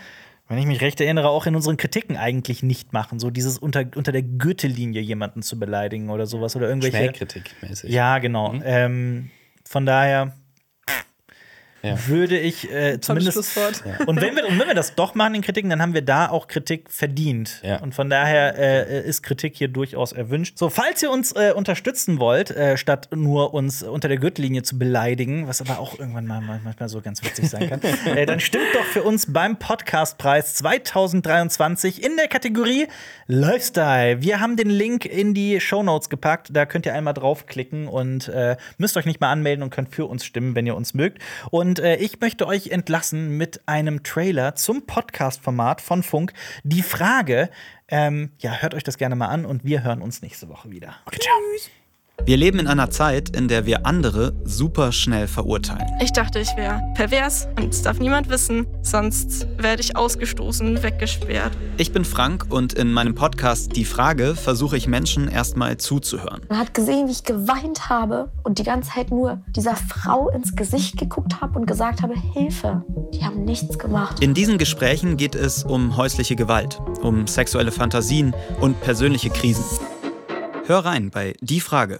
wenn 0.49 0.57
ich 0.57 0.65
mich 0.65 0.81
recht 0.81 0.99
erinnere, 0.99 1.29
auch 1.29 1.45
in 1.45 1.55
unseren 1.55 1.77
Kritiken 1.77 2.17
eigentlich 2.17 2.63
nicht 2.63 2.91
machen. 2.91 3.19
So 3.19 3.29
dieses 3.29 3.59
unter, 3.59 3.85
unter 3.95 4.11
der 4.11 4.23
Gürtellinie 4.23 4.99
jemanden 4.99 5.43
zu 5.43 5.59
beleidigen 5.59 6.09
oder 6.09 6.25
sowas 6.25 6.55
oder 6.55 6.67
irgendwelche. 6.67 6.97
Schnellkritik 6.97 7.55
mäßig. 7.61 7.91
Ja, 7.91 8.17
genau. 8.17 8.55
Ähm, 8.63 9.29
von 9.63 9.85
daher, 9.85 10.33
würde 11.81 12.37
ich 12.37 12.71
äh, 12.71 12.99
zumindest. 12.99 13.33
Schlusswort. 13.33 13.83
Und 14.07 14.21
wenn 14.21 14.35
wir, 14.35 14.47
und 14.47 14.59
wenn 14.59 14.67
wir 14.67 14.75
das 14.75 14.95
doch 14.95 15.15
machen 15.15 15.35
in 15.35 15.41
Kritiken, 15.41 15.69
dann 15.69 15.81
haben 15.81 15.93
wir 15.93 16.01
da 16.01 16.29
auch 16.29 16.47
Kritik 16.47 16.89
verdient. 16.89 17.61
Ja. 17.63 17.81
Und 17.81 17.95
von 17.95 18.09
daher 18.09 18.57
äh, 18.57 19.07
ist 19.07 19.23
Kritik 19.23 19.55
hier 19.55 19.67
durchaus 19.67 20.11
erwünscht. 20.11 20.57
So, 20.57 20.69
falls 20.69 21.01
ihr 21.03 21.11
uns 21.11 21.31
äh, 21.33 21.53
unterstützen 21.55 22.19
wollt, 22.19 22.51
äh, 22.51 22.77
statt 22.77 23.09
nur 23.13 23.53
uns 23.53 23.83
unter 23.83 24.07
der 24.07 24.17
Gürtellinie 24.17 24.63
zu 24.63 24.77
beleidigen, 24.77 25.47
was 25.47 25.61
aber 25.61 25.79
auch 25.79 25.97
irgendwann 25.99 26.25
mal 26.25 26.41
manchmal 26.41 26.89
so 26.89 27.01
ganz 27.01 27.23
witzig 27.23 27.49
sein 27.49 27.69
kann, 27.69 27.81
äh, 28.15 28.25
dann 28.25 28.39
stimmt 28.39 28.73
doch 28.73 28.85
für 28.85 29.03
uns 29.03 29.31
beim 29.31 29.57
Podcastpreis 29.57 30.55
2023 30.55 32.03
in 32.03 32.15
der 32.17 32.27
Kategorie 32.27 32.87
Lifestyle. 33.27 34.21
Wir 34.21 34.39
haben 34.39 34.55
den 34.55 34.69
Link 34.69 35.05
in 35.05 35.33
die 35.33 35.59
Shownotes 35.59 36.09
gepackt. 36.09 36.49
Da 36.51 36.65
könnt 36.65 36.85
ihr 36.85 36.93
einmal 36.93 37.13
draufklicken 37.13 37.87
und 37.87 38.27
äh, 38.29 38.57
müsst 38.77 38.97
euch 38.97 39.05
nicht 39.05 39.21
mal 39.21 39.31
anmelden 39.31 39.63
und 39.63 39.69
könnt 39.69 39.93
für 39.93 40.05
uns 40.05 40.25
stimmen, 40.25 40.55
wenn 40.55 40.65
ihr 40.65 40.75
uns 40.75 40.93
mögt. 40.93 41.21
Und 41.51 41.68
äh, 41.77 41.97
ich 41.97 42.19
möchte 42.19 42.47
euch 42.47 42.71
entlassen 42.71 43.37
mit 43.37 43.61
einem 43.67 44.01
Trailer 44.01 44.55
zum 44.55 44.87
Podcast-Format 44.87 45.81
von 45.81 46.01
Funk. 46.01 46.33
Die 46.63 46.81
Frage, 46.81 47.51
ähm, 47.87 48.31
ja, 48.39 48.53
hört 48.53 48.73
euch 48.73 48.83
das 48.83 48.97
gerne 48.97 49.15
mal 49.15 49.27
an 49.27 49.45
und 49.45 49.63
wir 49.63 49.83
hören 49.83 50.01
uns 50.01 50.23
nächste 50.23 50.49
Woche 50.49 50.71
wieder. 50.71 50.95
Okay, 51.05 51.19
ciao. 51.19 51.35
Wir 52.25 52.37
leben 52.37 52.59
in 52.59 52.67
einer 52.67 52.89
Zeit, 52.89 53.35
in 53.35 53.47
der 53.47 53.65
wir 53.65 53.85
andere 53.85 54.33
super 54.43 54.91
schnell 54.91 55.27
verurteilen. 55.27 55.87
Ich 56.01 56.11
dachte, 56.11 56.39
ich 56.39 56.55
wäre 56.55 56.81
pervers 56.95 57.47
und 57.57 57.73
es 57.73 57.81
darf 57.81 57.99
niemand 57.99 58.29
wissen, 58.29 58.67
sonst 58.81 59.47
werde 59.57 59.81
ich 59.81 59.95
ausgestoßen, 59.95 60.83
weggesperrt. 60.83 61.53
Ich 61.77 61.91
bin 61.91 62.05
Frank 62.05 62.47
und 62.49 62.73
in 62.73 62.91
meinem 62.91 63.15
Podcast 63.15 63.75
Die 63.75 63.85
Frage 63.85 64.35
versuche 64.35 64.77
ich 64.77 64.87
Menschen 64.87 65.27
erstmal 65.27 65.77
zuzuhören. 65.77 66.41
Man 66.49 66.59
hat 66.59 66.73
gesehen, 66.73 67.07
wie 67.07 67.11
ich 67.11 67.23
geweint 67.23 67.89
habe 67.89 68.31
und 68.43 68.59
die 68.59 68.63
ganze 68.63 68.91
Zeit 68.91 69.11
nur 69.11 69.41
dieser 69.55 69.75
Frau 69.75 70.29
ins 70.29 70.55
Gesicht 70.55 70.97
geguckt 70.97 71.41
habe 71.41 71.57
und 71.57 71.65
gesagt 71.65 72.01
habe, 72.01 72.13
Hilfe. 72.33 72.83
Die 73.13 73.23
haben 73.23 73.45
nichts 73.45 73.79
gemacht. 73.79 74.21
In 74.21 74.33
diesen 74.33 74.57
Gesprächen 74.57 75.17
geht 75.17 75.35
es 75.35 75.63
um 75.63 75.97
häusliche 75.97 76.35
Gewalt, 76.35 76.79
um 77.01 77.27
sexuelle 77.27 77.71
Fantasien 77.71 78.33
und 78.59 78.79
persönliche 78.81 79.29
Krisen. 79.29 79.63
Hör 80.65 80.85
rein 80.85 81.09
bei 81.09 81.33
Die 81.41 81.61
Frage. 81.61 81.99